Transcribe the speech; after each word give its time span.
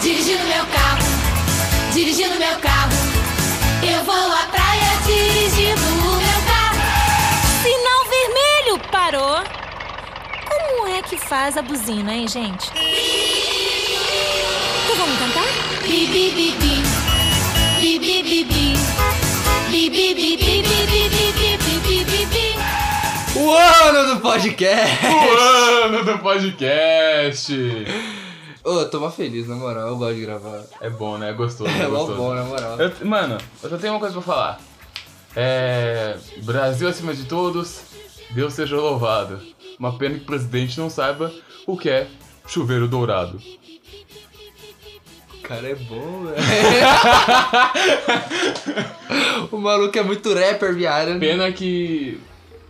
Dirigindo 0.00 0.44
meu 0.44 0.64
carro, 0.66 1.02
dirigindo 1.92 2.38
meu 2.38 2.56
carro. 2.58 2.90
Eu 3.82 4.02
vou 4.04 4.32
à 4.32 4.44
praia 4.46 4.96
dirigindo 5.04 5.80
o 5.80 6.16
meu 6.16 6.40
carro. 6.48 6.80
Sinal 7.62 8.04
vermelho, 8.08 8.78
parou. 8.90 9.44
Como 10.48 10.88
é 10.88 11.02
que 11.02 11.16
faz 11.18 11.56
a 11.58 11.62
buzina, 11.62 12.14
hein, 12.14 12.26
gente? 12.26 12.70
Então 14.84 14.96
vamos 14.96 15.18
cantar? 15.18 15.44
Bi, 15.82 16.06
bi, 16.06 16.30
bi, 16.30 16.52
bi. 16.52 16.82
Bi, 17.80 17.98
bi, 17.98 18.22
bi, 18.22 18.44
bi. 18.44 18.74
Bi, 19.70 19.90
bi, 19.90 20.14
bi, 20.14 20.36
bi, 20.36 20.62
bi, 20.62 20.86
bi, 20.86 21.08
bi, 21.10 21.32
bi, 21.58 21.78
bi, 21.80 22.04
bi, 22.04 22.26
bi. 22.26 22.56
O 23.36 23.54
ano 23.54 24.14
do 24.14 24.20
podcast! 24.20 25.06
O 25.06 25.36
ano 25.84 26.04
do 26.04 26.18
podcast! 26.18 27.52
Ô, 28.64 28.80
eu 28.80 28.90
tô 28.90 29.00
mó 29.00 29.10
feliz, 29.10 29.48
na 29.48 29.54
moral, 29.56 29.88
eu 29.88 29.96
gosto 29.96 30.14
de 30.16 30.20
gravar. 30.22 30.62
É 30.80 30.90
bom, 30.90 31.16
né? 31.16 31.30
É 31.30 31.32
gostoso. 31.32 31.70
É 31.74 31.82
É 31.82 31.86
gostoso. 31.86 32.16
bom, 32.16 32.34
na 32.34 32.44
moral. 32.44 32.76
Eu- 32.78 33.06
mano, 33.06 33.38
eu 33.62 33.70
só 33.70 33.78
tenho 33.78 33.94
uma 33.94 34.00
coisa 34.00 34.12
pra 34.14 34.22
falar. 34.22 34.60
É. 35.34 36.16
Brasil 36.42 36.88
acima 36.88 37.14
de 37.14 37.24
todos, 37.24 37.80
Deus 38.30 38.52
seja 38.52 38.76
louvado. 38.76 39.40
Uma 39.78 39.96
pena 39.96 40.16
que 40.16 40.22
o 40.22 40.26
presidente 40.26 40.78
não 40.78 40.90
saiba 40.90 41.32
o 41.66 41.76
que 41.76 41.88
é 41.88 42.06
chuveiro 42.46 42.86
dourado. 42.86 43.40
O 45.38 45.42
cara 45.42 45.70
é 45.70 45.74
bom, 45.74 46.24
velho. 46.26 46.36
o 49.50 49.56
maluco 49.58 49.98
é 49.98 50.02
muito 50.02 50.32
rapper, 50.34 50.74
viado. 50.74 51.18
Pena 51.18 51.50
que 51.50 52.20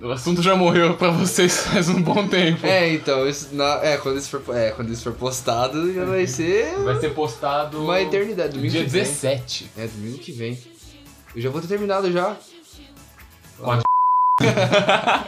o 0.01 0.11
assunto 0.11 0.43
já 0.43 0.55
morreu 0.57 0.97
pra 0.97 1.11
vocês 1.11 1.59
faz 1.69 1.89
um 1.89 2.01
bom 2.03 2.27
tempo. 2.27 2.67
É, 2.67 2.93
então, 2.93 3.29
isso, 3.29 3.49
na- 3.55 3.81
é, 3.83 3.97
quando 3.99 4.19
isso 4.19 4.31
for, 4.41 4.57
é, 4.57 4.71
quando 4.71 4.91
isso 4.93 5.03
for 5.03 5.13
postado, 5.13 5.93
já 5.93 6.05
vai 6.05 6.27
ser 6.27 6.75
Vai 6.85 6.99
ser 6.99 7.11
postado. 7.15 7.83
uma 7.83 8.01
eternidade. 8.01 8.55
Domingo 8.55 8.73
Dia 8.73 8.85
que 8.85 8.91
vem. 8.91 9.03
17. 9.03 9.71
É, 9.77 9.87
domingo 9.87 10.19
que 10.19 10.33
vem. 10.33 10.59
Eu 11.35 11.43
já 11.43 11.51
vou 11.51 11.61
ter 11.61 11.69
terminado 11.69 12.11
já. 12.11 12.37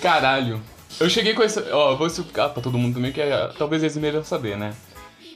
Caralho. 0.00 0.60
Eu 1.00 1.08
cheguei 1.10 1.34
com 1.34 1.42
esse. 1.42 1.58
Ó, 1.70 1.96
vou 1.96 2.06
explicar 2.06 2.48
pra 2.50 2.62
todo 2.62 2.78
mundo 2.78 2.94
também, 2.94 3.12
que 3.12 3.20
é, 3.20 3.48
talvez 3.58 3.82
eles 3.82 3.96
meiram 3.96 4.22
saber, 4.24 4.56
né? 4.56 4.74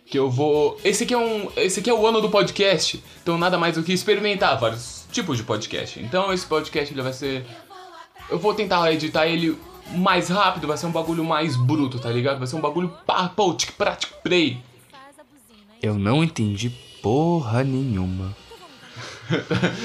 Que 0.06 0.18
eu 0.18 0.30
vou. 0.30 0.78
Esse 0.84 1.04
aqui 1.04 1.14
é 1.14 1.18
um. 1.18 1.50
Esse 1.56 1.80
aqui 1.80 1.90
é 1.90 1.94
o 1.94 2.06
ano 2.06 2.20
do 2.20 2.28
podcast. 2.30 3.02
Então 3.22 3.36
nada 3.38 3.58
mais 3.58 3.74
do 3.74 3.82
que 3.82 3.92
experimentar 3.92 4.58
vários 4.58 5.04
tipos 5.10 5.36
de 5.36 5.42
podcast. 5.42 5.98
Então 6.00 6.32
esse 6.32 6.46
podcast 6.46 6.92
ele 6.94 7.02
vai 7.02 7.12
ser. 7.12 7.44
Eu 8.30 8.38
vou 8.38 8.54
tentar 8.54 8.92
editar 8.92 9.26
ele 9.26 9.56
mais 9.94 10.28
rápido, 10.28 10.66
vai 10.66 10.76
ser 10.76 10.86
um 10.86 10.90
bagulho 10.92 11.24
mais 11.24 11.54
bruto, 11.56 11.98
tá 11.98 12.10
ligado? 12.10 12.38
Vai 12.38 12.46
ser 12.46 12.56
um 12.56 12.60
bagulho 12.60 12.88
pá, 13.06 13.28
pô, 13.28 13.54
tic, 13.54 13.70
prático, 13.72 14.14
play. 14.22 14.58
Eu 15.82 15.94
não 15.94 16.24
entendi 16.24 16.70
porra 17.02 17.62
nenhuma. 17.62 18.34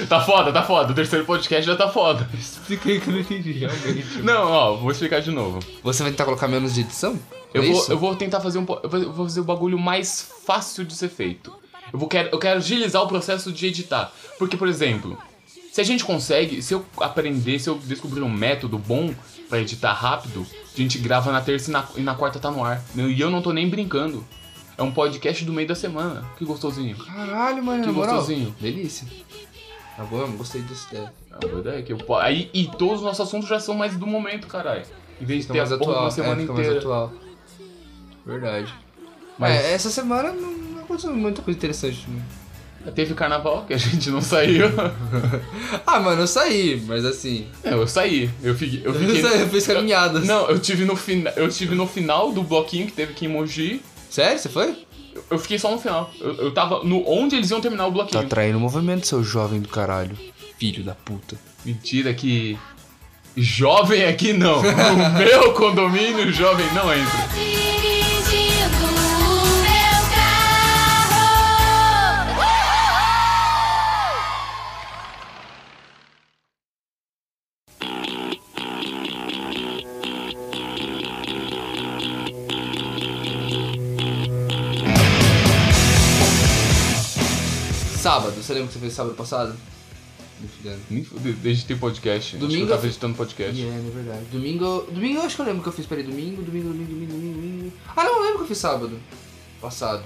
Tá 0.08 0.20
foda, 0.20 0.52
tá 0.52 0.62
foda. 0.62 0.92
O 0.92 0.94
terceiro 0.94 1.24
podcast 1.24 1.66
já 1.66 1.74
tá 1.76 1.88
foda. 1.88 2.28
Expliquei 2.32 3.00
que 3.00 3.08
eu 3.08 3.14
não 3.14 3.20
entendi, 3.20 3.52
realmente. 3.52 4.22
Não, 4.22 4.48
ó, 4.48 4.76
vou 4.76 4.92
explicar 4.92 5.20
de 5.20 5.32
novo. 5.32 5.58
Você 5.82 6.02
vai 6.04 6.12
tentar 6.12 6.24
colocar 6.26 6.46
menos 6.46 6.72
de 6.74 6.82
edição? 6.82 7.18
Eu 7.52 7.62
É 7.62 7.66
vou, 7.66 7.76
isso? 7.76 7.90
eu 7.92 7.98
vou 7.98 8.14
tentar 8.14 8.38
fazer 8.40 8.60
um. 8.60 8.66
Eu 8.84 8.88
vou 9.12 9.26
fazer 9.26 9.40
o 9.40 9.44
bagulho 9.44 9.76
mais 9.76 10.30
fácil 10.46 10.84
de 10.84 10.94
ser 10.94 11.08
feito. 11.08 11.52
Eu, 11.92 11.98
vou, 11.98 12.08
quero, 12.08 12.28
eu 12.30 12.38
quero 12.38 12.58
agilizar 12.58 13.02
o 13.02 13.08
processo 13.08 13.50
de 13.50 13.66
editar. 13.66 14.12
Porque, 14.38 14.56
por 14.56 14.68
exemplo, 14.68 15.18
se 15.72 15.80
a 15.80 15.84
gente 15.84 16.04
consegue, 16.04 16.60
se 16.60 16.74
eu 16.74 16.84
aprender, 16.98 17.58
se 17.58 17.70
eu 17.70 17.76
descobrir 17.78 18.20
um 18.20 18.28
método 18.28 18.76
bom 18.78 19.14
pra 19.48 19.58
editar 19.58 19.94
rápido, 19.94 20.46
a 20.74 20.76
gente 20.76 20.98
grava 20.98 21.32
na 21.32 21.40
terça 21.40 21.70
e 21.70 21.72
na, 21.72 21.88
e 21.96 22.00
na 22.02 22.14
quarta 22.14 22.38
tá 22.38 22.50
no 22.50 22.62
ar. 22.62 22.84
E 22.94 23.18
eu 23.18 23.30
não 23.30 23.40
tô 23.40 23.54
nem 23.54 23.66
brincando. 23.66 24.22
É 24.76 24.82
um 24.82 24.92
podcast 24.92 25.42
do 25.46 25.52
meio 25.52 25.66
da 25.66 25.74
semana. 25.74 26.24
Que 26.36 26.44
gostosinho. 26.44 26.94
Caralho, 26.98 27.64
mano, 27.64 27.84
Que 27.84 27.90
gostosinho. 27.90 28.54
Delícia. 28.60 29.06
Tá 29.96 30.04
bom, 30.04 30.18
eu 30.18 30.32
gostei 30.32 30.60
desse 30.60 30.88
ideia. 30.88 31.10
É 31.30 31.34
uma 31.36 31.40
boa 31.50 31.60
ideia 31.60 31.82
que 31.82 31.92
eu 31.94 32.16
Aí, 32.16 32.50
e 32.52 32.66
todos 32.66 32.96
os 32.96 33.02
nossos 33.02 33.26
assuntos 33.26 33.48
já 33.48 33.58
são 33.58 33.74
mais 33.74 33.96
do 33.96 34.06
momento, 34.06 34.46
caralho. 34.48 34.84
Em 35.18 35.24
vez 35.24 35.42
de 35.46 35.52
ter 35.52 35.58
mais 35.58 35.72
a 35.72 35.76
atual. 35.76 36.02
uma 36.02 36.10
semana 36.10 36.34
é, 36.34 36.40
fica 36.40 36.52
mais 36.52 36.66
inteira. 36.66 36.80
atual. 36.84 37.12
Verdade. 38.26 38.74
Mas 39.38 39.52
É, 39.52 39.72
essa 39.72 39.88
semana 39.88 40.32
não 40.32 40.52
não 40.52 40.82
aconteceu 40.82 41.14
muita 41.14 41.40
coisa 41.40 41.56
interessante. 41.56 42.04
né? 42.10 42.22
Teve 42.90 43.14
carnaval 43.14 43.64
que 43.66 43.74
a 43.74 43.76
gente 43.78 44.10
não 44.10 44.20
saiu. 44.20 44.66
Ah, 45.86 46.00
mano, 46.00 46.22
eu 46.22 46.26
saí, 46.26 46.82
mas 46.86 47.04
assim. 47.04 47.46
É, 47.62 47.72
eu 47.72 47.86
saí. 47.86 48.30
Eu 48.42 48.54
fiquei. 48.54 48.80
Eu 48.84 48.92
Eu, 48.92 49.00
fiquei 49.00 49.22
saí, 49.22 49.40
eu 49.40 49.48
fiz 49.48 49.66
caminhadas. 49.66 50.26
Não, 50.26 50.48
eu 50.48 50.58
tive 50.58 50.84
no 50.84 50.96
final. 50.96 51.32
Eu 51.36 51.48
tive 51.48 51.74
no 51.74 51.86
final 51.86 52.32
do 52.32 52.42
bloquinho 52.42 52.86
que 52.86 52.92
teve 52.92 53.12
aqui 53.12 53.26
em 53.26 53.28
Mogi. 53.28 53.80
Sério? 54.10 54.38
Você 54.38 54.48
foi? 54.48 54.70
Eu- 55.14 55.22
Eu 55.30 55.38
fiquei 55.38 55.58
só 55.58 55.70
no 55.70 55.78
final. 55.78 56.10
Eu, 56.20 56.34
eu 56.36 56.50
tava 56.54 56.82
no 56.84 57.02
onde 57.08 57.36
eles 57.36 57.50
iam 57.50 57.60
terminar 57.60 57.84
o 57.86 57.88
Tá 57.88 57.94
bloquinho. 57.94 58.28
traindo 58.28 58.58
o 58.58 58.60
movimento, 58.60 59.06
seu 59.06 59.22
jovem 59.22 59.60
do 59.60 59.68
caralho. 59.68 60.16
Filho 60.58 60.82
da 60.82 60.94
puta. 60.94 61.36
Mentira 61.64 62.12
que. 62.14 62.58
Jovem 63.36 64.04
aqui 64.04 64.32
não. 64.32 64.60
No 64.62 65.18
meu 65.18 65.52
condomínio, 65.54 66.30
jovem 66.32 66.66
não 66.74 66.92
entra. 66.92 67.28
Sábado, 88.52 88.54
você 88.54 88.54
lembra 88.54 88.64
o 88.64 88.66
que 88.66 88.72
você 88.72 88.78
fez 88.80 88.92
sábado 88.92 89.14
passado? 89.14 89.56
Me 90.40 90.48
fudendo. 90.48 90.78
Nem 90.90 91.04
fudeu, 91.04 91.32
Desde 91.34 91.64
ter 91.64 91.78
podcast. 91.78 92.36
Domingo 92.36 92.64
eu 92.64 92.68
tava 92.68 92.86
editando 92.86 93.16
podcast. 93.16 93.58
Yeah, 93.58 93.78
é 93.78 93.90
verdade. 93.90 94.24
Domingo, 94.30 94.86
domingo 94.90 95.20
eu 95.20 95.22
acho 95.22 95.36
que 95.36 95.42
eu 95.42 95.46
lembro 95.46 95.62
que 95.62 95.68
eu 95.68 95.72
fiz. 95.72 95.86
Peraí, 95.86 96.04
domingo, 96.04 96.42
domingo, 96.42 96.68
domingo, 96.68 96.90
domingo, 96.92 97.12
domingo, 97.12 97.40
domingo. 97.40 97.72
Ah, 97.96 98.04
não, 98.04 98.16
eu 98.16 98.22
lembro 98.22 98.38
que 98.38 98.44
eu 98.44 98.48
fiz 98.48 98.58
sábado. 98.58 98.98
Passado. 99.60 100.04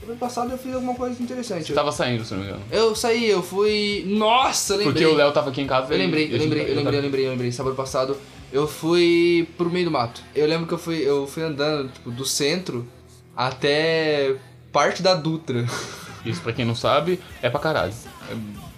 Sábado 0.00 0.18
passado 0.18 0.52
eu 0.52 0.58
fiz 0.58 0.74
alguma 0.74 0.94
coisa 0.94 1.20
interessante. 1.22 1.66
Você 1.66 1.72
tava 1.72 1.90
saindo, 1.90 2.24
se 2.24 2.34
não 2.34 2.40
me 2.40 2.46
engano. 2.46 2.62
Eu 2.70 2.94
saí, 2.94 3.26
eu 3.26 3.42
fui. 3.42 4.04
Nossa, 4.06 4.74
eu 4.74 4.78
lembrei. 4.78 5.04
Porque 5.04 5.14
o 5.14 5.16
Léo 5.16 5.32
tava 5.32 5.50
aqui 5.50 5.62
em 5.62 5.66
casa. 5.66 5.92
Eu 5.92 5.98
lembrei, 5.98 6.26
eu 6.26 6.38
lembrei, 6.38 6.62
eu 6.70 6.76
lembrei, 6.76 6.98
eu 6.98 7.02
lembrei, 7.02 7.26
eu 7.26 7.30
lembrei. 7.30 7.52
Sábado 7.52 7.74
passado 7.74 8.16
eu 8.52 8.68
fui 8.68 9.48
pro 9.56 9.70
meio 9.70 9.86
do 9.86 9.90
mato. 9.90 10.22
Eu 10.34 10.46
lembro 10.46 10.66
que 10.66 10.74
eu 10.74 10.78
fui, 10.78 10.98
eu 10.98 11.26
fui 11.26 11.42
andando 11.42 11.90
tipo, 11.90 12.10
do 12.10 12.24
centro 12.24 12.86
até 13.34 14.36
parte 14.70 15.02
da 15.02 15.14
Dutra. 15.14 15.66
Isso, 16.26 16.40
pra 16.40 16.52
quem 16.52 16.64
não 16.64 16.74
sabe, 16.74 17.20
é 17.42 17.48
pra 17.48 17.60
caralho. 17.60 17.92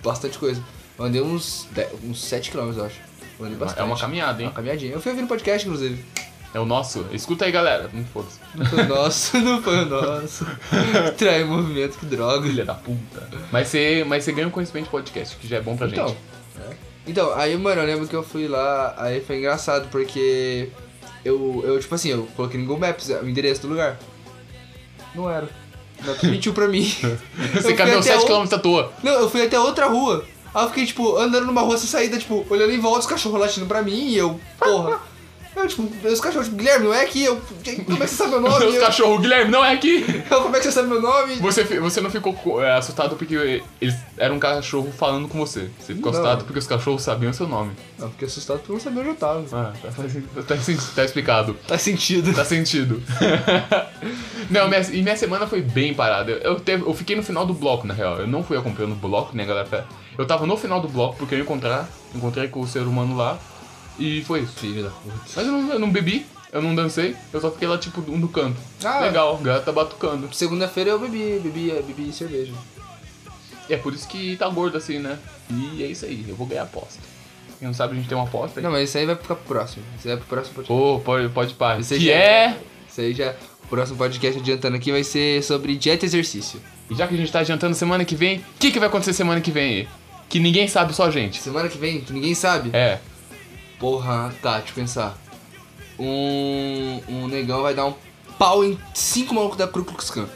Bastante 0.02 0.38
coisa. 0.38 0.62
Eu 0.98 1.04
andei 1.04 1.20
uns, 1.22 1.66
10, 1.72 1.88
uns 2.04 2.20
7km, 2.24 2.76
eu 2.76 2.84
acho. 2.84 2.96
Eu 3.38 3.46
andei 3.46 3.58
bastante. 3.58 3.80
É 3.80 3.84
uma 3.84 3.98
caminhada, 3.98 4.38
É 4.40 4.42
hein? 4.42 4.48
uma 4.48 4.54
caminhadinha. 4.54 4.92
Eu 4.92 5.00
fui 5.00 5.12
ouvindo 5.12 5.28
podcast, 5.28 5.66
inclusive. 5.66 6.04
É 6.54 6.58
o 6.58 6.64
nosso. 6.64 7.06
Escuta 7.12 7.44
aí, 7.44 7.52
galera. 7.52 7.90
Não 7.92 8.04
foda-se. 8.06 8.38
Não 8.54 8.64
foi 8.66 8.82
o 8.82 8.88
nosso, 8.88 9.38
não 9.40 9.62
foi 9.62 9.78
o 9.82 9.86
nosso. 9.86 10.46
Trai 11.16 11.44
movimento, 11.44 11.98
que 11.98 12.06
droga. 12.06 12.46
Filha 12.48 12.64
da 12.64 12.74
puta. 12.74 13.28
Mas 13.52 13.68
você, 13.68 14.04
mas 14.08 14.24
você 14.24 14.32
ganha 14.32 14.48
um 14.48 14.50
conhecimento 14.50 14.84
de 14.86 14.90
podcast, 14.90 15.36
que 15.36 15.46
já 15.46 15.58
é 15.58 15.60
bom 15.60 15.76
pra 15.76 15.86
Então, 15.88 16.08
gente. 16.08 16.18
então, 17.06 17.34
aí, 17.34 17.56
mano, 17.56 17.82
eu 17.82 17.86
lembro 17.86 18.08
que 18.08 18.16
eu 18.16 18.22
fui 18.22 18.48
lá, 18.48 18.94
aí 18.96 19.20
foi 19.20 19.36
engraçado, 19.38 19.88
porque 19.90 20.70
eu, 21.24 21.62
eu 21.66 21.78
tipo 21.78 21.94
assim, 21.94 22.08
eu 22.08 22.26
coloquei 22.34 22.58
no 22.58 22.66
Google 22.66 22.88
Maps 22.88 23.08
o 23.10 23.28
endereço 23.28 23.60
do 23.62 23.68
lugar. 23.68 23.98
Não 25.14 25.30
era. 25.30 25.48
Mentiu 26.22 26.52
pra 26.52 26.68
mim. 26.68 26.90
Você 27.54 27.74
caminhou 27.74 28.00
até 28.00 28.16
7km 28.16 28.52
à 28.52 28.58
toa. 28.58 28.92
Não, 29.02 29.12
eu 29.12 29.30
fui 29.30 29.42
até 29.42 29.58
outra 29.58 29.86
rua. 29.86 30.24
Aí 30.54 30.64
eu 30.64 30.68
fiquei, 30.68 30.86
tipo, 30.86 31.16
andando 31.16 31.46
numa 31.46 31.60
rua 31.60 31.76
sem 31.76 31.88
saída, 31.88 32.18
tipo, 32.18 32.46
olhando 32.48 32.72
em 32.72 32.80
volta, 32.80 33.00
os 33.00 33.06
cachorros 33.06 33.40
latindo 33.40 33.66
pra 33.66 33.82
mim, 33.82 34.08
e 34.08 34.16
eu, 34.16 34.40
porra. 34.58 35.00
Eu, 35.56 35.66
tipo, 35.66 35.82
os 36.06 36.20
cachorros, 36.20 36.46
tipo, 36.46 36.56
Guilherme, 36.58 36.84
não 36.86 36.94
é 36.94 37.02
aqui, 37.02 37.24
eu, 37.24 37.36
como 37.84 37.96
é 38.02 38.06
que 38.06 38.08
você 38.08 38.14
sabe 38.16 38.30
meu 38.30 38.40
nome? 38.42 38.66
Os 38.66 38.78
cachorros, 38.78 39.20
Guilherme, 39.20 39.50
não 39.50 39.64
é 39.64 39.72
aqui! 39.72 40.04
eu, 40.30 40.42
como 40.42 40.54
é 40.54 40.58
que 40.60 40.64
você 40.66 40.72
sabe 40.72 40.88
meu 40.88 41.02
nome? 41.02 41.34
Você, 41.36 41.64
você 41.64 42.00
não 42.00 42.10
ficou 42.10 42.32
co- 42.32 42.62
é, 42.62 42.76
assustado 42.76 43.16
porque 43.16 43.62
eles 43.80 43.94
eram 44.16 44.36
um 44.36 44.38
cachorro 44.38 44.92
falando 44.96 45.26
com 45.26 45.38
você. 45.38 45.68
Você 45.80 45.94
ficou 45.94 46.12
Não. 46.12 46.18
assustado 46.20 46.44
porque 46.44 46.58
os 46.60 46.66
cachorros 46.66 47.02
sabiam 47.02 47.32
seu 47.32 47.48
nome. 47.48 47.72
Não, 47.98 48.08
fiquei 48.10 48.28
assustado 48.28 48.58
porque 48.58 48.70
eu 48.70 48.74
não 48.76 48.80
sabia 48.82 49.00
onde 49.00 49.08
eu 49.10 49.14
tava. 49.16 49.44
Ah, 49.52 49.72
tá, 49.82 49.88
tá, 49.90 50.02
tá- 50.54 50.54
tá 50.94 51.04
explicado. 51.04 51.54
Tá 51.66 51.76
sentido. 51.78 52.32
Tá 52.34 52.44
sentido. 52.44 53.02
não, 54.50 54.68
minha, 54.68 54.80
e 54.92 55.02
minha 55.02 55.16
semana 55.16 55.46
foi 55.46 55.60
bem 55.62 55.94
parada. 55.94 56.30
Eu, 56.30 56.38
eu 56.52 56.60
teve- 56.60 56.84
eu 56.84 56.94
fiquei 56.94 57.16
no 57.16 57.22
final 57.22 57.44
do 57.44 57.54
bloco, 57.54 57.86
na 57.86 57.94
real. 57.94 58.18
Eu 58.20 58.26
não 58.26 58.42
fui 58.42 58.56
acompanhando 58.56 58.92
o 58.92 58.96
bloco, 58.96 59.36
né, 59.36 59.44
galera? 59.44 59.86
Eu 60.16 60.26
tava 60.26 60.46
no 60.46 60.56
final 60.56 60.80
do 60.80 60.88
bloco 60.88 61.16
porque 61.16 61.34
eu 61.34 61.38
ia 61.38 61.44
encontrar, 61.44 61.88
encontrei 62.14 62.48
com 62.48 62.60
o 62.60 62.66
ser 62.66 62.80
humano 62.82 63.16
lá. 63.16 63.38
E 63.98 64.22
foi 64.24 64.40
isso. 64.40 64.52
Filho 64.52 64.84
da 64.84 64.90
puta. 64.90 65.14
Mas 65.36 65.46
eu 65.46 65.52
não, 65.52 65.72
eu 65.72 65.78
não 65.78 65.90
bebi, 65.90 66.26
eu 66.52 66.62
não 66.62 66.74
dancei, 66.74 67.16
eu 67.32 67.40
só 67.40 67.50
fiquei 67.50 67.68
lá, 67.68 67.78
tipo, 67.78 68.00
no 68.00 68.28
canto. 68.28 68.56
Ah. 68.84 69.00
Legal, 69.00 69.34
o 69.34 69.38
gato 69.38 69.64
tá 69.64 69.72
batucando. 69.72 70.28
Segunda-feira 70.32 70.90
eu 70.90 70.98
bebi, 70.98 71.40
bebi, 71.42 71.70
bebi 71.86 72.12
cerveja. 72.12 72.52
E 73.68 73.74
é 73.74 73.76
por 73.76 73.92
isso 73.92 74.08
que 74.08 74.36
tá 74.36 74.48
gordo 74.48 74.78
assim, 74.78 74.98
né? 74.98 75.18
E 75.50 75.82
é 75.82 75.86
isso 75.86 76.04
aí, 76.04 76.24
eu 76.28 76.36
vou 76.36 76.46
ganhar 76.46 76.62
aposta. 76.62 77.00
Quem 77.58 77.66
não 77.66 77.74
sabe, 77.74 77.94
a 77.94 77.96
gente 77.96 78.08
tem 78.08 78.16
uma 78.16 78.24
aposta 78.26 78.60
aí. 78.60 78.64
Não, 78.64 78.70
mas 78.70 78.88
isso 78.88 78.98
aí 78.98 79.04
vai 79.04 79.16
ficar 79.16 79.34
pro 79.34 79.44
próximo. 79.56 79.84
Isso 79.98 80.06
aí 80.06 80.14
vai 80.14 80.24
pro 80.24 80.28
próximo 80.28 80.54
podcast. 80.54 80.82
Pô, 80.82 81.00
pode, 81.00 81.28
pode 81.30 81.54
pá. 81.54 81.76
Isso 81.76 81.92
aí 81.92 81.98
Que 82.00 82.06
já 82.06 82.12
é... 82.12 82.56
Isso 82.88 83.00
aí 83.00 83.12
já. 83.14 83.34
próximo 83.68 83.98
podcast 83.98 84.38
adiantando 84.40 84.76
aqui 84.76 84.92
vai 84.92 85.02
ser 85.02 85.42
sobre 85.42 85.74
dieta 85.76 86.04
e 86.04 86.06
exercício. 86.06 86.60
E 86.88 86.94
já 86.94 87.06
que 87.06 87.14
a 87.14 87.16
gente 87.16 87.30
tá 87.32 87.40
adiantando 87.40 87.74
semana 87.74 88.04
que 88.04 88.14
vem, 88.14 88.38
o 88.38 88.42
que, 88.60 88.70
que 88.70 88.78
vai 88.78 88.88
acontecer 88.88 89.12
semana 89.12 89.40
que 89.40 89.50
vem 89.50 89.80
aí? 89.80 89.88
Que 90.28 90.38
ninguém 90.38 90.68
sabe, 90.68 90.94
só 90.94 91.06
a 91.06 91.10
gente. 91.10 91.40
Semana 91.40 91.68
que 91.68 91.76
vem, 91.76 92.00
que 92.00 92.12
ninguém 92.12 92.34
sabe. 92.34 92.70
É. 92.72 93.00
Porra, 93.78 94.34
tá, 94.42 94.58
deixa 94.58 94.70
eu 94.70 94.74
pensar. 94.74 95.18
Um, 95.98 97.00
um 97.08 97.28
negão 97.28 97.62
vai 97.62 97.74
dar 97.74 97.86
um 97.86 97.94
pau 98.38 98.64
em 98.64 98.78
cinco 98.94 99.34
malucos 99.34 99.58
da 99.58 99.66
Ku 99.66 99.84
Klux 99.84 100.10
Klan. 100.10 100.28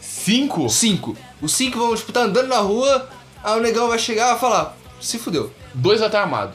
Cinco? 0.00 0.68
Cinco. 0.68 1.16
Os 1.40 1.52
cinco 1.54 1.78
vão, 1.78 1.94
tipo, 1.94 2.12
tá 2.12 2.22
andando 2.22 2.48
na 2.48 2.58
rua, 2.58 3.08
aí 3.42 3.58
o 3.58 3.62
negão 3.62 3.88
vai 3.88 3.98
chegar 3.98 4.26
e 4.26 4.30
vai 4.32 4.38
falar, 4.38 4.76
se 5.00 5.18
fudeu. 5.18 5.52
Dois 5.74 6.00
vai 6.00 6.08
estar 6.08 6.20
armado. 6.22 6.52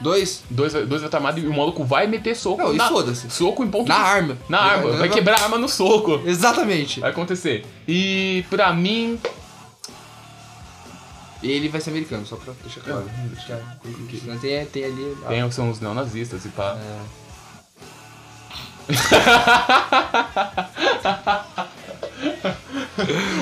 Dois, 0.00 0.42
Dois, 0.48 0.72
dois 0.72 1.00
vai 1.00 1.06
estar 1.06 1.18
armado 1.18 1.40
e 1.40 1.46
o 1.46 1.52
maluco 1.56 1.82
vai 1.84 2.06
meter 2.06 2.36
soco. 2.36 2.62
Não, 2.62 2.72
e 2.72 2.76
na- 2.76 2.88
foda-se. 2.88 3.28
Soco 3.30 3.64
em 3.64 3.68
ponto 3.70 3.88
na 3.88 3.96
arma. 3.96 4.38
Na 4.48 4.60
arma. 4.60 4.92
Vai 4.92 5.08
quebrar 5.08 5.40
a 5.40 5.44
arma 5.44 5.58
no 5.58 5.68
soco. 5.68 6.20
Exatamente. 6.24 7.00
Vai 7.00 7.10
acontecer. 7.10 7.64
E 7.86 8.44
pra 8.48 8.72
mim. 8.72 9.18
Ele 11.42 11.68
vai 11.68 11.80
ser 11.80 11.90
americano, 11.90 12.26
só 12.26 12.36
pra 12.36 12.52
deixar 12.62 12.80
claro. 12.80 13.08
Ku 13.82 13.92
Klux 13.92 14.22
Klan 14.24 14.38
tem, 14.38 14.66
tem 14.66 14.84
ali... 14.84 15.16
Tem, 15.28 15.50
são 15.52 15.70
os 15.70 15.78
neonazistas 15.80 16.44
e 16.44 16.48
pá. 16.48 16.76
É. 16.76 16.98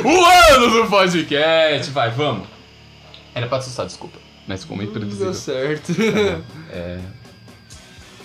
O 0.05 0.25
ano 0.55 0.83
do 0.83 0.89
podcast! 0.91 1.91
Vai, 1.91 2.11
vamos! 2.11 2.47
Era 3.35 3.47
pra 3.47 3.59
assustar, 3.59 3.87
desculpa. 3.87 4.19
Mas 4.47 4.63
ficou 4.63 4.77
meio 4.77 4.91
Deu 4.91 5.01
previsível. 5.01 5.35
certo. 5.35 5.93
É. 6.71 6.99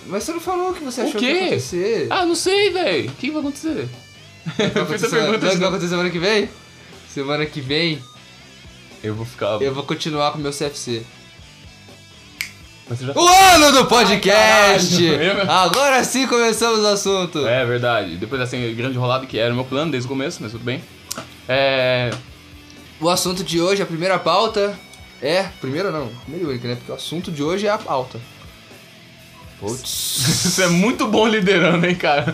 Mas 0.06 0.24
você 0.24 0.32
não 0.32 0.40
falou 0.40 0.70
o 0.70 0.74
que 0.74 0.82
você 0.82 1.02
O 1.02 1.04
achou 1.04 1.20
que 1.20 1.26
quê? 1.26 1.32
ia 1.32 1.46
acontecer. 1.46 2.06
Ah, 2.10 2.26
não 2.26 2.34
sei, 2.34 2.70
velho. 2.70 3.08
O 3.08 3.14
que 3.14 3.30
vai 3.30 3.40
acontecer? 3.40 3.88
vai 4.56 4.66
acontecer, 4.82 5.06
o 5.06 5.10
que 5.38 5.38
vai 5.38 5.68
acontecer 5.68 5.88
semana 5.88 6.10
que 6.10 6.18
vem? 6.18 6.50
Semana 7.08 7.46
que 7.46 7.60
vem, 7.60 8.02
Eu 9.02 9.14
vou 9.14 9.26
ficar. 9.26 9.60
eu 9.60 9.74
vou 9.74 9.82
continuar 9.84 10.32
com 10.32 10.38
o 10.38 10.40
meu 10.40 10.52
CFC. 10.52 11.02
Já- 13.00 13.12
O 13.14 13.26
ano 13.54 13.72
do 13.72 13.86
podcast! 13.86 15.08
Ai, 15.08 15.18
caralho. 15.18 15.50
Agora 15.50 16.04
sim 16.04 16.26
começamos 16.26 16.80
o 16.80 16.86
assunto. 16.86 17.46
É 17.46 17.64
verdade. 17.64 18.16
Depois 18.16 18.40
dessa 18.40 18.56
grande 18.74 18.98
rolada 18.98 19.24
que 19.26 19.38
era 19.38 19.52
o 19.52 19.56
meu 19.56 19.64
plano 19.64 19.90
desde 19.90 20.06
o 20.06 20.10
começo, 20.10 20.38
mas 20.42 20.52
tudo 20.52 20.64
bem. 20.64 20.82
É. 21.48 22.10
O 23.00 23.08
assunto 23.08 23.42
de 23.42 23.60
hoje, 23.60 23.82
a 23.82 23.86
primeira 23.86 24.18
pauta 24.18 24.78
é. 25.20 25.44
Primeira 25.60 25.90
não, 25.90 26.08
primeiro 26.22 26.46
e 26.46 26.50
única, 26.50 26.68
né? 26.68 26.74
Porque 26.76 26.92
o 26.92 26.94
assunto 26.94 27.32
de 27.32 27.42
hoje 27.42 27.66
é 27.66 27.70
a 27.70 27.78
pauta. 27.78 28.20
Putz. 29.62 30.42
Você 30.44 30.64
é 30.64 30.66
muito 30.66 31.06
bom 31.06 31.26
liderando, 31.28 31.86
hein, 31.86 31.94
cara? 31.94 32.26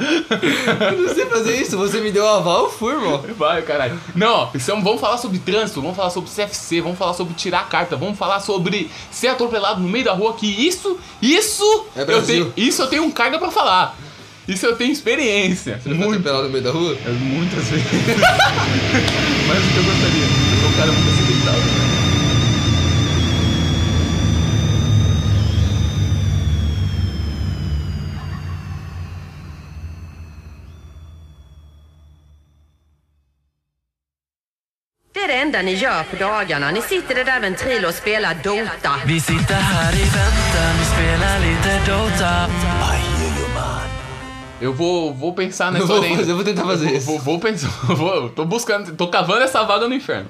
eu 0.93 1.03
não 1.03 1.15
sei 1.15 1.27
fazer 1.27 1.61
isso, 1.61 1.77
você 1.77 2.01
me 2.01 2.11
deu 2.11 2.25
um 2.25 2.29
aval, 2.29 2.65
eu 2.65 2.71
fui, 2.71 2.95
irmão. 2.95 3.23
Vai, 3.37 3.61
caralho. 3.63 4.01
Não, 4.15 4.45
é- 4.55 4.59
vamos 4.81 4.99
falar 5.01 5.19
sobre 5.19 5.39
trânsito, 5.39 5.83
vamos 5.83 5.95
falar 5.97 6.09
sobre 6.09 6.31
CFC, 6.31 6.81
vamos 6.81 6.97
falar 6.99 7.13
sobre 7.13 7.35
tirar 7.35 7.61
a 7.61 7.65
carta, 7.65 7.97
vamos 7.97 8.17
falar 8.19 8.41
sobre 8.41 8.91
ser 9.11 9.29
atropelado 9.29 9.81
no 9.81 9.89
meio 9.89 10.07
da 10.07 10.13
rua, 10.15 10.33
que 10.33 10.47
isso, 10.47 10.99
isso, 11.21 11.87
É 11.95 12.03
eu 12.03 12.23
tenho, 12.25 12.53
isso 12.57 12.81
eu 12.83 12.87
tenho 12.87 13.13
carga 13.13 13.39
pra 13.39 13.51
falar. 13.51 13.95
Isso 14.49 14.65
eu 14.65 14.75
tenho 14.77 14.91
experiência. 14.91 15.79
Você 15.83 15.91
Muito, 15.91 16.05
atropelado 16.13 16.45
no 16.45 16.51
meio 16.51 16.65
da 16.65 16.71
rua? 16.71 16.97
é, 17.05 17.11
muitas 17.11 17.65
vezes. 17.69 17.85
Mais 19.47 19.63
do 19.63 19.69
que 19.73 19.77
eu 19.77 19.85
gostaria. 19.85 20.25
Eu 20.25 20.61
sou 20.61 20.69
um 20.71 20.73
cara 20.73 20.93
muito 20.93 21.11
acidental. 21.11 21.55
né? 21.55 21.78
Enda 35.49 35.63
ni 35.63 35.75
gör 35.75 36.03
på 36.03 36.17
dagarna. 36.17 36.71
Ni 36.71 36.83
sitter 36.83 37.19
i 37.19 37.25
där 37.25 37.87
och 37.89 37.95
spelar 37.95 38.35
Dota. 38.35 38.93
Vi 39.07 39.21
sitter 39.21 39.55
här 39.55 39.93
i 39.95 40.03
väntan, 40.03 40.73
vi 40.79 40.85
spelar 40.85 41.41
lite 41.41 41.91
Dota. 41.91 42.49
Eu 44.61 44.73
vou, 44.73 45.15
vou 45.15 45.33
pensar 45.33 45.77
Eu 45.79 45.87
vou, 45.87 46.05
eu 46.05 46.35
vou 46.35 46.45
tentar 46.45 46.65
fazer 46.65 46.87
Vou, 46.87 46.97
isso. 46.97 47.07
vou, 47.07 47.19
vou 47.19 47.39
pensar, 47.39 47.69
vou, 47.95 48.29
tô 48.29 48.45
buscando, 48.45 48.97
tô 48.97 49.07
cavando 49.09 49.43
essa 49.43 49.63
vaga 49.65 49.89
no 49.89 49.95
inferno. 49.95 50.29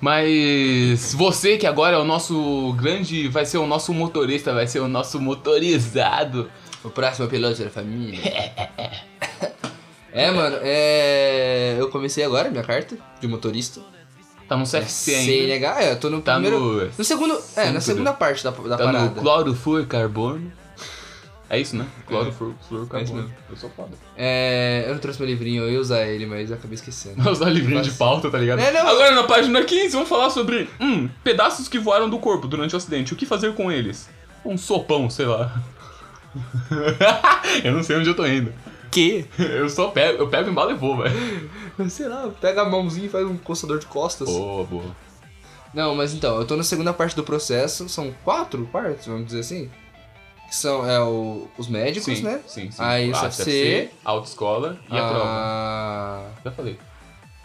Mas 0.00 1.12
você 1.14 1.58
que 1.58 1.66
agora 1.66 1.96
é 1.96 1.98
o 1.98 2.04
nosso 2.04 2.72
grande, 2.80 3.28
vai 3.28 3.44
ser 3.44 3.58
o 3.58 3.66
nosso 3.66 3.92
motorista, 3.92 4.54
vai 4.54 4.66
ser 4.66 4.80
o 4.80 4.88
nosso 4.88 5.20
motorizado. 5.20 6.50
O 6.82 6.88
próximo 6.88 7.28
piloto 7.28 7.62
da 7.62 7.68
família. 7.68 8.20
é, 10.12 10.30
mano, 10.30 10.56
é. 10.62 11.76
Eu 11.78 11.88
comecei 11.90 12.24
agora 12.24 12.50
minha 12.50 12.62
carta 12.64 12.96
de 13.20 13.26
motorista. 13.28 13.80
Tá 14.48 14.56
no 14.56 14.64
CFC 14.64 15.12
Sem 15.12 15.40
ainda. 15.40 15.46
negar, 15.46 15.80
é, 15.82 15.92
eu 15.92 15.96
tô 16.00 16.10
no 16.10 16.20
Tá 16.20 16.32
primeiro. 16.34 16.58
no- 16.58 16.84
No, 16.98 17.04
segundo. 17.04 17.40
É, 17.56 17.70
na 17.70 17.80
segunda 17.80 18.12
parte 18.12 18.42
da, 18.42 18.50
da 18.50 18.76
Tá 18.76 18.84
parada. 18.84 19.04
no 19.10 19.14
clorofluor 19.14 19.86
carbono. 19.86 20.52
É 21.48 21.58
isso, 21.58 21.76
né? 21.76 21.84
Clorofluor 22.06 22.54
É. 22.94 23.02
Eu 23.50 23.56
sou 23.56 23.70
foda. 23.70 23.90
É, 24.16 24.84
eu 24.86 24.92
não 24.94 25.00
trouxe 25.00 25.20
meu 25.20 25.28
livrinho, 25.28 25.64
eu 25.64 25.70
ia 25.70 25.80
usar 25.80 26.04
ele, 26.06 26.26
mas 26.26 26.50
eu 26.50 26.56
acabei 26.56 26.74
esquecendo. 26.74 27.20
Vou 27.22 27.32
usar 27.32 27.48
livrinho 27.50 27.82
de 27.82 27.90
pauta, 27.92 28.28
tá 28.30 28.38
ligado? 28.38 28.58
É, 28.60 28.72
não. 28.72 28.88
Agora 28.88 29.12
na 29.14 29.24
página 29.24 29.62
15 29.64 29.92
vamos 29.92 30.08
falar 30.08 30.30
sobre 30.30 30.68
hum, 30.80 31.08
pedaços 31.24 31.66
que 31.68 31.78
voaram 31.78 32.08
do 32.10 32.18
corpo 32.18 32.46
durante 32.48 32.74
o 32.74 32.76
acidente. 32.76 33.12
O 33.12 33.16
que 33.16 33.26
fazer 33.26 33.52
com 33.54 33.70
eles? 33.70 34.08
Um 34.44 34.56
sopão, 34.56 35.08
sei 35.10 35.26
lá. 35.26 35.52
eu 37.64 37.72
não 37.72 37.82
sei 37.82 37.96
onde 37.96 38.08
eu 38.08 38.14
tô 38.14 38.24
indo. 38.26 38.52
Que? 38.90 39.24
Eu 39.38 39.68
só 39.70 39.88
pego, 39.88 40.18
eu 40.18 40.28
pego, 40.28 40.50
embalo 40.50 40.72
e 40.72 40.74
vou, 40.74 40.96
velho. 40.96 41.50
Sei 41.88 42.08
lá, 42.08 42.28
pega 42.40 42.62
a 42.62 42.68
mãozinha 42.68 43.06
e 43.06 43.10
faz 43.10 43.24
um 43.26 43.36
coçador 43.36 43.78
de 43.78 43.86
costas. 43.86 44.28
Boa, 44.28 44.64
boa. 44.64 44.96
Não, 45.72 45.94
mas 45.94 46.12
então, 46.12 46.36
eu 46.38 46.44
tô 46.46 46.56
na 46.56 46.64
segunda 46.64 46.92
parte 46.92 47.14
do 47.14 47.22
processo, 47.22 47.88
são 47.88 48.12
quatro 48.24 48.66
partes, 48.66 49.06
vamos 49.06 49.26
dizer 49.26 49.40
assim. 49.40 49.70
Que 50.48 50.56
são 50.56 50.88
é, 50.88 50.98
o, 51.00 51.46
os 51.56 51.68
médicos, 51.68 52.18
Sim, 52.18 52.24
né? 52.24 52.40
sim, 52.46 52.70
sim. 52.72 52.82
Aí 52.82 53.10
o 53.12 53.16
a 53.16 53.28
CFC, 53.28 53.90
a 54.04 54.10
autoescola 54.10 54.76
e 54.90 54.98
a 54.98 55.08
prova. 55.08 55.24
a... 55.24 56.24
Já 56.44 56.50
falei. 56.50 56.78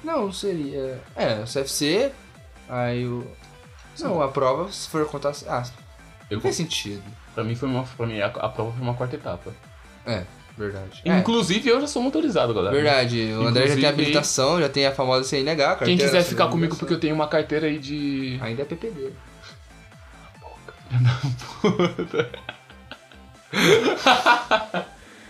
Não, 0.03 0.31
seria. 0.33 0.99
É, 1.15 1.35
o 1.35 1.45
CFC, 1.45 2.11
aí 2.67 3.05
o. 3.05 3.23
Não, 3.99 4.21
a 4.21 4.27
prova, 4.27 4.71
se 4.71 4.89
for 4.89 5.05
contar. 5.05 5.33
Ah, 5.47 5.63
Eu, 6.31 6.37
não 6.37 6.41
faz 6.41 6.55
sentido. 6.55 7.03
pra 7.35 7.43
mim 7.43 7.53
foi 7.55 7.69
uma. 7.69 7.83
Pra 7.83 8.07
mim, 8.07 8.19
a, 8.19 8.25
a 8.25 8.49
prova 8.49 8.71
foi 8.71 8.81
uma 8.81 8.95
quarta 8.95 9.15
etapa. 9.15 9.53
É, 10.03 10.23
verdade. 10.57 11.01
É, 11.05 11.17
Inclusive, 11.19 11.69
eu 11.69 11.81
já 11.81 11.87
sou 11.87 12.01
motorizado, 12.01 12.53
galera. 12.53 12.75
verdade. 12.75 13.31
O 13.33 13.45
André 13.47 13.61
já 13.61 13.73
tem 13.73 13.79
Inclusive- 13.79 13.85
habilitação, 13.87 14.59
já 14.59 14.69
tem 14.69 14.85
a 14.85 14.91
famosa 14.91 15.23
CNH. 15.23 15.55
Quem 15.55 15.65
carteira 15.77 15.95
quiser 15.95 16.05
nacional 16.17 16.23
ficar 16.29 16.47
comigo 16.47 16.75
porque 16.75 16.93
eu 16.93 16.99
tenho 16.99 17.13
uma 17.15 17.27
carteira 17.27 17.67
aí 17.67 17.77
de. 17.77 18.37
Ainda 18.41 18.61
é 18.61 18.65
PPD. 18.65 19.11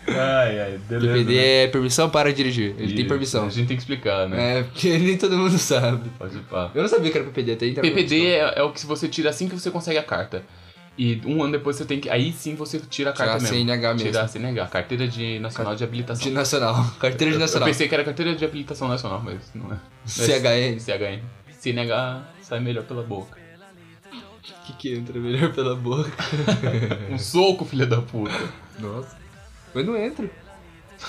Ai, 0.07 0.59
ai, 0.61 0.79
beleza. 0.87 1.13
PPD 1.13 1.37
é 1.37 1.67
permissão 1.67 2.09
para 2.09 2.31
dirigir. 2.31 2.75
Ele 2.77 2.89
tem 2.93 2.99
Isso, 2.99 3.07
permissão. 3.07 3.47
A 3.47 3.49
gente 3.49 3.67
tem 3.67 3.75
que 3.75 3.81
explicar, 3.81 4.29
né? 4.29 4.59
É, 4.59 4.63
porque 4.63 4.89
nem 4.99 5.17
todo 5.17 5.35
mundo 5.35 5.57
sabe. 5.57 6.09
Pode 6.19 6.37
pá. 6.41 6.69
Eu 6.75 6.83
não 6.83 6.89
sabia 6.89 7.11
que 7.11 7.17
era 7.17 7.25
PPD 7.25 7.53
até 7.53 7.65
então. 7.67 7.81
PPD 7.81 8.25
é, 8.27 8.53
é 8.59 8.63
o 8.63 8.71
que 8.71 8.85
você 8.85 9.07
tira 9.07 9.31
assim 9.31 9.49
que 9.49 9.55
você 9.59 9.71
consegue 9.71 9.97
a 9.97 10.03
carta. 10.03 10.43
E 10.97 11.21
um 11.25 11.43
ano 11.43 11.51
depois 11.53 11.75
você 11.75 11.83
tem 11.85 11.99
que. 11.99 12.09
Aí 12.09 12.31
sim 12.31 12.55
você 12.55 12.79
tira 12.79 13.09
a 13.09 13.13
carta 13.13 13.33
a 13.33 13.39
mesmo. 13.39 13.49
CNH 13.49 13.93
mesmo. 13.95 14.07
Tirar 14.11 14.23
a 14.23 14.27
CNH, 14.27 14.67
carteira 14.67 15.07
de 15.07 15.39
nacional 15.39 15.75
de 15.75 15.83
habilitação. 15.83 16.23
De 16.23 16.31
nacional. 16.31 16.75
Carteira 16.99 17.31
de 17.31 17.35
Eu 17.37 17.39
nacional. 17.41 17.67
pensei 17.67 17.87
que 17.87 17.93
era 17.93 18.03
carteira 18.03 18.33
de 18.33 18.45
habilitação 18.45 18.87
nacional, 18.87 19.21
mas 19.23 19.51
não 19.53 19.73
é. 19.73 19.79
CHN. 20.05 20.79
CHN. 20.79 21.21
CNH 21.59 22.23
sai 22.41 22.59
melhor 22.61 22.85
pela 22.85 23.03
boca. 23.03 23.37
O 24.13 24.65
que, 24.67 24.73
que 24.73 24.93
entra 24.95 25.19
melhor 25.19 25.51
pela 25.53 25.75
boca? 25.75 26.11
Um 27.11 27.17
soco, 27.17 27.65
filha 27.65 27.85
da 27.85 28.01
puta. 28.01 28.33
Nossa. 28.79 29.17
Mas 29.73 29.85
não 29.85 29.97
entra. 29.97 30.29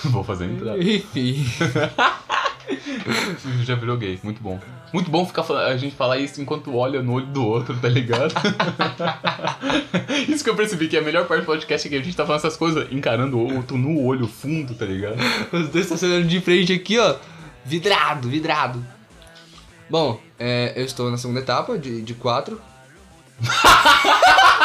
Vou 0.05 0.23
fazer 0.23 0.45
entrar. 0.45 0.77
Enfim. 0.77 1.45
Já 3.63 3.75
virou 3.75 3.97
gay, 3.97 4.19
muito 4.23 4.41
bom. 4.41 4.59
Muito 4.93 5.09
bom 5.09 5.25
ficar 5.25 5.43
a 5.43 5.75
gente 5.77 5.95
falar 5.95 6.17
isso 6.17 6.41
enquanto 6.41 6.75
olha 6.75 7.01
no 7.01 7.13
olho 7.13 7.25
do 7.27 7.45
outro, 7.45 7.75
tá 7.77 7.89
ligado? 7.89 8.33
isso 10.27 10.43
que 10.43 10.49
eu 10.49 10.55
percebi 10.55 10.87
que 10.87 10.95
é 10.95 10.99
a 10.99 11.03
melhor 11.03 11.25
parte 11.27 11.41
do 11.41 11.45
podcast 11.45 11.87
é 11.87 11.89
que 11.89 11.97
a 11.97 12.01
gente 12.01 12.15
tá 12.15 12.25
falando 12.25 12.39
essas 12.39 12.55
coisas 12.55 12.91
encarando 12.91 13.37
o 13.37 13.55
outro 13.55 13.77
no 13.77 14.01
olho 14.01 14.27
fundo, 14.27 14.73
tá 14.73 14.85
ligado? 14.85 15.17
Os 15.51 15.69
dois 15.69 15.85
estacionando 15.85 16.27
de 16.27 16.39
frente 16.39 16.73
aqui, 16.73 16.97
ó. 16.97 17.15
Vidrado, 17.65 18.29
vidrado. 18.29 18.85
Bom, 19.89 20.19
é, 20.39 20.73
eu 20.75 20.85
estou 20.85 21.11
na 21.11 21.17
segunda 21.17 21.39
etapa 21.39 21.77
de, 21.77 22.01
de 22.01 22.13
quatro. 22.13 22.61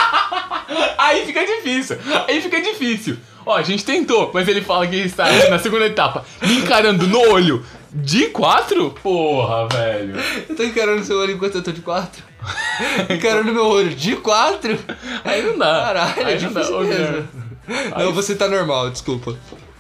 Aí 0.99 1.27
fica 1.27 1.45
difícil, 1.45 1.99
aí 2.29 2.41
fica 2.41 2.61
difícil. 2.63 3.19
Ó, 3.45 3.57
a 3.57 3.63
gente 3.63 3.85
tentou, 3.85 4.31
mas 4.33 4.47
ele 4.49 4.63
fala 4.63 4.87
que 4.87 4.97
está 4.97 5.27
na 5.51 5.59
segunda 5.59 5.85
etapa, 5.85 6.25
me 6.41 6.59
encarando 6.59 7.07
no 7.07 7.19
olho 7.19 7.65
de 7.93 8.29
quatro? 8.29 8.91
Porra, 9.03 9.69
velho. 9.69 10.15
Eu 10.49 10.57
tô 10.57 10.63
encarando 10.63 11.05
seu 11.05 11.19
olho 11.19 11.33
enquanto 11.33 11.57
eu 11.57 11.63
tô 11.63 11.73
de 11.73 11.83
quatro. 11.83 12.23
encarando 13.09 13.53
meu 13.53 13.67
olho 13.67 13.95
de 13.95 14.17
quatro. 14.17 14.79
Aí 15.25 15.43
não 15.43 15.59
dá. 15.59 15.81
Caralho, 15.81 16.27
aí 16.27 16.35
é 16.37 16.41
não 16.41 16.53
dá. 16.53 16.61
mesmo. 16.81 17.29
Não, 17.97 18.13
você 18.13 18.35
tá 18.35 18.49
normal, 18.49 18.91
desculpa. 18.91 19.37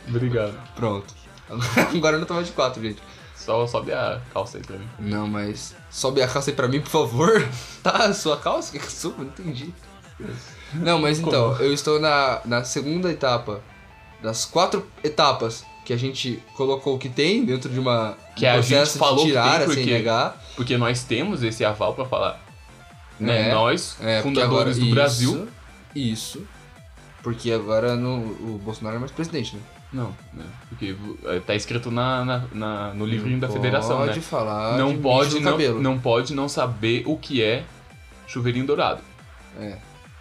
Obrigado. 0.08 0.54
Pronto. 0.76 1.14
Agora 1.94 2.16
eu 2.16 2.20
não 2.20 2.26
tô 2.26 2.34
mais 2.34 2.46
de 2.46 2.52
quatro, 2.52 2.82
gente. 2.82 3.02
Só 3.34 3.66
sobe 3.66 3.92
a 3.92 4.20
calça 4.32 4.58
aí 4.58 4.64
pra 4.64 4.76
mim. 4.76 4.88
Não, 5.00 5.26
mas 5.26 5.74
sobe 5.90 6.22
a 6.22 6.28
calça 6.28 6.50
aí 6.50 6.56
pra 6.56 6.68
mim, 6.68 6.80
por 6.80 6.90
favor. 6.90 7.48
Tá, 7.82 8.04
a 8.04 8.14
sua 8.14 8.36
calça? 8.36 8.70
Que 8.70 8.78
que 8.78 8.92
suba? 8.92 9.24
Não 9.24 9.24
entendi. 9.24 9.74
Não, 10.72 11.00
mas 11.00 11.18
então, 11.18 11.56
eu 11.58 11.72
estou 11.72 11.98
na, 11.98 12.40
na 12.44 12.62
segunda 12.62 13.10
etapa 13.10 13.60
das 14.22 14.44
quatro 14.44 14.86
etapas 15.02 15.64
que 15.92 15.94
a 15.94 15.98
gente 15.98 16.42
colocou 16.54 16.98
que 16.98 17.08
tem 17.10 17.44
dentro 17.44 17.68
de 17.70 17.78
uma 17.78 18.16
Que 18.34 18.46
um 18.46 18.50
a 18.50 18.60
gente 18.62 18.98
falou 18.98 19.16
de 19.18 19.22
que 19.24 19.28
tirar 19.28 19.58
tem, 19.58 19.66
porque- 19.66 19.84
CNH. 19.84 20.34
Porque 20.56 20.78
nós 20.78 21.04
temos 21.04 21.42
esse 21.42 21.64
aval 21.64 21.92
pra 21.94 22.04
falar. 22.06 22.40
Né? 23.20 23.50
É, 23.50 23.54
Nós, 23.54 23.96
É, 24.00 24.22
fundadores 24.22 24.50
agora- 24.50 24.74
do 24.74 24.80
isso, 24.80 24.90
Brasil. 24.90 25.48
Isso. 25.94 26.46
Porque 27.22 27.52
agora 27.52 27.94
no, 27.94 28.16
o 28.54 28.60
Bolsonaro 28.64 28.96
é 28.96 28.98
mais 28.98 29.12
presidente, 29.12 29.54
né? 29.54 29.62
Não, 29.92 30.08
né? 30.32 30.44
Porque 30.70 30.96
eh, 31.26 31.40
tá 31.46 31.54
escrito 31.54 31.90
na, 31.90 32.24
na- 32.24 32.44
na- 32.52 32.94
no 32.94 33.04
livrinho 33.04 33.38
da 33.38 33.46
Não 33.46 33.54
federação, 33.54 33.98
pode 33.98 34.16
né? 34.16 34.22
falar 34.22 34.78
Não 34.78 34.92
de 34.94 34.98
pode 34.98 35.24
bicho 35.26 35.38
no 35.38 35.44
não, 35.44 35.50
cabelo. 35.52 35.82
não 35.82 35.98
pode 36.00 36.34
não 36.34 36.48
saber 36.48 37.02
o 37.06 37.16
que 37.18 37.42
é 37.42 37.62
chuveirinho 38.26 38.66
dourado. 38.66 39.02
É, 39.60 39.76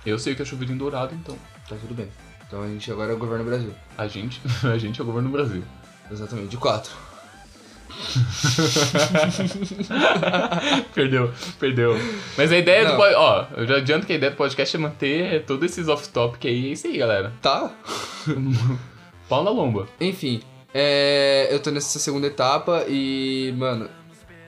Eu 0.05 0.19
sei 0.19 0.33
o 0.33 0.35
que 0.35 0.41
é 0.41 0.45
chuveirinho 0.45 0.77
dourado, 0.77 1.15
então 1.15 1.35
tá 1.69 1.75
tudo 1.79 1.93
bem. 1.93 2.07
Então 2.51 2.63
a 2.63 2.67
gente 2.67 2.91
agora 2.91 3.13
é 3.13 3.15
o 3.15 3.17
governo 3.17 3.45
do 3.45 3.49
Brasil. 3.49 3.73
a 3.97 4.07
gente, 4.09 4.41
a 4.67 4.77
gente 4.77 4.99
é 4.99 5.03
o 5.03 5.05
governo 5.05 5.29
do 5.29 5.31
Brasil. 5.31 5.63
Exatamente, 6.11 6.49
de 6.49 6.57
quatro. 6.57 6.91
perdeu, 10.93 11.31
perdeu. 11.59 11.95
Mas 12.37 12.51
a 12.51 12.57
ideia 12.57 12.85
do 12.85 12.91
Não. 12.91 12.97
pod- 12.97 13.15
ó, 13.15 13.45
eu 13.55 13.67
já 13.67 13.77
adianto 13.77 14.05
que 14.05 14.13
a 14.13 14.15
ideia 14.15 14.31
do 14.31 14.35
podcast 14.35 14.75
é 14.75 14.79
manter 14.79 15.45
todos 15.45 15.71
esses 15.71 15.87
off-topic 15.87 16.45
aí, 16.45 16.69
é 16.69 16.73
isso 16.73 16.87
aí, 16.87 16.97
galera. 16.97 17.31
Tá. 17.41 17.71
Pau 19.29 19.43
na 19.43 19.49
lomba. 19.51 19.87
Enfim, 19.99 20.41
é, 20.73 21.47
eu 21.51 21.59
tô 21.61 21.71
nessa 21.71 21.99
segunda 21.99 22.27
etapa 22.27 22.85
e, 22.87 23.53
mano, 23.57 23.89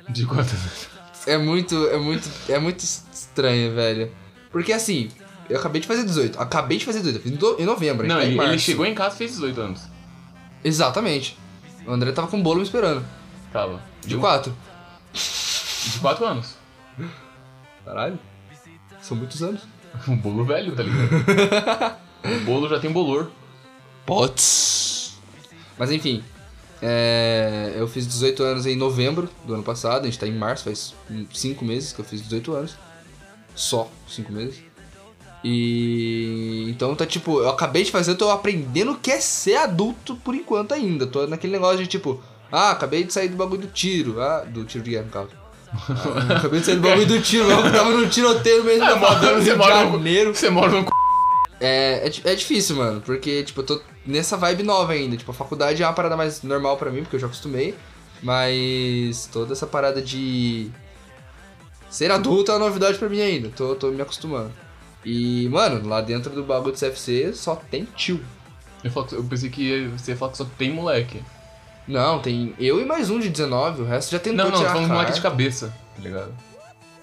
De 0.10 0.26
quantas? 0.26 0.90
é 1.26 1.38
muito, 1.38 1.88
é 1.88 1.98
muito, 1.98 2.30
é 2.50 2.60
muito 2.60 2.80
estranho, 2.82 3.74
velho. 3.74 4.12
Porque 4.52 4.74
assim, 4.74 5.10
eu 5.54 5.60
acabei 5.60 5.80
de 5.80 5.88
fazer 5.88 6.04
18. 6.04 6.40
Acabei 6.42 6.78
de 6.80 6.86
fazer 6.86 7.00
18. 7.00 7.18
Eu 7.18 7.22
fiz 7.22 7.60
em 7.60 7.66
novembro. 7.66 8.08
Não, 8.08 8.20
ele, 8.20 8.40
ele 8.40 8.58
chegou 8.58 8.88
em 8.88 8.96
casa 8.96 9.14
e 9.14 9.18
fez 9.20 9.32
18 9.34 9.62
anos. 9.62 9.82
Exatamente. 10.64 11.38
O 11.86 11.92
André 11.92 12.12
tava 12.12 12.28
com 12.28 12.40
o 12.40 12.42
bolo 12.42 12.58
me 12.58 12.64
esperando. 12.64 13.06
Tava. 13.52 13.80
De 14.04 14.18
um- 14.18 14.20
quatro. 14.20 14.56
De 15.14 16.00
4 16.00 16.26
anos. 16.26 16.56
Caralho. 17.86 18.18
São 19.00 19.16
muitos 19.16 19.44
anos. 19.44 19.62
Um 20.08 20.18
bolo 20.18 20.44
velho, 20.44 20.76
tá 20.76 20.82
ligado? 20.82 22.00
o 22.26 22.40
bolo 22.46 22.68
já 22.68 22.80
tem 22.80 22.92
bolor. 22.92 23.30
Pots. 24.08 25.20
Mas 25.78 25.92
enfim, 25.92 26.24
é, 26.82 27.74
eu 27.76 27.88
fiz 27.88 28.08
18 28.08 28.42
anos 28.42 28.66
em 28.66 28.76
novembro 28.76 29.30
do 29.46 29.54
ano 29.54 29.62
passado, 29.62 30.02
a 30.02 30.06
gente 30.06 30.18
tá 30.18 30.26
em 30.26 30.36
março, 30.36 30.64
faz 30.64 30.96
5 31.32 31.64
meses 31.64 31.94
que 31.94 32.02
eu 32.02 32.06
fiz 32.06 32.24
18 32.24 32.56
anos. 32.56 32.76
Só 33.54 33.88
5 34.10 34.32
meses. 34.32 34.64
E 35.44 36.66
então 36.70 36.96
tá 36.96 37.06
tipo, 37.06 37.40
eu 37.40 37.50
acabei 37.50 37.84
de 37.84 37.92
fazer, 37.92 38.12
eu 38.12 38.18
tô 38.18 38.30
aprendendo 38.30 38.92
o 38.94 38.98
que 38.98 39.12
é 39.12 39.20
ser 39.20 39.58
adulto 39.58 40.16
por 40.18 40.34
enquanto 40.36 40.74
ainda. 40.74 41.06
Tô 41.06 41.28
naquele 41.28 41.54
negócio 41.54 41.80
de 41.80 41.88
tipo, 41.88 42.22
ah, 42.52 42.72
acabei 42.72 43.04
de 43.04 43.12
sair 43.12 43.28
do 43.28 43.36
bagulho 43.36 43.62
do 43.62 43.68
tiro, 43.68 44.22
ah, 44.22 44.46
do 44.48 44.64
tiro 44.64 44.84
de 44.84 44.92
guerra 44.92 45.04
no 45.06 45.12
caso. 45.12 45.30
Ah, 45.90 46.36
acabei 46.38 46.60
de 46.60 46.66
sair 46.66 46.76
do 46.76 46.82
bagulho 46.82 47.08
do 47.08 47.22
tiro, 47.22 47.50
eu 47.50 47.72
tava 47.72 47.90
no 47.92 48.08
tiroteio 48.08 48.64
mesmo, 48.64 48.86
É, 48.86 48.94
Rio 48.96 49.42
você 49.42 49.52
de 49.52 49.56
mora 49.58 49.84
no- 49.86 49.92
Janeiro. 49.98 50.36
Você 50.36 50.50
mora 50.50 50.72
no 50.72 50.82
c... 50.82 50.88
É, 51.60 52.08
é, 52.08 52.32
é 52.32 52.36
difícil, 52.36 52.76
mano, 52.76 53.02
porque, 53.02 53.44
tipo, 53.44 53.62
eu 53.62 53.66
tô 53.66 53.82
nessa 54.06 54.36
vibe 54.38 54.64
nova 54.64 54.94
ainda. 54.94 55.16
Tipo, 55.18 55.32
a 55.32 55.34
faculdade 55.34 55.82
é 55.82 55.86
uma 55.88 55.94
parada 55.94 56.16
mais 56.18 56.42
normal 56.44 56.76
pra 56.78 56.90
mim, 56.92 57.02
porque 57.04 57.16
eu 57.16 57.20
já 57.22 57.28
acostumei. 57.28 57.74
Mas 58.22 59.30
toda 59.32 59.54
essa 59.54 59.66
parada 59.68 60.02
de 60.02 60.70
ser 61.90 62.12
adulto 62.12 62.52
é 62.52 62.56
uma 62.56 62.66
novidade 62.68 62.98
pra 62.98 63.08
mim 63.10 63.22
ainda. 63.22 63.50
Tô, 63.50 63.76
tô 63.76 63.92
me 63.92 64.02
acostumando. 64.02 64.52
E, 65.06 65.48
mano, 65.50 65.88
lá 65.88 66.02
dentro 66.02 66.32
do 66.32 66.44
bagulho 66.44 66.74
do 66.74 66.80
CFC 66.80 67.34
só 67.34 67.56
tem 67.56 67.86
tio. 67.96 68.24
Eu, 68.84 68.92
falo 68.92 69.08
eu 69.12 69.24
pensei 69.24 69.50
que 69.50 69.88
você 69.88 70.12
ia 70.12 70.18
falar 70.18 70.32
que 70.32 70.38
só 70.38 70.46
tem 70.58 70.72
moleque. 70.72 71.22
Não, 71.88 72.20
tem 72.20 72.54
eu 72.58 72.80
e 72.80 72.86
mais 72.86 73.10
um 73.10 73.20
de 73.20 73.30
19, 73.30 73.82
o 73.82 73.86
resto 73.86 74.12
já 74.12 74.20
tentou 74.20 74.46
Não, 74.46 74.52
não, 74.52 74.58
tirar 74.58 74.72
falando 74.72 74.92
a 74.92 74.94
moleque 74.94 75.14
de 75.14 75.22
cabeça, 75.22 75.74
tá 75.96 76.02
ligado? 76.02 76.34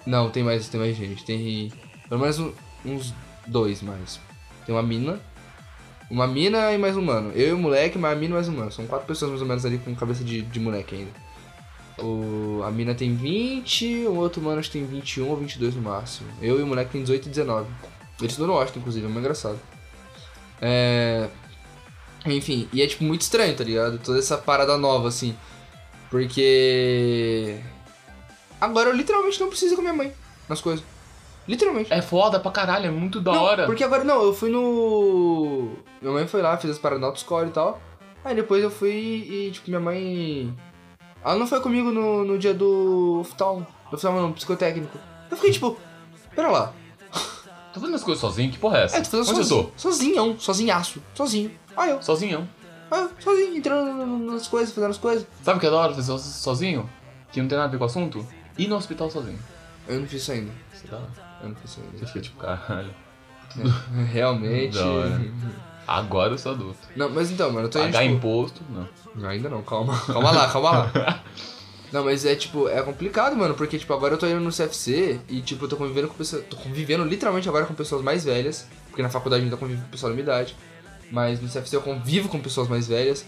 Não, 0.05 0.29
tem 0.29 0.43
mais, 0.43 0.67
tem 0.67 0.79
mais 0.79 0.95
gente. 0.97 1.23
Tem 1.23 1.71
pelo 2.09 2.21
menos 2.21 2.39
um- 2.39 2.51
uns 2.85 3.13
dois 3.45 3.81
mais. 3.81 4.19
Tem 4.65 4.73
uma 4.73 4.81
mina. 4.81 5.19
Uma 6.09 6.27
mina 6.27 6.71
e 6.71 6.77
mais 6.77 6.97
um 6.97 7.01
mano. 7.01 7.31
Eu 7.33 7.49
e 7.49 7.53
o 7.53 7.57
moleque, 7.57 7.97
mais 7.97 8.17
a 8.17 8.19
mina 8.19 8.31
e 8.31 8.33
mais 8.33 8.49
um 8.49 8.53
mano. 8.53 8.71
São 8.71 8.85
quatro 8.87 9.05
pessoas 9.07 9.29
mais 9.31 9.41
ou 9.41 9.47
menos 9.47 9.65
ali 9.65 9.77
com 9.77 9.95
cabeça 9.95 10.23
de, 10.23 10.41
de 10.41 10.59
moleque 10.59 10.95
ainda. 10.95 11.11
O, 11.99 12.61
a 12.63 12.71
mina 12.71 12.95
tem 12.95 13.15
20, 13.15 14.05
o 14.07 14.15
outro 14.15 14.41
mano 14.41 14.59
acho 14.59 14.71
que 14.71 14.79
tem 14.79 14.87
21 14.87 15.29
ou 15.29 15.37
22 15.37 15.75
no 15.75 15.81
máximo. 15.81 16.29
Eu 16.41 16.59
e 16.59 16.63
o 16.63 16.67
moleque 16.67 16.91
tem 16.91 17.01
18 17.01 17.25
e 17.25 17.29
19. 17.29 17.69
Eles 18.19 18.31
estudam 18.33 18.55
no 18.55 18.63
inclusive, 18.63 19.05
é 19.05 19.09
muito 19.09 19.19
engraçado. 19.19 19.59
É. 20.61 21.27
Enfim, 22.25 22.69
e 22.71 22.81
é 22.81 22.87
tipo 22.87 23.03
muito 23.03 23.21
estranho, 23.21 23.55
tá 23.55 23.63
ligado? 23.63 23.97
Toda 23.97 24.19
essa 24.19 24.37
parada 24.37 24.77
nova, 24.77 25.07
assim. 25.07 25.35
Porque. 26.09 27.59
Agora 28.59 28.89
eu 28.89 28.95
literalmente 28.95 29.39
não 29.39 29.47
preciso 29.49 29.73
ir 29.73 29.75
com 29.75 29.81
minha 29.81 29.93
mãe 29.93 30.13
nas 30.47 30.61
coisas. 30.61 30.85
Literalmente. 31.47 31.91
É 31.91 32.01
foda 32.01 32.39
pra 32.39 32.51
caralho, 32.51 32.85
é 32.85 32.91
muito 32.91 33.19
da 33.19 33.31
Não, 33.31 33.41
hora. 33.41 33.65
Porque 33.65 33.83
agora, 33.83 34.03
não, 34.03 34.21
eu 34.21 34.33
fui 34.33 34.49
no. 34.49 35.71
Minha 36.01 36.13
mãe 36.13 36.27
foi 36.27 36.41
lá, 36.41 36.55
fez 36.57 36.73
as 36.73 36.79
paradas 36.79 37.01
na 37.01 37.07
autoescola 37.07 37.47
e 37.47 37.51
tal. 37.51 37.81
Aí 38.23 38.35
depois 38.35 38.63
eu 38.63 38.69
fui 38.69 38.91
e, 38.91 39.51
tipo, 39.51 39.69
minha 39.69 39.79
mãe. 39.79 40.55
Ela 41.23 41.35
não 41.37 41.45
foi 41.47 41.59
comigo 41.61 41.91
no, 41.91 42.23
no 42.25 42.37
dia 42.39 42.53
do 42.53 43.19
oftalmo. 43.21 43.65
Do 43.89 43.95
oftalmo 43.95 44.21
não, 44.21 44.33
psicotécnico. 44.33 44.97
Eu 45.29 45.37
fiquei 45.37 45.51
tipo, 45.51 45.77
pera 46.35 46.49
lá. 46.49 46.73
Tô 47.73 47.79
fazendo 47.79 47.95
as 47.95 48.03
coisas 48.03 48.19
sozinho? 48.19 48.51
Que 48.51 48.57
porra 48.57 48.79
é 48.79 48.83
essa? 48.83 48.97
É, 48.97 49.01
tô 49.01 49.05
fazendo 49.23 49.29
Onde 49.29 49.39
eu 49.39 49.43
sozinho. 49.45 49.63
tô? 49.63 49.71
Sozinhão, 49.79 50.39
sozinhaço. 50.39 51.01
Sozinho. 51.13 51.51
Aí 51.77 51.89
eu, 51.91 52.01
Sozinhão. 52.01 52.47
eu, 52.91 53.09
sozinho, 53.19 53.55
entrando 53.55 54.05
nas 54.31 54.47
coisas, 54.47 54.73
fazendo 54.75 54.89
as 54.91 54.97
coisas. 54.97 55.25
Sabe 55.41 55.57
o 55.57 55.59
que 55.61 55.67
é 55.67 55.69
da 55.69 55.77
hora 55.77 55.93
fazer 55.93 56.07
so- 56.11 56.17
sozinho? 56.19 56.89
Que 57.31 57.41
não 57.41 57.47
tem 57.47 57.57
nada 57.57 57.69
a 57.69 57.71
ver 57.71 57.77
com 57.77 57.83
o 57.85 57.87
assunto? 57.87 58.27
Ir 58.57 58.67
no 58.67 58.75
hospital 58.75 59.09
sozinho. 59.09 59.39
Eu 59.87 60.01
não 60.01 60.07
fiz 60.07 60.21
isso 60.21 60.31
ainda. 60.33 60.51
Você 60.73 60.87
tá... 60.87 60.99
Eu 61.41 61.49
não 61.49 61.55
fiz 61.55 61.71
isso 61.71 61.79
Você 61.79 61.95
ainda. 61.95 62.07
fica 62.07 62.19
tipo, 62.21 62.39
caralho. 62.41 62.93
Realmente. 64.11 64.75
Da 64.77 64.85
hora. 64.85 65.21
Agora 65.87 66.33
eu 66.33 66.37
sou 66.37 66.53
adulto. 66.53 66.77
Não, 66.95 67.09
mas 67.09 67.31
então, 67.31 67.51
mano, 67.51 67.65
eu 67.65 67.69
tô 67.69 67.79
indo. 67.79 67.87
Pagar 67.91 68.03
tipo, 68.03 68.15
imposto, 68.15 68.61
não. 68.69 69.27
Ainda 69.27 69.49
não, 69.49 69.61
calma. 69.61 69.99
Calma 70.05 70.31
lá, 70.31 70.47
calma 70.49 70.71
lá. 70.71 71.23
Não, 71.91 72.05
mas 72.05 72.25
é 72.25 72.33
tipo, 72.35 72.69
é 72.69 72.81
complicado, 72.81 73.35
mano, 73.35 73.53
porque 73.53 73.77
tipo, 73.77 73.93
agora 73.93 74.13
eu 74.13 74.17
tô 74.17 74.25
indo 74.25 74.39
no 74.39 74.49
CFC 74.49 75.19
e 75.27 75.41
tipo, 75.41 75.65
eu 75.65 75.69
tô 75.69 75.75
convivendo 75.75 76.07
com 76.07 76.13
pessoas. 76.13 76.45
Tô 76.49 76.55
convivendo 76.55 77.03
literalmente 77.03 77.49
agora 77.49 77.65
com 77.65 77.73
pessoas 77.73 78.01
mais 78.01 78.23
velhas, 78.23 78.65
porque 78.87 79.01
na 79.01 79.09
faculdade 79.09 79.43
ainda 79.43 79.57
convivo 79.57 79.81
com 79.81 79.89
pessoas 79.89 80.11
da 80.11 80.15
minha 80.15 80.23
idade. 80.23 80.55
Mas 81.11 81.41
no 81.41 81.49
CFC 81.49 81.75
eu 81.75 81.81
convivo 81.81 82.29
com 82.29 82.39
pessoas 82.39 82.69
mais 82.69 82.87
velhas, 82.87 83.25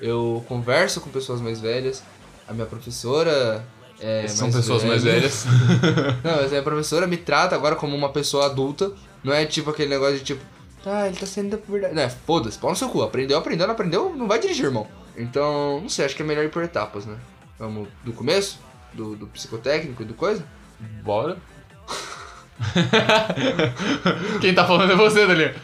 eu 0.00 0.44
converso 0.48 1.00
com 1.00 1.08
pessoas 1.08 1.40
mais 1.40 1.60
velhas, 1.60 2.02
a 2.48 2.52
minha 2.52 2.66
professora. 2.66 3.64
É, 4.00 4.26
São 4.26 4.48
mais 4.48 4.56
pessoas 4.56 4.82
mais 4.82 5.04
velha. 5.04 5.20
velhas. 5.20 5.44
Não, 6.24 6.36
mas 6.36 6.46
a 6.46 6.48
minha 6.48 6.62
professora 6.62 7.06
me 7.06 7.16
trata 7.16 7.54
agora 7.54 7.76
como 7.76 7.94
uma 7.94 8.08
pessoa 8.08 8.46
adulta. 8.46 8.90
Não 9.22 9.32
é 9.32 9.46
tipo 9.46 9.70
aquele 9.70 9.90
negócio 9.90 10.16
de 10.16 10.24
tipo, 10.24 10.42
ah, 10.86 11.06
ele 11.06 11.16
tá 11.16 11.26
saindo 11.26 11.50
da 11.50 11.58
puberdade. 11.58 11.94
Não, 11.94 12.02
é, 12.02 12.08
foda-se, 12.08 12.58
pau 12.58 12.70
no 12.70 12.76
seu 12.76 12.88
cu. 12.88 13.02
Aprendeu, 13.02 13.38
aprendeu, 13.38 13.66
não 13.66 13.74
aprendeu, 13.74 14.14
não 14.16 14.26
vai 14.28 14.38
dirigir, 14.38 14.64
irmão. 14.66 14.86
Então, 15.16 15.80
não 15.80 15.88
sei, 15.88 16.04
acho 16.06 16.16
que 16.16 16.22
é 16.22 16.24
melhor 16.24 16.44
ir 16.44 16.50
por 16.50 16.62
etapas, 16.62 17.04
né? 17.06 17.16
Vamos 17.58 17.88
do 18.04 18.12
começo? 18.12 18.58
Do, 18.94 19.14
do 19.16 19.26
psicotécnico 19.26 20.02
e 20.02 20.06
do 20.06 20.14
coisa? 20.14 20.44
Bora. 21.04 21.36
Quem 24.40 24.54
tá 24.54 24.66
falando 24.66 24.92
é 24.92 24.96
você, 24.96 25.26
Dali. 25.26 25.54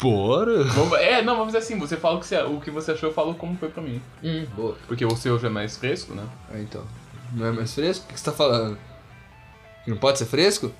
Bora! 0.00 0.64
Vamos- 0.64 0.98
É, 0.98 1.20
não, 1.22 1.34
vamos 1.36 1.52
dizer 1.52 1.58
assim, 1.58 1.78
você 1.78 1.96
fala 1.96 2.16
o 2.16 2.20
que 2.20 2.26
você, 2.26 2.38
o 2.42 2.60
que 2.60 2.70
você 2.70 2.92
achou, 2.92 3.10
eu 3.10 3.14
falo 3.14 3.34
como 3.34 3.56
foi 3.58 3.68
pra 3.68 3.82
mim. 3.82 4.00
Hum, 4.22 4.46
boa. 4.56 4.76
Porque 4.86 5.04
o 5.04 5.14
seu 5.16 5.38
já 5.38 5.48
é 5.48 5.50
mais 5.50 5.76
fresco, 5.76 6.14
né? 6.14 6.24
Ah, 6.52 6.58
então. 6.58 6.82
Não 7.32 7.46
é 7.46 7.52
mais 7.52 7.74
fresco? 7.74 8.04
O 8.08 8.12
que 8.12 8.18
você 8.18 8.24
tá 8.24 8.32
falando? 8.32 8.78
Não 9.86 9.96
pode 9.96 10.18
ser 10.18 10.26
fresco? 10.26 10.72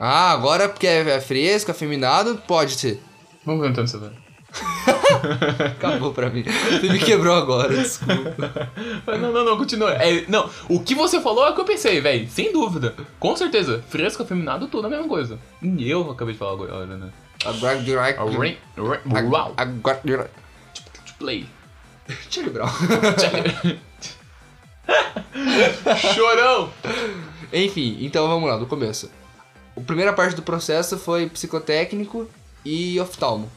Ah, 0.00 0.32
agora 0.32 0.68
porque 0.68 0.86
é 0.86 1.08
é 1.08 1.20
fresco, 1.20 1.70
afeminado, 1.70 2.36
pode 2.48 2.72
ser. 2.74 3.00
Vamos 3.44 3.62
ver 3.62 3.70
então 3.70 3.86
você 3.86 3.98
vai. 3.98 4.10
Acabou 5.76 6.12
pra 6.12 6.30
mim. 6.30 6.44
Você 6.44 6.88
me 6.88 6.98
quebrou 6.98 7.34
agora, 7.34 7.74
desculpa. 7.74 8.70
Mas 9.06 9.20
Não, 9.20 9.32
não, 9.32 9.44
não, 9.44 9.56
continua. 9.56 9.92
É, 9.92 10.24
não, 10.28 10.48
o 10.68 10.80
que 10.80 10.94
você 10.94 11.20
falou 11.20 11.46
é 11.46 11.50
o 11.50 11.54
que 11.54 11.60
eu 11.60 11.64
pensei, 11.64 12.00
velho. 12.00 12.28
Sem 12.28 12.52
dúvida. 12.52 12.94
Com 13.18 13.36
certeza. 13.36 13.84
Fresco, 13.88 14.22
afeminado, 14.22 14.68
tudo 14.68 14.86
a 14.86 14.90
mesma 14.90 15.08
coisa. 15.08 15.38
E 15.62 15.90
eu 15.90 16.10
acabei 16.10 16.34
de 16.34 16.38
falar 16.38 16.52
agora, 16.52 16.86
né? 16.86 17.10
Agora 17.44 17.78
uau. 19.28 19.54
Agora 19.56 20.00
direct. 20.04 20.34
Play. 21.18 21.46
Charlie 22.30 22.52
Brown. 22.52 22.68
Chorão! 26.14 26.70
Enfim, 27.52 27.98
então 28.00 28.28
vamos 28.28 28.48
lá, 28.48 28.56
do 28.56 28.66
começo. 28.66 29.10
A 29.76 29.80
primeira 29.80 30.12
parte 30.12 30.36
do 30.36 30.42
processo 30.42 30.98
foi 30.98 31.28
psicotécnico 31.28 32.28
e 32.64 32.98
oftalmo. 33.00 33.50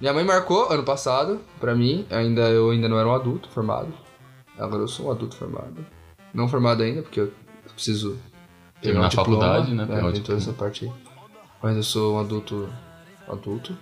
Minha 0.00 0.12
mãe 0.12 0.24
marcou 0.24 0.70
ano 0.70 0.82
passado, 0.82 1.40
pra 1.58 1.74
mim, 1.74 2.06
ainda 2.10 2.42
eu 2.50 2.70
ainda 2.70 2.88
não 2.88 2.98
era 2.98 3.08
um 3.08 3.14
adulto 3.14 3.48
formado. 3.48 3.88
Agora 4.58 4.82
eu 4.82 4.88
sou 4.88 5.06
um 5.06 5.10
adulto 5.10 5.36
formado. 5.36 5.84
Não 6.34 6.48
formado 6.48 6.82
ainda, 6.82 7.02
porque 7.02 7.20
eu 7.20 7.32
preciso 7.74 8.18
pegar 8.80 8.82
Terminar 8.82 9.02
um 9.02 9.06
a 9.06 9.08
diploma. 9.08 9.30
faculdade, 9.44 9.74
né, 9.74 9.82
É, 9.84 9.86
pegar 9.86 10.06
o 10.08 10.12
tem 10.12 10.22
toda 10.22 10.38
essa 10.38 10.52
parte 10.52 10.84
aí. 10.84 10.92
Mas 11.62 11.76
eu 11.76 11.82
sou 11.82 12.16
um 12.16 12.20
adulto. 12.20 12.68
adulto, 13.28 13.76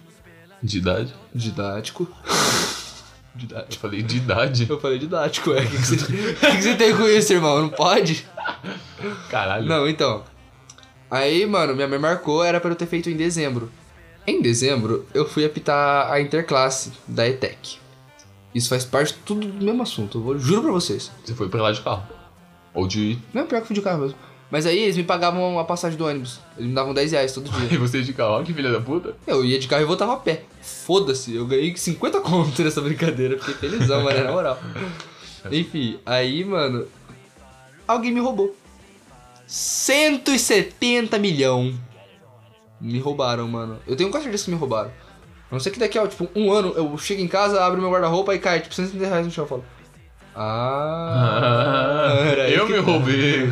De 0.62 0.78
idade? 0.78 1.14
didático. 1.34 2.08
Eu 3.34 3.40
didático. 3.40 3.82
falei 3.82 4.00
de 4.00 4.16
idade. 4.18 4.66
Eu 4.70 4.78
falei 4.80 4.96
didático, 4.96 5.50
é. 5.52 5.60
O 5.62 5.68
que, 5.68 5.76
que, 5.76 5.82
você, 5.84 5.96
que 5.96 6.34
que 6.56 6.62
você 6.62 6.76
tem 6.76 6.96
com 6.96 7.02
isso, 7.08 7.32
irmão? 7.32 7.62
Não 7.62 7.68
pode? 7.68 8.24
Caralho. 9.28 9.66
Não, 9.66 9.88
então. 9.88 10.22
Aí, 11.10 11.44
mano, 11.44 11.74
minha 11.74 11.88
mãe 11.88 11.98
marcou, 11.98 12.44
era 12.44 12.60
pra 12.60 12.70
eu 12.70 12.76
ter 12.76 12.86
feito 12.86 13.10
em 13.10 13.16
dezembro. 13.16 13.72
Em 14.26 14.40
dezembro, 14.40 15.06
eu 15.12 15.28
fui 15.28 15.44
apitar 15.44 16.10
a 16.10 16.20
interclasse 16.20 16.92
da 17.06 17.28
ETEC. 17.28 17.76
Isso 18.54 18.68
faz 18.68 18.84
parte 18.84 19.14
tudo 19.24 19.46
do 19.46 19.64
mesmo 19.64 19.82
assunto, 19.82 20.18
eu 20.18 20.22
vou, 20.22 20.38
juro 20.38 20.62
pra 20.62 20.72
vocês. 20.72 21.10
Você 21.24 21.34
foi 21.34 21.48
pra 21.48 21.60
lá 21.62 21.72
de 21.72 21.80
carro. 21.82 22.04
Ou 22.72 22.86
de. 22.86 23.18
Não, 23.32 23.46
pior 23.46 23.60
que 23.60 23.66
fui 23.66 23.74
de 23.74 23.82
carro 23.82 24.02
mesmo. 24.02 24.16
Mas 24.50 24.66
aí 24.66 24.78
eles 24.78 24.96
me 24.96 25.02
pagavam 25.02 25.58
a 25.58 25.64
passagem 25.64 25.98
do 25.98 26.06
ônibus. 26.06 26.38
Eles 26.56 26.68
me 26.68 26.74
davam 26.74 26.94
10 26.94 27.12
reais 27.12 27.32
todo 27.32 27.50
E 27.64 27.66
dia. 27.66 27.78
você 27.78 28.02
de 28.02 28.12
carro, 28.12 28.44
que 28.44 28.52
filha 28.54 28.70
da 28.70 28.80
puta. 28.80 29.14
Eu 29.26 29.44
ia 29.44 29.58
de 29.58 29.66
carro 29.66 29.82
e 29.82 29.86
voltava 29.86 30.12
a 30.14 30.16
pé. 30.16 30.44
Foda-se, 30.62 31.34
eu 31.34 31.46
ganhei 31.46 31.76
50 31.76 32.20
conto 32.20 32.62
nessa 32.62 32.80
brincadeira. 32.80 33.38
Fiquei 33.38 33.54
felizão, 33.70 34.02
mano, 34.02 34.22
na 34.24 34.30
moral. 34.32 34.58
Enfim, 35.50 35.98
aí, 36.06 36.44
mano. 36.44 36.86
Alguém 37.86 38.12
me 38.12 38.20
roubou. 38.20 38.54
170 39.46 41.18
milhão. 41.18 41.74
Me 42.84 42.98
roubaram, 42.98 43.48
mano. 43.48 43.78
Eu 43.86 43.96
tenho 43.96 44.10
quase 44.10 44.24
certeza 44.24 44.44
que 44.44 44.50
me 44.50 44.56
roubaram. 44.58 44.90
A 45.50 45.54
não 45.54 45.58
ser 45.60 45.70
que 45.70 45.78
daqui 45.78 45.98
a, 45.98 46.06
tipo, 46.06 46.28
um 46.36 46.52
ano 46.52 46.74
eu 46.76 46.96
chego 46.98 47.22
em 47.22 47.28
casa, 47.28 47.64
abro 47.64 47.80
meu 47.80 47.90
guarda-roupa 47.90 48.34
e 48.34 48.38
cai, 48.38 48.60
tipo, 48.60 48.74
170 48.74 49.08
reais 49.08 49.26
no 49.26 49.32
chão. 49.32 49.44
Eu 49.44 49.48
falo. 49.48 49.64
Ah. 50.36 52.18
aí 52.44 52.54
eu 52.54 52.68
me 52.68 52.74
tá. 52.74 52.80
roubei. 52.82 53.50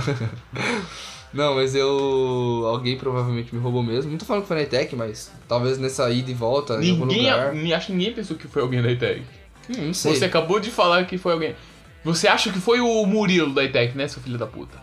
Não, 1.32 1.54
mas 1.54 1.74
eu. 1.74 2.64
Alguém 2.66 2.98
provavelmente 2.98 3.54
me 3.54 3.60
roubou 3.60 3.82
mesmo. 3.82 4.10
Não 4.10 4.18
tô 4.18 4.26
falando 4.26 4.42
que 4.42 4.48
foi 4.48 4.56
na 4.58 4.62
ETEC, 4.64 4.94
mas 4.94 5.32
talvez 5.48 5.78
nessa 5.78 6.10
ida 6.10 6.30
e 6.30 6.34
volta 6.34 6.76
Ninguém, 6.76 7.22
lugar. 7.30 7.54
ni- 7.54 7.72
acho 7.72 7.86
que 7.86 7.92
ninguém 7.92 8.12
pensou 8.12 8.36
que 8.36 8.46
foi 8.46 8.60
alguém 8.60 8.82
da 8.82 8.90
ITEC. 8.90 9.22
Hum, 9.70 9.86
não 9.86 9.94
sei. 9.94 10.14
Você 10.14 10.26
acabou 10.26 10.60
de 10.60 10.70
falar 10.70 11.06
que 11.06 11.16
foi 11.16 11.32
alguém. 11.32 11.56
Você 12.04 12.28
acha 12.28 12.52
que 12.52 12.60
foi 12.60 12.80
o 12.80 13.06
Murilo 13.06 13.54
da 13.54 13.64
ITEC, 13.64 13.96
né, 13.96 14.08
seu 14.08 14.20
filho 14.20 14.36
da 14.36 14.46
puta? 14.46 14.76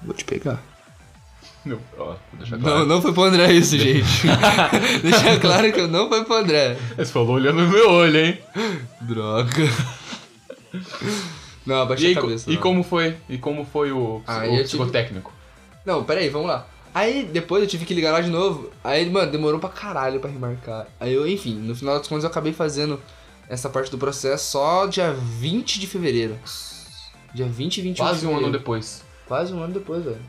Vou 0.00 0.14
te 0.14 0.24
pegar. 0.24 0.62
Não, 1.64 1.78
ó, 1.96 2.14
claro. 2.38 2.58
Não, 2.58 2.86
não 2.86 3.02
foi 3.02 3.12
pro 3.12 3.22
André 3.24 3.52
isso, 3.52 3.78
gente. 3.78 4.04
Deixa 5.02 5.38
claro 5.38 5.72
que 5.72 5.80
eu 5.80 5.88
não 5.88 6.08
foi 6.08 6.24
pro 6.24 6.34
André. 6.36 6.76
Você 6.96 7.06
falou 7.12 7.36
olhando 7.36 7.62
no 7.62 7.68
meu 7.68 7.88
olho, 7.90 8.16
hein? 8.18 8.38
Droga. 9.00 9.48
Não, 11.64 11.82
abaixei 11.82 12.12
a 12.12 12.20
cabeça. 12.20 12.50
e 12.50 12.54
não. 12.54 12.60
como 12.62 12.82
foi? 12.82 13.16
E 13.28 13.38
como 13.38 13.64
foi 13.64 13.92
o, 13.92 14.20
Ah, 14.26 14.38
o 14.40 14.42
eu 14.44 14.50
tive- 14.56 14.64
psicotécnico? 14.64 15.32
Não, 15.86 16.02
peraí, 16.04 16.28
vamos 16.28 16.48
lá. 16.48 16.66
Aí 16.94 17.24
depois 17.24 17.62
eu 17.62 17.68
tive 17.68 17.84
que 17.84 17.94
ligar 17.94 18.12
lá 18.12 18.20
de 18.20 18.28
novo. 18.30 18.70
Aí, 18.84 19.08
mano, 19.08 19.30
demorou 19.30 19.58
pra 19.58 19.68
caralho 19.70 20.20
pra 20.20 20.30
remarcar. 20.30 20.86
Aí 21.00 21.14
eu, 21.14 21.26
enfim, 21.26 21.54
no 21.54 21.74
final 21.74 21.96
das 21.98 22.06
contas 22.06 22.24
eu 22.24 22.30
acabei 22.30 22.52
fazendo 22.52 23.00
essa 23.48 23.68
parte 23.68 23.90
do 23.90 23.98
processo 23.98 24.50
só 24.50 24.86
dia 24.86 25.12
20 25.12 25.78
de 25.80 25.86
fevereiro. 25.86 26.36
Dia 27.34 27.46
20 27.46 27.78
e 27.78 27.80
21 27.82 28.04
Quase 28.04 28.26
um 28.26 28.36
ano 28.36 28.50
depois. 28.52 29.02
Quase 29.26 29.52
um 29.54 29.62
ano 29.62 29.72
depois, 29.72 30.04
velho. 30.04 30.20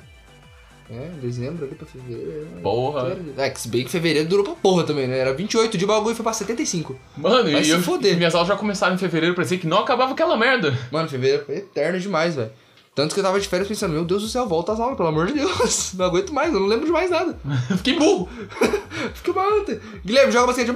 É, 0.94 1.10
dezembro 1.22 1.66
ali 1.66 1.76
pra 1.76 1.88
fevereiro. 1.88 2.46
né? 2.46 2.62
Porra. 2.62 3.18
É, 3.38 3.50
que 3.50 3.60
se 3.60 3.68
bem 3.68 3.84
que 3.84 3.90
fevereiro 3.90 4.30
durou 4.30 4.46
pra 4.46 4.54
porra 4.56 4.84
também, 4.84 5.08
né? 5.08 5.18
Era 5.18 5.34
28 5.34 5.78
de 5.78 5.86
bagulho 5.86 6.12
e 6.14 6.16
foi 6.16 6.24
pra 6.24 6.34
75. 6.34 6.96
Mano, 7.18 7.52
Vai 7.52 7.62
e 7.62 7.66
se 7.66 7.72
eu, 7.72 7.82
foder. 7.82 8.16
minhas 8.18 8.36
aulas 8.36 8.48
já 8.48 8.56
começaram 8.56 8.94
em 8.96 8.98
fevereiro, 9.00 9.36
parecia 9.36 9.58
que 9.58 9.66
não 9.68 9.80
acabava 9.80 10.12
aquela 10.14 10.38
merda. 10.38 10.78
Mano, 10.92 11.10
fevereiro 11.10 11.46
foi 11.46 11.58
eterno 11.58 12.00
demais, 12.00 12.36
velho. 12.36 12.52
Tanto 12.96 13.16
que 13.16 13.20
eu 13.20 13.24
tava 13.24 13.40
de 13.40 13.48
férias 13.48 13.68
pensando, 13.68 13.92
meu 13.94 14.06
Deus 14.06 14.22
do 14.22 14.28
céu, 14.30 14.48
volta 14.48 14.72
às 14.72 14.80
aulas, 14.80 14.96
pelo 14.96 15.10
amor 15.10 15.26
de 15.26 15.34
Deus. 15.34 15.94
Não 15.98 16.06
aguento 16.06 16.32
mais, 16.32 16.54
eu 16.54 16.60
não 16.60 16.68
lembro 16.68 16.86
de 16.86 16.92
mais 16.92 17.10
nada. 17.10 17.36
Fiquei 17.78 17.96
burro. 17.98 18.30
Fica 19.16 19.32
uma 19.32 19.48
anta. 19.60 19.82
Guilherme, 20.06 20.32
joga 20.32 20.46
basquete. 20.48 20.72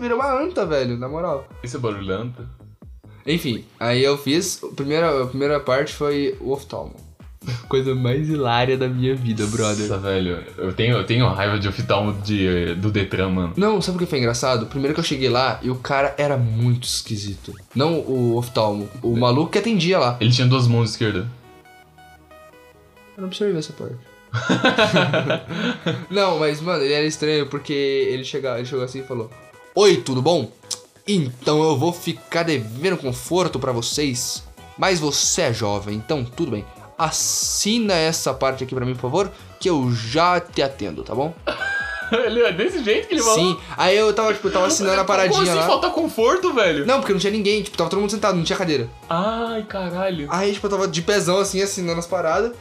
Vira 0.00 0.14
uma 0.14 0.32
anta, 0.42 0.64
velho, 0.64 0.96
na 0.98 1.08
moral. 1.08 1.46
Esse 1.62 1.76
é 1.76 1.78
barulhento. 1.78 2.46
Enfim, 3.26 3.64
aí 3.78 4.02
eu 4.02 4.16
fiz. 4.16 4.62
A 4.62 4.68
primeira, 4.68 5.24
a 5.24 5.26
primeira 5.26 5.60
parte 5.60 5.92
foi 5.92 6.36
o 6.40 6.52
oftalmo. 6.52 6.94
Coisa 7.68 7.94
mais 7.94 8.28
hilária 8.28 8.76
da 8.76 8.88
minha 8.88 9.14
vida, 9.14 9.46
brother. 9.46 9.88
Nossa, 9.88 9.98
velho, 9.98 10.44
eu 10.58 10.72
tenho, 10.72 10.96
eu 10.96 11.04
tenho 11.04 11.26
raiva 11.28 11.58
de 11.58 11.68
oftalmo 11.68 12.12
de, 12.22 12.74
do 12.74 12.90
Detran, 12.90 13.30
mano. 13.30 13.54
Não, 13.56 13.80
sabe 13.80 13.96
o 13.96 14.00
que 14.00 14.06
foi 14.06 14.18
engraçado? 14.18 14.66
Primeiro 14.66 14.94
que 14.94 15.00
eu 15.00 15.04
cheguei 15.04 15.28
lá 15.28 15.58
e 15.62 15.70
o 15.70 15.76
cara 15.76 16.14
era 16.18 16.36
muito 16.36 16.84
esquisito. 16.84 17.52
Não 17.74 18.00
o 18.00 18.36
oftalmo, 18.36 18.88
o 19.02 19.16
maluco 19.16 19.50
que 19.52 19.58
atendia 19.58 19.98
lá. 19.98 20.16
Ele 20.20 20.30
tinha 20.30 20.46
duas 20.46 20.66
mãos 20.66 20.90
esquerdas. 20.90 21.26
Eu 23.16 23.22
não 23.22 23.26
observei 23.28 23.58
essa 23.58 23.72
parte. 23.72 23.96
não, 26.10 26.38
mas, 26.38 26.60
mano, 26.60 26.82
ele 26.82 26.92
era 26.92 27.06
estranho 27.06 27.46
porque 27.46 27.72
ele, 27.72 28.24
chega, 28.24 28.58
ele 28.58 28.66
chegou 28.66 28.84
assim 28.84 29.00
e 29.00 29.04
falou: 29.04 29.30
Oi, 29.74 29.96
tudo 29.96 30.20
bom? 30.20 30.50
Então 31.06 31.62
eu 31.62 31.76
vou 31.76 31.92
ficar 31.92 32.42
devendo 32.42 32.96
conforto 32.96 33.58
pra 33.58 33.72
vocês. 33.72 34.42
Mas 34.76 35.00
você 35.00 35.42
é 35.42 35.52
jovem, 35.52 35.96
então 35.96 36.24
tudo 36.24 36.50
bem. 36.50 36.64
Assina 36.98 37.94
essa 37.94 38.32
parte 38.32 38.64
aqui 38.64 38.74
pra 38.74 38.86
mim, 38.86 38.94
por 38.94 39.02
favor, 39.02 39.30
que 39.60 39.68
eu 39.68 39.92
já 39.92 40.40
te 40.40 40.62
atendo, 40.62 41.02
tá 41.02 41.14
bom? 41.14 41.34
ele 42.24 42.40
é 42.42 42.52
desse 42.52 42.82
jeito 42.82 43.08
que 43.08 43.14
ele 43.14 43.22
falou? 43.22 43.38
Sim. 43.38 43.58
Aí 43.76 43.96
eu 43.96 44.12
tava, 44.12 44.32
tipo, 44.32 44.48
eu 44.48 44.52
tava 44.52 44.66
assinando 44.66 44.94
a 44.94 45.04
Como 45.04 45.08
paradinha 45.08 45.42
assim 45.42 45.54
lá. 45.54 45.66
falta 45.66 45.90
conforto, 45.90 46.52
velho? 46.52 46.86
Não, 46.86 47.00
porque 47.00 47.12
não 47.12 47.20
tinha 47.20 47.32
ninguém, 47.32 47.62
tipo, 47.62 47.76
tava 47.76 47.90
todo 47.90 48.00
mundo 48.00 48.10
sentado, 48.10 48.36
não 48.36 48.44
tinha 48.44 48.56
cadeira. 48.56 48.88
Ai, 49.08 49.62
caralho. 49.64 50.26
Aí, 50.30 50.52
tipo, 50.52 50.66
eu 50.66 50.70
tava 50.70 50.88
de 50.88 51.02
pezão 51.02 51.38
assim, 51.38 51.62
assinando 51.62 51.98
as 51.98 52.06
paradas. 52.06 52.52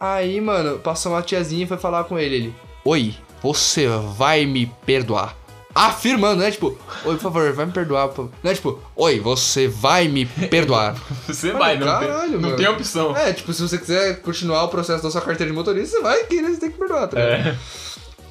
Aí, 0.00 0.40
mano, 0.40 0.78
passou 0.78 1.12
uma 1.12 1.22
tiazinha 1.22 1.64
e 1.64 1.68
foi 1.68 1.76
falar 1.76 2.04
com 2.04 2.18
ele. 2.18 2.34
Ele, 2.34 2.54
oi, 2.84 3.14
você 3.42 3.88
vai 4.16 4.46
me 4.46 4.66
perdoar. 4.86 5.36
Afirmando, 5.78 6.42
né? 6.42 6.50
Tipo, 6.50 6.76
oi, 7.04 7.14
por 7.14 7.20
favor, 7.20 7.52
vai 7.52 7.66
me 7.66 7.72
perdoar. 7.72 8.08
Por... 8.08 8.30
Não 8.42 8.50
é 8.50 8.54
tipo, 8.54 8.80
oi, 8.96 9.20
você 9.20 9.68
vai 9.68 10.08
me 10.08 10.26
perdoar. 10.26 10.96
Você 11.26 11.48
Mano, 11.52 11.58
vai, 11.58 11.78
não, 11.78 11.86
caralho, 11.86 12.30
tem, 12.32 12.40
não 12.40 12.56
tem 12.56 12.66
opção. 12.66 13.16
é, 13.16 13.32
tipo, 13.32 13.52
se 13.52 13.62
você 13.62 13.78
quiser 13.78 14.20
continuar 14.22 14.64
o 14.64 14.68
processo 14.68 15.02
da 15.02 15.10
sua 15.10 15.20
carteira 15.20 15.52
de 15.52 15.56
motorista, 15.56 15.96
você 15.96 16.02
vai 16.02 16.24
querer, 16.24 16.50
você 16.50 16.60
tem 16.60 16.70
que 16.70 16.78
perdoar, 16.78 17.06
tá? 17.06 17.20
É. 17.20 17.56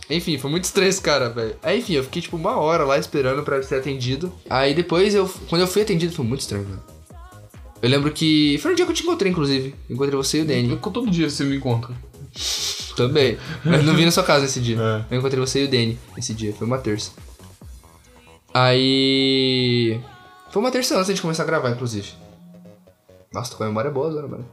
Enfim, 0.10 0.38
foi 0.38 0.50
muito 0.52 0.66
estranho 0.66 0.90
esse 0.90 1.02
cara, 1.02 1.30
velho. 1.30 1.56
Aí, 1.64 1.80
enfim, 1.80 1.94
eu 1.94 2.04
fiquei 2.04 2.22
tipo 2.22 2.36
uma 2.36 2.58
hora 2.58 2.84
lá 2.84 2.98
esperando 2.98 3.44
pra 3.44 3.62
ser 3.64 3.76
atendido. 3.76 4.34
Aí 4.50 4.74
depois, 4.74 5.16
eu, 5.16 5.30
quando 5.50 5.62
eu 5.62 5.68
fui 5.68 5.82
atendido, 5.82 6.14
foi 6.14 6.26
muito 6.26 6.42
estranho, 6.42 6.66
velho. 6.66 6.82
Eu 7.82 7.90
lembro 7.90 8.12
que. 8.12 8.58
Foi 8.62 8.72
no 8.72 8.76
dia 8.76 8.86
que 8.86 8.92
eu 8.92 8.96
te 8.96 9.04
encontrei, 9.04 9.32
inclusive. 9.32 9.76
Encontrei 9.90 10.18
você 10.18 10.40
e 10.40 10.42
o 10.42 10.46
Danny. 10.46 10.78
Todo 10.78 11.10
dia 11.10 11.30
você 11.30 11.44
me 11.44 11.56
encontra. 11.58 11.96
Também. 12.96 13.38
Mas 13.64 13.86
não 13.86 13.94
vi 13.96 14.04
na 14.04 14.12
sua 14.12 14.24
casa 14.24 14.46
esse 14.46 14.60
dia. 14.60 14.78
É. 14.80 15.16
Eu 15.16 15.20
encontrei 15.20 15.40
você 15.40 15.62
e 15.62 15.66
o 15.66 15.68
Danny 15.68 16.00
esse 16.18 16.34
dia. 16.34 16.54
Foi 16.54 16.66
uma 16.66 16.80
terça. 16.80 17.12
Aí. 18.60 20.02
Foi 20.50 20.60
uma 20.60 20.72
terça 20.72 20.98
antes 20.98 21.14
de 21.14 21.22
começar 21.22 21.44
a 21.44 21.46
gravar, 21.46 21.70
inclusive. 21.70 22.12
Nossa, 23.32 23.52
tô 23.52 23.58
com 23.58 23.64
a 23.64 23.68
memória 23.68 23.92
boa 23.92 24.10
agora, 24.10 24.28
mano. 24.28 24.46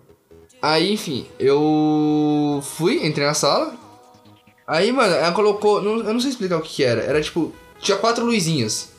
Aí, 0.61 0.93
enfim, 0.93 1.27
eu 1.39 2.61
fui, 2.63 3.07
entrei 3.07 3.27
na 3.27 3.33
sala. 3.33 3.75
Aí, 4.67 4.93
mano, 4.93 5.15
ela 5.15 5.33
colocou. 5.33 5.83
eu 5.83 6.13
não 6.13 6.21
sei 6.21 6.31
explicar 6.31 6.59
o 6.59 6.61
que, 6.61 6.75
que 6.75 6.85
era. 6.85 7.01
Era 7.01 7.21
tipo. 7.23 7.53
Tinha 7.79 7.97
quatro 7.97 8.27
luzinhas. 8.27 8.93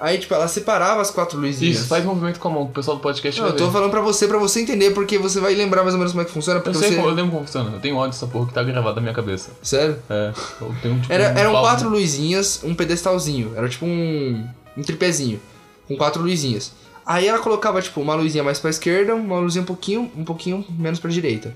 Aí, 0.00 0.16
tipo, 0.18 0.32
ela 0.32 0.48
separava 0.48 1.02
as 1.02 1.10
quatro 1.10 1.38
luzinhas. 1.38 1.76
Isso, 1.80 1.86
faz 1.88 2.02
movimento 2.04 2.40
com 2.40 2.48
a 2.48 2.50
mão, 2.50 2.62
o 2.62 2.68
pessoal 2.70 2.96
do 2.96 3.02
podcast 3.02 3.38
Não, 3.38 3.48
eu 3.48 3.56
tô 3.56 3.66
ver. 3.66 3.72
falando 3.72 3.90
pra 3.90 4.00
você, 4.00 4.26
pra 4.26 4.38
você 4.38 4.60
entender, 4.62 4.92
porque 4.92 5.18
você 5.18 5.40
vai 5.40 5.54
lembrar 5.54 5.82
mais 5.82 5.92
ou 5.92 5.98
menos 5.98 6.12
como 6.12 6.22
é 6.22 6.24
que 6.24 6.32
funciona. 6.32 6.62
Eu 6.64 6.72
sei, 6.74 6.88
você... 6.90 6.96
como- 6.96 7.08
eu 7.08 7.14
lembro 7.14 7.32
como 7.32 7.44
funciona. 7.44 7.70
Eu 7.70 7.80
tenho 7.80 7.96
ódio 7.96 8.12
dessa 8.12 8.26
porra 8.26 8.46
que 8.46 8.54
tá 8.54 8.62
gravada 8.62 8.94
na 8.96 9.02
minha 9.02 9.12
cabeça. 9.14 9.50
Sério? 9.62 9.98
É, 10.08 10.32
eu 10.60 10.74
tenho 10.80 10.98
tipo. 11.00 11.12
Era, 11.12 11.34
um 11.34 11.38
eram 11.38 11.52
pau- 11.52 11.62
quatro 11.62 11.88
luzinhas, 11.90 12.60
um 12.64 12.74
pedestalzinho. 12.74 13.52
Era 13.54 13.68
tipo 13.68 13.84
um, 13.84 14.48
um 14.76 14.82
tripézinho. 14.82 15.38
Com 15.86 15.96
quatro 15.98 16.22
luzinhas. 16.22 16.72
Aí 17.04 17.26
ela 17.28 17.38
colocava, 17.38 17.82
tipo, 17.82 18.00
uma 18.00 18.14
luzinha 18.14 18.42
mais 18.44 18.58
pra 18.58 18.70
esquerda, 18.70 19.14
uma 19.14 19.38
luzinha 19.38 19.62
um 19.62 19.66
pouquinho, 19.66 20.10
um 20.16 20.24
pouquinho 20.24 20.64
menos 20.78 20.98
pra 20.98 21.10
direita. 21.10 21.54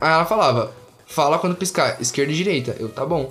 Aí 0.00 0.10
ela 0.12 0.24
falava, 0.24 0.72
fala 1.06 1.38
quando 1.38 1.54
piscar, 1.56 2.00
esquerda 2.00 2.32
e 2.32 2.34
direita. 2.34 2.76
Eu, 2.78 2.88
tá 2.88 3.04
bom. 3.04 3.30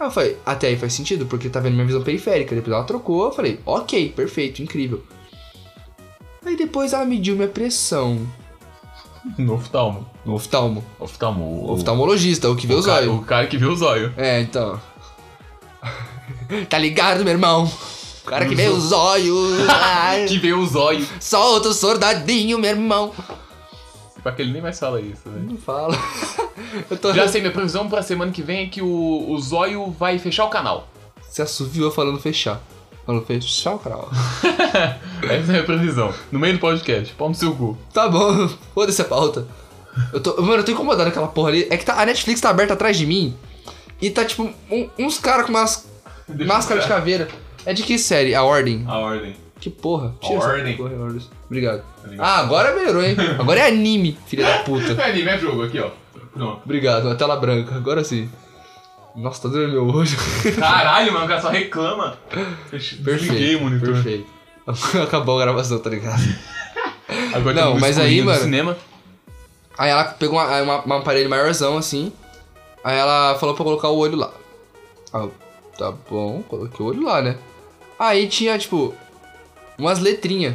Aí 0.00 0.06
eu 0.06 0.10
falei, 0.10 0.38
até 0.46 0.68
aí 0.68 0.76
faz 0.78 0.94
sentido, 0.94 1.26
porque 1.26 1.50
tá 1.50 1.60
vendo 1.60 1.74
minha 1.74 1.84
visão 1.86 2.02
periférica. 2.02 2.54
Depois 2.54 2.74
ela 2.74 2.84
trocou, 2.84 3.26
eu 3.26 3.32
falei, 3.32 3.60
ok, 3.66 4.08
perfeito, 4.10 4.62
incrível. 4.62 5.04
Aí 6.44 6.56
depois 6.56 6.94
ela 6.94 7.04
mediu 7.04 7.36
minha 7.36 7.48
pressão 7.48 8.18
No 9.36 9.54
oftalmo. 9.56 10.08
no 10.24 10.34
oftalmo. 10.34 10.82
Oftalmo. 10.98 11.44
O 11.44 11.72
oftalmologista, 11.74 12.48
o 12.48 12.56
que 12.56 12.66
vê 12.66 12.74
o 12.74 12.78
os 12.78 12.86
cara, 12.86 13.02
olhos. 13.02 13.14
o 13.14 13.22
cara 13.22 13.46
que 13.46 13.58
viu 13.58 13.70
os 13.70 13.82
olhos. 13.82 14.10
É, 14.16 14.40
então. 14.40 14.80
tá 16.70 16.78
ligado, 16.78 17.22
meu 17.22 17.34
irmão? 17.34 17.70
O 18.22 18.26
cara 18.26 18.46
que 18.46 18.54
vê 18.54 18.68
os 18.68 18.92
olhos. 18.92 19.58
Que 20.28 20.38
vê 20.38 20.52
os 20.54 20.74
olhos. 20.74 21.08
Solta 21.20 21.68
o 21.68 21.74
soldadinho, 21.74 22.58
meu 22.58 22.70
irmão. 22.70 23.12
Pra 24.22 24.32
que 24.32 24.42
ele 24.42 24.52
nem 24.52 24.60
mais 24.60 24.78
fala 24.78 25.00
isso, 25.00 25.28
né? 25.28 25.42
Não 25.48 25.56
fala. 25.56 25.96
Tô. 27.00 27.14
Já 27.14 27.26
sei, 27.26 27.40
minha 27.40 27.52
previsão 27.52 27.88
pra 27.88 28.02
semana 28.02 28.30
que 28.30 28.42
vem 28.42 28.64
é 28.64 28.68
que 28.68 28.82
o, 28.82 29.30
o 29.30 29.38
zóio 29.40 29.90
vai 29.90 30.18
fechar 30.18 30.44
o 30.44 30.50
canal. 30.50 30.88
Você 31.28 31.42
assoviou 31.42 31.90
falando 31.90 32.18
fechar. 32.20 32.60
Falando 33.06 33.24
fechar 33.24 33.74
o 33.74 33.78
canal. 33.78 34.10
Essa 35.22 35.56
é 35.56 35.60
a 35.60 35.64
previsão. 35.64 36.12
No 36.30 36.38
meio 36.38 36.54
do 36.54 36.60
podcast. 36.60 37.14
Pau 37.14 37.28
no 37.28 37.34
seu 37.34 37.54
cu. 37.54 37.78
Tá 37.94 38.08
bom, 38.08 38.48
foda-se 38.74 39.00
a 39.00 39.04
pauta. 39.06 39.46
Eu 40.12 40.20
tô, 40.20 40.40
mano, 40.42 40.58
eu 40.60 40.64
tô 40.64 40.72
incomodado 40.72 41.04
com 41.04 41.08
aquela 41.10 41.28
porra 41.28 41.48
ali. 41.48 41.66
É 41.70 41.76
que 41.76 41.84
tá- 41.84 42.00
a 42.00 42.04
Netflix 42.06 42.40
tá 42.40 42.50
aberta 42.50 42.74
atrás 42.74 42.96
de 42.98 43.06
mim 43.06 43.34
e 44.02 44.10
tá 44.10 44.24
tipo 44.24 44.42
um- 44.70 44.88
uns 44.98 45.18
caras 45.18 45.46
com 45.46 45.52
umas 45.52 45.88
máscara 46.46 46.80
de 46.80 46.86
caveira. 46.86 47.28
É 47.66 47.72
de 47.72 47.82
que 47.82 47.98
série? 47.98 48.34
A 48.34 48.42
Ordem. 48.42 48.84
A 48.86 48.98
ordem. 48.98 49.34
Que 49.60 49.68
porra. 49.70 50.14
A 50.22 50.26
Ordem. 50.32 50.76
porra, 50.76 50.96
Ordem. 50.96 51.20
Obrigado. 51.46 51.82
Ah, 52.18 52.38
agora 52.40 52.74
melhorou, 52.74 53.04
hein? 53.04 53.14
Agora 53.38 53.60
é 53.60 53.68
anime, 53.68 54.16
filha 54.26 54.46
da 54.46 54.58
puta. 54.62 54.92
É 55.00 55.10
anime, 55.10 55.28
é 55.28 55.38
jogo 55.38 55.62
aqui, 55.64 55.78
ó. 55.78 55.90
Pronto. 56.32 56.62
Obrigado, 56.64 57.04
uma 57.06 57.14
tela 57.14 57.36
branca, 57.36 57.74
agora 57.74 58.02
sim. 58.02 58.30
Nossa, 59.16 59.42
tá 59.42 59.48
doendo 59.48 59.72
meu 59.72 59.86
olho. 59.88 60.08
Caralho, 60.58 61.12
mano, 61.12 61.24
o 61.24 61.28
cara 61.28 61.40
só 61.42 61.48
reclama. 61.50 62.16
Desliguei 62.70 63.04
Perfeito, 63.04 63.58
o 63.58 63.62
monitor. 63.64 63.92
perfeito. 63.92 64.26
Acabou 65.02 65.38
a 65.38 65.42
gravação, 65.44 65.78
tá 65.80 65.90
ligado? 65.90 66.22
Agora 67.34 67.54
Não, 67.60 67.74
um 67.74 67.80
mas 67.80 67.98
aí, 67.98 68.22
mano- 68.22 68.40
cinema. 68.40 68.76
Aí 69.76 69.90
ela 69.90 70.04
pegou 70.04 70.38
uma, 70.38 70.62
uma- 70.62 70.86
um 70.86 70.98
aparelho 71.00 71.28
maiorzão, 71.28 71.76
assim. 71.76 72.12
Aí 72.84 72.96
ela 72.96 73.34
falou 73.38 73.54
pra 73.54 73.64
colocar 73.64 73.88
o 73.88 73.98
olho 73.98 74.16
lá. 74.16 74.30
Ah, 75.12 75.26
tá 75.76 75.92
bom, 76.08 76.42
coloquei 76.48 76.86
o 76.86 76.88
olho 76.88 77.02
lá, 77.02 77.20
né? 77.20 77.36
Aí 77.98 78.28
tinha, 78.28 78.56
tipo, 78.58 78.94
umas 79.80 79.98
letrinhas. 79.98 80.54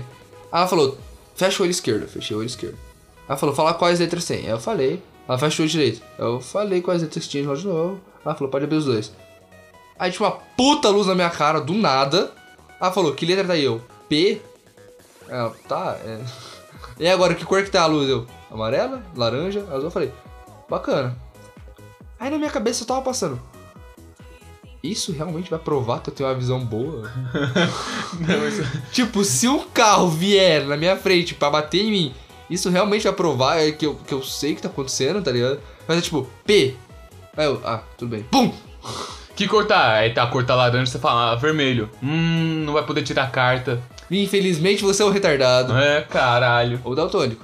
Ela 0.52 0.68
falou, 0.68 0.98
fecha 1.36 1.62
o 1.62 1.64
olho 1.64 1.72
esquerdo. 1.72 2.08
Fechei 2.08 2.36
o 2.36 2.40
olho 2.40 2.48
esquerdo. 2.48 2.78
Ela 3.28 3.38
falou, 3.38 3.56
fala 3.56 3.74
quais 3.74 4.00
letras 4.00 4.26
tem. 4.26 4.46
Eu 4.46 4.60
falei. 4.60 5.02
Ela 5.28 5.38
fecha 5.38 5.62
o 5.62 5.64
olho 5.64 5.72
direito. 5.72 6.02
Eu 6.18 6.40
falei 6.40 6.82
quais 6.82 7.02
letras 7.02 7.28
tinha 7.28 7.44
de 7.56 7.68
novo. 7.68 8.00
Ela 8.24 8.36
falou, 8.36 8.50
pode 8.50 8.66
abrir 8.66 8.78
os 8.78 8.86
dois. 8.86 9.12
Aí 9.98 10.12
tinha 10.12 10.28
uma 10.28 10.36
puta 10.58 10.90
luz 10.90 11.08
na 11.08 11.16
minha 11.16 11.30
cara, 11.30 11.60
do 11.60 11.74
nada. 11.74 12.32
Ela 12.80 12.92
falou, 12.92 13.14
que 13.14 13.26
letra 13.26 13.46
tá 13.46 13.54
aí? 13.54 13.64
Eu, 13.64 13.82
P? 14.10 14.42
Ela, 15.28 15.54
tá, 15.68 15.98
é... 16.04 16.20
E 16.98 17.08
agora, 17.10 17.36
que 17.36 17.44
cor 17.44 17.62
que 17.62 17.70
tá 17.70 17.82
a 17.82 17.88
luz? 17.88 18.10
Eu, 18.10 18.26
amarela, 18.50 19.04
laranja, 19.16 19.62
azul. 19.70 19.86
Eu 19.86 19.92
falei, 19.92 20.14
bacana. 20.70 21.18
Aí 22.18 22.30
na 22.30 22.38
minha 22.38 22.50
cabeça 22.50 22.84
eu 22.84 22.88
tava 22.88 23.02
passando. 23.02 23.40
Isso 24.92 25.12
realmente 25.12 25.50
vai 25.50 25.60
provar 25.60 26.00
que 26.02 26.10
eu 26.10 26.14
tenho 26.14 26.30
uma 26.30 26.36
visão 26.36 26.60
boa? 26.60 27.12
tipo, 28.92 29.24
se 29.24 29.48
um 29.48 29.60
carro 29.60 30.10
vier 30.10 30.66
na 30.66 30.78
minha 30.78 30.96
frente 30.96 31.34
pra 31.34 31.50
bater 31.50 31.84
em 31.84 31.92
mim, 31.92 32.14
isso 32.50 32.70
realmente 32.70 33.04
vai 33.04 33.14
provar 33.14 33.72
que 33.74 33.86
eu, 33.86 33.96
que 33.96 34.14
eu 34.14 34.24
sei 34.24 34.54
o 34.54 34.56
que 34.56 34.62
tá 34.62 34.70
acontecendo, 34.70 35.22
tá 35.22 35.32
ligado? 35.32 35.60
Mas 35.88 35.98
é 35.98 36.02
tipo, 36.02 36.30
P. 36.46 36.76
Aí 37.36 37.46
eu, 37.46 37.62
ah, 37.66 37.82
tudo 37.98 38.10
bem. 38.10 38.24
Pum! 38.24 38.54
Que 39.36 39.48
cor 39.48 39.66
tá? 39.66 39.96
Aí 39.96 40.14
tá 40.14 40.24
a 40.24 40.28
cor 40.28 40.46
tá 40.46 40.56
laranja, 40.56 40.92
você 40.92 41.00
fala, 41.00 41.34
ah, 41.34 41.36
vermelho. 41.36 41.90
Hum, 42.02 42.64
não 42.66 42.74
vai 42.74 42.84
poder 42.84 43.04
tirar 43.04 43.24
a 43.24 43.30
carta. 43.30 43.82
Infelizmente 44.10 44.84
você 44.84 45.04
é 45.04 45.06
o 45.06 45.10
retardado. 45.10 45.76
É, 45.78 46.02
caralho. 46.04 46.80
Ou 46.84 46.96
daltônico. 46.96 47.44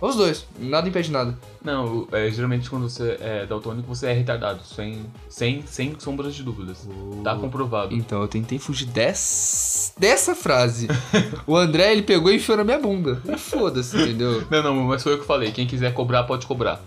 Ou 0.00 0.10
os 0.10 0.16
dois. 0.16 0.46
Nada 0.58 0.88
impede 0.88 1.10
nada. 1.10 1.38
Não, 1.62 2.08
é, 2.12 2.30
geralmente 2.30 2.70
quando 2.70 2.88
você 2.88 3.18
é 3.20 3.46
daltônico, 3.46 3.86
você 3.86 4.06
é 4.06 4.12
retardado, 4.12 4.62
sem, 4.64 5.04
sem, 5.28 5.62
sem 5.66 5.94
sombras 5.98 6.34
de 6.34 6.42
dúvidas. 6.42 6.88
Tá 7.22 7.34
comprovado. 7.34 7.94
Então 7.94 8.22
eu 8.22 8.28
tentei 8.28 8.58
fugir 8.58 8.86
dessa, 8.86 9.92
dessa 9.98 10.34
frase. 10.34 10.88
o 11.46 11.56
André, 11.56 11.92
ele 11.92 12.02
pegou 12.02 12.32
e 12.32 12.36
enfiou 12.36 12.56
na 12.56 12.64
minha 12.64 12.78
bunda. 12.78 13.20
Foda-se, 13.36 13.96
entendeu? 13.96 14.44
Não, 14.50 14.62
não, 14.62 14.74
mas 14.84 15.02
foi 15.02 15.12
eu 15.12 15.18
que 15.18 15.26
falei. 15.26 15.52
Quem 15.52 15.66
quiser 15.66 15.92
cobrar, 15.92 16.24
pode 16.24 16.46
cobrar. 16.46 16.80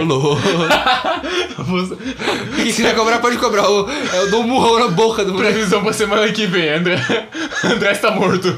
Ô, 0.00 0.04
louco. 0.04 0.40
Quem 2.56 2.64
quiser 2.72 2.94
cobrar, 2.94 3.18
pode 3.18 3.36
cobrar. 3.38 3.64
Eu, 3.64 3.88
eu 3.88 4.30
dou 4.30 4.42
um 4.42 4.46
murrão 4.46 4.78
na 4.78 4.88
boca 4.88 5.24
do 5.24 5.32
moleque. 5.32 5.52
Previsão 5.54 5.82
pra 5.82 5.92
semana 5.92 6.32
que 6.32 6.46
vem, 6.46 6.68
André. 6.70 6.96
André 7.64 7.92
está 7.92 8.10
morto. 8.10 8.48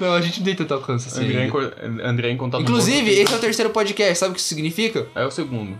Não, 0.00 0.14
a 0.14 0.20
gente 0.20 0.38
não 0.40 0.44
tem 0.44 0.54
tanto 0.54 0.74
alcance 0.74 1.08
assim. 1.08 1.24
André, 1.24 1.34
em, 1.34 1.38
ainda. 1.42 1.52
cor- 1.52 1.74
André 2.04 2.30
em 2.30 2.36
contato 2.36 2.62
Inclusive, 2.62 3.10
esse 3.10 3.32
é 3.32 3.36
o 3.36 3.40
terceiro 3.40 3.70
podcast. 3.70 4.18
Sabe 4.18 4.32
o 4.32 4.34
que 4.34 4.40
isso 4.40 4.48
significa? 4.48 5.06
É 5.14 5.24
o 5.24 5.30
segundo. 5.30 5.78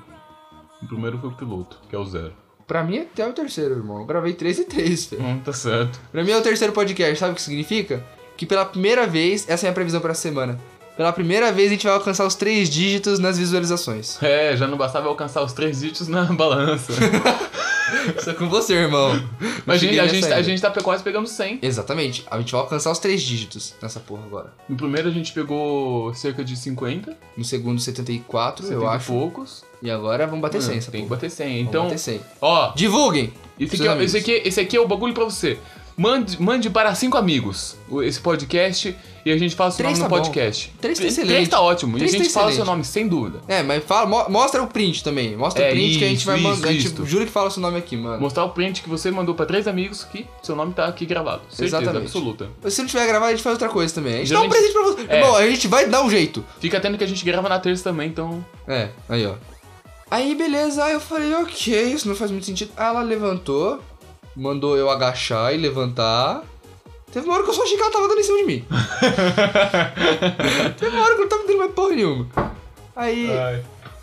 O 0.83 0.87
primeiro 0.87 1.19
foi 1.19 1.29
o 1.31 1.33
piloto, 1.33 1.77
que 1.89 1.95
é 1.95 1.99
o 1.99 2.05
zero. 2.07 2.33
Pra 2.67 2.85
mim, 2.85 2.99
até 3.01 3.27
o 3.27 3.33
terceiro, 3.33 3.75
irmão. 3.75 3.99
Eu 4.01 4.07
gravei 4.07 4.33
três 4.33 4.59
e 4.59 4.65
três, 4.65 5.07
velho. 5.07 5.23
Hum, 5.25 5.41
tá 5.45 5.53
certo. 5.53 6.01
Pra 6.13 6.23
mim 6.23 6.31
é 6.31 6.37
o 6.37 6.43
terceiro 6.43 6.73
podcast. 6.73 7.19
Sabe 7.19 7.33
o 7.33 7.35
que 7.35 7.43
significa? 7.43 8.05
Que 8.37 8.47
pela 8.47 8.65
primeira 8.65 9.07
vez, 9.07 9.47
essa 9.49 9.67
é 9.67 9.69
a 9.69 9.71
minha 9.71 9.75
previsão 9.75 10.01
pra 10.01 10.15
semana. 10.15 10.59
Pela 11.01 11.15
primeira 11.15 11.51
vez 11.51 11.69
a 11.69 11.71
gente 11.71 11.85
vai 11.87 11.95
alcançar 11.95 12.27
os 12.27 12.35
três 12.35 12.69
dígitos 12.69 13.19
nas 13.19 13.39
visualizações. 13.39 14.23
É, 14.23 14.55
já 14.55 14.67
não 14.67 14.77
bastava 14.77 15.09
alcançar 15.09 15.43
os 15.43 15.55
três 15.55 15.81
dígitos 15.81 16.09
na 16.09 16.25
balança. 16.31 16.93
Isso 18.19 18.29
é 18.29 18.35
com 18.35 18.47
você, 18.51 18.75
irmão. 18.75 19.19
Mas 19.65 19.77
a 19.77 19.79
gente, 19.87 19.99
a, 19.99 20.07
gente, 20.07 20.27
a 20.31 20.43
gente 20.43 20.61
tá 20.61 20.71
quase 20.71 21.03
pegando 21.03 21.27
100. 21.27 21.61
Exatamente. 21.63 22.23
A 22.31 22.37
gente 22.39 22.53
vai 22.53 22.61
alcançar 22.61 22.91
os 22.91 22.99
três 22.99 23.23
dígitos 23.23 23.75
nessa 23.81 23.99
porra 23.99 24.25
agora. 24.27 24.53
No 24.69 24.77
primeiro 24.77 25.09
a 25.09 25.11
gente 25.11 25.33
pegou 25.33 26.13
cerca 26.13 26.45
de 26.45 26.55
50, 26.55 27.17
No 27.35 27.47
segundo, 27.47 27.81
74, 27.81 28.67
70 28.67 28.85
eu 28.85 28.87
acho. 28.87 29.07
poucos. 29.07 29.65
E 29.83 29.91
agora 29.91 30.27
vamos 30.27 30.43
bater 30.43 30.61
100, 30.61 30.75
Hum, 30.75 30.79
essa 30.79 30.91
Tem 30.91 31.01
que 31.01 31.09
porra. 31.09 31.17
bater 31.17 31.31
100. 31.31 31.47
Vamos 31.49 31.69
Então, 31.71 31.85
bater 31.85 31.99
100. 31.99 32.21
ó, 32.43 32.73
Divulguem! 32.75 33.33
esse 33.59 33.75
aqui, 33.77 33.89
é- 33.89 34.05
esse, 34.05 34.17
aqui, 34.19 34.33
esse 34.45 34.61
aqui 34.61 34.77
é 34.77 34.81
o 34.81 34.87
bagulho 34.87 35.15
pra 35.15 35.25
você. 35.25 35.59
Mande, 36.01 36.41
mande 36.41 36.71
para 36.71 36.95
cinco 36.95 37.19
amigos 37.19 37.77
esse 38.05 38.19
podcast 38.19 38.97
e 39.23 39.31
a 39.31 39.37
gente 39.37 39.55
fala 39.55 39.69
o 39.69 39.73
seu 39.73 39.85
Três 39.85 39.99
nome 39.99 40.09
no 40.09 40.09
tá 40.09 40.17
bom. 40.17 40.23
podcast. 40.23 40.73
Três 40.81 40.97
tá 40.97 41.03
Três 41.03 41.19
excelente. 41.19 41.51
tá 41.51 41.61
ótimo. 41.61 41.99
Três 41.99 42.11
e 42.13 42.17
a 42.17 42.19
tá 42.19 42.25
gente 42.25 42.33
fala 42.33 42.47
o 42.47 42.49
seu 42.49 42.63
excelente. 42.63 42.71
nome, 42.71 42.85
sem 42.85 43.07
dúvida. 43.07 43.41
É, 43.47 43.63
mas 43.63 43.85
fala, 43.85 44.07
mo- 44.07 44.27
mostra 44.31 44.63
o 44.63 44.67
print 44.67 45.05
também. 45.05 45.37
Mostra 45.37 45.63
É, 45.65 45.69
o 45.69 45.73
print 45.73 45.99
que 45.99 46.05
a 46.05 46.09
gente 46.09 46.17
isso, 46.17 46.27
vai 46.27 46.39
isso, 46.39 46.49
mandar. 46.49 46.69
A 46.69 46.73
gente 46.73 46.87
isso. 46.87 47.05
jura 47.05 47.27
que 47.27 47.31
fala 47.31 47.49
o 47.49 47.51
seu 47.51 47.61
nome 47.61 47.77
aqui, 47.77 47.99
mano. 47.99 48.19
Mostrar 48.19 48.45
o 48.45 48.49
print 48.49 48.81
que 48.83 48.89
você 48.89 49.11
mandou 49.11 49.35
pra 49.35 49.45
três 49.45 49.69
amigos 49.69 50.03
que 50.05 50.25
seu 50.43 50.57
nome 50.57 50.73
tá 50.73 50.87
aqui 50.87 51.05
gravado. 51.05 51.43
Certeza 51.51 51.77
Exatamente. 51.83 52.05
absoluta. 52.07 52.49
Se 52.71 52.81
não 52.81 52.89
tiver 52.89 53.07
gravado, 53.07 53.33
a 53.33 53.35
gente 53.35 53.43
faz 53.43 53.53
outra 53.53 53.69
coisa 53.69 53.95
também. 53.95 54.15
A 54.15 54.19
gente 54.21 54.33
dá 54.33 54.41
um 54.41 54.49
presente 54.49 54.73
pra 54.73 54.83
você. 54.85 55.05
É. 55.07 55.17
Irmão, 55.19 55.37
a 55.37 55.47
gente 55.47 55.69
vai 55.69 55.87
dar 55.87 56.03
um 56.03 56.09
jeito. 56.09 56.43
Fica 56.61 56.79
atento 56.79 56.97
que 56.97 57.05
a 57.05 57.09
gente 57.09 57.23
grava 57.27 57.47
na 57.47 57.59
terça 57.59 57.85
também, 57.85 58.09
então. 58.09 58.43
É, 58.67 58.89
aí 59.07 59.27
ó. 59.27 59.35
Aí 60.11 60.35
beleza, 60.35 60.83
aí 60.83 60.95
eu 60.95 61.01
falei, 61.01 61.33
ok, 61.35 61.93
isso 61.93 62.09
não 62.09 62.17
faz 62.17 62.31
muito 62.31 62.47
sentido. 62.47 62.73
Aí 62.77 62.87
ela 62.87 63.03
levantou, 63.03 63.81
mandou 64.37 64.77
eu 64.77 64.91
agachar 64.91 65.55
e 65.55 65.57
levantar. 65.57 66.43
Teve 67.13 67.27
uma 67.27 67.35
hora 67.35 67.45
que 67.45 67.51
eu 67.51 67.55
só 67.55 67.63
achei 67.65 67.77
que 67.77 67.83
ela 67.83 67.93
tava 67.93 68.07
dando 68.09 68.21
em 68.21 68.23
cima 68.23 68.39
de 68.39 68.45
mim. 68.45 68.65
Teve 70.79 70.97
uma 70.97 71.05
hora 71.05 71.15
que 71.15 71.21
eu 71.21 71.25
não 71.25 71.29
tava 71.29 71.47
dando 71.47 71.59
mais 71.59 71.73
porra 71.73 71.95
nenhuma. 71.95 72.27
Aí. 72.95 73.29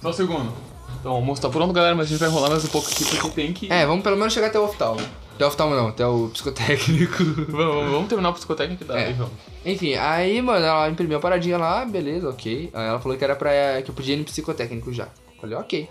Só 0.01 0.09
um 0.09 0.13
segundo. 0.13 0.53
Então, 0.99 1.13
o 1.13 1.15
almoço 1.15 1.41
tá 1.41 1.49
pronto, 1.49 1.71
galera, 1.73 1.95
mas 1.95 2.07
a 2.07 2.09
gente 2.09 2.19
vai 2.19 2.27
enrolar 2.29 2.49
mais 2.49 2.65
um 2.65 2.67
pouco 2.67 2.89
aqui 2.89 3.05
porque 3.05 3.29
tem 3.29 3.53
que. 3.53 3.71
É, 3.71 3.85
vamos 3.85 4.03
pelo 4.03 4.17
menos 4.17 4.33
chegar 4.33 4.47
até 4.47 4.59
o 4.59 4.65
oftalmo. 4.65 4.99
Até 5.35 5.45
o 5.45 5.47
oftalmo 5.47 5.75
não, 5.75 5.87
até 5.89 6.05
o 6.05 6.29
psicotécnico. 6.33 7.23
Vamos, 7.49 7.91
vamos 7.91 8.07
terminar 8.09 8.29
o 8.29 8.33
psicotécnico 8.33 8.83
que 8.83 8.87
dá, 8.91 8.99
É. 8.99 9.05
aí, 9.05 9.13
vamos. 9.13 9.33
Enfim, 9.63 9.93
aí, 9.93 10.41
mano, 10.41 10.65
ela 10.65 10.89
imprimiu 10.89 11.17
a 11.17 11.21
paradinha 11.21 11.57
lá, 11.59 11.85
beleza, 11.85 12.27
ok. 12.27 12.71
Aí 12.73 12.87
ela 12.87 12.99
falou 12.99 13.15
que 13.17 13.23
era 13.23 13.35
pra. 13.35 13.81
que 13.83 13.91
eu 13.91 13.93
podia 13.93 14.15
ir 14.15 14.17
no 14.17 14.23
psicotécnico 14.25 14.91
já. 14.91 15.07
Falei, 15.39 15.55
ok. 15.55 15.87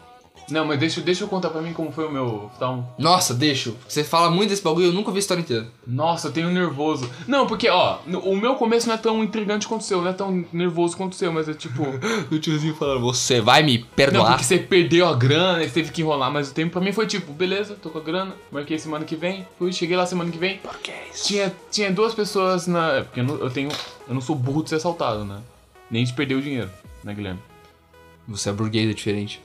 Não, 0.48 0.64
mas 0.64 0.78
deixa, 0.78 1.00
deixa 1.00 1.24
eu 1.24 1.28
contar 1.28 1.50
pra 1.50 1.60
mim 1.60 1.72
como 1.72 1.90
foi 1.90 2.06
o 2.06 2.10
meu 2.12 2.44
oftalmo. 2.46 2.88
Nossa, 2.98 3.34
deixa. 3.34 3.72
Você 3.88 4.04
fala 4.04 4.30
muito 4.30 4.50
desse 4.50 4.62
bagulho, 4.62 4.86
eu 4.86 4.92
nunca 4.92 5.10
vi 5.10 5.16
a 5.16 5.20
história 5.20 5.40
inteira. 5.40 5.66
Nossa, 5.86 6.28
eu 6.28 6.32
tenho 6.32 6.50
nervoso. 6.50 7.10
Não, 7.26 7.46
porque, 7.46 7.68
ó, 7.68 7.98
no- 8.06 8.20
o 8.20 8.36
meu 8.36 8.54
começo 8.54 8.86
não 8.86 8.94
é 8.94 8.98
tão 8.98 9.24
intrigante 9.24 9.66
quanto 9.66 9.80
o 9.80 9.84
seu, 9.84 10.00
não 10.00 10.10
é 10.10 10.12
tão 10.12 10.44
nervoso 10.52 10.96
quanto 10.96 11.12
o 11.14 11.16
seu, 11.16 11.32
mas 11.32 11.48
é 11.48 11.54
tipo. 11.54 11.84
O 12.30 12.38
tiozinho 12.38 12.74
falando, 12.74 13.00
você 13.00 13.40
vai 13.40 13.62
me 13.62 13.78
Não, 13.78 13.86
perdoar. 13.96 14.28
porque 14.32 14.44
você 14.44 14.58
perdeu 14.58 15.06
a 15.08 15.14
grana, 15.14 15.62
você 15.64 15.70
teve 15.70 15.90
que 15.90 16.02
enrolar 16.02 16.30
mais 16.30 16.50
o 16.50 16.54
tempo. 16.54 16.72
Pra 16.72 16.80
mim 16.80 16.92
foi 16.92 17.06
tipo, 17.06 17.32
beleza, 17.32 17.76
tô 17.82 17.90
com 17.90 17.98
a 17.98 18.02
grana, 18.02 18.34
marquei 18.52 18.78
semana 18.78 19.04
que 19.04 19.16
vem, 19.16 19.46
fui, 19.58 19.72
cheguei 19.72 19.96
lá 19.96 20.06
semana 20.06 20.30
que 20.30 20.38
vem. 20.38 20.58
Por 20.58 20.76
que 20.78 20.92
isso? 21.12 21.24
Tinha, 21.26 21.52
tinha 21.70 21.90
duas 21.92 22.14
pessoas 22.14 22.66
na. 22.66 23.02
Porque 23.04 23.20
eu, 23.20 23.24
não, 23.24 23.34
eu 23.36 23.50
tenho. 23.50 23.68
Eu 24.08 24.14
não 24.14 24.20
sou 24.20 24.36
burro 24.36 24.62
de 24.62 24.68
ser 24.70 24.76
assaltado, 24.76 25.24
né? 25.24 25.38
Nem 25.90 26.04
de 26.04 26.12
perder 26.12 26.34
o 26.36 26.42
dinheiro, 26.42 26.70
né, 27.02 27.12
Guilherme? 27.14 27.40
Você 28.28 28.48
é 28.50 28.52
burguês, 28.52 28.88
é 28.90 28.92
diferente. 28.92 29.40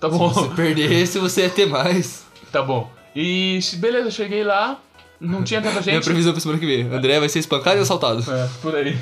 Tá 0.00 0.08
bom, 0.08 0.32
Se 0.32 0.48
perdesse, 0.54 1.18
você 1.18 1.42
ia 1.42 1.50
ter 1.50 1.66
mais. 1.66 2.24
tá 2.52 2.62
bom. 2.62 2.90
E 3.14 3.58
beleza, 3.74 4.10
cheguei 4.10 4.44
lá, 4.44 4.78
não 5.20 5.42
tinha 5.42 5.60
tanta 5.62 5.80
Minha 5.80 5.94
gente. 5.94 6.04
previsão 6.04 6.32
pra 6.32 6.40
semana 6.40 6.60
que 6.60 6.66
vem. 6.66 6.82
André 6.92 7.18
vai 7.18 7.28
ser 7.28 7.38
espancado 7.38 7.78
e 7.78 7.82
assaltado. 7.82 8.22
É, 8.30 8.48
por 8.60 8.74
aí. 8.74 8.96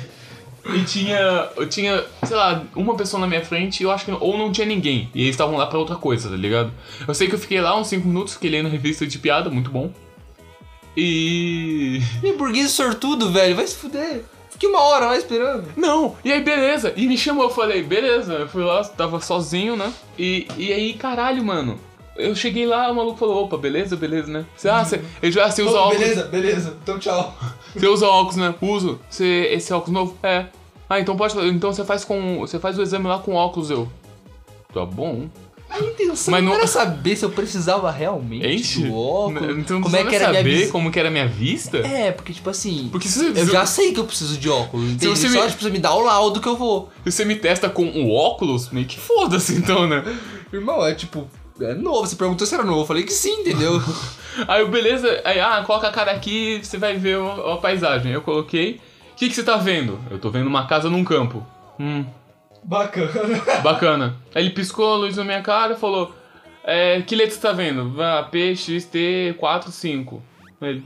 E 0.73 0.83
tinha, 0.83 1.49
eu 1.57 1.67
tinha, 1.69 2.03
sei 2.23 2.35
lá, 2.35 2.63
uma 2.75 2.95
pessoa 2.95 3.19
na 3.21 3.27
minha 3.27 3.45
frente 3.45 3.81
e 3.81 3.83
eu 3.83 3.91
acho 3.91 4.05
que 4.05 4.11
ou 4.11 4.35
não 4.37 4.51
tinha 4.51 4.65
ninguém. 4.65 5.11
E 5.13 5.21
eles 5.21 5.31
estavam 5.35 5.57
lá 5.57 5.67
pra 5.67 5.77
outra 5.77 5.95
coisa, 5.95 6.27
tá 6.29 6.35
ligado? 6.35 6.71
Eu 7.07 7.13
sei 7.13 7.27
que 7.27 7.35
eu 7.35 7.39
fiquei 7.39 7.61
lá 7.61 7.77
uns 7.79 7.87
5 7.87 8.07
minutos, 8.07 8.33
fiquei 8.33 8.49
lendo 8.49 8.67
revista 8.69 9.05
de 9.05 9.19
piada, 9.19 9.49
muito 9.49 9.69
bom. 9.69 9.91
E. 10.97 12.01
E 12.23 12.31
burguês 12.33 12.71
sortudo, 12.71 13.31
velho, 13.31 13.55
vai 13.55 13.67
se 13.67 13.75
fuder. 13.75 14.23
Fiquei 14.55 14.69
uma 14.69 14.79
hora 14.79 15.07
lá 15.07 15.17
esperando. 15.17 15.65
Não, 15.75 16.15
e 16.23 16.31
aí 16.31 16.41
beleza. 16.41 16.93
E 16.95 17.05
me 17.07 17.17
chamou, 17.17 17.43
eu 17.43 17.49
falei, 17.49 17.83
beleza. 17.83 18.35
Eu 18.35 18.47
fui 18.47 18.63
lá, 18.63 18.81
tava 18.85 19.19
sozinho, 19.19 19.75
né? 19.75 19.91
E, 20.17 20.47
e 20.57 20.71
aí, 20.71 20.93
caralho, 20.93 21.43
mano. 21.43 21.77
Eu 22.15 22.33
cheguei 22.33 22.65
lá, 22.65 22.89
o 22.89 22.95
maluco 22.95 23.19
falou, 23.19 23.43
opa, 23.43 23.57
beleza, 23.57 23.97
beleza, 23.97 24.31
né? 24.31 24.45
Você, 24.55 24.69
ah, 24.69 24.85
você, 24.85 25.01
ele 25.21 25.33
já, 25.33 25.51
você 25.51 25.61
usa 25.61 25.77
óculos. 25.77 26.23
beleza. 26.27 26.77
Então 26.81 26.97
tchau. 26.97 27.35
Você 27.75 27.85
usa 27.85 28.07
óculos, 28.07 28.37
né? 28.37 28.55
Uso. 28.61 28.97
Você, 29.09 29.49
esse 29.51 29.73
óculos 29.73 29.93
novo? 29.93 30.17
É. 30.23 30.45
Ah, 30.89 31.01
então 31.01 31.17
pode. 31.17 31.37
Então 31.49 31.73
você 31.73 31.83
faz 31.83 32.05
com. 32.05 32.39
Você 32.39 32.57
faz 32.57 32.79
o 32.79 32.81
exame 32.81 33.07
lá 33.07 33.19
com 33.19 33.33
óculos, 33.33 33.69
eu. 33.69 33.89
Tá 34.73 34.85
bom. 34.85 35.27
A 35.75 35.79
intenção 35.83 36.31
Mas 36.31 36.43
não 36.43 36.51
não- 36.51 36.57
era 36.59 36.67
saber 36.67 37.15
se 37.15 37.25
eu 37.25 37.29
precisava 37.29 37.91
realmente 37.91 38.45
Enche? 38.47 38.83
do 38.83 38.95
óculos. 38.95 39.57
Então 39.57 39.81
como 39.81 39.95
é 39.95 40.03
que 40.03 40.15
era 40.15 40.25
a 40.27 40.29
minha 40.31 40.39
saber 40.43 40.55
visão. 40.57 40.71
como 40.71 40.91
que 40.91 40.99
era 40.99 41.07
a 41.09 41.11
minha 41.11 41.27
vista? 41.27 41.77
É, 41.79 42.11
porque 42.11 42.33
tipo 42.33 42.49
assim. 42.49 42.89
Porque 42.91 43.07
se 43.07 43.19
você, 43.31 43.41
Eu 43.41 43.45
já 43.47 43.65
sei 43.65 43.91
que 43.93 43.99
eu 43.99 44.05
preciso 44.05 44.37
de 44.37 44.49
óculos, 44.49 44.89
entende? 44.91 45.07
você 45.07 45.29
Só 45.29 45.43
me- 45.45 45.51
você 45.51 45.69
me 45.69 45.79
dá 45.79 45.93
o 45.93 46.01
laudo 46.01 46.39
que 46.39 46.47
eu 46.47 46.55
vou. 46.55 46.89
se 47.03 47.11
você 47.11 47.25
me 47.25 47.35
testa 47.35 47.69
com 47.69 47.83
um 47.83 48.11
óculos, 48.11 48.69
meio 48.69 48.85
que 48.87 48.99
foda-se 48.99 49.53
então, 49.55 49.87
né? 49.87 50.03
Irmão, 50.53 50.85
é 50.85 50.93
tipo. 50.93 51.27
É 51.59 51.73
novo. 51.73 52.05
Você 52.05 52.15
perguntou 52.17 52.45
se 52.45 52.53
era 52.53 52.63
novo. 52.65 52.81
Eu 52.81 52.85
falei 52.85 53.03
que 53.03 53.13
sim, 53.13 53.39
entendeu? 53.41 53.81
Aí 54.47 54.59
eu, 54.61 54.67
beleza, 54.69 55.21
aí, 55.23 55.39
ah, 55.39 55.63
coloca 55.65 55.87
a 55.87 55.91
cara 55.91 56.11
aqui 56.11 56.59
você 56.61 56.77
vai 56.77 56.97
ver 56.97 57.17
a, 57.17 57.53
a 57.53 57.57
paisagem. 57.57 58.11
Eu 58.11 58.21
coloquei. 58.21 58.81
O 59.13 59.15
que, 59.15 59.29
que 59.29 59.33
você 59.35 59.41
tá 59.43 59.55
vendo? 59.55 59.97
Eu 60.11 60.19
tô 60.19 60.29
vendo 60.29 60.47
uma 60.47 60.67
casa 60.67 60.89
num 60.89 61.05
campo. 61.05 61.41
Hum, 61.79 62.03
Bacana. 62.65 63.61
bacana. 63.61 64.15
Aí 64.33 64.43
ele 64.43 64.53
piscou 64.53 64.91
a 64.91 64.97
luz 64.97 65.15
na 65.15 65.23
minha 65.23 65.41
cara 65.41 65.73
e 65.73 65.77
falou: 65.77 66.15
é, 66.63 67.01
Que 67.03 67.15
letra 67.15 67.35
você 67.35 67.41
tá 67.41 67.51
vendo? 67.51 68.01
Ah, 68.01 68.23
P, 68.23 68.55
X, 68.55 68.85
T, 68.85 69.35
4, 69.37 69.71
5. 69.71 70.23
Ele, 70.61 70.83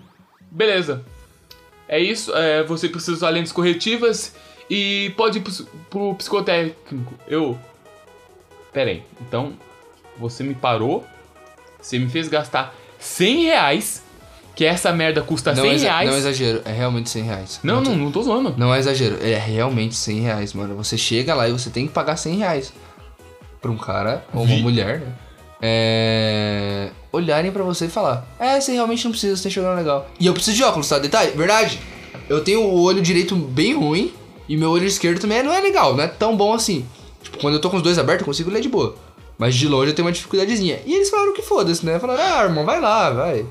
beleza. 0.52 1.06
É 1.88 1.98
isso, 1.98 2.36
é, 2.36 2.64
você 2.64 2.88
precisa 2.90 3.14
usar 3.14 3.30
lentes 3.30 3.52
corretivas 3.52 4.36
e 4.70 5.12
pode 5.18 5.40
ir 5.40 5.42
pro, 5.42 5.54
pro 5.90 6.16
psicotécnico. 6.16 7.14
Eu. 7.28 7.58
Pera 8.72 8.92
aí, 8.92 9.04
então 9.22 9.54
você 10.18 10.44
me 10.44 10.54
parou, 10.54 11.04
você 11.82 11.98
me 11.98 12.08
fez 12.08 12.28
gastar 12.28 12.76
100 13.00 13.46
reais, 13.46 14.04
que 14.60 14.66
essa 14.66 14.92
merda 14.92 15.22
custa 15.22 15.54
Não, 15.56 15.62
100 15.64 15.72
é 15.72 15.76
exa- 15.76 15.86
reais. 15.88 16.10
não 16.10 16.16
é 16.16 16.20
exagero, 16.20 16.62
é 16.66 16.72
realmente 16.74 17.10
100 17.10 17.24
reais. 17.24 17.60
Não, 17.64 17.82
tô- 17.82 17.92
não, 17.92 17.98
não 17.98 18.12
tô 18.12 18.22
zoando. 18.24 18.54
Não 18.58 18.76
é 18.76 18.80
exagero, 18.80 19.18
é 19.22 19.36
realmente 19.38 19.96
100 19.96 20.20
reais, 20.20 20.52
mano. 20.54 20.76
Você 20.76 20.98
chega 20.98 21.34
lá 21.34 21.48
e 21.48 21.52
você 21.54 21.70
tem 21.70 21.88
que 21.88 21.94
pagar 21.94 22.18
100 22.18 22.36
reais 22.40 22.74
pra 23.62 23.72
um 23.72 23.78
cara 23.78 24.26
ou 24.34 24.42
uma 24.44 24.56
Vi- 24.58 24.62
mulher, 24.62 25.00
né? 25.00 25.08
É... 25.62 26.90
Olharem 27.12 27.52
pra 27.52 27.64
você 27.64 27.86
e 27.86 27.90
falar: 27.90 28.28
É, 28.38 28.60
você 28.60 28.74
realmente 28.74 29.04
não 29.06 29.12
precisa, 29.12 29.38
você 29.38 29.44
tá 29.44 29.50
jogando 29.50 29.78
legal. 29.78 30.10
E 30.20 30.28
eu 30.28 30.34
preciso 30.34 30.58
de 30.58 30.64
óculos, 30.64 30.90
tá? 30.90 31.00
Detalhe, 31.00 31.32
verdade. 31.32 31.80
Eu 32.28 32.44
tenho 32.44 32.62
o 32.62 32.82
olho 32.82 33.02
direito 33.02 33.36
bem 33.36 33.74
ruim 33.76 34.14
e 34.50 34.58
meu 34.58 34.72
olho 34.72 34.86
esquerdo 34.86 35.22
também 35.22 35.42
não 35.42 35.54
é 35.54 35.62
legal, 35.62 35.96
não 35.96 36.04
é 36.04 36.08
tão 36.08 36.36
bom 36.36 36.54
assim. 36.54 36.86
Tipo, 37.24 37.38
quando 37.40 37.54
eu 37.54 37.62
tô 37.62 37.70
com 37.70 37.78
os 37.78 37.84
dois 37.84 37.98
abertos, 37.98 38.22
eu 38.24 38.26
consigo 38.26 38.50
ler 38.52 38.62
de 38.62 38.68
boa. 38.70 38.96
Mas 39.38 39.56
de 39.56 39.70
longe 39.70 39.92
eu 39.92 39.96
tenho 39.96 40.06
uma 40.06 40.12
dificuldadezinha. 40.12 40.80
E 40.86 40.94
eles 40.96 41.10
falaram 41.10 41.34
que 41.34 41.42
foda-se, 41.42 41.86
né? 41.86 41.98
Falaram: 41.98 42.22
Ah, 42.22 42.44
irmão, 42.44 42.66
vai 42.66 42.82
lá, 42.82 43.10
vai. 43.10 43.46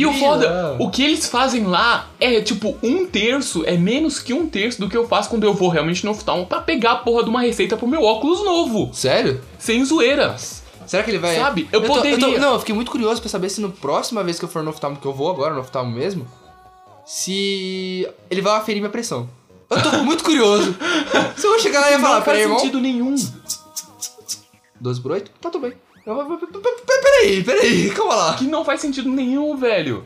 E 0.00 0.06
o 0.06 0.12
foda, 0.14 0.76
o 0.78 0.90
que 0.90 1.02
eles 1.02 1.26
fazem 1.28 1.64
lá 1.66 2.08
é 2.18 2.40
tipo 2.40 2.76
um 2.82 3.06
terço, 3.06 3.62
é 3.66 3.76
menos 3.76 4.18
que 4.18 4.32
um 4.32 4.48
terço 4.48 4.80
do 4.80 4.88
que 4.88 4.96
eu 4.96 5.06
faço 5.08 5.28
quando 5.30 5.44
eu 5.44 5.52
vou 5.54 5.68
realmente 5.68 6.04
no 6.04 6.12
oftalmo 6.12 6.46
pra 6.46 6.60
pegar 6.60 6.92
a 6.92 6.96
porra 6.96 7.22
de 7.24 7.30
uma 7.30 7.40
receita 7.42 7.76
pro 7.76 7.86
meu 7.86 8.02
óculos 8.02 8.44
novo. 8.44 8.90
Sério? 8.94 9.40
Sem 9.58 9.84
zoeira. 9.84 10.36
Será 10.86 11.02
que 11.04 11.10
ele 11.10 11.18
vai. 11.18 11.36
Sabe, 11.36 11.68
eu 11.72 11.80
tô- 11.82 11.94
poderia- 11.94 12.18
tô- 12.18 12.38
não, 12.38 12.54
eu 12.54 12.58
fiquei 12.58 12.74
muito 12.74 12.90
curioso 12.90 13.20
pra 13.20 13.30
saber 13.30 13.48
se 13.48 13.60
no 13.60 13.70
próxima 13.70 14.24
vez 14.24 14.38
que 14.38 14.44
eu 14.44 14.48
for 14.48 14.62
no 14.62 14.70
oftalmo, 14.70 14.96
que 14.96 15.06
eu 15.06 15.12
vou 15.12 15.30
agora 15.30 15.54
no 15.54 15.60
oftalmo 15.60 15.90
mesmo, 15.94 16.26
se 17.06 18.08
ele 18.30 18.40
vai 18.40 18.56
aferir 18.58 18.80
minha 18.80 18.90
pressão. 18.90 19.28
Eu 19.70 19.82
tô 19.82 19.90
muito 20.02 20.24
curioso. 20.24 20.74
se 21.36 21.46
eu 21.46 21.50
vou 21.50 21.60
chegar 21.60 21.80
lá 21.80 21.90
e 21.90 21.94
não 21.94 22.00
falar, 22.00 22.14
faz 22.16 22.24
peraí, 22.24 22.42
irmão. 22.42 22.58
sentido 22.58 22.80
nenhum. 22.80 23.14
12 24.80 25.00
por 25.00 25.12
8? 25.12 25.30
Tá 25.40 25.50
tudo 25.50 25.62
bem. 25.68 25.74
Peraí, 26.04 27.44
peraí, 27.44 27.90
calma 27.94 28.14
lá. 28.14 28.34
Que 28.34 28.44
não 28.44 28.64
faz 28.64 28.80
sentido 28.80 29.10
nenhum, 29.10 29.56
velho. 29.56 30.04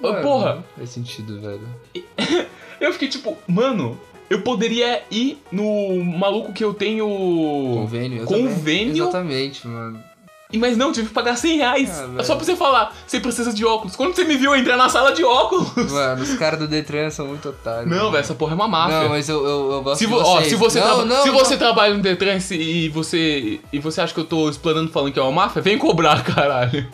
Mano, 0.00 0.22
Porra, 0.22 0.54
não 0.56 0.64
Faz 0.76 0.90
sentido, 0.90 1.40
velho. 1.40 1.66
eu 2.80 2.92
fiquei 2.92 3.08
tipo, 3.08 3.36
mano, 3.46 3.98
eu 4.28 4.42
poderia 4.42 5.02
ir 5.10 5.38
no 5.50 6.02
maluco 6.04 6.52
que 6.52 6.64
eu 6.64 6.74
tenho. 6.74 7.06
Convênio. 7.06 8.22
eu 8.22 8.26
também. 8.26 8.48
Convênio? 8.48 9.04
Exatamente, 9.04 9.66
mano. 9.66 10.11
E- 10.52 10.58
Mas 10.58 10.76
não, 10.76 10.92
tive 10.92 11.08
que 11.08 11.14
pagar 11.14 11.36
100 11.36 11.56
reais. 11.56 11.90
Ah, 11.90 12.08
É 12.18 12.22
só 12.24 12.36
pra 12.36 12.44
você 12.44 12.54
falar, 12.54 12.94
você 13.06 13.18
precisa 13.18 13.52
de 13.52 13.64
óculos. 13.64 13.96
Quando 13.96 14.14
você 14.14 14.22
me 14.24 14.36
viu 14.36 14.54
entrar 14.54 14.76
na 14.76 14.88
sala 14.88 15.12
de 15.12 15.24
óculos. 15.24 15.72
Mano, 15.90 16.22
os 16.22 16.34
caras 16.34 16.58
do 16.58 16.68
Detran 16.68 17.10
são 17.10 17.26
muito 17.28 17.48
otários. 17.48 17.90
Não, 17.90 18.10
velho, 18.10 18.20
essa 18.20 18.34
porra 18.34 18.52
é 18.52 18.54
uma 18.54 18.68
máfia. 18.68 19.00
Não, 19.02 19.08
mas 19.08 19.28
eu, 19.28 19.44
eu, 19.44 19.72
eu 19.72 19.82
gosto 19.82 19.98
Se, 19.98 20.06
de 20.06 20.12
vo- 20.12 20.20
ó, 20.20 20.36
vocês. 20.36 20.48
se 20.48 20.54
você, 20.56 20.78
não, 20.80 20.86
traba- 20.86 21.04
não, 21.04 21.22
se 21.22 21.28
não. 21.30 21.38
você 21.38 21.56
trabalha 21.56 21.94
no 21.94 22.02
Detran 22.02 22.38
e- 22.50 22.88
você, 22.90 23.60
e 23.72 23.78
você 23.78 24.00
acha 24.00 24.12
que 24.12 24.20
eu 24.20 24.24
tô 24.24 24.48
explanando 24.50 24.90
falando 24.90 25.12
que 25.12 25.18
é 25.18 25.22
uma 25.22 25.32
máfia, 25.32 25.62
vem 25.62 25.78
cobrar, 25.78 26.22
caralho. 26.24 26.86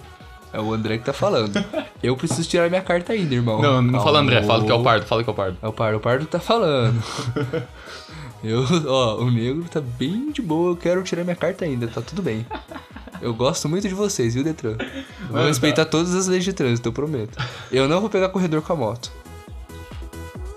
É 0.50 0.58
o 0.58 0.72
André 0.72 0.96
que 0.96 1.04
tá 1.04 1.12
falando. 1.12 1.62
Eu 2.02 2.16
preciso 2.16 2.48
tirar 2.48 2.70
minha 2.70 2.80
carta 2.80 3.12
ainda, 3.12 3.34
irmão. 3.34 3.60
Não, 3.60 3.82
não 3.82 4.02
fala 4.02 4.20
André, 4.20 4.42
fala 4.42 4.64
que 4.64 4.70
é 4.70 4.74
o 4.74 4.76
Calma. 4.78 4.84
Pardo, 4.84 5.06
fala 5.06 5.22
que 5.22 5.28
é 5.28 5.32
o 5.32 5.36
Pardo. 5.36 5.58
É 5.60 5.68
o 5.68 5.72
Pardo, 5.74 5.96
o 5.98 6.00
Pardo 6.00 6.24
tá 6.26 6.40
falando. 6.40 7.02
Eu, 8.42 8.64
ó, 8.86 9.16
o 9.16 9.30
negro 9.30 9.64
tá 9.68 9.80
bem 9.80 10.30
de 10.30 10.40
boa, 10.40 10.70
eu 10.72 10.76
quero 10.76 11.02
tirar 11.02 11.24
minha 11.24 11.36
carta 11.36 11.64
ainda, 11.64 11.88
tá 11.88 12.00
tudo 12.00 12.22
bem. 12.22 12.46
Eu 13.20 13.34
gosto 13.34 13.68
muito 13.68 13.88
de 13.88 13.94
vocês, 13.94 14.34
viu, 14.34 14.44
Detran? 14.44 14.76
Eu 15.22 15.28
vou 15.28 15.46
respeitar 15.46 15.84
todas 15.84 16.14
as 16.14 16.28
leis 16.28 16.44
de 16.44 16.52
trânsito, 16.52 16.88
eu 16.88 16.92
prometo. 16.92 17.36
Eu 17.70 17.88
não 17.88 18.00
vou 18.00 18.08
pegar 18.08 18.28
corredor 18.28 18.62
com 18.62 18.72
a 18.72 18.76
moto. 18.76 19.10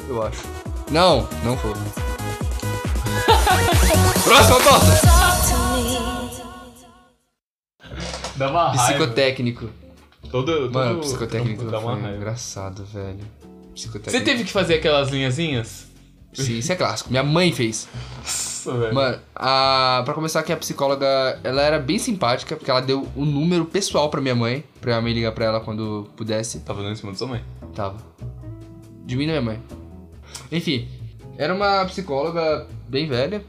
Eu 0.08 0.22
acho. 0.22 0.44
Não, 0.92 1.28
não 1.44 1.56
vou. 1.56 1.74
Próxima 4.24 4.60
pauta! 4.62 4.86
Dá 8.36 8.50
uma 8.50 8.70
raiva. 8.72 8.84
Psicotécnico. 8.84 9.70
Todo, 10.30 10.54
todo 10.54 10.72
Mano, 10.72 11.00
psicotécnico 11.00 11.66
dá 11.66 11.80
uma 11.80 11.94
foi 11.94 12.02
raiva. 12.02 12.18
engraçado, 12.18 12.86
velho. 12.86 13.20
Psicotécnico. 13.74 14.12
Você 14.12 14.22
teve 14.22 14.44
que 14.44 14.52
fazer 14.52 14.76
aquelas 14.76 15.10
linhazinhas? 15.10 15.88
Sim, 16.34 16.58
isso 16.58 16.72
é 16.72 16.76
clássico. 16.76 17.10
Minha 17.10 17.24
mãe 17.24 17.52
fez. 17.52 17.88
Nossa, 18.18 18.78
velho. 18.78 18.94
Mano, 18.94 19.20
a... 19.36 20.02
pra 20.06 20.14
começar 20.14 20.40
aqui, 20.40 20.54
a 20.54 20.58
psicóloga, 20.58 21.40
ela 21.44 21.62
era 21.62 21.80
bem 21.80 21.98
simpática, 22.00 22.56
porque 22.56 22.70
ela 22.70 22.82
deu 22.82 23.08
o 23.16 23.26
número 23.26 23.66
pessoal 23.66 24.10
pra 24.10 24.22
minha 24.22 24.36
mãe, 24.36 24.64
pra 24.80 24.92
minha 24.92 25.02
mãe 25.02 25.14
ligar 25.14 25.32
pra 25.32 25.46
ela 25.46 25.60
quando 25.60 26.10
pudesse. 26.16 26.60
Tava 26.60 26.82
dando 26.82 26.94
em 26.94 26.96
cima 26.96 27.12
da 27.12 27.18
sua 27.18 27.28
mãe. 27.28 27.44
Tava. 27.76 27.98
De 29.06 29.16
mim 29.16 29.24
e 29.24 29.28
da 29.28 29.34
minha 29.34 29.42
mãe. 29.42 29.62
Enfim, 30.52 30.88
era 31.38 31.54
uma 31.54 31.86
psicóloga 31.86 32.68
bem 32.88 33.08
velha. 33.08 33.44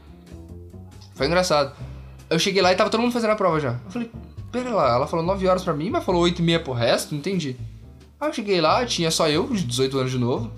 Foi 1.15 1.27
engraçado. 1.27 1.75
Eu 2.29 2.39
cheguei 2.39 2.61
lá 2.61 2.73
e 2.73 2.75
tava 2.75 2.89
todo 2.89 3.01
mundo 3.01 3.13
fazendo 3.13 3.31
a 3.31 3.35
prova 3.35 3.59
já. 3.59 3.79
Eu 3.85 3.91
falei, 3.91 4.11
pera 4.51 4.71
lá, 4.71 4.95
ela 4.95 5.07
falou 5.07 5.25
9 5.25 5.47
horas 5.47 5.63
pra 5.63 5.73
mim, 5.73 5.89
mas 5.89 6.03
falou 6.03 6.21
8 6.21 6.39
e 6.39 6.41
meia 6.41 6.59
pro 6.59 6.73
resto, 6.73 7.11
não 7.11 7.19
entendi. 7.19 7.55
Aí 8.19 8.29
eu 8.29 8.33
cheguei 8.33 8.59
lá, 8.59 8.85
tinha 8.85 9.11
só 9.11 9.29
eu, 9.29 9.47
de 9.47 9.63
18 9.63 9.99
anos 9.99 10.11
de 10.11 10.17
novo. 10.17 10.51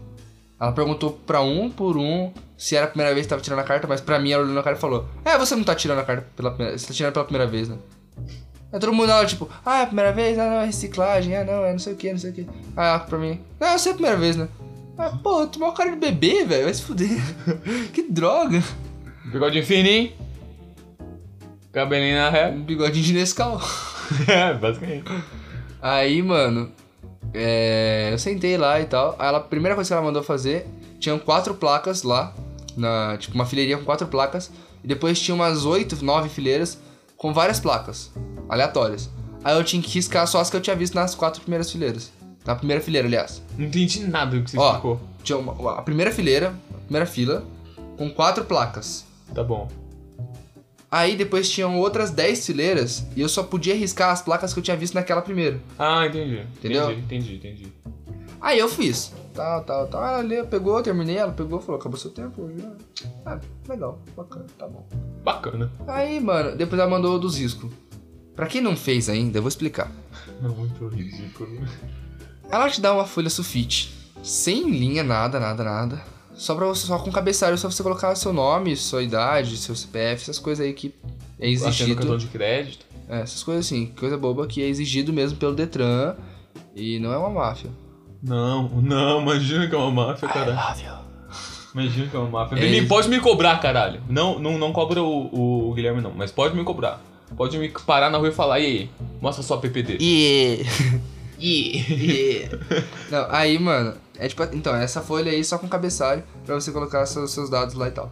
Ela 0.60 0.72
perguntou 0.72 1.12
pra 1.26 1.42
um 1.42 1.70
por 1.70 1.98
um 1.98 2.32
se 2.58 2.76
era 2.76 2.86
a 2.86 2.90
primeira 2.90 3.14
vez 3.14 3.26
que 3.26 3.30
tava 3.30 3.42
tirando 3.42 3.60
a 3.60 3.64
carta, 3.64 3.88
mas 3.88 4.00
pra 4.00 4.20
mim 4.20 4.32
ela 4.32 4.44
olhou 4.44 4.56
na 4.56 4.64
cara 4.64 4.78
e 4.78 4.80
falou: 4.80 5.06
É, 5.24 5.38
você 5.38 5.56
não 5.56 5.64
tá 5.64 5.76
tirando 5.76 6.00
a 6.00 6.04
carta 6.04 6.26
pela 6.36 6.52
primeira 6.52 6.78
Você 6.78 6.88
tá 6.88 6.94
tirando 6.94 7.14
pela 7.14 7.26
primeira 7.26 7.50
vez, 7.50 7.68
né? 7.68 7.78
Aí 8.72 8.80
todo 8.80 8.94
mundo 8.94 9.12
ela, 9.12 9.26
tipo, 9.26 9.50
ah, 9.66 9.80
é 9.80 9.84
a 9.84 9.88
primeira 9.88 10.12
vez? 10.12 10.38
Ah, 10.40 10.50
não, 10.50 10.62
é 10.62 10.66
reciclagem, 10.66 11.36
ah, 11.36 11.44
não, 11.44 11.66
é 11.66 11.72
não 11.72 11.80
sei 11.80 11.94
o 11.94 11.96
que, 11.96 12.12
não 12.12 12.18
sei 12.18 12.32
o 12.32 12.34
que. 12.34 12.48
Ah, 12.76 12.88
ela 12.88 13.00
pra 13.00 13.18
mim, 13.18 13.40
não, 13.60 13.68
eu 13.72 13.80
sei 13.80 13.92
a 13.92 13.96
primeira 13.96 14.18
vez, 14.18 14.36
né? 14.36 14.48
Ah, 14.98 15.10
pô, 15.10 15.46
tu 15.46 15.60
mal 15.60 15.74
cara 15.74 15.92
de 15.92 15.98
bebê, 15.98 16.46
velho, 16.46 16.64
vai 16.64 16.74
se 16.74 16.82
fuder. 16.82 17.20
que 17.94 18.04
droga. 18.04 18.64
Bigodinho 19.26 19.66
fininho. 19.66 20.14
Cabelinho 21.74 22.16
na 22.16 22.30
ré. 22.30 22.50
Um 22.50 22.62
bigodinho 22.62 23.04
de 23.04 23.14
Nescau. 23.14 23.60
é, 24.28 24.54
basicamente. 24.54 25.04
Aí, 25.82 26.22
mano, 26.22 26.72
é, 27.36 28.10
eu 28.12 28.18
sentei 28.20 28.58
lá 28.58 28.80
e 28.80 28.86
tal. 28.86 29.16
Aí 29.20 29.28
ela, 29.28 29.38
a 29.38 29.42
primeira 29.42 29.76
coisa 29.76 29.88
que 29.90 29.94
ela 29.94 30.02
mandou 30.02 30.24
fazer, 30.24 30.66
tinham 31.00 31.20
quatro 31.20 31.54
placas 31.56 32.04
lá, 32.04 32.34
na, 32.76 33.18
tipo 33.18 33.36
uma 33.36 33.46
fileirinha 33.46 33.78
com 33.78 33.84
quatro 33.86 34.08
placas. 34.08 34.50
E 34.84 34.88
depois 34.88 35.20
tinha 35.20 35.34
umas 35.36 35.66
oito, 35.66 36.04
nove 36.04 36.30
fileiras 36.30 36.78
com 37.18 37.34
várias 37.34 37.60
placas, 37.60 38.12
aleatórias. 38.48 39.10
Aí 39.44 39.56
eu 39.56 39.64
tinha 39.64 39.82
que 39.82 39.90
riscar 39.90 40.28
só 40.28 40.40
as 40.40 40.50
que 40.50 40.56
eu 40.58 40.62
tinha 40.62 40.76
visto 40.76 40.96
nas 40.96 41.14
quatro 41.16 41.42
primeiras 41.42 41.72
fileiras. 41.72 42.12
Na 42.46 42.56
primeira 42.56 42.82
fileira, 42.82 43.08
aliás. 43.08 43.42
Não 43.58 43.66
entendi 43.66 44.02
nada 44.02 44.38
do 44.38 44.44
que 44.44 44.52
você 44.52 44.58
Ó, 44.58 44.68
explicou. 44.68 45.00
tinha 45.24 45.38
uma- 45.38 45.80
a 45.80 45.82
primeira 45.82 46.12
fileira, 46.12 46.54
a 46.74 46.78
primeira 46.82 47.06
fila, 47.08 47.44
com 47.98 48.10
quatro 48.12 48.46
placas. 48.46 49.06
Tá 49.34 49.44
bom. 49.44 49.68
Aí 50.92 51.16
depois 51.16 51.50
tinham 51.50 51.78
outras 51.78 52.12
10 52.12 52.46
fileiras 52.46 53.06
e 53.16 53.22
eu 53.22 53.28
só 53.28 53.44
podia 53.44 53.76
riscar 53.76 54.12
as 54.12 54.22
placas 54.22 54.54
que 54.54 54.60
eu 54.60 54.64
tinha 54.64 54.78
visto 54.78 54.94
naquela 54.94 55.22
primeira. 55.22 55.60
Ah, 55.78 56.06
entendi. 56.06 56.42
Entendeu? 56.58 56.92
Entendi, 56.92 57.36
entendi, 57.36 57.36
entendi. 57.36 57.74
Aí 58.40 58.60
eu 58.60 58.70
fiz. 58.70 59.12
Tal, 59.34 59.64
tal, 59.64 59.88
tal. 59.88 60.04
Ela 60.06 60.22
leu, 60.22 60.46
pegou, 60.46 60.82
terminei, 60.82 61.18
ela 61.18 61.32
pegou, 61.32 61.60
falou, 61.60 61.80
acabou 61.80 61.98
seu 61.98 62.12
tempo. 62.12 62.50
Já. 62.58 62.72
Ah, 63.26 63.40
legal, 63.68 64.00
bacana, 64.16 64.46
tá 64.58 64.68
bom. 64.68 64.88
Bacana. 65.24 65.72
Aí, 65.88 66.20
mano, 66.20 66.56
depois 66.56 66.80
ela 66.80 66.90
mandou 66.90 67.20
dos 67.20 67.38
riscos. 67.38 67.72
Pra 68.36 68.48
quem 68.48 68.62
não 68.62 68.76
fez 68.76 69.10
ainda, 69.10 69.38
eu 69.38 69.42
vou 69.42 69.50
explicar. 69.50 69.92
Não, 70.42 70.56
muito 70.56 70.88
ridículo. 70.88 71.68
Ela 72.50 72.70
te 72.70 72.80
dá 72.80 72.94
uma 72.94 73.06
folha 73.06 73.30
sulfite, 73.30 73.94
sem 74.22 74.70
linha, 74.70 75.04
nada, 75.04 75.40
nada, 75.40 75.64
nada. 75.64 76.15
Só 76.36 76.54
pra 76.56 76.66
você, 76.66 76.86
só 76.88 76.98
com 77.00 77.12
cabeçalho, 77.12 77.58
só 77.58 77.70
você 77.72 77.82
colocar 77.82 78.14
seu 78.16 78.34
nome, 78.34 78.76
sua 78.76 79.02
idade, 79.02 79.58
seu 79.58 79.76
CPF, 79.76 80.24
essas 80.24 80.40
coisas 80.40 80.66
aí 80.66 80.74
que 80.74 80.94
é 81.40 81.50
exigido. 81.50 81.96
cartão 81.96 82.18
de 82.18 82.28
crédito. 82.28 82.86
É, 83.08 83.22
essas 83.22 83.44
coisas 83.44 83.66
assim, 83.66 83.88
coisa 84.00 84.18
boba 84.18 84.46
que 84.48 84.62
é 84.62 84.68
exigido 84.68 85.14
mesmo 85.14 85.38
pelo 85.38 85.54
Detran 85.56 86.16
e 86.76 87.00
não 87.00 87.14
é 87.14 87.18
uma 87.18 87.30
máfia. 87.30 87.70
Não, 88.22 88.68
não, 88.82 89.22
imagina 89.22 89.68
que 89.68 89.76
é 89.76 89.78
uma 89.78 89.92
máfia, 89.92 90.28
caralho. 90.28 91.06
Imagina 91.74 92.08
que 92.08 92.16
é 92.16 92.20
uma 92.20 92.30
máfia. 92.30 92.56
É 92.58 92.70
Me- 92.70 92.88
pode 92.88 93.08
me 93.10 93.20
cobrar, 93.20 93.60
caralho. 93.60 94.02
Não, 94.10 94.40
não, 94.40 94.58
não 94.58 94.72
cobra 94.74 95.04
o, 95.04 95.70
o 95.70 95.74
Guilherme, 95.74 96.02
não, 96.02 96.12
mas 96.12 96.32
pode 96.32 96.56
me 96.56 96.64
cobrar. 96.64 97.02
pode 97.38 97.58
me 97.58 97.70
parar 97.86 98.10
na 98.10 98.18
rua 98.18 98.30
e 98.30 98.32
falar, 98.32 98.60
e 98.60 98.66
aí, 98.66 98.90
mostra 99.22 99.44
sua 99.44 99.58
PPD. 99.60 99.98
E. 100.00 100.66
E. 101.40 102.50
Não, 103.12 103.28
aí, 103.30 103.60
mano, 103.60 103.94
é 104.18 104.28
tipo. 104.28 104.44
Então, 104.54 104.76
essa 104.76 105.02
folha 105.02 105.32
aí 105.32 105.44
só 105.44 105.58
com 105.58 105.68
cabeçalho 105.68 106.24
pra 106.46 106.56
você 106.56 106.72
colocar 106.72 107.06
seus, 107.06 107.32
seus 107.32 107.50
dados 107.50 107.76
lá 107.76 107.88
e 107.88 107.92
tal. 107.92 108.12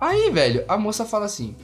Aí, 0.00 0.30
velho, 0.30 0.64
a 0.68 0.76
moça 0.76 1.04
fala 1.04 1.26
assim: 1.26 1.54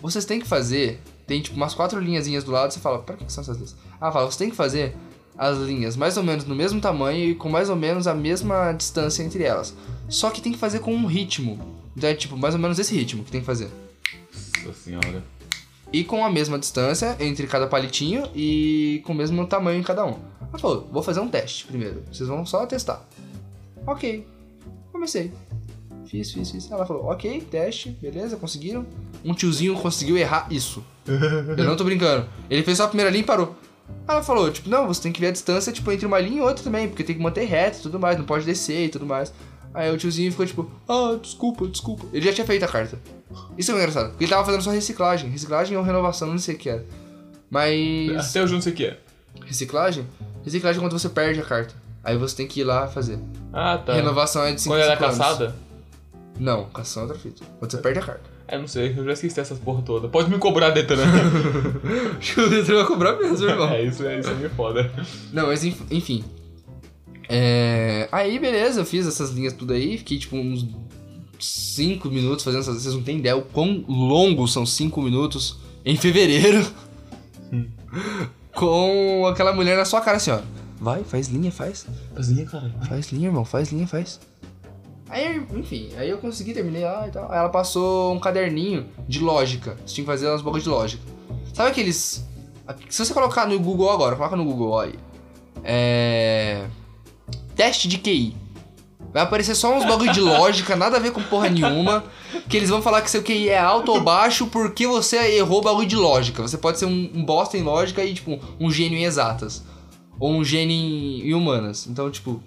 vocês 0.00 0.24
têm 0.24 0.40
que 0.40 0.46
fazer. 0.46 1.00
Tem 1.26 1.40
tipo 1.40 1.56
umas 1.56 1.74
quatro 1.74 2.00
linhazinhas 2.00 2.44
do 2.44 2.50
lado, 2.50 2.72
você 2.72 2.80
fala, 2.80 2.98
pra 2.98 3.16
que 3.16 3.24
que 3.24 3.32
são 3.32 3.42
essas 3.42 3.56
linhas? 3.56 3.76
Ah, 4.00 4.10
fala, 4.10 4.30
você 4.30 4.38
tem 4.38 4.50
que 4.50 4.56
fazer 4.56 4.94
as 5.38 5.58
linhas 5.58 5.96
mais 5.96 6.16
ou 6.16 6.22
menos 6.22 6.44
no 6.44 6.54
mesmo 6.54 6.80
tamanho 6.80 7.30
e 7.30 7.34
com 7.34 7.48
mais 7.48 7.70
ou 7.70 7.76
menos 7.76 8.06
a 8.06 8.14
mesma 8.14 8.72
distância 8.72 9.22
entre 9.22 9.44
elas. 9.44 9.74
Só 10.08 10.30
que 10.30 10.42
tem 10.42 10.52
que 10.52 10.58
fazer 10.58 10.80
com 10.80 10.94
um 10.94 11.06
ritmo. 11.06 11.80
Então 11.96 12.10
é 12.10 12.14
tipo, 12.14 12.36
mais 12.36 12.54
ou 12.54 12.60
menos 12.60 12.78
esse 12.78 12.94
ritmo 12.94 13.24
que 13.24 13.30
tem 13.30 13.40
que 13.40 13.46
fazer. 13.46 13.70
Nossa 14.64 14.78
senhora. 14.78 15.22
E 15.92 16.04
com 16.04 16.24
a 16.24 16.30
mesma 16.30 16.58
distância 16.58 17.16
entre 17.20 17.46
cada 17.46 17.66
palitinho 17.66 18.28
e 18.34 19.02
com 19.04 19.12
o 19.12 19.16
mesmo 19.16 19.46
tamanho 19.46 19.78
em 19.78 19.82
cada 19.82 20.04
um. 20.04 20.16
Ela 20.40 20.58
falou, 20.58 20.88
vou 20.90 21.02
fazer 21.02 21.20
um 21.20 21.28
teste 21.28 21.66
primeiro. 21.66 22.02
Vocês 22.10 22.28
vão 22.28 22.46
só 22.46 22.64
testar. 22.66 23.06
Ok. 23.86 24.26
Comecei. 24.90 25.32
Fiz, 26.06 26.30
fiz, 26.30 26.50
fiz. 26.50 26.70
Ela 26.70 26.84
falou, 26.84 27.04
ok, 27.04 27.40
teste, 27.50 27.90
beleza, 27.90 28.36
conseguiram. 28.36 28.86
Um 29.24 29.34
tiozinho 29.34 29.74
conseguiu 29.74 30.16
errar 30.16 30.46
isso. 30.50 30.84
Eu 31.06 31.64
não 31.64 31.76
tô 31.76 31.84
brincando. 31.84 32.26
Ele 32.50 32.62
fez 32.62 32.78
só 32.78 32.84
a 32.84 32.88
primeira 32.88 33.10
linha 33.10 33.22
e 33.22 33.26
parou. 33.26 33.54
Ela 34.06 34.22
falou, 34.22 34.50
tipo, 34.50 34.68
não, 34.68 34.86
você 34.86 35.02
tem 35.02 35.12
que 35.12 35.20
ver 35.20 35.28
a 35.28 35.32
distância, 35.32 35.72
tipo, 35.72 35.90
entre 35.90 36.06
uma 36.06 36.18
linha 36.18 36.38
e 36.38 36.40
outra 36.40 36.62
também, 36.64 36.88
porque 36.88 37.04
tem 37.04 37.16
que 37.16 37.22
manter 37.22 37.44
reto 37.44 37.78
e 37.78 37.82
tudo 37.82 37.98
mais, 37.98 38.18
não 38.18 38.24
pode 38.24 38.44
descer 38.44 38.86
e 38.86 38.88
tudo 38.88 39.06
mais. 39.06 39.32
Aí 39.74 39.90
o 39.90 39.96
tiozinho 39.96 40.30
ficou 40.30 40.44
tipo, 40.44 40.70
ah, 40.88 41.18
desculpa, 41.20 41.66
desculpa. 41.66 42.06
Ele 42.12 42.24
já 42.24 42.32
tinha 42.32 42.46
feito 42.46 42.64
a 42.64 42.68
carta. 42.68 42.98
Isso 43.58 43.72
é 43.72 43.74
engraçado, 43.74 44.10
porque 44.10 44.24
ele 44.24 44.30
tava 44.30 44.44
fazendo 44.44 44.62
só 44.62 44.70
reciclagem. 44.70 45.30
Reciclagem 45.30 45.76
ou 45.76 45.82
renovação, 45.82 46.28
não 46.28 46.38
sei 46.38 46.54
o 46.54 46.58
que 46.58 46.68
era. 46.68 46.84
Mas. 47.50 48.30
Até 48.30 48.42
hoje 48.42 48.52
eu 48.52 48.56
não 48.56 48.62
sei 48.62 48.72
o 48.72 48.76
que 48.76 48.84
é. 48.86 48.98
Reciclagem? 49.44 50.06
Reciclagem 50.44 50.78
é 50.78 50.84
quando 50.84 50.98
você 50.98 51.08
perde 51.08 51.40
a 51.40 51.44
carta. 51.44 51.74
Aí 52.04 52.16
você 52.16 52.36
tem 52.36 52.46
que 52.46 52.60
ir 52.60 52.64
lá 52.64 52.86
fazer. 52.88 53.18
Ah, 53.52 53.78
tá. 53.78 53.94
Renovação 53.94 54.42
é 54.44 54.52
de 54.52 54.60
5 54.60 54.74
Quando 54.74 54.82
era 54.82 54.92
cinco 54.94 55.04
anos. 55.04 55.18
caçada? 55.18 55.54
Não, 56.38 56.64
caçação 56.70 57.02
é 57.02 57.06
outra 57.06 57.18
fita. 57.20 57.44
Quando 57.58 57.70
você 57.70 57.78
perde 57.78 57.98
a 58.00 58.02
carta. 58.02 58.32
É, 58.48 58.58
não 58.58 58.66
sei, 58.66 58.94
eu 58.98 59.04
já 59.04 59.12
esqueci 59.12 59.38
essas 59.40 59.58
porra 59.58 59.82
toda. 59.82 60.08
Pode 60.08 60.28
me 60.30 60.36
cobrar, 60.38 60.70
Detran. 60.70 61.04
Acho 62.18 62.34
que 62.34 62.40
o 62.40 62.50
Detran 62.50 62.76
vai 62.76 62.86
cobrar 62.86 63.16
mesmo, 63.16 63.46
irmão. 63.48 63.68
é, 63.70 63.82
isso 63.82 64.04
é, 64.04 64.18
isso 64.18 64.28
é 64.30 64.34
meio 64.34 64.50
foda. 64.50 64.90
Não, 65.32 65.46
mas 65.46 65.64
enf- 65.64 65.80
enfim. 65.90 66.24
É... 67.28 68.08
Aí, 68.12 68.38
beleza, 68.38 68.80
eu 68.80 68.84
fiz 68.84 69.06
essas 69.06 69.30
linhas 69.30 69.52
tudo 69.52 69.72
aí. 69.72 69.96
Fiquei 69.98 70.18
tipo 70.18 70.36
uns 70.36 70.66
5 71.44 72.08
minutos 72.08 72.44
fazendo 72.44 72.60
essas. 72.60 72.82
Vocês 72.82 72.94
não 72.94 73.02
têm 73.02 73.18
ideia 73.18 73.36
o 73.36 73.42
quão 73.42 73.84
longos 73.88 74.52
são 74.52 74.64
5 74.64 75.02
minutos 75.02 75.58
em 75.84 75.96
fevereiro. 75.96 76.66
Com 78.54 79.26
aquela 79.26 79.52
mulher 79.52 79.76
na 79.76 79.84
sua 79.84 80.00
cara 80.00 80.16
assim, 80.16 80.30
ó. 80.30 80.40
Vai, 80.78 81.04
faz 81.04 81.28
linha, 81.28 81.52
faz. 81.52 81.86
Fazinha, 82.14 82.44
cara. 82.44 82.74
Faz 82.88 83.10
linha, 83.12 83.28
irmão, 83.28 83.44
faz 83.44 83.70
linha, 83.70 83.86
faz. 83.86 84.20
Aí, 85.08 85.46
enfim, 85.54 85.90
aí 85.96 86.08
eu 86.08 86.18
consegui, 86.18 86.54
terminei 86.54 86.84
lá 86.84 87.06
e 87.06 87.10
tal. 87.10 87.30
Aí 87.30 87.38
ela 87.38 87.50
passou 87.50 88.14
um 88.14 88.18
caderninho 88.18 88.86
de 89.06 89.20
lógica. 89.20 89.76
Você 89.84 89.94
tinha 89.94 90.04
que 90.04 90.10
fazer 90.10 90.26
umas 90.26 90.42
bagulhos 90.42 90.64
de 90.64 90.70
lógica. 90.70 91.02
Sabe 91.52 91.70
aqueles. 91.70 92.26
Se 92.88 93.04
você 93.04 93.12
colocar 93.12 93.46
no 93.46 93.58
Google 93.60 93.90
agora, 93.90 94.16
coloca 94.16 94.36
no 94.36 94.44
Google 94.44 94.80
aí. 94.80 94.94
É. 95.62 96.66
Teste 97.54 97.86
de 97.88 97.98
QI. 97.98 98.41
Vai 99.12 99.22
aparecer 99.22 99.54
só 99.54 99.76
uns 99.76 99.84
bagulho 99.84 100.12
de 100.12 100.20
lógica, 100.20 100.74
nada 100.74 100.96
a 100.96 101.00
ver 101.00 101.12
com 101.12 101.22
porra 101.22 101.48
nenhuma. 101.48 102.02
Que 102.48 102.56
eles 102.56 102.70
vão 102.70 102.80
falar 102.80 103.02
que 103.02 103.10
seu 103.10 103.22
QI 103.22 103.50
é 103.50 103.58
alto 103.58 103.92
ou 103.92 104.00
baixo 104.00 104.46
porque 104.46 104.86
você 104.86 105.18
errou 105.36 105.58
o 105.58 105.62
bagulho 105.62 105.86
de 105.86 105.96
lógica. 105.96 106.40
Você 106.40 106.56
pode 106.56 106.78
ser 106.78 106.86
um, 106.86 107.10
um 107.14 107.22
bosta 107.22 107.58
em 107.58 107.62
lógica 107.62 108.02
e, 108.02 108.14
tipo, 108.14 108.40
um 108.58 108.70
gênio 108.70 108.98
em 108.98 109.04
exatas. 109.04 109.62
Ou 110.18 110.32
um 110.32 110.42
gênio 110.42 110.74
em, 110.74 111.28
em 111.28 111.34
humanas. 111.34 111.86
Então, 111.86 112.10
tipo, 112.10 112.42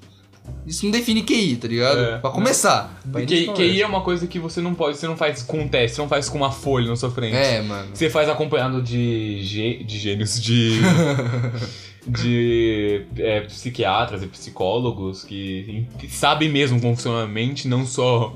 isso 0.65 0.83
não 0.85 0.91
define 0.91 1.21
QI, 1.23 1.55
tá 1.57 1.67
ligado? 1.67 1.99
É. 1.99 2.17
pra 2.17 2.29
começar. 2.31 2.99
Pra 3.11 3.21
Que, 3.21 3.45
de 3.45 3.53
QI 3.53 3.81
é 3.81 3.87
uma 3.87 4.01
coisa 4.01 4.25
que 4.27 4.39
você 4.39 4.61
não 4.61 4.73
pode, 4.73 4.97
você 4.97 5.07
não 5.07 5.15
faz 5.17 5.41
com 5.43 5.59
um 5.59 5.67
teste, 5.67 5.95
você 5.95 6.01
não 6.01 6.09
faz 6.09 6.27
com 6.29 6.37
uma 6.37 6.51
folha 6.51 6.87
na 6.87 6.95
sua 6.95 7.11
frente. 7.11 7.35
É, 7.35 7.61
mano. 7.61 7.89
Você 7.93 8.09
faz 8.09 8.27
acompanhado 8.29 8.81
de, 8.81 9.41
gê- 9.43 9.83
de 9.83 9.97
gênios, 9.99 10.41
de. 10.41 10.79
de 12.07 13.01
é, 13.17 13.41
psiquiatras 13.41 14.21
e 14.21 14.27
psicólogos 14.27 15.23
que, 15.23 15.87
que 15.97 16.07
sabem 16.07 16.49
mesmo 16.49 16.79
como 16.79 16.95
funciona 16.95 17.23
a 17.23 17.27
mente, 17.27 17.67
não 17.67 17.85
só 17.85 18.31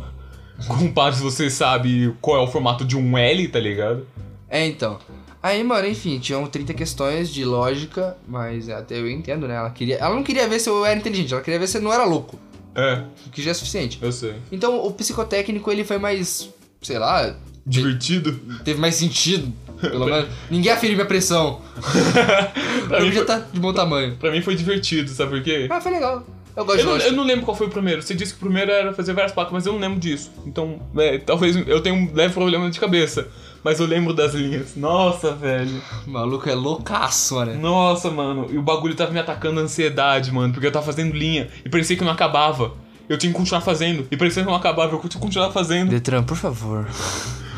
com 0.68 0.92
parte 0.92 1.20
você 1.20 1.50
sabe 1.50 2.14
qual 2.20 2.38
é 2.38 2.42
o 2.44 2.48
formato 2.48 2.84
de 2.84 2.98
um 2.98 3.18
L, 3.18 3.48
tá 3.48 3.60
ligado? 3.60 4.08
É, 4.50 4.66
então. 4.66 4.98
Aí, 5.42 5.64
mano, 5.64 5.88
enfim, 5.88 6.20
tinham 6.20 6.46
30 6.46 6.74
questões 6.74 7.30
de 7.34 7.46
lógica, 7.46 8.18
mas 8.28 8.70
até 8.70 9.00
eu 9.00 9.10
entendo, 9.10 9.48
né? 9.48 9.56
Ela, 9.56 9.70
queria, 9.70 9.96
ela 9.98 10.14
não 10.14 10.24
queria 10.24 10.48
ver 10.48 10.60
se 10.60 10.70
eu 10.70 10.86
era 10.86 11.00
inteligente, 11.00 11.34
ela 11.34 11.42
queria 11.42 11.60
ver 11.60 11.68
se 11.68 11.78
eu 11.78 11.82
não 11.82 11.94
era 11.94 12.04
louco, 12.04 12.38
É, 12.76 13.04
o 13.26 13.30
que 13.30 13.42
já 13.42 13.52
é 13.52 13.54
suficiente. 13.54 14.00
eu 14.02 14.12
sei. 14.12 14.36
Então, 14.52 14.86
o 14.86 14.92
psicotécnico, 14.92 15.72
ele 15.72 15.84
foi 15.86 15.98
mais, 15.98 16.50
sei 16.82 17.00
lá, 17.00 17.36
Divertido. 17.66 18.34
teve 18.66 18.80
mais 18.82 18.96
sentido, 18.96 19.54
pelo 19.80 20.06
menos. 20.12 20.28
Ninguém 20.52 20.72
aferiu 20.74 20.96
minha 20.98 21.08
pressão. 21.08 21.62
pra 22.88 23.00
mim 23.02 23.12
já 23.12 23.24
tá 23.24 23.40
de 23.40 23.60
bom 23.60 23.74
tamanho. 23.74 24.18
Pra 24.18 24.32
mim 24.32 24.42
foi 24.42 24.56
divertido, 24.56 25.10
sabe 25.10 25.32
por 25.32 25.44
quê? 25.44 25.68
Ah, 25.70 25.80
foi 25.80 25.92
legal. 25.94 26.26
Eu 26.56 26.66
gosto 26.66 26.80
Eu 26.82 26.86
não, 26.86 26.98
eu 26.98 27.12
não 27.14 27.24
lembro 27.24 27.46
qual 27.46 27.56
foi 27.56 27.68
o 27.68 27.70
primeiro. 27.70 28.02
Você 28.02 28.14
disse 28.14 28.34
que 28.34 28.40
o 28.40 28.42
primeiro 28.42 28.72
era 28.72 28.92
fazer 28.94 29.14
várias 29.14 29.32
placas, 29.32 29.54
mas 29.54 29.66
eu 29.66 29.72
não 29.72 29.80
lembro 29.80 30.00
disso. 30.00 30.32
Então, 30.46 30.82
é, 30.98 31.18
talvez 31.18 31.56
eu 31.56 31.80
tenha 31.82 31.96
um 31.96 32.12
leve 32.14 32.34
problema 32.34 32.70
de 32.70 32.78
cabeça. 32.80 33.28
Mas 33.64 33.80
eu 33.80 33.86
lembro 33.86 34.14
das 34.14 34.34
linhas. 34.34 34.76
Nossa, 34.76 35.34
velho. 35.34 35.82
O 36.08 36.10
maluco 36.10 36.50
é 36.50 36.56
loucaço, 36.56 37.36
mano. 37.36 37.60
Nossa, 37.60 38.10
mano. 38.10 38.48
E 38.50 38.58
o 38.58 38.62
bagulho 38.62 38.96
tava 38.96 39.12
me 39.12 39.20
atacando 39.20 39.60
a 39.60 39.64
ansiedade, 39.64 40.32
mano. 40.32 40.54
Porque 40.54 40.68
eu 40.68 40.72
tava 40.72 40.86
fazendo 40.86 41.16
linha 41.16 41.50
e 41.66 41.70
parecia 41.70 41.98
que 41.98 42.04
não 42.04 42.12
acabava. 42.12 42.74
Eu 43.08 43.18
tinha 43.18 43.32
que 43.32 43.38
continuar 43.38 43.62
fazendo. 43.62 44.08
E 44.10 44.16
parecia 44.16 44.44
que 44.44 44.50
não 44.50 44.56
acabava. 44.56 44.94
Eu 44.96 45.00
tinha 45.00 45.10
que 45.10 45.18
continuar 45.18 45.52
fazendo. 45.52 45.90
Detran, 45.90 46.24
por 46.24 46.38
favor. 46.38 46.88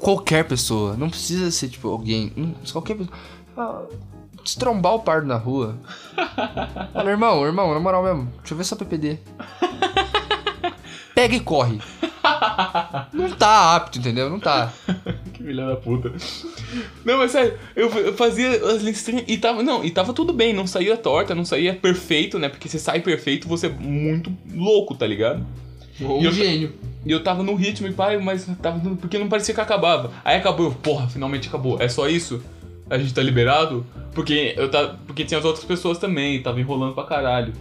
Qualquer 0.00 0.44
pessoa, 0.44 0.96
não 0.96 1.08
precisa 1.08 1.48
ser 1.52 1.68
tipo 1.68 1.88
alguém. 1.88 2.32
hum, 2.36 2.52
qualquer 2.72 2.96
pessoa. 2.96 3.16
Ah, 3.56 3.82
se 4.44 4.58
trombar 4.58 4.94
o 4.94 5.00
pardo 5.00 5.26
na 5.26 5.36
rua. 5.36 5.78
Fala, 6.92 7.10
irmão, 7.10 7.46
irmão, 7.46 7.72
na 7.72 7.78
moral 7.78 8.02
mesmo, 8.02 8.28
deixa 8.38 8.54
eu 8.54 8.58
ver 8.58 8.64
sua 8.64 8.76
PPD. 8.76 9.18
Pega 11.14 11.36
e 11.36 11.40
corre. 11.40 11.80
Não 13.12 13.30
tá 13.30 13.74
apto, 13.76 13.98
entendeu? 13.98 14.28
Não 14.30 14.38
tá. 14.40 14.72
Que 15.32 15.42
filha 15.42 15.66
da 15.66 15.76
puta. 15.76 16.12
Não, 17.04 17.18
mas 17.18 17.30
sério, 17.32 17.58
eu, 17.74 17.88
eu 17.90 18.14
fazia 18.14 18.50
as 18.50 18.82
linhas 18.82 18.98
estranhas 18.98 19.24
e 19.26 19.36
tava. 19.38 19.62
Não, 19.62 19.84
e 19.84 19.90
tava 19.90 20.12
tudo 20.12 20.32
bem, 20.32 20.52
não 20.52 20.66
saía 20.66 20.96
torta, 20.96 21.34
não 21.34 21.44
saía 21.44 21.74
perfeito, 21.74 22.38
né? 22.38 22.48
Porque 22.48 22.68
se 22.68 22.78
sai 22.78 23.00
perfeito, 23.00 23.48
você 23.48 23.66
é 23.66 23.70
muito 23.70 24.32
louco, 24.54 24.94
tá 24.94 25.06
ligado? 25.06 25.44
Ou 26.00 26.20
um 26.20 26.24
eu- 26.24 26.32
gênio. 26.32 26.72
E 27.04 27.10
eu 27.10 27.22
tava 27.24 27.42
no 27.42 27.54
ritmo 27.56 27.88
e 27.88 27.92
pai, 27.92 28.16
mas 28.18 28.46
tava 28.62 28.78
porque 28.96 29.18
não 29.18 29.28
parecia 29.28 29.54
que 29.54 29.60
acabava. 29.60 30.12
Aí 30.24 30.36
acabou, 30.36 30.66
eu, 30.66 30.72
porra, 30.72 31.08
finalmente 31.08 31.48
acabou. 31.48 31.80
É 31.82 31.88
só 31.88 32.08
isso? 32.08 32.40
A 32.88 32.96
gente 32.98 33.12
tá 33.12 33.22
liberado? 33.22 33.84
Porque 34.14 34.54
eu 34.56 34.70
tava, 34.70 34.98
porque 35.06 35.24
tinha 35.24 35.38
as 35.38 35.44
outras 35.44 35.64
pessoas 35.64 35.98
também, 35.98 36.40
tava 36.42 36.60
enrolando 36.60 36.94
pra 36.94 37.04
caralho. 37.04 37.52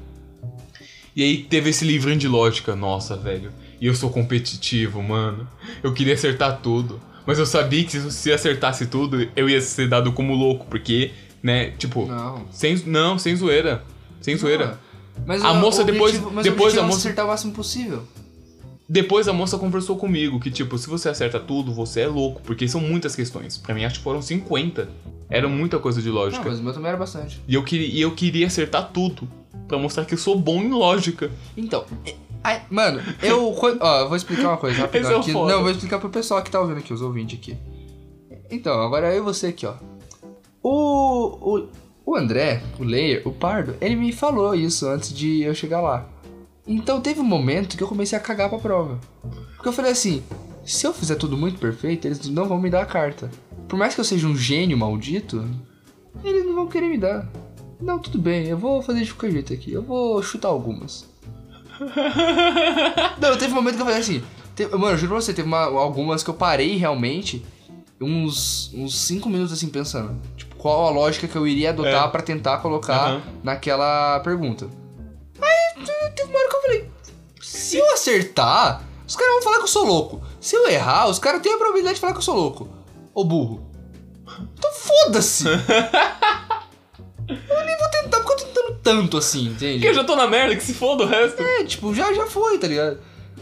E 1.16 1.24
aí 1.24 1.38
teve 1.38 1.70
esse 1.72 1.84
livrinho 1.84 2.20
de 2.20 2.28
lógica, 2.28 2.76
nossa, 2.76 3.16
velho. 3.16 3.52
E 3.82 3.88
eu 3.88 3.96
sou 3.96 4.10
competitivo, 4.12 5.02
mano. 5.02 5.48
Eu 5.82 5.92
queria 5.94 6.14
acertar 6.14 6.60
tudo. 6.62 7.02
Mas 7.26 7.40
eu 7.40 7.46
sabia 7.46 7.84
que 7.84 7.92
se 7.92 8.12
se 8.12 8.32
acertasse 8.32 8.86
tudo, 8.86 9.28
eu 9.36 9.50
ia 9.50 9.60
ser 9.60 9.90
dado 9.90 10.12
como 10.14 10.34
louco, 10.36 10.66
porque, 10.70 11.12
né, 11.42 11.72
tipo, 11.72 12.06
Não. 12.06 12.46
sem 12.52 12.76
não, 12.86 13.18
sem 13.18 13.36
zoeira. 13.36 13.84
Sem 14.22 14.38
zoeira. 14.38 14.80
Mas 15.26 15.44
A 15.44 15.52
o- 15.52 15.56
moça 15.56 15.82
o 15.82 15.86
depois- 15.86 16.12
objetivo- 16.14 16.32
mas 16.34 16.44
depois 16.44 16.78
a 16.78 16.82
é 16.82 16.84
moça- 16.84 16.98
acertar 17.00 17.26
o 17.26 17.28
máximo 17.30 17.52
possível. 17.54 18.04
Depois 18.88 19.28
a 19.28 19.34
moça 19.34 19.58
conversou 19.58 19.96
comigo 19.98 20.40
que, 20.40 20.52
tipo, 20.52 20.78
se 20.78 20.88
você 20.90 21.10
acerta 21.10 21.40
tudo, 21.40 21.74
você 21.74 22.02
é 22.02 22.08
louco, 22.08 22.42
porque 22.44 22.68
são 22.68 22.82
muitas 22.82 23.16
questões. 23.16 23.58
Pra 23.58 23.74
mim, 23.74 23.86
acho 23.86 23.98
que 24.00 24.04
foram 24.04 24.22
50. 24.22 24.90
Era 25.30 25.48
muita 25.48 25.80
coisa 25.80 26.02
de 26.02 26.10
Não, 26.10 26.16
lógica. 26.16 26.44
mas 26.50 26.60
o 26.60 26.64
meu 26.64 26.74
também 26.74 26.90
era 26.90 26.98
bastante. 26.98 27.40
E, 27.48 27.54
eu 27.56 27.64
queria, 27.64 27.88
e 27.88 28.02
eu 28.02 28.12
queria 28.12 28.48
acertar 28.48 28.90
tudo. 28.92 29.28
Pra 29.68 29.78
mostrar 29.78 30.04
que 30.04 30.14
eu 30.14 30.18
sou 30.18 30.38
bom 30.38 30.62
em 30.62 30.70
lógica. 30.70 31.32
Então, 31.56 31.86
ai, 32.44 32.64
mano, 32.70 33.02
eu. 33.22 33.54
Ó, 33.80 34.00
eu 34.00 34.08
vou 34.08 34.18
explicar 34.18 34.50
uma 34.50 34.58
coisa 34.58 34.80
rapidão 34.82 35.12
é 35.12 35.16
aqui. 35.18 35.34
Não, 35.34 35.50
eu 35.50 35.62
vou 35.62 35.72
explicar 35.72 36.00
pro 36.00 36.10
pessoal 36.10 36.42
que 36.42 36.52
tá 36.52 36.60
ouvindo 36.60 36.80
aqui, 36.80 36.94
os 36.94 37.02
ouvintes 37.02 37.40
aqui. 37.40 37.58
Então, 38.50 38.82
agora 38.82 39.14
eu 39.14 39.18
e 39.18 39.22
você 39.22 39.48
aqui, 39.48 39.66
ó. 39.66 39.76
O. 40.64 41.58
O, 41.58 41.68
o 42.06 42.16
André, 42.16 42.62
o 42.80 42.84
Layer, 42.84 43.22
o 43.26 43.32
Pardo, 43.32 43.76
ele 43.80 43.96
me 43.96 44.12
falou 44.12 44.54
isso 44.56 44.88
antes 44.88 45.14
de 45.14 45.42
eu 45.44 45.54
chegar 45.54 45.82
lá. 45.82 46.08
Então 46.66 47.02
teve 47.02 47.20
um 47.20 47.24
momento 47.24 47.76
que 47.76 47.84
eu 47.84 47.88
comecei 47.88 48.18
a 48.18 48.22
cagar 48.22 48.50
pra 48.50 48.60
prova. 48.60 49.00
Porque 49.56 49.68
eu 49.68 49.74
falei 49.74 49.92
assim: 49.92 50.24
se 50.66 50.86
eu 50.86 50.94
fizer 50.94 51.16
tudo 51.16 51.38
muito 51.38 51.60
perfeito, 51.60 52.06
eles 52.06 52.28
não 52.30 52.48
vão 52.48 52.60
me 52.60 52.70
dar 52.70 52.82
a 52.82 52.86
carta. 52.86 53.30
Por 53.68 53.78
mais 53.78 53.94
que 53.96 54.02
eu 54.02 54.06
seja 54.06 54.28
um 54.28 54.36
gênio 54.36 54.78
maldito, 54.78 55.46
eles 56.24 56.46
não 56.46 56.56
vão 56.56 56.68
querer 56.68 56.88
me 56.88 56.98
dar. 56.98 57.30
Não, 57.80 57.98
tudo 57.98 58.20
bem, 58.20 58.48
eu 58.48 58.58
vou 58.58 58.82
fazer 58.82 59.04
de 59.04 59.14
qualquer 59.14 59.32
jeito 59.32 59.54
aqui. 59.54 59.72
Eu 59.72 59.82
vou 59.82 60.22
chutar 60.22 60.50
algumas. 60.50 61.10
Não, 63.20 63.38
teve 63.38 63.52
um 63.52 63.56
momento 63.56 63.76
que 63.76 63.82
eu 63.82 63.86
falei 63.86 64.02
assim. 64.02 64.24
Teve, 64.56 64.76
mano, 64.76 64.94
eu 64.94 64.98
juro 64.98 65.14
pra 65.14 65.22
você, 65.22 65.34
teve 65.34 65.48
uma- 65.48 65.64
algumas 65.66 66.24
que 66.24 66.30
eu 66.30 66.34
parei 66.34 66.78
realmente. 66.78 67.46
uns, 68.04 68.72
uns 68.74 68.98
cinco 68.98 69.30
minutos 69.30 69.54
assim 69.54 69.70
pensando. 69.70 70.20
Tipo, 70.36 70.56
qual 70.56 70.88
a 70.88 70.90
lógica 70.90 71.28
que 71.28 71.36
eu 71.36 71.46
iria 71.46 71.70
adotar 71.70 72.06
É. 72.06 72.08
pra 72.08 72.24
tentar 72.24 72.58
colocar 72.58 72.96
Aham. 73.12 73.22
naquela 73.44 74.20
pergunta. 74.22 74.68
Aí 75.40 75.84
te- 75.86 76.12
teve 76.16 76.30
uma 76.32 76.40
hora 76.40 76.50
que 76.50 76.56
eu 76.56 76.62
falei: 76.64 76.90
se 77.40 77.78
eu 77.78 77.94
acertar, 77.94 78.82
os 79.08 79.16
caras 79.16 79.34
vão 79.36 79.44
falar 79.44 79.58
que 79.58 79.64
eu 79.64 79.68
sou 79.68 79.86
louco. 79.86 80.20
Se 80.40 80.56
eu 80.56 80.68
errar, 80.68 81.08
os 81.10 81.20
caras 81.20 81.44
têm 81.44 81.54
a 81.54 81.58
probabilidade 81.58 81.94
de 81.96 82.02
falar 82.02 82.14
que 82.14 82.18
eu 82.20 82.24
sou 82.24 82.36
louco. 82.36 82.68
Ô 83.14 83.24
burro. 83.24 83.70
Então 84.58 84.72
foda-se. 84.74 85.46
eu 85.48 85.56
nem 87.66 87.78
vou 87.78 87.90
tentar 87.92 88.20
porque 88.22 88.34
eu 88.44 88.48
tanto 88.84 89.18
assim, 89.18 89.48
entende? 89.48 89.74
Porque 89.74 89.88
eu 89.88 89.94
já 89.94 90.04
tô 90.04 90.16
na 90.16 90.28
merda, 90.28 90.56
que 90.56 90.64
se 90.64 90.74
foda 90.74 91.04
o 91.04 91.08
resto. 91.08 91.42
É, 91.42 91.64
tipo, 91.64 91.94
já, 91.94 92.14
já 92.14 92.28
foi, 92.28 92.58
tá 92.58 92.68
ligado? 92.68 93.00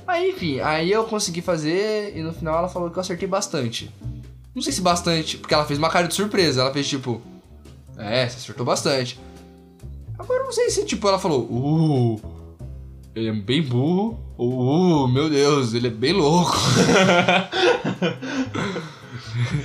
Aí, 0.07 0.31
enfim, 0.31 0.59
aí 0.59 0.91
eu 0.91 1.03
consegui 1.03 1.41
fazer 1.41 2.15
e 2.15 2.21
no 2.21 2.33
final 2.33 2.57
ela 2.57 2.69
falou 2.69 2.89
que 2.89 2.97
eu 2.97 3.01
acertei 3.01 3.27
bastante. 3.27 3.93
Não 4.53 4.61
sei 4.61 4.73
se 4.73 4.81
bastante, 4.81 5.37
porque 5.37 5.53
ela 5.53 5.65
fez 5.65 5.77
uma 5.77 5.89
cara 5.89 6.07
de 6.07 6.15
surpresa. 6.15 6.61
Ela 6.61 6.73
fez 6.73 6.87
tipo, 6.87 7.21
é, 7.97 8.27
você 8.27 8.37
acertou 8.37 8.65
bastante. 8.65 9.19
Agora 10.17 10.41
eu 10.41 10.45
não 10.45 10.51
sei 10.51 10.69
se, 10.69 10.85
tipo, 10.85 11.07
ela 11.07 11.19
falou, 11.19 11.43
uh, 11.43 12.21
ele 13.15 13.29
é 13.29 13.33
bem 13.33 13.61
burro, 13.61 14.19
ou, 14.37 15.05
uh, 15.05 15.07
meu 15.07 15.29
Deus, 15.29 15.73
ele 15.73 15.87
é 15.87 15.91
bem 15.91 16.13
louco. 16.13 16.57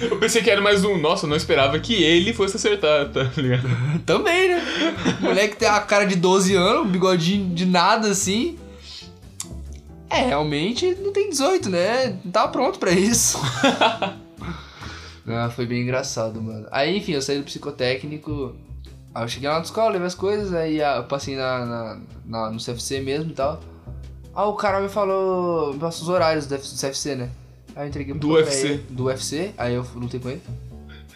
Eu 0.01 0.19
pensei 0.19 0.43
que 0.43 0.51
era 0.51 0.61
mais 0.61 0.85
um. 0.85 0.97
Nossa, 0.99 1.27
eu 1.27 1.31
não 1.31 1.37
esperava 1.37 1.79
que 1.79 1.95
ele 1.95 2.33
fosse 2.33 2.57
acertar, 2.57 3.09
tá 3.11 3.23
ligado? 3.37 3.69
Também, 4.07 4.49
né? 4.49 4.63
O 5.21 5.25
moleque 5.25 5.57
tem 5.57 5.69
a 5.69 5.81
cara 5.81 6.05
de 6.05 6.17
12 6.17 6.55
anos, 6.55 6.87
um 6.87 6.91
bigodinho 6.91 7.55
de 7.55 7.65
nada 7.67 8.09
assim. 8.09 8.59
É, 10.11 10.21
realmente 10.27 10.95
não 11.03 11.13
tem 11.13 11.29
18, 11.31 11.69
né? 11.71 12.19
Não 12.25 12.31
tava 12.31 12.53
pronto 12.53 12.79
pra 12.79 12.91
isso. 12.93 13.39
ah, 15.27 15.51
foi 15.51 15.67
bem 15.67 15.83
engraçado, 15.83 16.41
mano. 16.41 16.67
Aí, 16.71 16.97
enfim, 16.99 17.13
eu 17.13 17.23
saí 17.23 17.39
do 17.39 17.45
psicotécnico. 17.45 18.55
Aí 19.15 19.25
eu 19.25 19.29
cheguei 19.29 19.49
lá 19.49 19.57
na 19.57 19.63
escola, 19.65 19.91
levei 19.91 20.07
as 20.07 20.15
coisas, 20.15 20.53
aí 20.53 20.83
ah, 20.83 20.97
eu 20.97 21.05
passei 21.05 21.37
na, 21.37 21.65
na- 21.65 22.01
na- 22.27 22.51
no 22.51 22.59
CFC 22.59 23.01
mesmo 23.01 23.31
e 23.31 23.35
tal. 23.35 23.61
Aí 24.35 24.45
o 24.47 24.53
cara 24.55 24.81
me 24.81 24.89
falou, 24.89 25.73
me 25.73 25.79
passou 25.79 26.03
os 26.03 26.09
horários 26.09 26.47
do 26.47 26.59
CFC, 26.59 27.15
né? 27.15 27.31
Aí 27.77 27.85
eu 27.85 27.89
entreguei 27.89 28.15
um 28.15 28.19
Do 28.19 28.31
UFC. 28.33 28.67
ele, 28.67 28.85
Do 28.91 29.05
UFC, 29.05 29.53
aí 29.59 29.75
eu 29.75 29.87
lutei 29.95 30.21
com 30.21 30.31
ele. 30.31 30.43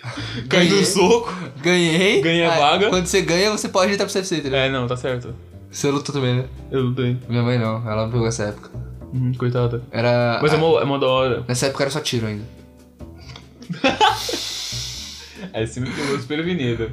Ganhei. 0.47 0.81
no 0.81 0.85
soco. 0.87 1.33
Ganhei. 1.61 2.21
Ganhei 2.21 2.45
a 2.45 2.53
Aí, 2.53 2.61
vaga. 2.61 2.89
Quando 2.91 3.07
você 3.07 3.21
ganha, 3.23 3.51
você 3.51 3.69
pode 3.69 3.93
entrar 3.93 4.07
pro 4.07 4.15
CFC, 4.15 4.37
entendeu? 4.39 4.59
É, 4.59 4.71
não, 4.71 4.87
tá 4.87 4.97
certo. 4.97 5.35
Você 5.71 5.91
lutou 5.91 6.15
também, 6.15 6.37
né? 6.37 6.45
Eu 6.71 6.83
lutei. 6.83 7.17
Minha 7.29 7.43
mãe 7.43 7.59
não, 7.59 7.89
ela 7.89 8.05
não 8.05 8.11
pegou 8.13 8.27
essa 8.27 8.45
época. 8.45 8.71
Hum, 9.13 9.33
coitada. 9.35 9.83
Era. 9.91 10.39
Mas 10.43 10.53
é 10.53 10.57
mó, 10.57 10.81
é 10.81 10.85
mó 10.85 10.99
da 10.99 11.07
hora. 11.07 11.45
Nessa 11.49 11.67
época 11.67 11.85
era 11.85 11.91
só 11.91 12.01
tiro 12.01 12.27
ainda. 12.27 12.45
É 15.53 15.65
sempre 15.67 15.91
pegou 15.93 16.17
desprevenido. 16.17 16.91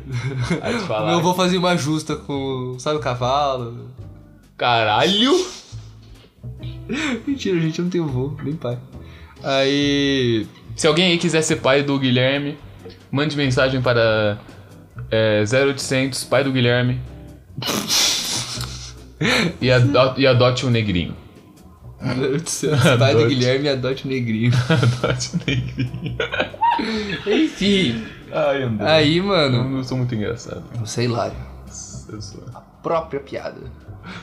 Aí 0.61 0.78
te 0.78 0.84
falar. 0.86 1.07
Meu 1.09 1.18
avô 1.20 1.34
fazia 1.34 1.57
uma 1.59 1.76
justa 1.76 2.16
com. 2.16 2.76
Sabe 2.80 2.97
o 2.97 2.99
cavalo? 3.01 3.89
Caralho! 4.55 5.34
Mentira, 7.26 7.59
gente, 7.59 7.80
eu 7.80 7.84
não 7.84 7.89
tenho 7.89 8.03
avô, 8.03 8.34
nem 8.43 8.55
pai. 8.55 8.78
Aí. 9.43 10.47
Se 10.75 10.88
alguém 10.88 11.11
aí 11.11 11.17
quiser 11.17 11.41
ser 11.41 11.57
pai 11.57 11.83
do 11.83 11.97
Guilherme, 11.97 12.57
mande 13.11 13.38
mensagem 13.38 13.81
para 13.81 14.38
é, 15.09 15.43
0800 15.47 16.23
pai 16.25 16.43
do 16.43 16.51
Guilherme. 16.51 16.99
e, 19.61 19.71
ado 19.71 20.19
e 20.19 20.27
adote 20.27 20.65
um 20.65 20.69
negrinho. 20.69 21.15
pai 21.97 22.15
do 22.15 23.03
Adote. 23.03 23.27
Guilherme 23.27 23.69
adote 23.69 24.05
o 24.05 24.09
negrinho. 24.09 24.51
adote 24.69 25.31
um 25.36 25.39
negrinho. 25.47 26.17
Enfim. 27.25 28.03
Ai, 28.31 28.63
André. 28.63 28.91
Aí, 28.91 29.17
Eu 29.17 29.23
mano. 29.23 29.69
não 29.69 29.83
sou 29.83 29.97
muito 29.97 30.13
engraçado. 30.13 30.63
Você 30.79 31.01
é 31.01 31.03
hilário. 31.05 31.38
Eu 32.09 32.21
sou. 32.21 32.43
Própria 32.83 33.19
piada. 33.19 33.61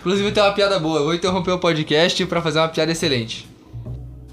Inclusive 0.01 0.31
tem 0.31 0.43
uma 0.43 0.53
piada 0.53 0.79
boa. 0.79 1.01
Eu 1.01 1.05
vou 1.05 1.15
interromper 1.15 1.51
o 1.53 1.59
podcast 1.59 2.25
pra 2.27 2.43
fazer 2.43 2.59
uma 2.59 2.69
piada 2.69 2.93
excelente. 2.93 3.49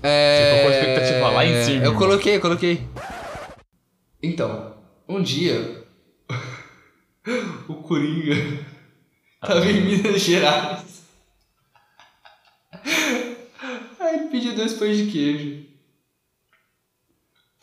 É. 0.01 0.37
Você 0.37 0.49
colocou 0.49 0.69
a 0.69 0.79
expectativa 0.79 1.29
lá 1.29 1.45
em 1.45 1.63
cima, 1.63 1.85
Eu 1.85 1.95
coloquei, 1.95 2.35
eu 2.35 2.41
coloquei. 2.41 2.87
Então, 4.21 4.75
um 5.07 5.21
dia. 5.21 5.83
o 7.67 7.75
Coringa 7.75 8.35
tava 9.41 9.65
em 9.65 9.81
Minas 9.81 10.21
Gerais. 10.21 11.03
Aí 13.99 14.15
ele 14.15 14.29
pediu 14.29 14.55
dois 14.55 14.73
pães 14.73 14.97
de 14.97 15.11
queijo. 15.11 15.65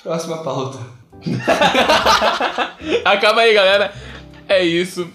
Próxima 0.03 0.43
pauta. 0.43 0.79
Acaba 3.05 3.41
aí, 3.41 3.55
galera. 3.55 3.93
É 4.49 4.65
isso. 4.65 5.11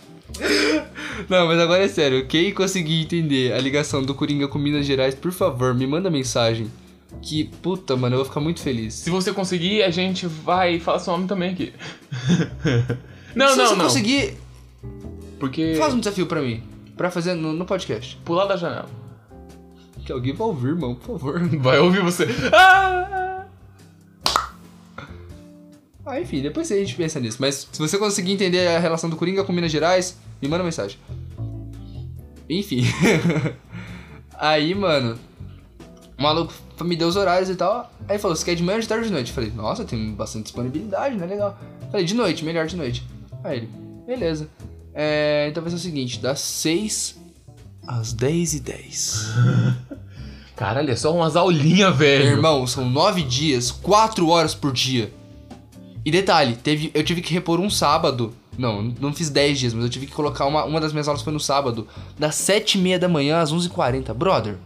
Não, 1.30 1.48
mas 1.48 1.60
agora 1.60 1.84
é 1.84 1.88
sério. 1.88 2.26
Quem 2.28 2.54
conseguir 2.54 3.02
entender 3.02 3.54
a 3.54 3.60
ligação 3.60 4.04
do 4.04 4.16
Coringa 4.16 4.48
com 4.48 4.58
Minas 4.58 4.86
Gerais, 4.86 5.16
por 5.16 5.32
favor, 5.32 5.74
me 5.74 5.88
manda 5.88 6.10
mensagem. 6.10 6.70
Que 7.22 7.46
puta, 7.46 7.96
mano, 7.96 8.16
eu 8.16 8.20
vou 8.20 8.26
ficar 8.26 8.40
muito 8.40 8.62
feliz. 8.62 8.94
Se 8.94 9.10
você 9.10 9.32
conseguir, 9.34 9.84
a 9.84 9.90
gente 9.90 10.26
vai 10.28 10.80
falar 10.80 11.00
seu 11.00 11.14
nome 11.14 11.28
também 11.28 11.52
aqui. 11.52 11.74
não, 13.36 13.50
Se 13.50 13.58
não, 13.58 13.68
você 13.68 13.76
não. 13.76 13.86
conseguir, 13.86 14.38
Porque. 15.40 15.76
faz 15.76 15.94
um 15.94 16.00
desafio 16.00 16.26
pra 16.26 16.42
mim. 16.42 16.64
Pra 16.98 17.10
fazer 17.12 17.34
no, 17.34 17.54
no 17.54 17.66
podcast. 17.66 18.18
Pular 18.26 18.46
da 18.46 18.56
janela. 18.58 18.90
Que 20.06 20.12
alguém 20.12 20.34
vai 20.34 20.48
ouvir, 20.48 20.70
irmão, 20.70 20.96
por 20.96 21.20
favor. 21.20 21.40
Vai 21.60 21.78
ouvir 21.80 22.02
você. 22.02 22.26
Ah! 22.54 23.46
Ah, 26.04 26.20
enfim, 26.20 26.42
depois 26.42 26.72
a 26.72 26.76
gente 26.76 26.96
pensa 26.96 27.20
nisso. 27.20 27.38
Mas 27.40 27.68
se 27.72 27.80
você 27.80 27.98
conseguir 27.98 28.32
entender 28.34 28.68
a 28.68 28.80
relação 28.80 29.10
do 29.10 29.16
Coringa 29.16 29.44
com 29.44 29.54
Minas 29.54 29.72
Gerais, 29.72 30.18
me 30.42 30.48
manda 30.48 30.64
mensagem. 30.64 30.98
Enfim. 32.50 32.84
Aí, 34.38 34.74
mano, 34.74 35.18
o 36.22 36.24
maluco 36.24 36.54
me 36.84 36.96
deu 36.96 37.08
os 37.08 37.16
horários 37.16 37.50
e 37.50 37.56
tal. 37.56 37.92
Aí 38.08 38.20
falou, 38.20 38.36
você 38.36 38.46
quer 38.46 38.56
de 38.56 38.64
manhã 38.64 38.76
ou 38.76 38.82
de 38.82 38.88
tarde 38.88 39.04
ou 39.04 39.08
de 39.08 39.14
noite? 39.14 39.30
Eu 39.30 39.36
falei, 39.36 39.52
nossa, 39.52 39.84
tem 39.84 40.14
bastante 40.14 40.44
disponibilidade, 40.44 41.16
né? 41.16 41.26
Legal. 41.26 41.58
Falei, 41.90 42.06
de 42.06 42.14
noite, 42.14 42.46
melhor 42.46 42.68
de 42.68 42.78
noite. 42.78 43.04
Aí 43.44 43.58
ele, 43.58 43.70
beleza. 44.06 44.48
É, 44.94 45.48
então 45.50 45.64
vai 45.64 45.72
ser 45.72 45.78
o 45.78 45.80
seguinte, 45.80 46.20
das 46.20 46.40
6 46.40 47.20
às 47.88 48.14
10 48.14 48.54
e 48.54 48.60
10. 48.60 49.30
Caralho, 50.56 50.92
é 50.92 50.96
só 50.96 51.14
umas 51.14 51.36
aulinhas, 51.36 51.96
velho. 51.96 52.26
Irmão, 52.26 52.68
são 52.68 52.88
9 52.88 53.24
dias, 53.24 53.72
4 53.72 54.28
horas 54.30 54.54
por 54.54 54.72
dia. 54.72 55.12
E 56.06 56.12
detalhe, 56.12 56.56
teve, 56.56 56.92
eu 56.94 57.04
tive 57.04 57.22
que 57.22 57.34
repor 57.34 57.60
um 57.60 57.70
sábado. 57.70 58.34
Não, 58.58 58.84
não 59.00 59.12
fiz 59.12 59.30
10 59.30 59.60
dias, 59.60 59.74
mas 59.74 59.84
eu 59.84 59.90
tive 59.90 60.06
que 60.06 60.14
colocar 60.14 60.46
uma, 60.46 60.66
uma 60.66 60.80
das 60.80 60.92
minhas 60.92 61.08
aulas 61.08 61.24
foi 61.24 61.34
no 61.34 61.40
sábado, 61.40 61.88
das 62.20 62.36
7 62.36 62.78
e 62.78 62.82
meia 62.82 63.00
da 63.00 63.08
manhã 63.08 63.40
às 63.40 63.52
11h40. 63.52 64.14
Brother. 64.14 64.58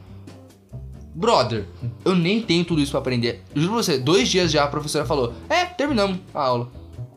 Brother, 1.16 1.66
eu 2.04 2.14
nem 2.14 2.42
tenho 2.42 2.66
tudo 2.66 2.82
isso 2.82 2.92
pra 2.92 3.00
aprender. 3.00 3.42
Juro 3.56 3.74
pra 3.74 3.84
você, 3.84 3.98
dois 3.98 4.28
dias 4.28 4.52
já 4.52 4.66
a 4.66 4.68
professora 4.68 5.06
falou: 5.06 5.34
É, 5.50 5.64
terminamos 5.66 6.20
a 6.34 6.42
aula. 6.42 6.70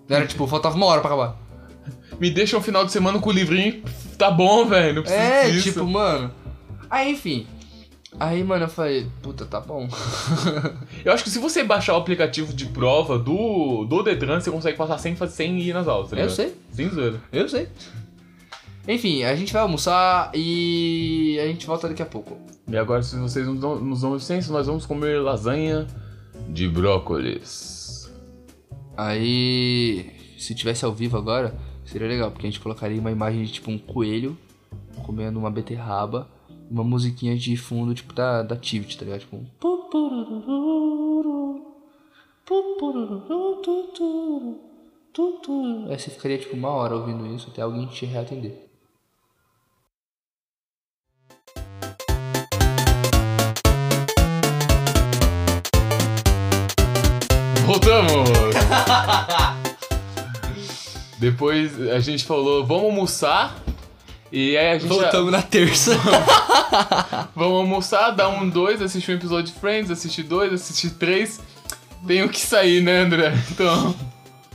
Era 0.08 0.24
tipo, 0.26 0.46
faltava 0.46 0.76
uma 0.76 0.86
hora 0.86 1.00
pra 1.00 1.10
acabar. 1.12 1.36
Me 2.20 2.30
deixa 2.30 2.56
um 2.56 2.62
final 2.62 2.84
de 2.84 2.92
semana 2.92 3.18
com 3.18 3.28
o 3.28 3.32
livrinho. 3.32 3.82
Tá 4.16 4.30
bom, 4.30 4.64
velho. 4.66 4.94
Não 4.94 5.02
precisa 5.02 5.22
É, 5.22 5.50
disso. 5.50 5.64
tipo, 5.72 5.84
mano. 5.84 6.30
Aí, 6.88 7.12
enfim. 7.12 7.46
Aí, 8.18 8.42
mano, 8.42 8.64
eu 8.64 8.68
falei, 8.68 9.06
puta, 9.22 9.44
tá 9.44 9.60
bom. 9.60 9.86
Eu 11.04 11.12
acho 11.12 11.22
que 11.22 11.30
se 11.30 11.38
você 11.38 11.62
baixar 11.62 11.94
o 11.94 11.98
aplicativo 11.98 12.52
de 12.54 12.66
prova 12.66 13.18
do, 13.18 13.84
do 13.84 14.02
Detran, 14.02 14.40
você 14.40 14.50
consegue 14.50 14.76
passar 14.78 14.98
sem, 14.98 15.14
fazer- 15.14 15.34
sem 15.34 15.60
ir 15.60 15.72
nas 15.74 15.86
aulas, 15.86 16.08
tá 16.10 16.16
Eu 16.16 16.22
ligado? 16.22 16.34
sei. 16.34 16.54
Sem 16.72 16.88
zoeira. 16.88 17.20
Eu 17.30 17.48
sei. 17.48 17.68
Enfim, 18.88 19.22
a 19.22 19.36
gente 19.36 19.52
vai 19.52 19.60
almoçar 19.60 20.30
e 20.34 21.38
a 21.38 21.46
gente 21.46 21.66
volta 21.66 21.88
daqui 21.88 22.00
a 22.00 22.06
pouco. 22.06 22.38
E 22.66 22.74
agora, 22.74 23.02
se 23.02 23.16
vocês 23.16 23.46
nos 23.46 23.60
dão, 23.60 23.78
nos 23.78 24.00
dão 24.00 24.14
licença, 24.14 24.50
nós 24.50 24.66
vamos 24.66 24.86
comer 24.86 25.20
lasanha 25.20 25.86
de 26.48 26.66
brócolis. 26.66 28.10
Aí, 28.96 30.10
se 30.38 30.54
tivesse 30.54 30.86
ao 30.86 30.94
vivo 30.94 31.18
agora, 31.18 31.54
seria 31.84 32.08
legal, 32.08 32.30
porque 32.30 32.46
a 32.46 32.50
gente 32.50 32.60
colocaria 32.60 32.98
uma 32.98 33.10
imagem 33.10 33.44
de 33.44 33.52
tipo 33.52 33.70
um 33.70 33.76
coelho 33.76 34.38
comendo 35.04 35.38
uma 35.38 35.50
beterraba, 35.50 36.26
uma 36.70 36.82
musiquinha 36.82 37.36
de 37.36 37.58
fundo, 37.58 37.94
tipo 37.94 38.14
da, 38.14 38.42
da 38.42 38.56
Tivit, 38.56 38.96
tá 38.96 39.04
ligado? 39.04 39.20
Tipo 39.20 39.36
um. 39.36 39.44
Aí 45.90 45.98
você 45.98 46.10
ficaria 46.10 46.38
tipo 46.38 46.56
uma 46.56 46.70
hora 46.70 46.96
ouvindo 46.96 47.26
isso 47.26 47.48
até 47.50 47.60
alguém 47.60 47.86
te 47.86 48.06
reatender. 48.06 48.67
Voltamos! 57.68 58.30
Depois 61.20 61.78
a 61.90 62.00
gente 62.00 62.24
falou, 62.24 62.64
vamos 62.64 62.84
almoçar. 62.84 63.58
E 64.32 64.56
aí 64.56 64.68
a 64.70 64.78
gente. 64.78 64.88
Voltamos 64.88 65.30
na 65.30 65.42
terça. 65.42 65.92
Vamos 67.36 67.58
almoçar, 67.58 68.12
dar 68.12 68.30
um 68.30 68.48
dois, 68.48 68.80
assistir 68.80 69.12
um 69.12 69.16
episódio 69.16 69.52
de 69.52 69.60
Friends, 69.60 69.90
assistir 69.90 70.22
dois, 70.22 70.50
assistir 70.50 70.90
três. 70.92 71.40
Tenho 72.06 72.30
que 72.30 72.40
sair, 72.40 72.82
né, 72.82 73.00
André? 73.00 73.34
Então, 73.50 73.94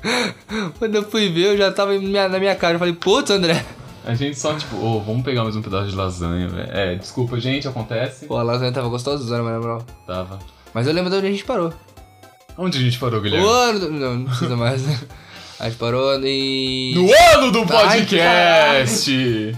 Quando 0.80 0.96
eu 0.96 1.04
fui 1.04 1.30
ver, 1.30 1.54
eu 1.54 1.58
já 1.58 1.72
tava 1.72 1.94
na 2.00 2.40
minha 2.40 2.56
cara. 2.56 2.76
Eu 2.76 2.80
falei, 2.80 2.96
putz, 2.96 3.30
André. 3.30 3.64
a 4.04 4.16
gente 4.16 4.40
só, 4.40 4.56
tipo, 4.56 4.76
ô, 4.76 5.00
vamos 5.02 5.24
pegar 5.24 5.44
mais 5.44 5.56
um 5.56 5.62
pedaço 5.62 5.92
de 5.92 5.96
lasanha, 5.96 6.48
velho. 6.48 6.72
É, 6.72 6.96
desculpa, 6.96 7.40
gente, 7.40 7.68
acontece. 7.68 8.26
Pô, 8.26 8.38
a 8.38 8.44
lasanha 8.44 8.72
tava 8.72 8.90
gostosa, 8.90 9.24
mas 9.44 9.54
na 9.54 9.60
moral. 9.60 9.86
Tava. 10.08 10.40
Mas 10.74 10.88
eu 10.88 10.94
lembro 10.94 11.12
de 11.12 11.18
onde 11.18 11.28
a 11.28 11.32
gente 11.32 11.46
parou. 11.46 11.72
Onde 12.58 12.78
a 12.78 12.82
gente 12.82 13.00
parou, 13.00 13.20
Guilherme? 13.22 13.46
O 13.46 13.50
ano. 13.50 13.80
do- 13.80 13.92
Não, 13.92 14.16
não 14.16 14.26
precisa 14.26 14.56
mais. 14.56 14.82
A 15.60 15.70
gente 15.70 15.78
parou 15.78 16.14
em. 16.26 16.94
No 16.96 17.08
ano 17.36 17.52
do 17.52 17.60
Ai, 17.74 18.00
podcast! 18.06 19.56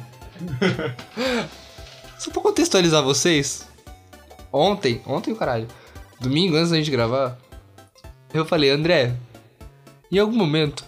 Só 2.19 2.29
pra 2.31 2.41
contextualizar 2.41 3.01
vocês, 3.01 3.65
ontem, 4.51 5.01
ontem 5.05 5.31
o 5.31 5.35
caralho, 5.35 5.67
domingo 6.19 6.55
antes 6.57 6.69
da 6.71 6.77
gente 6.77 6.91
gravar, 6.91 7.37
eu 8.33 8.45
falei, 8.45 8.69
André, 8.69 9.15
em 10.11 10.19
algum 10.19 10.35
momento, 10.35 10.85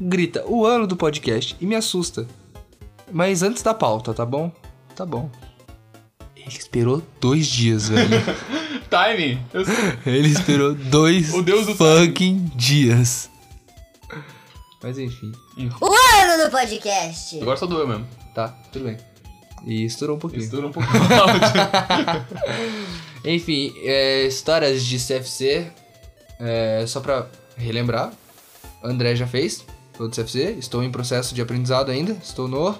grita 0.00 0.44
o 0.46 0.64
ano 0.64 0.86
do 0.86 0.96
podcast 0.96 1.56
e 1.60 1.66
me 1.66 1.74
assusta. 1.74 2.26
Mas 3.10 3.42
antes 3.42 3.62
da 3.62 3.74
pauta, 3.74 4.14
tá 4.14 4.24
bom? 4.24 4.52
Tá 4.94 5.04
bom. 5.04 5.28
Ele 6.36 6.46
esperou 6.56 7.02
dois 7.20 7.46
dias, 7.48 7.88
velho. 7.88 8.08
Timing! 8.90 9.40
Eu. 9.52 9.62
Ele 10.04 10.28
esperou 10.28 10.74
dois 10.74 11.32
O 11.32 11.42
deus 11.42 11.66
do 11.66 11.74
fucking 11.74 12.50
dias. 12.56 13.30
Mas 14.82 14.98
enfim, 14.98 15.30
O 15.80 15.86
ano 15.86 16.44
do 16.44 16.50
podcast. 16.50 17.40
Agora 17.40 17.56
só 17.56 17.66
doeu 17.66 17.86
mesmo. 17.86 18.06
tá, 18.34 18.48
tudo 18.72 18.86
bem. 18.86 18.96
E 19.66 19.84
estourou 19.84 20.16
um 20.16 20.18
pouquinho. 20.18 20.42
Estoura 20.42 20.66
um 20.66 20.72
pouco 20.72 20.88
o 20.88 21.14
áudio. 21.14 21.40
Enfim, 23.24 23.74
é, 23.82 24.22
histórias 24.26 24.82
de 24.82 24.96
CFC. 24.98 25.70
é, 26.40 26.84
só 26.86 27.00
pra 27.00 27.26
relembrar, 27.58 28.10
André 28.82 29.14
já 29.14 29.26
fez 29.26 29.64
todo 29.98 30.14
CFC. 30.14 30.56
Estou 30.58 30.82
em 30.82 30.90
processo 30.90 31.34
de 31.34 31.42
aprendizado 31.42 31.90
ainda. 31.90 32.12
Estou 32.22 32.48
no, 32.48 32.74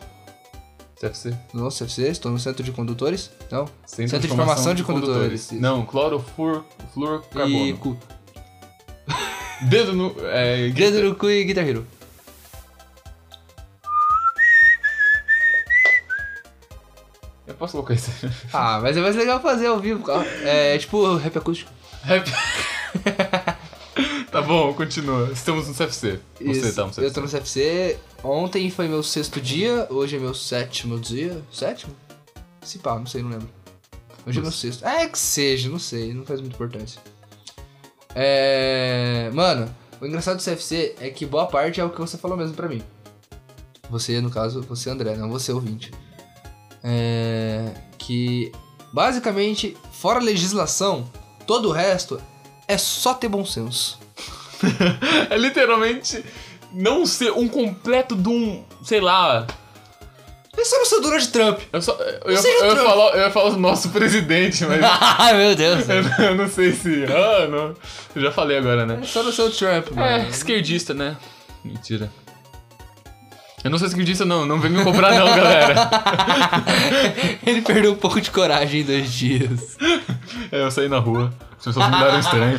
CFC. 1.01 1.34
no 1.55 1.70
CFC, 1.70 2.09
estou 2.09 2.30
no 2.30 2.38
centro 2.38 2.62
de 2.62 2.70
condutores. 2.72 3.30
Não, 3.51 3.66
Centro, 3.86 4.18
de 4.18 4.28
formação 4.28 4.74
de 4.74 4.84
condutores. 4.84 5.51
Não, 5.53 5.86
clorofur, 5.86 6.62
flor, 6.92 7.24
E 7.48 7.72
cu. 7.72 7.96
Dedo 9.62 9.94
no... 9.94 10.14
É, 10.26 10.68
Dedo 10.68 11.03
no 11.09 11.14
cu 11.14 11.30
e 11.30 11.44
Guitar 11.44 11.66
Hero. 11.66 11.86
Eu 17.46 17.55
posso 17.55 17.72
colocar 17.72 17.94
isso. 17.94 18.11
Ah, 18.53 18.78
mas 18.82 18.94
é 18.96 19.01
mais 19.01 19.16
legal 19.16 19.40
fazer 19.40 19.68
ao 19.68 19.80
vivo. 19.80 20.05
cara. 20.05 20.22
É 20.44 20.76
tipo 20.76 21.16
rap 21.16 21.38
acústico. 21.38 21.72
Rap. 22.03 22.30
bom, 24.51 24.74
continua. 24.74 25.30
Estamos 25.32 25.68
no 25.68 25.74
CFC. 25.74 26.18
Você 26.34 26.44
Isso, 26.44 26.74
tá 26.74 26.84
no 26.84 26.90
CFC. 26.90 27.05
Eu 27.05 27.12
tô 27.12 27.20
no 27.20 27.28
CFC. 27.28 27.98
Ontem 28.24 28.68
foi 28.68 28.88
meu 28.88 29.03
sexto 29.03 29.40
dia, 29.40 29.86
hoje 29.88 30.16
é 30.16 30.18
meu 30.18 30.34
sétimo 30.34 30.98
dia. 30.98 31.40
Sétimo? 31.53 31.94
Se 32.61 32.80
pá, 32.80 32.98
não 32.98 33.07
sei, 33.07 33.22
não 33.22 33.30
lembro. 33.30 33.48
Hoje 34.26 34.40
é 34.40 34.42
meu 34.42 34.51
sexto. 34.51 34.84
É 34.84 35.07
que 35.07 35.18
seja, 35.18 35.68
não 35.68 35.78
sei, 35.78 36.12
não 36.12 36.26
faz 36.26 36.40
muita 36.40 36.57
importância. 36.57 37.01
É. 38.12 39.30
Mano, 39.32 39.72
o 40.01 40.07
engraçado 40.07 40.38
do 40.38 40.42
CFC 40.42 40.96
é 41.01 41.11
que 41.11 41.24
boa 41.24 41.46
parte 41.46 41.80
é 41.80 41.84
o 41.84 41.90
que 41.90 42.01
você 42.01 42.18
falou 42.18 42.36
mesmo 42.36 42.55
pra 42.55 42.68
mim. 42.68 42.82
Você, 43.88 44.20
no 44.20 44.30
caso, 44.30 44.62
você 44.62 44.90
André, 44.90 45.16
não 45.16 45.30
você 45.30 45.53
ouvinte. 45.53 45.92
É. 46.82 47.72
Que 47.96 48.51
basicamente, 48.92 49.76
fora 49.92 50.18
a 50.18 50.22
legislação, 50.22 51.09
todo 51.46 51.68
o 51.68 51.72
resto 51.72 52.20
é 52.66 52.76
só 52.76 53.14
ter 53.14 53.28
bom 53.28 53.44
senso. 53.44 54.10
É 55.31 55.37
literalmente 55.37 56.25
não 56.73 57.05
ser 57.07 57.33
um 57.33 57.49
completo 57.49 58.15
de 58.15 58.29
um, 58.29 58.65
sei 58.83 59.01
lá. 59.01 59.47
É 60.57 60.65
só 60.65 60.85
seu 60.85 61.01
Donald 61.01 61.29
Trump. 61.29 61.61
Eu, 61.73 61.81
só, 61.81 61.93
eu, 61.93 62.33
eu, 62.35 62.43
Trump. 62.43 63.15
eu 63.15 63.21
ia 63.21 63.31
falar 63.31 63.51
do 63.51 63.57
nosso 63.59 63.89
presidente, 63.91 64.65
mas 64.67 64.81
Ai, 64.83 65.33
meu 65.39 65.55
Deus. 65.57 65.89
eu, 65.89 66.03
não- 66.03 66.19
eu 66.19 66.35
não 66.35 66.49
sei 66.49 66.73
se. 66.73 67.05
Ah, 67.05 67.47
não. 67.49 67.75
Eu 68.15 68.23
já 68.23 68.31
falei 68.33 68.59
agora, 68.59 68.85
né? 68.85 68.99
É 69.03 69.07
só 69.07 69.23
no 69.23 69.33
seu 69.33 69.51
Trump, 69.51 69.89
É, 69.93 69.95
mano. 70.19 70.29
esquerdista, 70.29 70.93
né? 70.93 71.17
Mentira. 71.65 72.11
Eu 73.63 73.71
não 73.71 73.79
sou 73.79 73.87
esquerdista, 73.89 74.25
não. 74.25 74.45
Não 74.47 74.59
vem 74.59 74.71
me 74.71 74.83
cobrar, 74.83 75.11
não, 75.15 75.27
galera. 75.27 75.75
Ele 77.47 77.61
perdeu 77.63 77.93
um 77.93 77.97
pouco 77.97 78.21
de 78.21 78.31
coragem 78.31 78.81
em 78.81 78.85
dois 78.85 79.13
dias. 79.13 79.77
É, 80.51 80.63
eu 80.63 80.71
saí 80.71 80.89
na 80.89 80.99
rua. 80.99 81.33
As 81.61 81.65
pessoas 81.67 81.89
me 81.91 81.97
olharam 81.97 82.19
estranho. 82.21 82.59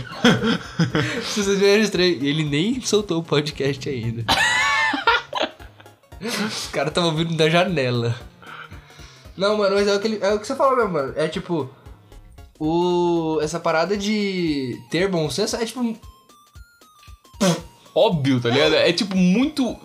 Se 1.23 1.43
vocês 1.43 1.59
viram 1.59 1.81
estranho, 1.83 2.13
ele 2.23 2.43
nem 2.43 2.79
soltou 2.81 3.19
o 3.19 3.23
podcast 3.23 3.89
ainda. 3.89 4.23
Os 6.21 6.67
caras 6.67 6.89
estavam 6.91 7.09
ouvindo 7.09 7.35
da 7.35 7.49
janela. 7.49 8.15
Não, 9.35 9.57
mano, 9.57 9.75
mas 9.75 9.87
é 9.87 9.95
o 9.95 9.99
que, 9.99 10.07
ele- 10.07 10.19
é 10.23 10.33
o 10.33 10.39
que 10.39 10.45
você 10.45 10.55
falou 10.55 10.75
mesmo, 10.77 10.91
mano. 10.93 11.13
É 11.15 11.27
tipo. 11.27 11.67
O, 12.59 13.39
essa 13.41 13.59
parada 13.59 13.97
de 13.97 14.79
ter 14.91 15.07
bom 15.09 15.27
senso 15.31 15.55
é 15.55 15.65
tipo. 15.65 15.97
Óbvio, 17.95 18.39
tá 18.39 18.49
ligado? 18.49 18.75
É 18.75 18.93
tipo 18.93 19.17
muito. 19.17 19.75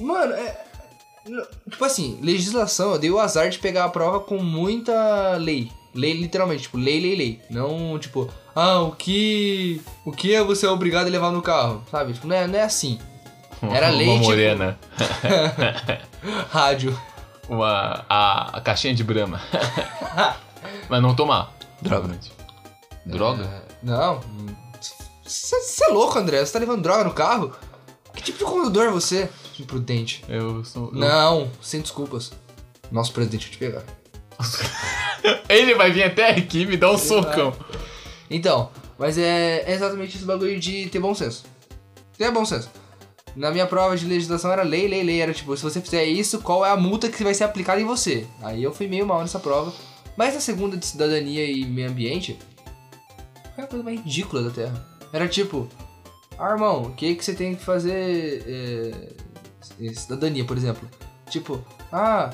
Mano, 0.00 0.34
é. 0.34 0.64
Tipo 1.70 1.84
assim, 1.84 2.18
legislação, 2.22 2.92
eu 2.92 2.98
dei 2.98 3.10
o 3.10 3.18
azar 3.18 3.48
de 3.48 3.58
pegar 3.58 3.84
a 3.86 3.88
prova 3.88 4.20
com 4.20 4.36
muita 4.42 5.36
lei. 5.38 5.72
Lei, 5.94 6.12
literalmente, 6.12 6.64
tipo, 6.64 6.76
lei, 6.76 7.00
lei, 7.00 7.16
lei. 7.16 7.40
Não, 7.50 7.98
tipo, 7.98 8.30
ah, 8.56 8.80
o 8.80 8.92
que. 8.92 9.80
O 10.04 10.10
que 10.10 10.34
é 10.34 10.42
você 10.42 10.66
obrigado 10.66 11.06
a 11.06 11.10
levar 11.10 11.30
no 11.30 11.42
carro? 11.42 11.84
Sabe? 11.90 12.14
Tipo, 12.14 12.26
não 12.26 12.34
é, 12.34 12.46
não 12.48 12.58
é 12.58 12.62
assim. 12.62 12.98
Era 13.62 13.90
lei, 13.90 14.06
Uma 14.08 14.14
tipo- 14.16 14.24
morena. 14.26 14.78
Rádio. 16.50 16.98
Uma. 17.48 18.04
A, 18.08 18.56
a 18.58 18.60
caixinha 18.60 18.94
de 18.94 19.04
brama. 19.04 19.40
Mas 20.88 21.02
não 21.02 21.14
tomar. 21.14 21.52
Droga. 21.80 22.18
Droga? 23.04 23.44
É, 23.44 23.62
não. 23.82 24.20
Você 25.24 25.84
é 25.84 25.88
louco, 25.92 26.18
André? 26.18 26.44
Você 26.44 26.52
tá 26.52 26.58
levando 26.58 26.82
droga 26.82 27.04
no 27.04 27.12
carro? 27.12 27.52
Que 28.14 28.22
tipo 28.22 28.38
de 28.38 28.44
condutor 28.44 28.86
é 28.86 28.90
você? 28.90 29.28
Imprudente. 29.60 30.24
Eu 30.28 30.64
sou. 30.64 30.86
eu- 30.88 30.92
Não, 30.98 31.50
sem 31.60 31.80
desculpas. 31.80 32.32
Nosso 32.90 33.12
presidente 33.12 33.46
vai 33.46 33.52
te 33.52 33.58
pegar. 33.58 33.82
Ele 35.48 35.74
vai 35.74 35.90
vir 35.90 36.04
até 36.04 36.30
aqui 36.30 36.62
e 36.62 36.66
me 36.66 36.76
dar 36.76 36.90
um 36.92 36.98
socão. 36.98 37.52
Então, 38.30 38.70
mas 38.98 39.16
é, 39.18 39.70
exatamente 39.72 40.16
esse 40.16 40.24
bagulho 40.24 40.58
de 40.58 40.88
ter 40.88 40.98
bom 40.98 41.14
senso. 41.14 41.44
Ter 42.18 42.30
bom 42.30 42.44
senso. 42.44 42.70
Na 43.36 43.50
minha 43.50 43.66
prova 43.66 43.96
de 43.96 44.06
legislação 44.06 44.50
era 44.50 44.62
lei, 44.62 44.88
lei, 44.88 45.02
lei. 45.02 45.20
Era 45.20 45.32
tipo, 45.34 45.54
se 45.56 45.62
você 45.62 45.80
fizer 45.80 46.04
isso, 46.04 46.40
qual 46.40 46.64
é 46.64 46.70
a 46.70 46.76
multa 46.76 47.08
que 47.08 47.22
vai 47.22 47.34
ser 47.34 47.44
aplicada 47.44 47.80
em 47.80 47.84
você? 47.84 48.26
Aí 48.42 48.62
eu 48.62 48.72
fui 48.72 48.86
meio 48.88 49.06
mal 49.06 49.20
nessa 49.20 49.38
prova. 49.38 49.72
Mas 50.16 50.32
na 50.34 50.40
segunda 50.40 50.76
de 50.76 50.86
cidadania 50.86 51.44
e 51.44 51.64
meio 51.66 51.90
ambiente, 51.90 52.38
foi 53.54 53.64
a 53.64 53.66
coisa 53.66 53.84
mais 53.84 54.00
ridícula 54.00 54.42
da 54.42 54.50
Terra. 54.50 54.86
Era 55.12 55.28
tipo, 55.28 55.68
ah, 56.38 56.50
irmão, 56.52 56.82
o 56.84 56.92
que, 56.94 57.14
que 57.14 57.22
você 57.24 57.34
tem 57.34 57.54
que 57.54 57.62
fazer? 57.62 58.42
é, 58.48 59.92
cidadania, 59.94 60.44
por 60.44 60.56
exemplo. 60.56 60.88
Tipo, 61.28 61.62
ah, 61.92 62.30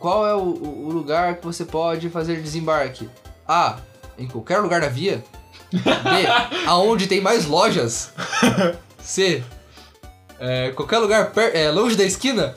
qual 0.00 0.26
é 0.26 0.34
o, 0.34 0.40
o- 0.42 0.90
lugar 0.90 1.36
que 1.36 1.44
você 1.46 1.64
pode 1.64 2.10
fazer 2.10 2.42
desembarque? 2.42 3.08
A. 3.46 3.78
Em 4.18 4.26
qualquer 4.26 4.58
lugar 4.58 4.80
da 4.80 4.88
via. 4.88 5.24
B. 5.72 5.80
Aonde 6.66 7.06
tem 7.06 7.20
mais 7.20 7.46
lojas. 7.46 8.12
C. 9.00 9.42
é, 10.40 10.70
qualquer 10.72 10.98
lugar 10.98 11.30
per- 11.32 11.54
é, 11.54 11.70
longe 11.70 11.96
da 11.96 12.04
esquina. 12.04 12.56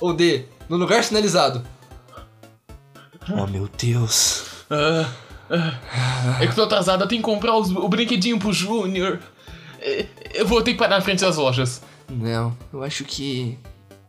Ou 0.00 0.12
D. 0.12 0.44
No 0.68 0.76
lugar 0.76 1.02
sinalizado. 1.02 1.64
Oh 3.30 3.46
meu 3.46 3.68
Deus. 3.78 4.44
Ah, 4.70 5.08
ah. 5.50 6.38
É 6.40 6.46
que 6.46 6.52
eu 6.52 6.54
tô 6.56 6.62
atrasado, 6.64 7.02
eu 7.04 7.08
tenho 7.08 7.20
que 7.22 7.28
comprar 7.28 7.54
os- 7.56 7.70
o 7.70 7.88
brinquedinho 7.88 8.38
pro 8.38 8.52
Júnior. 8.52 9.18
É, 9.80 10.06
Eu 10.34 10.46
vou 10.46 10.62
ter 10.62 10.72
que 10.72 10.78
parar 10.78 10.96
na 10.96 11.02
frente 11.02 11.20
das 11.20 11.36
lojas. 11.36 11.82
Não, 12.08 12.56
eu 12.72 12.82
acho 12.82 13.04
que. 13.04 13.58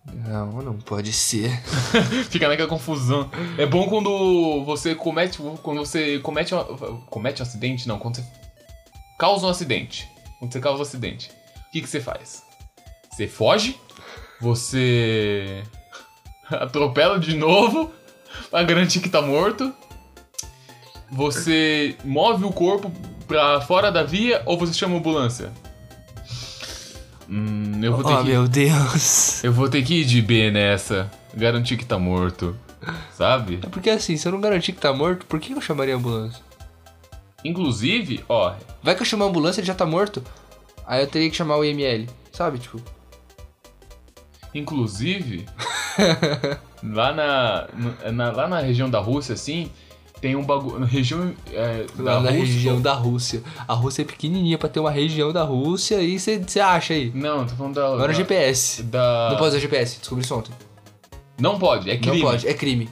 Não, 0.06 0.62
não 0.62 0.78
pode 0.78 1.12
ser. 1.14 1.62
Fica 2.30 2.48
naquela 2.48 2.70
confusão. 2.70 3.30
É 3.58 3.66
bom 3.66 3.88
quando 3.88 4.64
você 4.66 4.96
comete. 4.96 5.40
Quando 5.62 5.80
você 5.80 6.20
comete 6.20 6.56
um, 6.56 7.02
comete 7.08 7.42
um 7.42 7.46
acidente, 7.46 7.88
não, 7.88 8.00
quando 8.00 8.16
você 8.16 8.26
causa 9.18 9.46
um 9.46 9.50
acidente. 9.50 10.10
Quando 10.40 10.52
você 10.52 10.60
causa 10.60 10.80
um 10.80 10.84
acidente. 10.84 11.30
O 11.68 11.72
que, 11.72 11.82
que 11.82 11.90
você 11.90 12.00
faz? 12.00 12.44
Você 13.12 13.28
foge, 13.28 13.80
você 14.42 15.64
atropela 16.50 17.20
de 17.20 17.36
novo 17.36 17.92
pra 18.50 18.64
garantir 18.64 19.02
que 19.02 19.10
tá 19.10 19.22
morto. 19.22 19.74
Você 21.12 21.96
move 22.04 22.46
o 22.46 22.52
corpo 22.52 22.92
pra 23.28 23.62
fora 23.62 23.92
da 23.92 24.04
via 24.04 24.42
ou 24.46 24.58
você 24.58 24.74
chama 24.74 24.96
a 24.96 24.98
ambulância? 25.00 25.52
Hum, 27.30 27.80
eu 27.84 27.94
vou 27.94 28.04
ter 28.04 28.14
Oh 28.14 28.18
que. 28.24 28.30
meu 28.30 28.48
Deus. 28.48 29.44
Eu 29.44 29.54
vou 29.54 29.70
ter 29.70 29.84
que 29.84 30.02
ir 30.02 30.06
de 30.06 30.22
B 30.22 30.50
nessa. 30.52 31.10
Garantir 31.34 31.78
que 31.78 31.86
tá 31.86 32.00
morto. 32.00 32.56
Sabe? 33.14 33.60
É 33.62 33.68
porque 33.68 33.90
assim, 33.90 34.18
se 34.18 34.28
eu 34.28 34.32
não 34.32 34.42
garantir 34.42 34.72
que 34.74 34.80
tá 34.82 34.92
morto, 34.94 35.26
por 35.26 35.40
que 35.40 35.54
eu 35.54 35.62
chamaria 35.62 35.94
a 35.94 35.98
ambulância? 35.98 36.42
Inclusive, 37.44 38.24
ó, 38.28 38.54
Vai 38.82 38.96
que 38.96 39.02
eu 39.02 39.06
chamo 39.06 39.24
a 39.24 39.28
ambulância, 39.28 39.60
ele 39.62 39.68
já 39.68 39.76
tá 39.76 39.86
morto. 39.86 40.24
Aí 40.88 41.02
eu 41.04 41.08
teria 41.08 41.30
que 41.30 41.36
chamar 41.36 41.58
o 41.58 41.64
IML, 41.66 42.08
sabe? 42.32 42.58
Tipo, 42.58 42.82
inclusive, 44.54 45.46
lá 46.84 47.14
na, 47.14 47.68
na- 48.12 48.32
lá 48.32 48.48
na 48.48 48.60
região 48.60 48.90
da 48.90 49.00
Rússia, 49.00 49.34
assim, 49.34 49.70
tem 50.22 50.36
um 50.36 50.44
bagulho. 50.44 50.84
Região 50.86 51.32
é, 51.54 51.86
da 51.98 52.20
na 52.20 52.30
Rússia. 52.32 52.46
região 52.46 52.82
da 52.82 52.94
Rússia. 52.94 53.42
A 53.68 53.74
Rússia 53.74 54.02
é 54.02 54.06
pequenininha 54.06 54.58
pra 54.58 54.68
ter 54.70 54.80
uma 54.80 54.92
região 54.92 55.32
da 55.32 55.44
Rússia 55.44 56.02
e 56.02 56.20
você 56.20 56.60
acha 56.60 56.94
aí. 56.94 57.12
Não, 57.14 57.46
tô 57.46 57.56
falando 57.56 57.76
da. 57.76 57.86
Agora 57.86 58.08
da, 58.08 58.14
o 58.14 58.16
GPS. 58.16 58.84
da- 58.84 59.30
Não 59.32 59.38
pode 59.38 59.50
usar 59.50 59.60
GPS, 59.60 60.00
descobri 60.00 60.24
isso 60.24 60.36
ontem. 60.36 60.52
Não 61.40 61.58
pode, 61.58 61.90
é 61.90 61.98
crime. 61.98 62.18
Não 62.22 62.30
pode, 62.32 62.48
é 62.48 62.54
crime. 62.54 62.90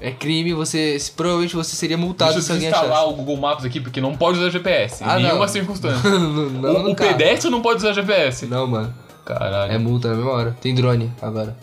É 0.00 0.10
crime, 0.10 0.52
você. 0.52 0.98
Provavelmente 1.16 1.54
você 1.54 1.76
seria 1.76 1.96
multado 1.96 2.32
Deixa 2.32 2.46
se 2.46 2.50
eu 2.52 2.56
alguém 2.56 2.70
desinstalar 2.70 2.98
achasse. 3.04 3.12
o 3.12 3.16
Google 3.16 3.36
Maps 3.36 3.64
aqui, 3.64 3.80
porque 3.80 4.00
não 4.00 4.16
pode 4.16 4.38
usar 4.40 4.50
GPS. 4.50 5.04
Ah, 5.04 5.18
em 5.18 5.22
não. 5.22 5.28
nenhuma 5.28 5.46
circunstância. 5.48 6.10
não, 6.10 6.50
não, 6.50 6.86
o 6.86 6.90
o 6.90 6.96
pedestre 6.96 7.48
não 7.48 7.62
pode 7.62 7.78
usar 7.78 7.92
GPS. 7.92 8.46
Não, 8.46 8.66
mano. 8.66 8.92
Caralho. 9.24 9.72
É 9.72 9.78
multa 9.78 10.08
na 10.08 10.16
mesma 10.16 10.32
hora. 10.32 10.56
Tem 10.60 10.74
drone 10.74 11.12
agora. 11.22 11.56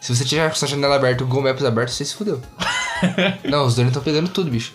Se 0.00 0.14
você 0.14 0.22
tiver 0.22 0.46
com 0.50 0.54
sua 0.54 0.68
janela 0.68 0.96
aberta 0.96 1.22
e 1.22 1.24
o 1.24 1.26
Google 1.26 1.44
Maps 1.44 1.64
aberto, 1.64 1.88
você 1.88 2.04
se 2.04 2.14
fudeu. 2.14 2.42
não, 3.48 3.66
os 3.66 3.74
drones 3.74 3.90
estão 3.90 4.02
pegando 4.02 4.28
tudo, 4.28 4.50
bicho. 4.50 4.74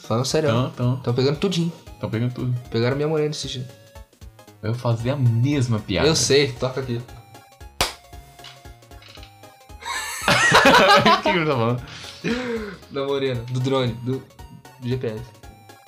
Tô 0.00 0.08
falando 0.08 0.24
sério. 0.24 0.50
Então, 0.50 0.70
então. 0.74 0.94
Estão 0.96 1.14
pegando 1.14 1.38
tudinho. 1.38 1.72
Estão 1.94 2.10
pegando 2.10 2.34
tudo. 2.34 2.54
Pegaram 2.70 2.96
minha 2.96 3.08
morena 3.08 3.30
esse 3.30 3.48
dia. 3.48 3.68
Eu 4.62 4.74
fazia 4.74 5.14
a 5.14 5.16
mesma 5.16 5.78
piada. 5.78 6.06
Eu 6.06 6.14
sei, 6.14 6.52
toca 6.52 6.80
aqui. 6.80 7.00
o 10.22 11.22
que 11.22 11.28
eu 11.28 11.46
tô 11.46 11.52
falando? 11.52 11.82
Da 12.90 13.04
morena, 13.04 13.40
do 13.50 13.58
drone, 13.58 13.92
do 13.94 14.22
GPS. 14.84 15.22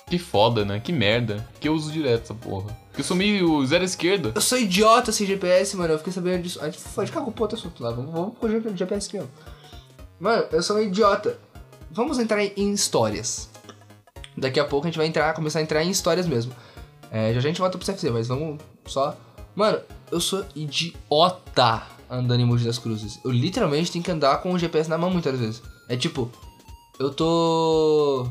Que 0.07 0.19
foda, 0.19 0.65
né? 0.65 0.81
Que 0.81 0.93
merda. 0.93 1.47
Que 1.61 1.69
eu 1.69 1.75
uso 1.75 1.93
direto 1.93 2.25
essa 2.25 2.35
porra. 2.35 2.77
Porque 2.89 3.01
eu 3.01 3.05
sou 3.05 3.17
meio 3.17 3.65
zero 3.67 3.85
esquerda. 3.85 4.33
Eu 4.35 4.41
sou 4.41 4.59
idiota 4.59 5.11
sem 5.11 5.27
GPS, 5.27 5.77
mano. 5.77 5.95
Eu 5.95 5.99
fiquei 5.99 6.13
sabendo 6.13 6.43
disso. 6.43 6.61
A 6.61 6.67
gente 6.67 6.79
foi, 6.79 7.07
cagou 7.07 7.33
pro 7.33 7.43
outro 7.43 7.59
assunto 7.59 7.83
lá. 7.83 7.91
Vamos, 7.91 8.13
vamos 8.13 8.39
com 8.39 8.47
o 8.47 8.77
GPS 8.77 9.09
aqui, 9.09 9.19
ó. 9.19 9.25
Mano, 10.21 10.47
eu 10.53 10.63
sou 10.63 10.77
um 10.77 10.81
idiota. 10.81 11.39
Vamos 11.95 12.19
entrar 12.19 12.45
em, 12.45 12.73
histórias. 12.73 13.49
Daqui 14.37 14.59
a 14.59 14.65
pouco 14.65 14.87
a 14.87 14.91
gente 14.91 14.99
vai 14.99 15.07
entrar, 15.07 15.33
começar 15.33 15.61
a 15.61 15.63
entrar 15.63 15.85
em 15.85 15.91
histórias 15.91 16.27
mesmo. 16.27 16.53
É, 17.11 17.33
já 17.33 17.39
a 17.39 17.43
gente 17.43 17.61
volta 17.61 17.79
pro 17.79 17.87
CFC, 17.87 18.11
mas 18.11 18.27
vamos 18.27 18.61
só. 18.85 19.17
Mano, 19.55 19.79
eu 20.11 20.21
sou 20.21 20.45
idiota 20.57 21.85
andando 22.11 22.41
em 22.41 22.45
Mogi 22.45 22.65
das 22.65 22.79
Cruzes. 22.79 23.21
Eu 23.25 23.31
literalmente 23.31 23.93
tenho 23.93 24.05
que 24.05 24.11
andar 24.11 24.39
com 24.43 24.53
o 24.53 24.59
GPS 24.59 24.91
na 24.91 24.99
mão 24.99 25.09
muitas 25.09 25.39
vezes. 25.39 25.63
É 25.89 25.97
tipo, 25.97 26.29
eu 26.99 27.15
tô 27.15 28.29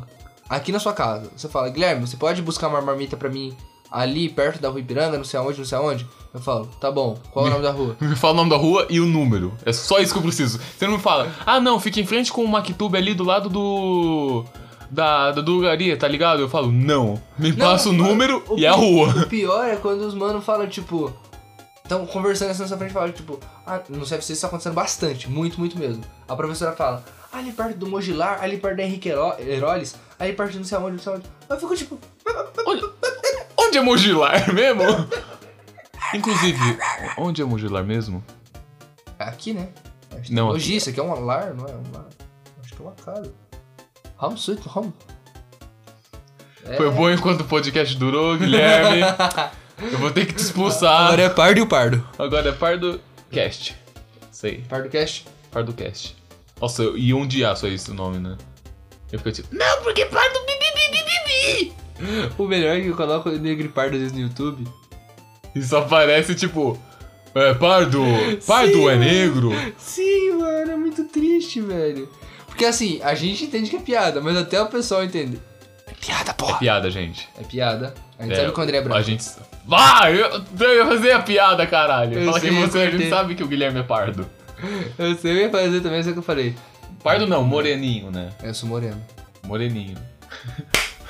aqui 0.49 0.73
na 0.73 0.79
sua 0.79 0.91
casa. 0.91 1.31
Você 1.33 1.47
fala, 1.47 1.69
Guilherme, 1.69 2.05
você 2.05 2.17
pode 2.17 2.41
buscar 2.41 2.67
uma 2.67 2.81
marmita 2.81 3.15
pra 3.15 3.29
mim 3.29 3.55
ali 3.93 4.27
perto 4.27 4.59
da 4.59 4.69
rua 4.69 4.79
Ipiranga, 4.79 5.17
não 5.17 5.23
sei 5.23 5.39
aonde, 5.39 5.59
não 5.59 5.65
sei 5.65 5.77
aonde? 5.77 6.07
Eu 6.33 6.39
falo, 6.39 6.65
tá 6.81 6.89
bom, 6.91 7.15
qual 7.31 7.45
é 7.45 7.49
o 7.49 7.51
nome 7.51 7.63
da 7.63 7.69
rua? 7.71 7.95
Me 8.01 8.15
fala 8.15 8.33
o 8.33 8.37
nome 8.37 8.49
da 8.49 8.57
rua 8.57 8.87
e 8.89 8.99
o 8.99 9.05
número. 9.05 9.53
É 9.63 9.71
só 9.71 9.99
isso 9.99 10.11
que 10.11 10.17
eu 10.17 10.23
preciso. 10.23 10.59
Você 10.77 10.85
não 10.87 10.93
me 10.93 10.99
fala, 10.99 11.31
ah 11.45 11.59
não, 11.59 11.79
fica 11.79 11.99
em 11.99 12.05
frente 12.05 12.33
com 12.33 12.43
o 12.43 12.47
Mactube 12.47 12.97
ali 12.97 13.13
do 13.13 13.23
lado 13.23 13.49
do. 13.49 14.43
Da, 14.89 15.31
da 15.31 15.41
drogaria, 15.41 15.95
tá 15.97 16.07
ligado? 16.07 16.41
Eu 16.41 16.49
falo, 16.49 16.71
não. 16.71 17.21
Me 17.37 17.51
passa 17.53 17.89
o 17.89 17.93
número 17.93 18.43
o 18.49 18.59
e 18.59 18.65
a 18.65 18.73
rua. 18.73 19.09
O 19.23 19.27
pior 19.27 19.65
é 19.67 19.75
quando 19.75 20.01
os 20.01 20.13
manos 20.13 20.43
falam, 20.43 20.67
tipo. 20.67 21.11
Estão 21.83 22.05
conversando 22.05 22.51
assim 22.51 22.61
na 22.61 22.67
sua 22.67 22.77
frente 22.77 22.91
e 22.91 22.93
falam, 22.93 23.11
tipo, 23.11 23.39
ah, 23.67 23.81
no 23.89 24.05
CFC 24.05 24.33
isso 24.33 24.41
tá 24.41 24.47
acontecendo 24.47 24.73
bastante, 24.73 25.29
muito, 25.29 25.59
muito 25.59 25.77
mesmo. 25.77 26.01
A 26.27 26.35
professora 26.35 26.71
fala, 26.71 27.03
ali 27.31 27.51
perto 27.51 27.77
do 27.77 27.87
Mogilar, 27.87 28.41
ali 28.41 28.57
perto 28.57 28.77
da 28.77 28.83
Henrique 28.83 29.09
Hero- 29.09 29.35
Heroles, 29.37 29.93
ali 30.17 30.31
perto 30.31 30.51
de 30.53 30.57
não 30.59 30.65
sei 30.65 30.77
aonde, 30.77 30.91
não 30.93 30.99
sei 30.99 31.11
aonde. 31.13 31.25
Eu 31.49 31.59
fico 31.59 31.75
tipo, 31.75 31.99
Onde, 32.65 32.81
onde 33.67 33.77
é 33.77 33.81
Mogilar 33.81 34.53
mesmo? 34.53 34.83
Inclusive, 36.13 36.77
onde 37.17 37.41
é 37.41 37.45
Mogilar 37.45 37.83
mesmo? 37.83 38.23
é 39.19 39.23
aqui, 39.23 39.53
né? 39.53 39.69
Não, 40.29 40.47
Mogi, 40.47 40.75
isso 40.75 40.89
aqui 40.89 40.99
é 40.99 41.03
um 41.03 41.25
lar, 41.25 41.53
não 41.53 41.65
é 41.65 41.73
um 41.73 41.91
lar. 41.93 42.05
Acho 42.63 42.75
que 42.75 42.81
é 42.81 42.85
uma 42.85 42.93
casa. 42.93 43.33
Home 44.19 44.35
sweet 44.35 44.61
home. 44.73 44.93
É. 46.65 46.77
Foi 46.77 46.89
bom 46.91 47.09
enquanto 47.09 47.41
o 47.41 47.45
podcast 47.45 47.95
durou, 47.97 48.37
Guilherme. 48.37 49.01
Eu 49.91 49.97
vou 49.97 50.11
ter 50.11 50.25
que 50.25 50.33
te 50.33 50.41
expulsar. 50.41 51.07
Agora 51.07 51.23
é 51.23 51.29
Pardo 51.29 51.59
e 51.59 51.61
o 51.61 51.67
Pardo. 51.67 52.07
Agora 52.17 52.49
é 52.49 52.51
Pardo 52.51 53.01
Cast. 53.31 53.75
Sei, 54.31 54.63
Pardo 54.69 54.87
Cast. 54.89 55.25
Pardo 55.51 55.73
Cast. 55.73 56.15
Nossa, 56.61 56.83
eu 56.83 56.97
ia 56.97 57.17
ondear 57.17 57.57
só 57.57 57.67
esse 57.67 57.91
nome, 57.91 58.19
né? 58.19 58.37
Eu 59.11 59.19
fico 59.19 59.31
tipo, 59.31 59.53
não, 59.53 59.83
porque 59.83 60.05
Pardo 60.05 60.39
bibi. 60.45 61.73
O 62.37 62.45
melhor 62.45 62.77
é 62.77 62.81
que 62.81 62.87
eu 62.87 62.95
coloco 62.95 63.29
o 63.29 63.37
Negro 63.39 63.65
e 63.65 63.69
Pardo 63.69 63.95
às 63.95 64.01
vezes 64.01 64.13
no 64.13 64.21
YouTube. 64.21 64.67
E 65.55 65.61
só 65.61 65.79
aparece 65.79 66.33
tipo, 66.35 66.77
é, 67.35 67.53
Pardo, 67.53 68.03
Pardo 68.45 68.73
Sim, 68.73 68.87
é 68.89 68.95
mano. 68.95 68.99
negro. 68.99 69.51
Sim, 69.77 70.31
mano, 70.33 70.71
é 70.71 70.75
muito 70.75 71.03
triste, 71.05 71.61
velho. 71.61 72.09
Porque 72.47 72.65
assim, 72.65 72.99
a 73.03 73.13
gente 73.15 73.45
entende 73.45 73.69
que 73.69 73.75
é 73.75 73.79
piada, 73.79 74.19
mas 74.21 74.35
até 74.37 74.61
o 74.61 74.67
pessoal 74.67 75.03
entende. 75.03 75.39
É 75.87 75.93
piada, 75.93 76.33
porra. 76.33 76.59
Piada, 76.59 76.89
gente. 76.91 77.27
É 77.39 77.43
piada. 77.43 77.93
A 78.19 78.23
gente 78.23 78.33
É, 78.33 78.35
sabe 78.37 78.51
que 78.53 78.59
o 78.59 78.63
André 78.63 78.77
é 78.77 78.81
branco. 78.81 78.97
A 78.97 79.01
gente. 79.01 79.25
Vai! 79.65 80.21
Eu, 80.21 80.43
eu 80.59 80.75
ia 80.75 80.85
fazer 80.85 81.11
a 81.11 81.21
piada, 81.21 81.65
caralho. 81.67 82.19
Eu 82.19 82.25
Fala 82.25 82.39
sei, 82.39 82.49
que 82.49 82.55
você, 82.55 82.79
a 82.79 82.91
gente 82.91 83.09
sabe 83.09 83.35
que 83.35 83.43
o 83.43 83.47
Guilherme 83.47 83.79
é 83.79 83.83
pardo. 83.83 84.27
Eu 84.97 85.15
sei, 85.17 85.31
eu 85.33 85.37
ia 85.37 85.49
fazer 85.49 85.81
também, 85.81 86.01
só 86.01 86.13
que 86.13 86.19
eu 86.19 86.23
falei. 86.23 86.55
Pardo 87.03 87.27
não, 87.27 87.43
moreninho, 87.43 88.09
né? 88.09 88.29
Eu 88.41 88.53
sou 88.53 88.69
moreno. 88.69 89.03
Moreninho. 89.45 89.97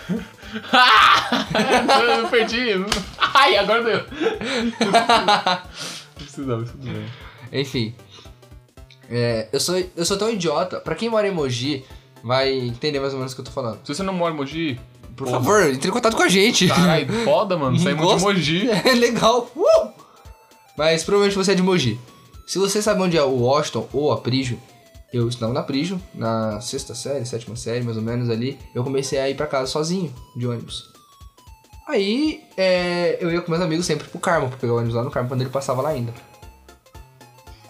eu 2.22 2.28
perdi. 2.30 2.60
Ai, 3.18 3.58
agora 3.58 3.84
deu. 3.84 3.98
Não 4.80 6.26
precisava, 6.26 6.64
tudo 6.64 6.84
bem. 6.92 7.06
Enfim. 7.52 7.96
É, 9.10 9.48
eu, 9.52 9.60
sou, 9.60 9.76
eu 9.96 10.06
sou 10.06 10.18
tão 10.18 10.30
idiota. 10.32 10.80
Pra 10.80 10.96
quem 10.96 11.10
mora 11.10 11.28
em 11.28 11.32
Mogi, 11.32 11.84
vai 12.24 12.52
entender 12.54 13.00
mais 13.00 13.14
ou 13.14 13.20
menos 13.20 13.34
o 13.34 13.36
que 13.36 13.42
eu 13.42 13.46
tô 13.46 13.52
falando. 13.52 13.80
Se 13.84 13.94
você 13.94 14.04
não 14.04 14.14
mora 14.14 14.34
em 14.34 14.38
Mogi, 14.38 14.80
Por 15.16 15.26
Porra. 15.28 15.38
favor, 15.40 15.64
entre 15.70 15.90
em 15.90 15.92
contato 15.94 16.16
com 16.16 16.24
a 16.24 16.30
gente. 16.30 16.68
caralho, 16.68 17.12
foda, 17.24 17.58
mano. 17.58 17.78
Saímos 17.78 18.02
de 18.02 18.08
Gosto. 18.14 18.26
Mogi. 18.26 18.70
É 18.86 18.94
legal. 18.94 19.52
Uh! 19.56 19.90
Mas 20.78 21.04
provavelmente 21.04 21.36
você 21.38 21.52
é 21.52 21.56
de 21.56 21.62
Mogi. 21.62 22.00
Se 22.48 22.58
você 22.58 22.82
sabe 22.82 23.02
onde 23.02 23.18
é 23.18 23.24
o 23.24 23.30
Washington 23.42 23.88
ou 23.94 24.12
a 24.12 24.18
Prijo, 24.18 24.58
eu 25.14 25.30
estudava 25.30 25.54
na 25.54 25.62
Prijo, 25.62 26.02
na 26.14 26.60
sexta 26.60 26.96
série, 26.96 27.26
sétima 27.26 27.56
série, 27.56 27.86
mais 27.86 27.98
ou 27.98 28.04
menos 28.04 28.30
ali, 28.32 28.58
eu 28.74 28.84
comecei 28.84 29.20
a 29.20 29.30
ir 29.30 29.36
pra 29.36 29.46
casa 29.46 29.72
sozinho, 29.72 30.14
de 30.36 30.48
ônibus. 30.48 30.92
Aí, 31.88 32.44
é, 32.58 33.24
eu 33.24 33.32
ia 33.32 33.42
com 33.42 33.52
meus 33.52 33.64
amigos 33.64 33.86
sempre 33.86 34.08
pro 34.08 34.20
Carmo, 34.20 34.50
pra 34.50 34.58
pegar 34.58 34.74
o 34.74 34.78
ônibus 34.78 34.96
lá 34.96 35.04
no 35.04 35.12
Carmo, 35.12 35.30
quando 35.30 35.42
ele 35.42 35.50
passava 35.50 35.82
lá 35.82 35.90
ainda. 35.90 36.14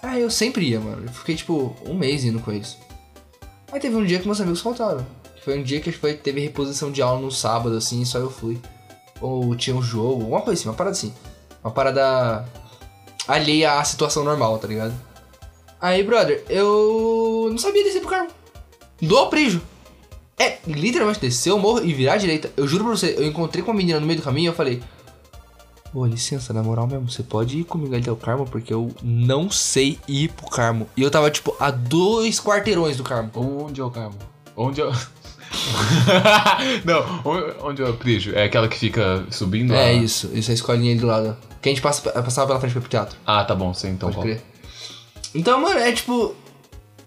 Aí 0.02 0.22
eu 0.22 0.30
sempre 0.30 0.70
ia, 0.70 0.80
mano. 0.80 1.06
Eu 1.06 1.12
fiquei, 1.12 1.36
tipo, 1.36 1.76
um 1.86 1.96
mês 1.96 2.24
indo 2.24 2.40
com 2.40 2.52
eles. 2.52 2.78
Aí 3.72 3.80
teve 3.80 3.96
um 3.96 4.06
dia 4.06 4.20
que 4.20 4.26
meus 4.26 4.40
amigos 4.40 4.62
faltaram. 4.62 5.06
Foi 5.44 5.60
um 5.60 5.64
dia 5.64 5.82
que 5.82 5.92
foi, 5.92 6.14
teve 6.14 6.40
reposição 6.40 6.92
de 6.92 7.02
aula 7.02 7.20
no 7.20 7.32
sábado, 7.32 7.76
assim, 7.76 8.06
só 8.06 8.20
eu 8.20 8.30
fui. 8.30 8.62
Ou 9.20 9.56
tinha 9.56 9.76
um 9.76 9.82
jogo, 9.82 10.22
alguma 10.22 10.42
coisa 10.42 10.60
assim, 10.62 10.70
uma 10.70 10.76
parada 10.76 10.96
assim. 10.96 11.14
Uma 11.64 11.72
parada 11.72 12.46
alheia 13.28 13.80
à 13.80 13.84
situação 13.84 14.24
normal, 14.24 14.58
tá 14.60 14.68
ligado? 14.68 14.94
Aí, 15.84 16.02
brother, 16.02 16.46
eu 16.50 17.50
não 17.52 17.58
sabia 17.58 17.84
descer 17.84 18.00
pro 18.00 18.10
carro. 18.10 18.28
Do 19.02 19.18
Alprijo. 19.18 19.62
É, 20.40 20.60
literalmente 20.66 21.20
descer 21.20 21.52
o 21.52 21.60
morro 21.60 21.84
e 21.84 21.94
virar 21.94 22.14
à 22.14 22.18
direita. 22.18 22.50
Eu 22.56 22.66
juro 22.66 22.86
pra 22.86 22.96
você, 22.96 23.16
eu 23.18 23.26
encontrei 23.28 23.62
com 23.62 23.72
uma 23.72 23.78
menina 23.78 24.00
no 24.00 24.06
meio 24.08 24.18
do 24.22 24.24
caminho 24.24 24.46
e 24.46 24.48
eu 24.48 24.54
falei... 24.54 24.82
Ô, 25.94 26.06
licença, 26.06 26.54
na 26.54 26.64
moral 26.64 26.88
mesmo, 26.88 27.12
você 27.12 27.22
pode 27.22 27.60
ir 27.60 27.66
comigo 27.66 27.94
ali 27.94 28.02
até 28.02 28.12
o 28.14 28.16
Carmo? 28.16 28.46
Porque 28.48 28.74
eu 28.74 28.96
não 29.04 29.52
sei 29.52 30.00
ir 30.08 30.30
pro 30.30 30.50
Carmo. 30.50 30.88
E 30.96 31.02
eu 31.04 31.12
tava, 31.12 31.30
tipo, 31.30 31.54
a 31.60 31.70
dois 31.70 32.40
quarteirões 32.40 32.96
do 32.96 33.04
Carmo. 33.04 33.30
Onde 33.36 33.82
é 33.82 33.84
o 33.84 33.92
Carmo? 33.92 34.16
Onde 34.56 34.80
é 34.80 34.86
o. 34.86 34.92
não, 36.86 37.22
onde- 37.62 37.82
é 37.84 37.86
o 37.90 37.94
Prijo? 37.94 38.34
É 38.34 38.46
aquela 38.46 38.68
que 38.70 38.78
fica 38.78 39.26
subindo 39.30 39.74
É 39.74 39.90
a- 39.90 39.94
isso, 39.94 40.32
isso 40.34 40.50
é 40.50 40.54
a 40.54 40.56
escolinha 40.56 40.92
ali 40.94 41.00
do 41.02 41.08
lado. 41.08 41.38
Que 41.62 41.70
a 41.70 41.72
gente 41.72 41.82
passa, 41.82 42.10
passava 42.10 42.48
pela 42.48 42.60
frente 42.60 42.74
pro 42.80 42.90
teatro. 42.90 43.18
Ah, 43.26 43.44
tá 43.44 43.54
bom, 43.54 43.74
sei 43.74 43.92
então 43.92 44.08
Pode 44.10 44.16
qual. 44.16 44.24
crer. 44.24 44.53
Então, 45.36 45.60
mano, 45.62 45.80
é 45.80 45.92
tipo. 45.92 46.36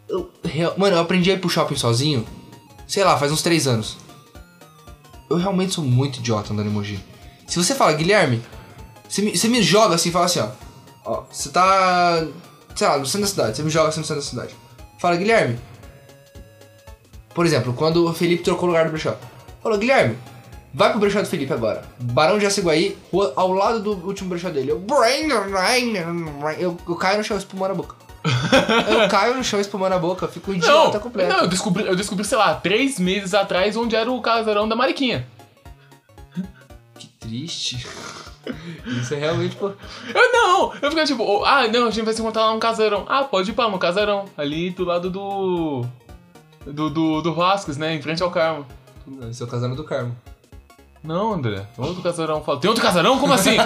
eu- 0.08 0.30
mano, 0.76 0.96
eu 0.96 1.00
aprendi 1.00 1.30
a 1.30 1.34
ir 1.34 1.40
pro 1.40 1.48
shopping 1.50 1.76
sozinho, 1.76 2.26
sei 2.86 3.04
lá, 3.04 3.16
faz 3.18 3.30
uns 3.32 3.42
três 3.42 3.66
anos. 3.66 3.96
Eu 5.28 5.36
realmente 5.36 5.74
sou 5.74 5.84
muito 5.84 6.18
idiota 6.18 6.52
andando 6.52 6.68
em. 6.70 7.02
Se 7.46 7.56
você 7.62 7.74
fala, 7.74 7.92
Guilherme, 7.92 8.42
você 9.08 9.22
me, 9.22 9.36
me 9.48 9.62
joga 9.62 9.94
assim 9.94 10.10
fala 10.12 10.26
assim, 10.26 10.40
ó. 10.40 10.48
Ó, 11.04 11.24
você 11.30 11.48
tá. 11.50 12.26
Sei 12.74 12.86
lá, 12.86 12.98
no 12.98 13.06
centro 13.06 13.22
da 13.22 13.26
cidade, 13.28 13.56
você 13.56 13.62
me 13.62 13.70
joga 13.70 13.88
assim 13.88 14.00
no 14.00 14.06
centro 14.06 14.22
da 14.22 14.28
cidade. 14.28 14.54
Fala, 14.98 15.16
Guilherme. 15.16 15.58
Por 17.34 17.44
exemplo, 17.46 17.72
quando 17.74 18.06
o 18.08 18.14
Felipe 18.14 18.42
trocou 18.42 18.64
o 18.64 18.66
lugar 18.68 18.86
do 18.86 18.90
brechó. 18.92 19.16
Falou, 19.62 19.78
Guilherme, 19.78 20.16
vai 20.72 20.90
pro 20.90 20.98
brechó 21.00 21.20
do 21.20 21.26
Felipe 21.28 21.52
agora. 21.52 21.82
Barão 22.00 22.38
de 22.38 22.46
Açaguaí, 22.46 22.96
ao 23.34 23.52
lado 23.52 23.80
do 23.80 23.92
último 24.06 24.30
brechó 24.30 24.48
dele. 24.50 24.70
Eu, 24.70 24.78
eu, 26.58 26.76
eu 26.88 26.96
caio 26.96 27.18
no 27.18 27.24
chão 27.24 27.36
espumando 27.36 27.72
a 27.72 27.74
boca. 27.74 27.94
Eu 28.88 29.08
caio 29.08 29.36
no 29.36 29.44
chão 29.44 29.60
espumando 29.60 29.92
a 29.92 29.98
boca, 29.98 30.28
fico 30.28 30.50
Não, 30.50 30.58
idiota 30.58 30.98
completo. 30.98 31.32
não 31.32 31.40
eu, 31.42 31.48
descobri, 31.48 31.86
eu 31.86 31.96
descobri, 31.96 32.24
sei 32.24 32.38
lá, 32.38 32.54
três 32.54 32.98
meses 32.98 33.34
atrás 33.34 33.76
onde 33.76 33.94
era 33.96 34.10
o 34.10 34.20
casarão 34.20 34.68
da 34.68 34.76
Mariquinha. 34.76 35.26
triste. 37.20 37.86
Isso 38.86 39.14
é 39.14 39.18
realmente, 39.18 39.56
pô. 39.56 39.72
Eu 40.14 40.32
não! 40.32 40.72
Eu 40.74 40.90
ficava 40.90 41.04
tipo, 41.04 41.24
oh, 41.24 41.44
ah, 41.44 41.66
não, 41.66 41.86
a 41.86 41.90
gente 41.90 42.04
vai 42.04 42.14
se 42.14 42.20
encontrar 42.20 42.46
lá 42.46 42.54
no 42.54 42.60
casarão. 42.60 43.04
Ah, 43.08 43.24
pode 43.24 43.50
ir 43.50 43.54
pra 43.54 43.68
no 43.68 43.78
casarão. 43.78 44.26
Ali 44.36 44.70
do 44.70 44.84
lado 44.84 45.10
do. 45.10 45.84
Do, 46.64 46.90
do, 46.90 47.22
do 47.22 47.34
Vasquez, 47.34 47.76
né? 47.76 47.94
Em 47.94 48.02
frente 48.02 48.22
ao 48.22 48.30
Carmo. 48.30 48.66
Esse 49.30 49.42
é 49.42 49.46
o 49.46 49.48
casamento 49.48 49.76
do 49.76 49.84
Carmo. 49.84 50.16
Não, 51.06 51.32
André. 51.34 51.66
Outro 51.78 52.02
casarão. 52.02 52.42
Fala, 52.42 52.58
tem 52.60 52.68
outro 52.68 52.82
casarão? 52.84 53.18
Como 53.18 53.32
assim? 53.32 53.56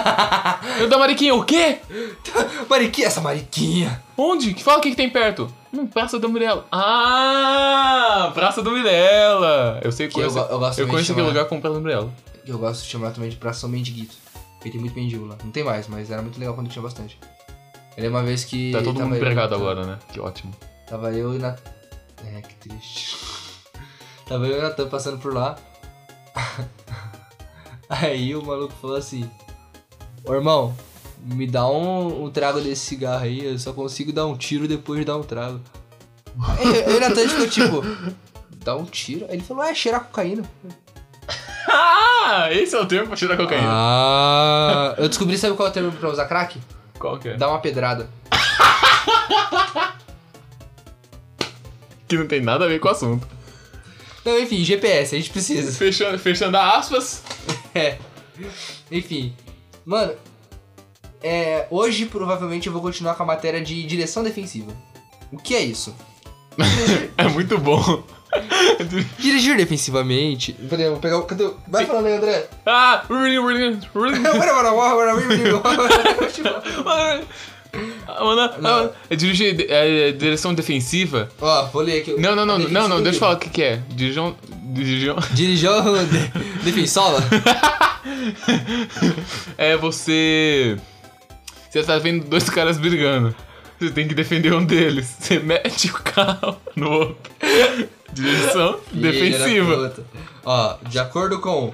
Eu 0.79 0.87
da 0.87 0.97
Mariquinha, 0.97 1.33
o 1.35 1.43
quê? 1.43 1.79
Mariquinha, 2.69 3.07
essa 3.07 3.19
mariquinha! 3.19 4.01
Onde? 4.17 4.53
Que 4.53 4.63
fala 4.63 4.77
o 4.77 4.81
que, 4.81 4.91
que 4.91 4.95
tem 4.95 5.09
perto? 5.09 5.51
Hum, 5.73 5.87
Praça 5.87 6.19
do 6.19 6.29
Mirella. 6.29 6.65
Ah! 6.71 8.31
Praça 8.33 8.61
do 8.61 8.71
Mirella! 8.71 9.79
Eu 9.83 9.91
sei 9.91 10.07
Que 10.07 10.19
eu 10.19 10.31
go- 10.31 10.39
eu 10.39 10.59
gosto 10.59 10.79
eu 10.79 10.87
conheço 10.87 11.11
aquele 11.11 11.27
lugar 11.27 11.45
com 11.45 11.59
Praça 11.59 11.75
do 11.75 11.81
Mirella. 11.81 12.09
Eu 12.45 12.57
gosto 12.57 12.83
de 12.83 12.89
chamar 12.89 13.11
também 13.11 13.29
de 13.29 13.35
Praça 13.37 13.61
São 13.61 13.69
Mendiguito. 13.69 14.15
Porque 14.55 14.69
tem 14.69 14.79
muito 14.79 14.93
mendigo 14.95 15.25
lá. 15.25 15.35
Não 15.43 15.51
tem 15.51 15.63
mais, 15.63 15.87
mas 15.87 16.11
era 16.11 16.21
muito 16.21 16.39
legal 16.39 16.53
quando 16.53 16.69
tinha 16.69 16.83
bastante. 16.83 17.17
Eu 17.97 18.03
lembro 18.03 18.19
uma 18.19 18.23
vez 18.25 18.43
que. 18.43 18.71
Tá 18.71 18.81
todo 18.81 18.99
mundo 18.99 19.13
eu- 19.15 19.17
empregado 19.17 19.55
agora, 19.55 19.83
né? 19.85 19.97
Que 20.13 20.19
ótimo. 20.19 20.53
Tava 20.87 21.11
eu 21.11 21.33
e 21.35 21.39
na. 21.39 21.55
É, 22.25 22.41
que 22.41 22.53
triste. 22.55 23.17
Tava 24.27 24.45
eu 24.47 24.59
e 24.59 24.61
Natan 24.61 24.87
passando 24.87 25.17
por 25.17 25.33
lá. 25.33 25.57
Aí 27.91 28.33
o 28.33 28.41
maluco 28.41 28.73
falou 28.81 28.95
assim: 28.95 29.29
Ô 30.23 30.33
irmão, 30.33 30.73
me 31.21 31.45
dá 31.45 31.67
um, 31.67 32.23
um 32.23 32.31
trago 32.31 32.61
desse 32.61 32.85
cigarro 32.85 33.25
aí, 33.25 33.43
eu 33.43 33.59
só 33.59 33.73
consigo 33.73 34.13
dar 34.13 34.25
um 34.25 34.37
tiro 34.37 34.65
depois 34.65 34.99
de 34.99 35.05
dar 35.05 35.17
um 35.17 35.23
trago. 35.23 35.59
Aí, 36.41 36.95
o 36.95 36.99
Natan 37.01 37.27
ficou 37.27 37.49
tipo: 37.49 37.83
Dá 38.63 38.77
um 38.77 38.85
tiro? 38.85 39.25
Aí 39.25 39.35
ele 39.35 39.43
falou: 39.43 39.63
É, 39.63 39.75
cheirar 39.75 40.05
cocaína. 40.05 40.43
Ah! 41.67 42.47
Esse 42.51 42.75
é 42.75 42.79
o 42.79 42.85
termo 42.85 43.07
pra 43.07 43.17
tirar 43.17 43.35
cocaína. 43.35 43.67
Ah, 43.67 44.95
eu 44.97 45.09
descobri, 45.09 45.37
sabe 45.37 45.55
qual 45.55 45.67
é 45.67 45.71
o 45.71 45.73
termo 45.73 45.91
pra 45.91 46.09
usar 46.09 46.25
crack? 46.25 46.59
Qual 46.97 47.19
que 47.19 47.29
é? 47.29 47.35
Dá 47.35 47.49
uma 47.49 47.59
pedrada. 47.59 48.09
Que 52.07 52.17
não 52.17 52.27
tem 52.27 52.41
nada 52.41 52.65
a 52.65 52.67
ver 52.67 52.79
com 52.79 52.87
o 52.87 52.91
assunto. 52.91 53.27
Não, 54.23 54.37
enfim, 54.39 54.63
GPS, 54.63 55.15
a 55.15 55.17
gente 55.17 55.29
precisa. 55.29 55.71
Fechando, 55.71 56.19
fechando 56.19 56.57
aspas. 56.57 57.23
É. 57.73 57.97
Enfim. 58.91 59.33
Mano, 59.85 60.13
é, 61.23 61.67
hoje 61.69 62.05
provavelmente 62.05 62.67
eu 62.67 62.73
vou 62.73 62.81
continuar 62.81 63.15
com 63.15 63.23
a 63.23 63.25
matéria 63.25 63.61
de 63.61 63.83
direção 63.83 64.23
defensiva. 64.23 64.71
O 65.31 65.37
que 65.37 65.55
é 65.55 65.61
isso? 65.61 65.95
É 67.17 67.27
muito 67.29 67.57
bom. 67.57 68.03
Dirigir 69.19 69.55
defensivamente. 69.57 70.53
Peraí, 70.53 70.89
vou 70.89 70.97
pegar 70.99 71.17
o. 71.19 71.23
Cadê? 71.23 71.43
o- 71.45 71.57
Vai 71.67 71.85
falando 71.85 72.05
aí, 72.07 72.13
André. 72.13 72.47
Ah! 72.65 73.03
Ah, 78.07 78.23
mano, 78.23 78.41
ah, 78.63 78.89
é 79.09 79.15
dirigir 79.15 79.65
é, 79.69 80.11
direção 80.11 80.53
defensiva. 80.53 81.29
Ó, 81.39 81.65
vou 81.67 81.81
ler 81.81 82.01
aqui. 82.01 82.19
Não, 82.19 82.35
não, 82.35 82.45
não, 82.45 82.55
A 82.55 82.59
não, 82.59 82.87
não, 82.87 83.01
deixa 83.01 83.15
eu 83.17 83.19
falar 83.19 83.35
o 83.35 83.39
que, 83.39 83.49
que 83.49 83.63
é. 83.63 83.81
Dirigão. 83.89 84.35
Dirigão. 84.73 85.17
Dirijão 85.31 85.83
de, 86.05 86.63
defensola? 86.63 87.19
É 89.57 89.77
você. 89.77 90.75
Você 91.69 91.83
tá 91.83 91.99
vendo 91.99 92.25
dois 92.25 92.49
caras 92.49 92.79
brigando. 92.79 93.35
Você 93.79 93.91
tem 93.91 94.07
que 94.07 94.15
defender 94.15 94.53
um 94.53 94.65
deles. 94.65 95.15
Você 95.19 95.39
mete 95.39 95.89
o 95.89 95.93
carro 95.93 96.57
no 96.75 96.91
outro. 96.91 97.31
Direção 98.11 98.79
defensiva. 98.91 99.93
Ó, 100.43 100.77
de 100.87 100.99
acordo 100.99 101.39
com 101.39 101.71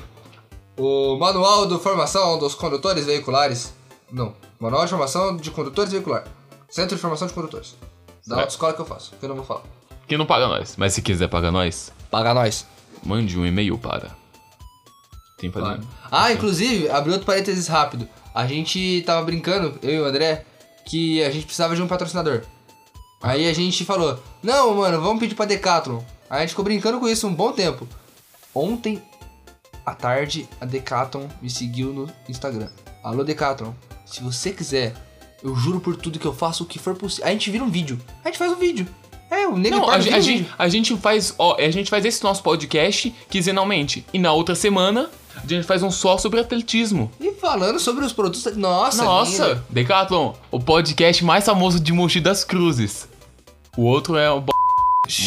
o 0.78 1.18
Manual 1.18 1.66
de 1.66 1.78
Formação 1.80 2.38
dos 2.38 2.54
Condutores 2.54 3.06
Veiculares. 3.06 3.74
Não, 4.12 4.34
Manual 4.60 4.84
de 4.86 4.89
Formação 4.89 5.38
de 5.38 5.51
Condutores 5.51 5.91
Veicular. 5.91 6.24
Centro 6.70 6.95
de 6.95 7.01
Formação 7.01 7.28
de 7.28 7.34
Condutores. 7.34 7.76
Da 8.26 8.38
É. 8.38 8.39
autoescola 8.41 8.74
que 8.74 8.82
eu 8.82 8.86
faço, 8.86 9.14
que 9.20 9.24
eu 9.26 9.30
não 9.30 9.36
vou 9.36 9.45
falar. 9.45 9.64
Que 10.08 10.18
não 10.18 10.26
paga 10.26 10.47
nós. 10.47 10.76
Mas 10.78 10.93
se 10.93 11.01
quiser 11.01 11.28
pagar 11.30 11.51
nós, 11.51 11.91
Paga 12.10 12.34
nós. 12.34 12.66
mande 13.03 13.38
um 13.38 13.45
e-mail 13.45 13.78
para. 13.78 14.12
Tem 15.38 15.51
pra 15.51 15.62
Claro. 15.62 15.88
Ah, 16.12 16.32
inclusive, 16.32 16.89
abri 16.89 17.12
outro 17.12 17.26
parênteses 17.26 17.68
rápido. 17.68 18.08
A 18.34 18.45
gente 18.47 19.03
tava 19.05 19.24
brincando, 19.26 19.78
eu 19.84 19.91
e 19.91 19.99
o 20.01 20.05
André, 20.05 20.45
que 20.86 21.24
a 21.24 21.30
gente 21.30 21.45
precisava 21.45 21.76
de 21.76 21.82
um 21.82 21.88
patrocinador. 21.88 22.41
Aí 23.22 23.47
a 23.47 23.53
gente 23.53 23.84
falou, 23.86 24.20
não, 24.43 24.76
mano, 24.76 25.01
vamos 25.01 25.20
pedir 25.20 25.36
pra 25.36 25.45
Decathlon. 25.45 26.01
Aí 26.30 26.38
a 26.38 26.41
gente 26.41 26.49
ficou 26.49 26.66
brincando 26.66 26.99
com 26.99 27.08
isso 27.08 27.28
um 27.28 27.34
bom 27.34 27.51
tempo. 27.51 27.88
Ontem, 28.53 29.01
à 29.86 29.93
tarde, 29.93 30.47
a 30.60 30.66
Decathlon 30.66 31.28
me 31.41 31.49
seguiu 31.49 31.93
no 31.93 32.10
Instagram. 32.30 32.70
Alô, 33.03 33.24
Decathlon, 33.24 33.74
se 34.10 34.24
você 34.24 34.51
quiser, 34.51 34.95
eu 35.43 35.55
juro 35.55 35.80
por 35.80 35.95
tudo 35.95 36.18
que 36.18 36.26
eu 36.26 36.34
faço 36.34 36.64
o 36.64 36.66
que 36.66 36.80
for 36.80 36.95
possível. 36.95 37.26
A 37.28 37.32
gente 37.32 37.51
vira 37.51 37.64
um 37.64 37.70
vídeo. 37.70 37.99
A 38.24 38.30
gente 38.30 38.38
faz 38.38 38.51
um 38.51 38.55
vídeo. 38.55 38.88
É, 39.30 39.45
o 39.45 39.58
Nego 39.58 39.76
Não, 39.76 39.89
a, 39.89 39.95
a 39.95 39.97
um 39.97 40.01
gente, 40.01 40.49
a 40.58 40.70
gente 40.70 40.95
faz, 40.95 41.36
ó, 41.38 41.58
a 41.60 41.70
gente 41.70 41.89
faz 41.89 42.05
esse 42.05 42.24
nosso 42.24 42.41
podcast 42.41 43.14
quinzenalmente. 43.30 44.05
E 44.14 44.20
na 44.20 44.32
outra 44.32 44.55
semana, 44.55 45.10
a 45.36 45.45
gente 45.45 45.66
faz 45.66 45.84
um 45.84 45.91
só 45.91 46.18
sobre 46.18 46.39
atletismo. 46.39 47.12
E 47.20 47.34
falando 47.34 47.78
sobre 47.80 48.05
os 48.05 48.14
produtos... 48.14 48.45
Nossa, 48.55 49.03
Nossa, 49.03 49.47
linda. 49.47 49.66
Decathlon, 49.70 50.34
o 50.49 50.60
podcast 50.60 51.26
mais 51.26 51.45
famoso 51.45 51.78
de 51.78 51.91
Mogi 51.91 52.22
das 52.22 52.45
Cruzes. 52.45 53.10
O 53.76 53.84
outro 53.84 54.18
é 54.18 54.32
o. 54.32 54.43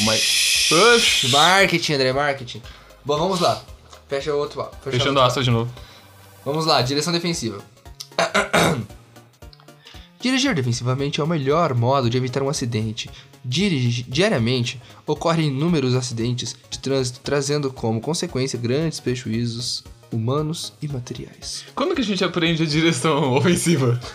Mas. 0.05 0.71
Oxi. 0.73 1.29
Marketing, 1.29 1.93
André, 1.93 2.13
marketing. 2.13 2.63
Bom, 3.05 3.19
vamos 3.19 3.41
lá. 3.41 3.63
Fecha 4.09 4.35
o 4.35 4.39
outro. 4.39 4.63
Fecha 4.83 4.99
Fechando 4.99 5.19
o 5.19 5.23
a 5.23 5.25
outro 5.25 5.41
aspa 5.41 5.43
de 5.43 5.51
novo. 5.51 5.71
Vamos 6.45 6.65
lá, 6.65 6.81
direção 6.81 7.13
defensiva. 7.13 7.63
Dirigir 10.21 10.55
defensivamente 10.55 11.21
é 11.21 11.25
o 11.25 11.27
melhor 11.27 11.75
modo 11.75 12.11
de 12.11 12.17
evitar 12.19 12.43
um 12.43 12.49
acidente. 12.49 13.09
Dirigi- 13.43 14.03
diariamente 14.07 14.81
ocorrem 15.07 15.49
inúmeros 15.49 15.95
acidentes 15.95 16.55
de 16.69 16.79
trânsito, 16.79 17.21
trazendo 17.25 17.73
como 17.73 18.01
consequência 18.01 18.59
grandes 18.59 19.01
prejuízos 19.01 19.83
humanos 20.13 20.75
e 20.83 20.89
materiais. 20.89 21.65
Quando 21.75 21.95
que 21.95 22.03
a 22.03 22.05
gente 22.05 22.23
aprende 22.23 22.63
a 22.63 22.67
direção 22.67 23.33
ofensiva? 23.35 23.99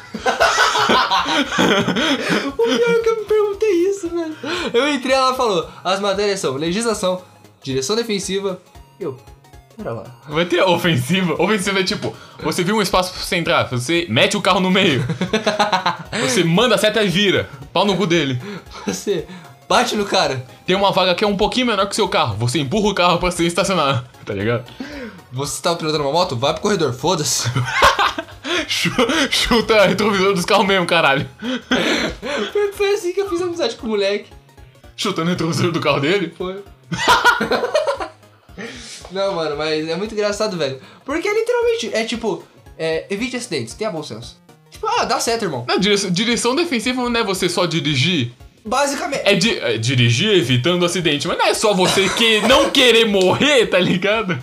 O 2.47 2.63
pior 2.63 2.89
é 2.91 2.99
que 2.99 3.09
eu 3.09 3.15
me 3.17 3.25
perguntei 3.25 3.71
isso, 3.89 4.09
velho. 4.09 4.35
Eu 4.73 4.93
entrei 4.93 5.15
e 5.15 5.35
falou: 5.35 5.67
as 5.83 5.99
matérias 5.99 6.39
são 6.39 6.53
legislação, 6.55 7.21
direção 7.63 7.95
defensiva. 7.95 8.61
Eu, 8.99 9.17
pera 9.77 9.91
lá. 9.93 10.03
Vai 10.27 10.45
ter 10.45 10.59
a 10.59 10.65
ofensiva. 10.67 11.33
Ofensiva 11.41 11.79
é 11.79 11.83
tipo, 11.83 12.15
você 12.43 12.63
viu 12.63 12.75
um 12.77 12.81
espaço 12.81 13.11
pra 13.13 13.21
você 13.21 13.35
entrar, 13.35 13.63
você 13.69 14.05
mete 14.09 14.35
o 14.37 14.41
carro 14.41 14.59
no 14.59 14.71
meio. 14.71 15.03
você 16.21 16.43
manda 16.43 16.75
a 16.75 16.77
seta 16.77 17.03
e 17.03 17.07
vira. 17.07 17.49
Pau 17.73 17.85
no 17.85 17.95
cu 17.95 18.05
dele. 18.07 18.41
Você 18.85 19.27
bate 19.67 19.95
no 19.95 20.05
cara. 20.05 20.45
Tem 20.65 20.75
uma 20.75 20.91
vaga 20.91 21.13
que 21.15 21.23
é 21.23 21.27
um 21.27 21.37
pouquinho 21.37 21.67
menor 21.67 21.85
que 21.85 21.91
o 21.91 21.95
seu 21.95 22.07
carro. 22.07 22.35
Você 22.37 22.59
empurra 22.59 22.89
o 22.89 22.95
carro 22.95 23.17
pra 23.19 23.31
você 23.31 23.45
estacionar. 23.45 24.05
Tá 24.25 24.33
ligado? 24.33 24.63
Você 25.31 25.61
tá 25.61 25.75
pilotando 25.75 26.03
uma 26.03 26.13
moto? 26.13 26.35
Vai 26.35 26.53
pro 26.53 26.61
corredor, 26.61 26.93
foda-se. 26.93 27.49
Chu- 28.67 28.89
Chuta 29.29 29.85
retrovisor 29.85 30.33
dos 30.33 30.45
carros 30.45 30.65
mesmo, 30.65 30.85
caralho. 30.85 31.27
Foi 32.73 32.93
assim 32.93 33.11
que 33.13 33.19
eu 33.21 33.29
fiz 33.29 33.41
amizade 33.41 33.75
com 33.75 33.85
o 33.87 33.89
moleque. 33.89 34.27
Chutando 34.95 35.29
retrovisor 35.29 35.71
do 35.71 35.79
carro 35.81 35.99
dele? 35.99 36.33
Foi. 36.37 36.63
Não, 39.11 39.33
mano, 39.35 39.55
mas 39.57 39.87
é 39.87 39.95
muito 39.95 40.13
engraçado, 40.13 40.57
velho. 40.57 40.79
Porque 41.05 41.31
literalmente 41.31 41.89
é 41.93 42.03
tipo, 42.03 42.43
é, 42.77 43.05
evite 43.09 43.35
acidentes, 43.35 43.73
tenha 43.73 43.91
bom 43.91 44.01
senso. 44.03 44.37
Tipo, 44.71 44.87
ah, 44.87 45.05
dá 45.05 45.19
certo, 45.19 45.43
irmão. 45.43 45.65
Não, 45.67 45.77
direção, 45.79 46.09
direção 46.11 46.55
defensiva 46.55 47.09
não 47.09 47.19
é 47.19 47.23
você 47.23 47.47
só 47.47 47.65
dirigir. 47.65 48.31
Basicamente. 48.65 49.21
É, 49.23 49.35
di- 49.35 49.59
é 49.59 49.77
dirigir 49.77 50.31
evitando 50.31 50.83
acidente. 50.85 51.27
Mas 51.27 51.37
não 51.37 51.45
é 51.45 51.53
só 51.53 51.73
você 51.73 52.09
que 52.09 52.41
não 52.41 52.69
querer 52.71 53.05
morrer, 53.05 53.67
tá 53.67 53.79
ligado? 53.79 54.37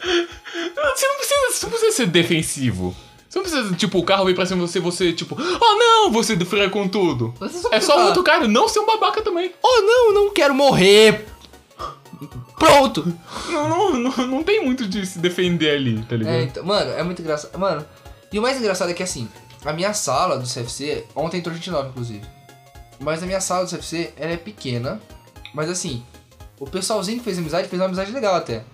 Você 0.00 1.06
não 1.08 1.16
precisa, 1.16 1.50
você 1.52 1.66
não 1.66 1.70
precisa 1.70 1.92
ser 1.92 2.06
defensivo. 2.06 2.96
Você 3.28 3.38
não 3.38 3.42
precisa, 3.44 3.74
tipo, 3.74 3.98
o 3.98 4.04
carro 4.04 4.24
vir 4.26 4.34
pra 4.34 4.46
cima 4.46 4.64
de 4.64 4.70
você, 4.70 4.80
você, 4.80 5.12
tipo, 5.12 5.36
oh 5.38 5.74
não, 5.78 6.10
você 6.12 6.36
freia 6.44 6.70
com 6.70 6.86
tudo. 6.88 7.34
Só 7.38 7.68
É 7.72 7.80
só 7.80 7.94
fala, 7.94 8.06
outro 8.06 8.22
cara, 8.22 8.46
não 8.48 8.68
ser 8.68 8.78
um 8.80 8.86
babaca 8.86 9.20
também. 9.20 9.52
Oh, 9.62 9.82
não, 9.82 10.14
não 10.14 10.30
quero 10.32 10.54
morrer. 10.54 11.26
Pronto. 12.58 13.12
Não, 13.48 13.68
não, 13.68 13.92
não, 13.98 14.26
não 14.26 14.42
tem 14.42 14.64
muito 14.64 14.86
de 14.86 15.04
se 15.06 15.18
defender 15.18 15.70
ali, 15.70 16.02
tá 16.08 16.16
ligado? 16.16 16.34
É, 16.34 16.42
então, 16.42 16.64
mano, 16.64 16.90
é 16.92 17.02
muito 17.02 17.20
engraçado. 17.22 17.56
Mano, 17.58 17.84
e 18.32 18.38
o 18.38 18.42
mais 18.42 18.56
engraçado 18.58 18.90
é 18.90 18.94
que 18.94 19.02
assim, 19.02 19.28
a 19.64 19.72
minha 19.72 19.92
sala 19.94 20.38
do 20.38 20.46
CFC, 20.46 21.04
ontem 21.14 21.38
entrou 21.38 21.54
gente 21.54 21.70
nova, 21.70 21.88
inclusive. 21.88 22.22
Mas 22.98 23.22
a 23.22 23.26
minha 23.26 23.40
sala 23.40 23.64
do 23.64 23.70
CFC, 23.70 24.12
ela 24.16 24.32
é 24.32 24.36
pequena. 24.36 25.00
Mas 25.54 25.68
assim, 25.70 26.02
o 26.58 26.66
pessoalzinho 26.66 27.18
que 27.18 27.24
fez 27.24 27.38
amizade 27.38 27.68
fez 27.68 27.80
uma 27.80 27.86
amizade 27.86 28.10
legal 28.10 28.34
até. 28.34 28.64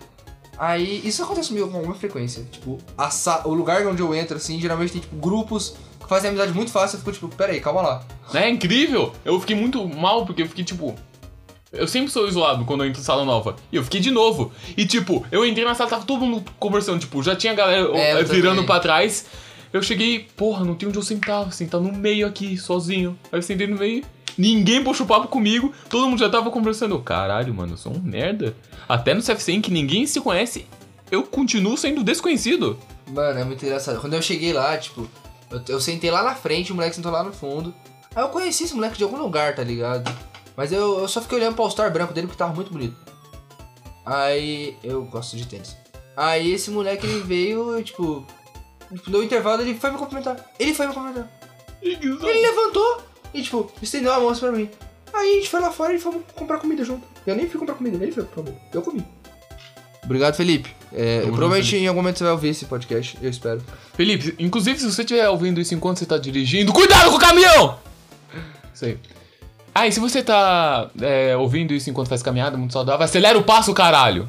Aí, 0.59 1.01
isso 1.05 1.22
acontece 1.22 1.49
comigo 1.49 1.68
com 1.68 1.78
alguma 1.78 1.95
frequência. 1.95 2.45
Tipo, 2.51 2.78
a 2.97 3.11
sa- 3.11 3.43
o 3.45 3.55
lugar 3.55 3.84
onde 3.86 4.01
eu 4.03 4.14
entro, 4.14 4.36
assim, 4.36 4.61
geralmente 4.61 4.93
tem, 4.93 5.01
tipo, 5.01 5.16
grupos 5.16 5.74
que 6.01 6.09
fazem 6.09 6.28
amizade 6.28 6.53
muito 6.53 6.70
fácil. 6.70 6.97
Eu 6.97 7.01
fico, 7.01 7.12
tipo, 7.12 7.28
pera 7.28 7.53
aí, 7.53 7.61
calma 7.61 7.80
lá. 7.82 8.03
É 8.34 8.49
incrível. 8.49 9.12
Eu 9.24 9.40
fiquei 9.40 9.57
muito 9.57 9.86
mal 9.88 10.24
porque 10.26 10.43
eu 10.43 10.49
fiquei 10.49 10.64
tipo. 10.64 10.95
Eu 11.72 11.88
sempre 11.88 12.10
sou 12.10 12.28
isolado 12.28 12.66
quando 12.66 12.84
eu 12.84 12.88
entro 12.88 13.00
em 13.00 13.04
sala 13.04 13.24
nova. 13.24 13.56
E 13.72 13.76
eu 13.76 13.82
fiquei 13.82 13.98
de 14.00 14.10
novo. 14.10 14.52
E 14.76 14.84
tipo, 14.84 15.24
eu 15.32 15.44
entrei 15.44 15.64
na 15.64 15.74
sala, 15.74 15.88
tava 15.88 16.04
todo 16.04 16.24
mundo 16.24 16.44
conversando. 16.58 17.00
Tipo, 17.00 17.22
já 17.22 17.34
tinha 17.34 17.54
galera 17.54 17.88
É, 17.96 18.20
eh, 18.20 18.22
virando 18.24 18.64
pra 18.64 18.78
trás. 18.78 19.24
Eu 19.72 19.82
cheguei, 19.82 20.26
porra, 20.36 20.66
não 20.66 20.74
tem 20.74 20.86
onde 20.86 20.98
eu 20.98 21.02
sentar. 21.02 21.50
Sentar 21.50 21.80
no 21.80 21.90
meio 21.90 22.26
aqui, 22.26 22.58
sozinho. 22.58 23.18
Aí 23.32 23.38
eu 23.38 23.42
sentei 23.42 23.66
no 23.66 23.78
meio. 23.78 24.04
Ninguém 24.36 24.84
puxou 24.84 25.06
papo 25.06 25.28
comigo. 25.28 25.72
Todo 25.88 26.06
mundo 26.08 26.18
já 26.18 26.28
tava 26.28 26.50
conversando. 26.50 26.94
Eu, 26.94 27.00
Caralho, 27.00 27.54
mano, 27.54 27.72
eu 27.72 27.76
sou 27.78 27.92
um 27.92 28.00
merda. 28.00 28.54
Até 28.86 29.14
no 29.14 29.22
CFC 29.22 29.52
em 29.52 29.60
que 29.62 29.70
ninguém 29.70 30.06
se 30.06 30.20
conhece, 30.20 30.66
eu 31.10 31.22
continuo 31.22 31.78
sendo 31.78 32.04
desconhecido. 32.04 32.78
Mano, 33.08 33.38
é 33.40 33.44
muito 33.44 33.64
engraçado. 33.64 33.98
Quando 33.98 34.12
eu 34.12 34.20
cheguei 34.20 34.52
lá, 34.52 34.76
tipo, 34.76 35.08
eu, 35.50 35.62
eu 35.68 35.80
sentei 35.80 36.10
lá 36.10 36.22
na 36.22 36.34
frente, 36.34 36.70
o 36.70 36.74
moleque 36.74 36.96
sentou 36.96 37.12
lá 37.12 37.22
no 37.22 37.32
fundo. 37.32 37.74
Aí 38.14 38.22
eu 38.22 38.28
conheci 38.28 38.64
esse 38.64 38.74
moleque 38.74 38.98
de 38.98 39.04
algum 39.04 39.16
lugar, 39.16 39.54
tá 39.54 39.64
ligado? 39.64 40.10
Mas 40.57 40.72
eu, 40.72 41.00
eu 41.00 41.09
só 41.09 41.20
fiquei 41.20 41.38
olhando 41.38 41.55
pro 41.55 41.64
All-Star 41.64 41.92
branco 41.92 42.12
dele 42.12 42.26
porque 42.26 42.38
tava 42.38 42.55
muito 42.55 42.72
bonito. 42.72 42.96
Aí 44.05 44.76
eu 44.82 45.05
gosto 45.05 45.36
de 45.36 45.46
tênis. 45.46 45.76
Aí 46.16 46.53
esse 46.53 46.70
moleque 46.70 47.07
ele 47.07 47.20
veio, 47.20 47.76
eu, 47.76 47.82
tipo, 47.82 48.26
no 49.07 49.22
intervalo 49.22 49.62
ele 49.62 49.74
foi 49.74 49.90
me 49.90 49.98
cumprimentar. 49.98 50.36
Ele 50.59 50.74
foi 50.74 50.86
me 50.86 50.94
cumprimentar. 50.94 51.30
Ele 51.80 52.18
levantou 52.20 53.03
e, 53.32 53.42
tipo, 53.42 53.70
estendeu 53.80 54.12
a 54.12 54.20
mão 54.20 54.28
assim 54.28 54.40
pra 54.40 54.53
mim. 54.53 54.68
Aí 55.12 55.30
a 55.30 55.34
gente 55.34 55.48
foi 55.48 55.61
lá 55.61 55.70
fora 55.70 55.94
e 55.94 55.98
fomos 55.98 56.22
comprar 56.34 56.59
comida 56.59 56.84
junto. 56.84 57.07
Eu 57.26 57.36
nem 57.36 57.48
fui 57.48 57.59
comprar 57.59 57.74
comida, 57.74 57.96
ele 58.03 58.12
foi 58.12 58.24
comprar 58.24 58.42
comida. 58.44 58.61
Eu 58.72 58.82
comi. 58.82 59.05
Obrigado, 60.05 60.34
Felipe. 60.34 60.74
É, 60.92 61.20
junto, 61.20 61.32
provavelmente 61.32 61.70
Felipe. 61.70 61.84
em 61.84 61.88
algum 61.88 62.00
momento 62.00 62.18
você 62.18 62.24
vai 62.24 62.32
ouvir 62.32 62.48
esse 62.48 62.64
podcast, 62.64 63.18
eu 63.22 63.30
espero. 63.30 63.62
Felipe, 63.94 64.34
inclusive, 64.38 64.78
se 64.78 64.90
você 64.90 65.03
estiver 65.03 65.28
ouvindo 65.28 65.61
isso 65.61 65.74
enquanto 65.74 65.98
você 65.98 66.07
tá 66.07 66.18
dirigindo, 66.18 66.72
cuidado 66.72 67.11
com 67.11 67.16
o 67.16 67.20
caminhão! 67.20 67.78
Isso 68.74 68.84
aí. 68.86 68.98
Ah, 69.74 69.86
e 69.86 69.92
se 69.92 69.98
você 69.98 70.22
tá 70.22 70.90
é, 71.00 71.36
ouvindo 71.36 71.72
isso 71.72 71.88
enquanto 71.88 72.08
faz 72.08 72.22
caminhada, 72.22 72.56
muito 72.56 72.72
saudável, 72.72 73.04
acelera 73.04 73.38
o 73.38 73.42
passo, 73.42 73.72
caralho! 73.72 74.28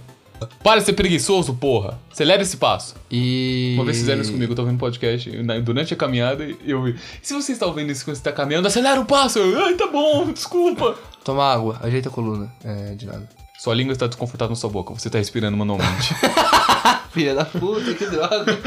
Para 0.63 0.79
de 0.79 0.85
ser 0.85 0.93
preguiçoso, 0.93 1.53
porra! 1.53 1.99
Acelera 2.11 2.41
esse 2.41 2.57
passo. 2.57 2.95
E. 3.09 3.73
Uma 3.75 3.85
vez 3.85 3.97
fizeram 3.97 4.21
isso 4.21 4.31
comigo, 4.31 4.51
eu 4.51 4.55
tô 4.55 4.61
ouvindo 4.61 4.77
podcast 4.77 5.29
durante 5.63 5.93
a 5.93 5.97
caminhada 5.97 6.43
e 6.45 6.57
eu 6.65 6.81
vi. 6.83 6.95
Se 7.21 7.33
você 7.33 7.53
está 7.53 7.65
ouvindo 7.65 7.91
isso 7.91 8.05
quando 8.05 8.17
você 8.17 8.23
tá 8.23 8.31
caminhando, 8.31 8.67
acelera 8.67 8.99
o 8.99 9.05
passo! 9.05 9.39
Eu, 9.39 9.65
Ai, 9.65 9.75
tá 9.75 9.87
bom, 9.87 10.31
desculpa! 10.31 10.95
Toma 11.23 11.43
água, 11.43 11.77
ajeita 11.81 12.09
a 12.09 12.11
coluna. 12.11 12.51
É, 12.63 12.95
de 12.95 13.05
nada. 13.05 13.27
Sua 13.59 13.73
língua 13.73 13.93
está 13.93 14.07
desconfortável 14.07 14.51
na 14.51 14.55
sua 14.55 14.69
boca, 14.69 14.93
você 14.93 15.09
tá 15.09 15.17
respirando 15.17 15.55
manualmente. 15.55 16.13
Filha 17.11 17.35
da 17.35 17.45
puta, 17.45 17.93
que 17.93 18.05
droga. 18.07 18.59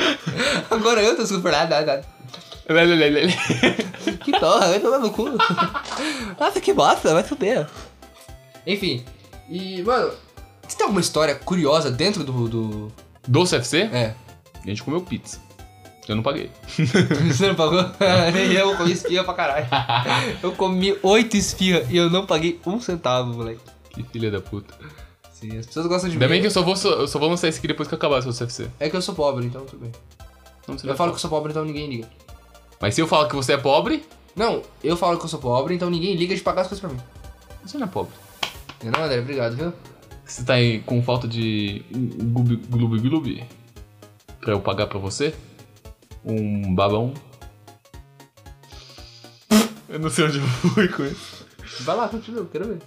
Agora 0.71 1.03
eu 1.03 1.17
tô 1.17 1.23
desconfortável. 1.23 2.03
Que 4.25 4.33
porra, 4.33 4.69
vai 4.69 4.81
tomar 4.81 4.99
no 4.99 5.11
cu. 5.11 5.25
Nossa, 6.39 6.61
que 6.61 6.73
bosta, 6.73 7.13
vai 7.15 7.23
fuder. 7.23 7.67
Enfim, 8.67 9.05
e, 9.49 9.83
mano, 9.83 10.13
você 10.67 10.77
tem 10.77 10.85
alguma 10.85 11.01
história 11.01 11.35
curiosa 11.35 11.91
dentro 11.91 12.25
do. 12.25 12.49
do... 12.49 12.93
Do 13.29 13.45
CFC, 13.45 13.83
É. 13.93 14.15
a 14.63 14.67
gente 14.69 14.83
comeu 14.83 15.01
pizza. 15.01 15.41
Eu 16.09 16.15
não 16.15 16.23
paguei. 16.23 16.49
Você 17.27 17.49
não 17.49 17.57
pagou? 17.57 17.85
Nem 18.33 18.53
eu 18.53 18.77
comi 18.77 18.93
esfirra 18.93 19.25
pra 19.25 19.35
caralho. 19.35 19.67
Eu 20.41 20.53
comi 20.53 20.97
oito 21.03 21.37
esfirras 21.37 21.91
e 21.91 21.97
eu 21.97 22.09
não 22.09 22.25
paguei 22.25 22.61
um 22.65 22.81
centavo, 22.81 23.35
moleque. 23.35 23.59
Que 23.91 24.05
filha 24.05 24.31
da 24.31 24.41
puta. 24.41 24.73
Sim, 25.33 25.59
as 25.59 25.67
pessoas 25.67 25.87
gostam 25.89 26.09
de 26.09 26.15
Ainda 26.15 26.27
mim. 26.27 26.31
bem 26.35 26.41
que 26.41 26.47
eu 26.47 26.51
só 26.53 26.63
vou, 26.63 26.75
eu 26.77 27.09
só 27.09 27.19
vou 27.19 27.29
lançar 27.29 27.49
esse 27.49 27.59
aqui 27.59 27.67
depois 27.67 27.89
que 27.89 27.95
acabar 27.97 28.23
seu 28.23 28.33
CFC. 28.33 28.69
É 28.79 28.89
que 28.89 28.95
eu 28.97 29.03
sou 29.03 29.17
pobre, 29.17 29.47
então 29.47 29.65
tudo 29.67 29.81
bem. 29.81 29.91
Não, 30.69 30.77
Eu 30.77 30.81
falo 30.81 30.97
falar. 30.97 31.11
que 31.11 31.15
eu 31.17 31.21
sou 31.21 31.31
pobre, 31.31 31.51
então 31.51 31.65
ninguém 31.65 31.89
liga. 31.91 32.09
Mas 32.81 32.95
se 32.95 33.01
eu 33.01 33.07
falar 33.07 33.29
que 33.29 33.37
você 33.37 33.55
é 33.55 33.57
pobre, 33.57 34.05
Não, 34.35 34.63
eu 34.85 34.97
falo 34.97 35.19
que 35.19 35.25
eu 35.25 35.29
sou 35.29 35.41
pobre, 35.41 35.75
então 35.75 35.89
ninguém 35.89 36.15
liga 36.15 36.35
de 36.35 36.43
pagar 36.43 36.63
as 36.63 36.69
coisas 36.69 36.81
pra 36.81 36.91
mim. 36.91 37.01
você 37.65 37.79
não 37.79 37.87
é 37.87 37.91
pobre. 37.91 38.13
Não, 38.85 39.03
André, 39.03 39.19
obrigado, 39.21 39.57
viu? 39.57 39.73
Você 40.27 40.45
tá 40.45 40.55
aí 40.55 40.81
com 40.81 41.03
falta 41.03 41.27
de 41.27 41.83
gloob 41.91 42.57
gloob 42.69 42.99
gloob 43.01 43.45
pra 44.41 44.53
eu 44.53 44.61
pagar 44.61 44.89
pra 44.89 44.99
você? 44.99 45.35
Um 46.25 46.75
babão? 46.75 47.15
Eu 49.89 49.99
não 50.01 50.11
sei 50.11 50.25
onde 50.27 50.39
eu 50.39 50.47
fui 50.47 50.89
com 50.89 51.05
isso. 51.05 51.47
Vai 51.81 51.97
lá, 51.97 52.09
continua, 52.09 52.41
eu 52.41 52.47
quero 52.47 52.67
ver. 52.67 52.79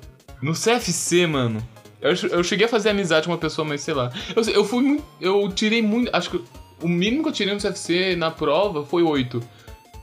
No 0.41 0.53
CFC, 0.53 1.25
mano. 1.27 1.65
Eu, 2.01 2.13
eu 2.29 2.43
cheguei 2.43 2.65
a 2.65 2.69
fazer 2.69 2.89
amizade 2.89 3.25
com 3.25 3.31
uma 3.31 3.37
pessoa, 3.37 3.65
mas 3.67 3.81
sei 3.81 3.93
lá. 3.93 4.11
Eu, 4.35 4.43
eu 4.53 4.63
fui 4.63 4.83
muito. 4.83 5.03
Eu 5.19 5.49
tirei 5.49 5.81
muito. 5.81 6.13
Acho 6.15 6.29
que 6.29 6.43
o 6.81 6.87
mínimo 6.87 7.23
que 7.23 7.29
eu 7.29 7.33
tirei 7.33 7.53
no 7.53 7.59
CFC 7.59 8.15
na 8.15 8.29
prova 8.31 8.85
foi 8.85 9.03
8. 9.03 9.41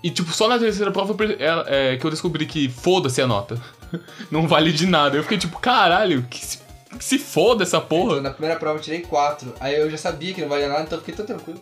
E, 0.03 0.11
tipo, 0.11 0.31
só 0.33 0.47
na 0.49 0.59
terceira 0.59 0.91
prova 0.93 1.17
é, 1.39 1.93
é, 1.93 1.97
que 1.97 2.05
eu 2.07 2.11
descobri 2.11 2.47
que 2.47 2.69
foda-se 2.69 3.21
a 3.21 3.27
nota. 3.27 3.61
Não 4.31 4.47
vale 4.47 4.73
de 4.73 4.87
nada. 4.87 5.17
Eu 5.17 5.23
fiquei 5.23 5.39
tipo, 5.39 5.59
caralho, 5.59 6.23
que 6.31 6.45
se, 6.45 6.59
que 6.99 7.05
se 7.05 7.19
foda 7.19 7.63
essa 7.65 7.79
Então, 7.79 7.89
porra. 7.89 8.21
na 8.21 8.31
primeira 8.31 8.59
prova 8.59 8.79
eu 8.79 8.83
tirei 8.83 9.01
4. 9.01 9.55
Aí 9.59 9.75
eu 9.75 9.91
já 9.91 9.97
sabia 9.97 10.33
que 10.35 10.41
não 10.41 10.49
valia 10.49 10.69
nada, 10.69 10.83
então 10.83 10.99
eu 10.99 11.03
fiquei 11.03 11.15
tão 11.15 11.27
tranquilo. 11.27 11.61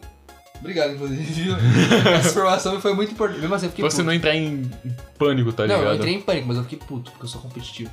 Obrigado, 0.61 0.93
inclusive. 0.95 1.51
Essa 2.15 2.29
informação 2.31 2.81
foi 2.81 2.95
muito 2.95 3.13
importante. 3.13 3.41
Mesmo 3.41 3.55
assim, 3.55 3.67
eu 3.67 3.71
fiquei 3.71 3.85
você 3.85 3.97
puto. 3.99 4.07
não 4.07 4.13
entrar 4.13 4.35
em 4.35 4.71
pânico, 5.19 5.53
tá 5.53 5.67
Não, 5.67 5.77
ligado? 5.77 5.91
eu 5.93 5.97
entrei 5.97 6.15
em 6.15 6.21
pânico, 6.21 6.49
mas 6.49 6.57
eu 6.57 6.63
fiquei 6.65 6.79
puto, 6.79 7.11
porque 7.13 7.25
eu 7.25 7.29
sou 7.29 7.41
competitivo. 7.41 7.91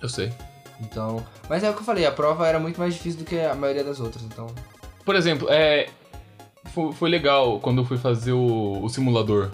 Eu 0.00 0.08
sei. 0.08 0.32
Então. 0.80 1.24
Mas 1.48 1.62
é 1.64 1.70
o 1.70 1.74
que 1.74 1.80
eu 1.80 1.84
falei, 1.84 2.04
a 2.06 2.12
prova 2.12 2.46
era 2.46 2.58
muito 2.58 2.78
mais 2.78 2.94
difícil 2.94 3.20
do 3.20 3.24
que 3.24 3.38
a 3.38 3.54
maioria 3.54 3.82
das 3.84 4.00
outras, 4.00 4.22
então. 4.24 4.46
Por 5.04 5.14
exemplo, 5.16 5.48
é. 5.50 5.88
Foi, 6.72 6.92
foi 6.92 7.10
legal 7.10 7.60
quando 7.60 7.82
eu 7.82 7.84
fui 7.84 7.98
fazer 7.98 8.32
o, 8.32 8.80
o 8.82 8.88
simulador. 8.88 9.50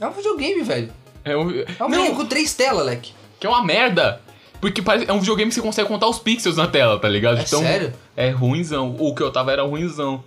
É 0.00 0.06
um 0.06 0.12
videogame, 0.12 0.62
velho. 0.62 0.92
É 1.24 1.36
um, 1.36 1.50
É 1.50 1.62
um 1.62 1.64
não, 1.80 1.88
videogame 1.88 2.16
com 2.16 2.26
três 2.26 2.54
telas, 2.54 2.86
leque. 2.86 3.12
que 3.38 3.46
é 3.46 3.50
uma 3.50 3.64
merda. 3.64 4.20
Porque 4.60 4.82
parece, 4.82 5.08
é 5.08 5.12
um 5.12 5.20
videogame 5.20 5.48
que 5.50 5.54
você 5.54 5.62
consegue 5.62 5.88
contar 5.88 6.08
os 6.08 6.18
pixels 6.18 6.56
na 6.56 6.66
tela, 6.66 6.98
tá 6.98 7.08
ligado? 7.08 7.38
É 7.38 7.46
sério? 7.46 7.92
É 8.16 8.30
ruimzão. 8.30 8.96
O 8.98 9.14
que 9.14 9.22
eu 9.22 9.30
tava 9.30 9.52
era 9.52 9.62
ruimzão. 9.62 10.22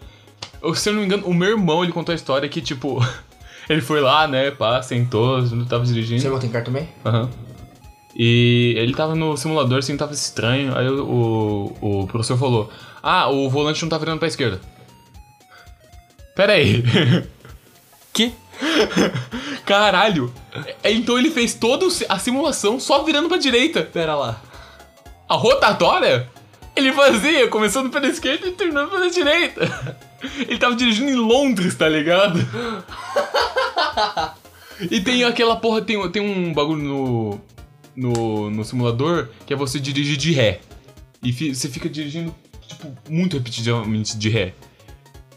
Eu, 0.62 0.74
se 0.74 0.90
eu 0.90 0.94
não 0.94 1.02
me 1.02 1.06
engano, 1.06 1.26
o 1.28 1.34
meu 1.34 1.50
irmão, 1.50 1.84
ele 1.84 1.92
contou 1.92 2.14
a 2.14 2.16
história 2.16 2.48
que, 2.48 2.62
tipo... 2.62 3.00
ele 3.70 3.82
foi 3.82 4.00
lá, 4.00 4.28
né, 4.28 4.52
pá, 4.52 4.82
sentou, 4.82 5.40
eu 5.40 5.66
tava 5.66 5.86
dirigindo. 5.86 6.22
Seu 6.22 6.30
irmão 6.30 6.40
tem 6.40 6.50
carta 6.50 6.72
também? 6.72 6.88
Aham. 7.06 7.30
E 8.16 8.74
ele 8.78 8.94
tava 8.94 9.16
no 9.16 9.38
simulador, 9.38 9.80
assim, 9.80 9.96
tava 9.96 10.14
estranho. 10.14 10.78
Aí 10.78 10.88
o, 10.88 11.74
o, 11.82 12.02
o 12.02 12.08
professor 12.08 12.38
falou: 12.38 12.70
Ah, 13.02 13.30
o 13.30 13.50
volante 13.50 13.82
não 13.82 13.90
tá 13.90 13.98
virando 13.98 14.20
pra 14.20 14.28
esquerda. 14.28 14.60
Pera 16.36 16.54
aí. 16.54 16.84
Caralho. 19.66 20.34
É, 20.84 20.92
Então 20.92 21.18
ele 21.18 21.32
fez 21.32 21.54
toda 21.54 21.86
a 22.10 22.20
simulação 22.20 22.80
só 22.80 23.04
virando 23.04 23.28
pra 23.30 23.38
direita. 23.38 23.84
Pera 23.84 24.16
lá. 24.16 24.42
A 25.28 25.36
rotatória, 25.36 26.28
ele 26.76 26.92
fazia 26.92 27.48
começando 27.48 27.90
pela 27.90 28.08
esquerda 28.08 28.48
e 28.48 28.52
terminando 28.52 28.90
pela 28.90 29.10
direita. 29.10 29.98
Ele 30.48 30.58
tava 30.58 30.76
dirigindo 30.76 31.10
em 31.10 31.16
Londres, 31.16 31.74
tá 31.76 31.88
ligado? 31.90 32.40
E 34.90 35.00
tem 35.00 35.24
aquela 35.24 35.56
porra, 35.56 35.82
tem, 35.82 36.10
tem 36.12 36.22
um 36.22 36.54
bagulho 36.54 36.82
no, 36.84 37.42
no, 37.96 38.50
no 38.50 38.64
simulador 38.66 39.30
que 39.46 39.54
é 39.54 39.56
você 39.56 39.80
dirigir 39.80 40.18
de 40.18 40.32
ré. 40.32 40.60
E 41.24 41.32
fi- 41.32 41.54
você 41.54 41.70
fica 41.70 41.88
dirigindo, 41.88 42.34
tipo, 42.68 42.92
muito 43.10 43.38
repetidamente 43.38 44.18
de 44.18 44.30
ré. 44.30 44.54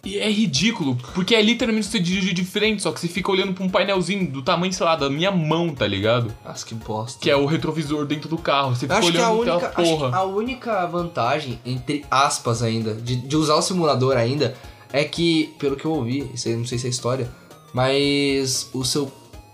E 0.05 0.18
é 0.18 0.30
ridículo, 0.30 0.96
porque 1.14 1.34
é 1.34 1.40
literalmente 1.40 1.86
você 1.86 1.98
dirigir 1.98 2.34
de 2.34 2.44
frente, 2.44 2.82
só 2.82 2.92
que 2.92 3.00
você 3.00 3.09
fica 3.09 3.30
olhando 3.30 3.55
pra 3.55 3.64
um 3.64 3.70
painelzinho 3.70 4.30
do 4.30 4.42
tamanho, 4.42 4.72
sei 4.72 4.84
lá, 4.84 4.96
da 4.96 5.09
minha 5.09 5.30
mão, 5.30 5.74
tá 5.74 5.86
ligado? 5.86 6.34
Nossa, 6.44 6.66
que 6.66 6.74
bosta. 6.74 7.18
Que 7.20 7.30
é 7.30 7.36
o 7.36 7.46
retrovisor 7.46 8.05
dentro 8.05 8.28
do 8.28 8.36
carro. 8.36 8.74
Você 8.74 8.80
fica 8.80 8.98
acho 8.98 9.11
que, 9.11 9.18
a 9.18 9.30
olhando 9.30 9.40
única, 9.40 9.66
aquela 9.68 9.82
acho 9.82 9.92
que 9.92 9.98
porra. 9.98 10.16
a 10.16 10.24
única 10.24 10.86
vantagem, 10.86 11.59
entre 11.64 12.05
aspas 12.11 12.62
ainda, 12.62 12.94
de, 12.94 13.16
de 13.16 13.36
usar 13.36 13.55
o 13.55 13.62
simulador 13.62 14.16
ainda, 14.16 14.55
é 14.92 15.05
que, 15.05 15.55
pelo 15.59 15.74
que 15.74 15.84
eu 15.84 15.92
ouvi, 15.92 16.30
isso 16.34 16.48
aí 16.48 16.57
não 16.57 16.66
sei 16.66 16.78
se 16.78 16.86
é 16.86 16.90
história, 16.90 17.30
mas 17.72 18.68
o 18.74 18.84
seu. 18.84 19.11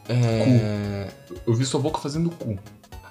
É... 0.09 1.09
Eu 1.46 1.55
vi 1.55 1.64
sua 1.64 1.78
boca 1.78 2.01
fazendo 2.01 2.28
cu. 2.30 2.59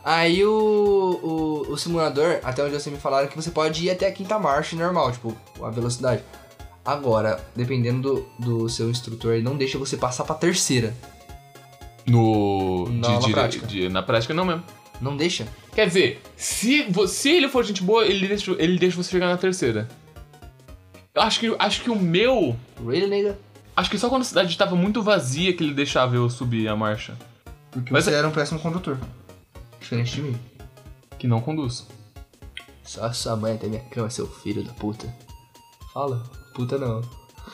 Aí 0.04 0.44
o, 0.44 1.66
o, 1.68 1.72
o 1.74 1.78
simulador, 1.78 2.40
até 2.44 2.64
onde 2.64 2.74
você 2.74 2.90
me 2.90 2.98
falaram, 2.98 3.28
que 3.28 3.36
você 3.36 3.52
pode 3.52 3.86
ir 3.86 3.92
até 3.92 4.08
a 4.08 4.12
quinta 4.12 4.40
marcha 4.40 4.76
normal, 4.76 5.12
tipo, 5.12 5.36
a 5.62 5.70
velocidade. 5.70 6.24
Agora, 6.90 7.40
dependendo 7.56 8.26
do, 8.40 8.58
do 8.62 8.70
seu 8.70 8.90
instrutor, 8.90 9.34
ele 9.34 9.44
não 9.44 9.56
deixa 9.56 9.78
você 9.78 9.96
passar 9.96 10.24
pra 10.24 10.34
terceira. 10.34 10.96
No. 12.08 12.90
Na- 12.90 13.08
de- 13.08 13.14
na 13.14 13.20
de- 13.20 13.32
prática. 13.32 13.68
de- 13.68 13.90
na 13.90 14.02
prática 14.02 14.34
não 14.34 14.46
mesmo. 14.46 14.64
Não 15.00 15.16
deixa? 15.16 15.48
Quer 15.74 15.88
dizer, 15.88 16.22
se, 16.36 16.88
se 17.08 17.30
ele 17.30 17.48
for 17.48 17.64
gente 17.64 17.84
boa, 17.84 18.06
ele 18.06 18.28
deixa, 18.28 18.52
ele 18.58 18.78
deixa 18.80 18.98
você 18.98 19.12
chegar 19.12 19.28
na 19.30 19.38
terceira. 19.38 19.88
Eu 21.14 21.22
acho 21.22 21.40
que, 21.40 21.56
acho 21.60 21.82
que 21.84 21.90
o 21.90 21.96
meu. 21.96 22.56
Really, 22.86 23.08
nigga? 23.08 23.38
Acho 23.76 23.90
que 23.90 23.98
só 23.98 24.10
quando 24.10 24.24
a 24.24 24.26
cidade 24.26 24.58
tava 24.58 24.76
muito 24.76 25.02
vazia 25.02 25.54
que 25.54 25.64
ele 25.64 25.74
deixava 25.74 26.16
eu 26.16 26.30
subir 26.30 26.68
a 26.68 26.76
marcha. 26.76 27.16
Porque 27.72 27.94
Mas 27.94 28.06
você 28.06 28.14
era 28.14 28.28
um 28.28 28.32
péssimo 28.32 28.60
condutor. 28.60 28.98
Diferente 29.80 30.16
de 30.16 30.22
mim. 30.24 30.40
Que 31.18 31.28
não 31.28 31.40
conduz. 31.40 31.88
Só 32.84 33.12
sua 33.14 33.36
mãe 33.36 33.54
até 33.54 33.68
minha 33.68 33.82
cama, 33.84 34.10
seu 34.10 34.28
filho 34.28 34.64
da 34.64 34.74
puta. 34.74 35.08
Fala. 35.94 36.24
Puta 36.60 36.78
não. 36.78 37.02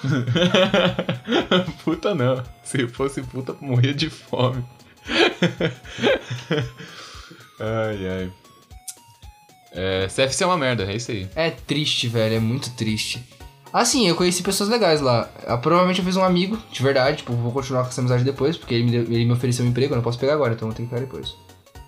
puta 1.85 2.15
não. 2.15 2.41
Se 2.63 2.87
fosse 2.87 3.21
puta, 3.21 3.55
morria 3.61 3.93
de 3.93 4.09
fome. 4.09 4.65
ai, 7.59 8.07
ai. 8.09 8.31
É, 9.73 10.07
CFC 10.07 10.43
é 10.43 10.47
uma 10.47 10.57
merda, 10.57 10.85
é 10.91 10.95
isso 10.95 11.11
aí. 11.11 11.29
É 11.35 11.51
triste, 11.51 12.07
velho, 12.07 12.33
é 12.35 12.39
muito 12.39 12.71
triste. 12.71 13.23
Assim, 13.71 14.07
eu 14.07 14.15
conheci 14.15 14.41
pessoas 14.41 14.69
legais 14.69 15.01
lá. 15.01 15.29
Ah, 15.45 15.55
provavelmente 15.57 15.99
eu 15.99 16.05
fiz 16.05 16.15
um 16.15 16.23
amigo, 16.23 16.57
de 16.71 16.81
verdade, 16.81 17.17
tipo, 17.17 17.33
vou 17.33 17.51
continuar 17.51 17.83
com 17.83 17.89
essa 17.89 18.01
amizade 18.01 18.23
depois, 18.23 18.57
porque 18.57 18.73
ele 18.73 18.85
me, 18.85 18.91
deu- 18.91 19.03
ele 19.03 19.25
me 19.25 19.33
ofereceu 19.33 19.63
um 19.63 19.67
emprego, 19.67 19.93
eu 19.93 19.97
não 19.97 20.03
posso 20.03 20.17
pegar 20.17 20.33
agora, 20.33 20.53
então 20.55 20.67
eu 20.67 20.73
tenho 20.73 20.89
que 20.89 20.95
pegar 20.95 21.05
depois. 21.05 21.35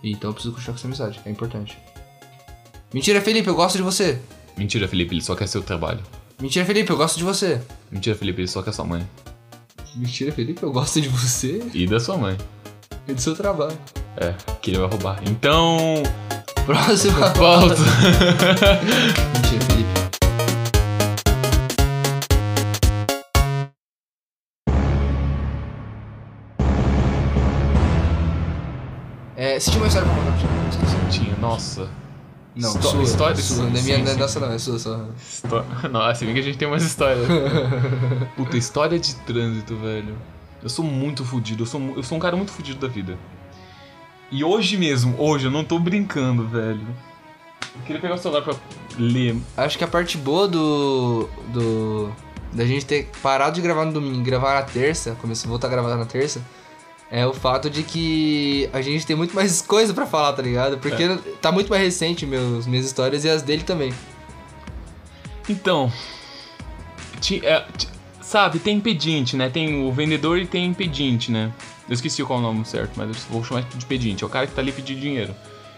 Então 0.03 0.30
eu 0.30 0.34
preciso 0.36 0.53
continuar 0.53 0.74
com 0.76 0.80
essa 0.80 0.88
amizade, 0.88 1.20
é 1.26 1.32
importante. 1.32 1.76
Mentira, 2.93 3.20
Felipe, 3.22 3.47
eu 3.49 3.55
gosto 3.55 3.76
de 3.78 3.82
você. 3.82 4.20
Mentira, 4.55 4.88
Felipe, 4.88 5.15
ele 5.15 5.22
só 5.24 5.36
quer 5.36 5.47
seu 5.47 5.63
trabalho. 5.63 6.03
Mentira, 6.40 6.66
Felipe, 6.66 6.92
eu 6.92 6.98
gosto 6.98 7.18
de 7.18 7.24
você. 7.24 7.60
Mentira, 7.92 8.16
Felipe, 8.16 8.42
ele 8.42 8.48
só 8.48 8.62
quer 8.62 8.74
sua 8.74 8.86
mãe. 8.86 9.08
Mentira, 9.96 10.32
Felipe, 10.32 10.62
eu 10.62 10.72
gosto 10.72 11.02
de 11.02 11.10
você 11.10 11.64
E 11.74 11.88
da 11.88 12.00
sua 12.00 12.18
mãe. 12.18 12.38
e 13.08 13.14
do 13.14 13.22
seu 13.22 13.36
trabalho. 13.36 13.78
É, 14.16 14.34
que 14.62 14.72
ele 14.72 14.78
vai 14.80 14.88
roubar. 14.90 15.20
Então. 15.28 16.04
Próxima 16.66 17.30
Volta! 17.34 17.76
Mentira, 17.76 19.62
Felipe. 19.66 19.88
É, 29.36 29.60
você 29.60 29.70
tinha 29.70 29.82
uma 29.84 29.88
história 29.88 30.08
pra 30.08 30.18
contar? 30.18 30.70
Esqueci. 30.70 31.20
Tinha, 31.20 31.38
nossa. 31.38 31.88
Não, 32.58 32.70
Histó- 32.70 32.89
sua, 32.91 33.03
história- 33.03 33.36
sua, 33.38 33.66
não 33.70 33.78
é 33.78 33.82
minha, 33.82 33.97
não 33.99 34.05
é 34.05 34.14
sim. 34.14 34.20
nossa 34.20 34.39
não, 34.39 34.51
é 34.51 34.58
sua 34.58 34.80
só. 34.80 35.05
Histó- 35.20 35.66
Nossa, 35.91 36.16
se 36.16 36.26
bem 36.26 36.34
que 36.34 36.39
a 36.39 36.43
gente 36.43 36.58
tem 36.58 36.68
umas 36.68 36.84
histórias. 36.84 37.28
Puta, 38.36 38.58
história 38.58 38.97
de 38.99 39.16
trânsito, 39.18 39.76
velho. 39.78 40.16
Eu 40.64 40.70
sou 40.70 40.84
muito 40.84 41.24
fudido, 41.24 41.64
eu 41.64 41.68
sou, 41.68 41.80
eu 41.95 42.03
sou 42.03 42.18
um 42.18 42.22
cara 42.22 42.36
muito 42.36 42.51
fudido 42.51 42.80
da 42.80 42.88
vida. 42.91 43.18
E 44.32 44.43
hoje 44.43 44.76
mesmo, 44.76 45.16
hoje, 45.18 45.45
eu 45.45 45.51
não 45.51 45.64
tô 45.64 45.78
brincando, 45.80 46.47
velho. 46.47 46.82
Eu 47.76 47.82
queria 47.86 48.01
pegar 48.01 48.16
o 48.16 48.18
celular 48.18 48.41
pra 48.41 48.55
ler. 48.97 49.38
Acho 49.55 49.78
que 49.78 49.84
a 49.84 49.88
parte 49.88 50.18
boa 50.18 50.47
do. 50.47 51.30
do. 51.53 52.12
da 52.51 52.66
gente 52.66 52.86
ter 52.86 53.10
parado 53.22 53.55
de 53.55 53.62
gravar 53.62 53.86
no 53.86 53.93
domingo 53.93 54.20
e 54.20 54.24
gravar 54.24 54.55
na 54.55 54.64
terça, 54.64 55.16
começar 55.22 55.47
a 55.47 55.49
voltar 55.49 55.68
a 55.68 55.70
gravar 55.70 55.95
na 55.95 56.05
terça, 56.05 56.41
é 57.12 57.26
o 57.26 57.34
fato 57.34 57.70
de 57.70 57.84
que 57.84 58.70
a 58.74 58.82
gente 58.82 59.05
tem 59.05 59.16
muito 59.16 59.34
mais 59.36 59.62
coisa 59.62 59.93
pra 59.93 60.05
falar, 60.05 60.34
tá 60.34 60.41
ligado? 60.41 60.78
Porque 60.78 61.08
tá 61.41 61.51
muito 61.51 61.70
mais 61.70 61.82
recente 61.82 62.26
meus, 62.26 62.66
minhas 62.68 62.86
histórias 62.86 63.24
e 63.24 63.30
as 63.30 63.41
dele 63.41 63.64
também. 63.64 63.93
Então, 65.49 65.91
ti- 67.22 67.41
é, 67.45 67.64
ti- 67.78 67.88
sabe, 68.22 68.60
tem 68.60 68.80
pedinte, 68.80 69.36
né? 69.38 69.49
Tem 69.49 69.86
o 69.88 69.91
vendedor 69.91 70.38
e 70.38 70.45
tem 70.45 70.74
pedinte, 70.74 71.32
né? 71.32 71.51
Eu 71.88 71.93
esqueci 71.93 72.22
qual 72.26 72.39
é 72.39 72.41
o 72.41 72.45
nome 72.45 72.66
certo, 72.66 72.91
mas 72.97 73.08
eu 73.10 73.16
vou 73.30 73.43
chamar 73.43 73.62
de 73.64 73.86
pedinte. 73.86 74.24
É 74.24 74.28
o 74.28 74.30
cara 74.30 74.45
que 74.45 74.53
tá 74.53 74.62
ali 74.62 74.74
pedindo 74.74 74.99
dinheiro. 74.99 75.34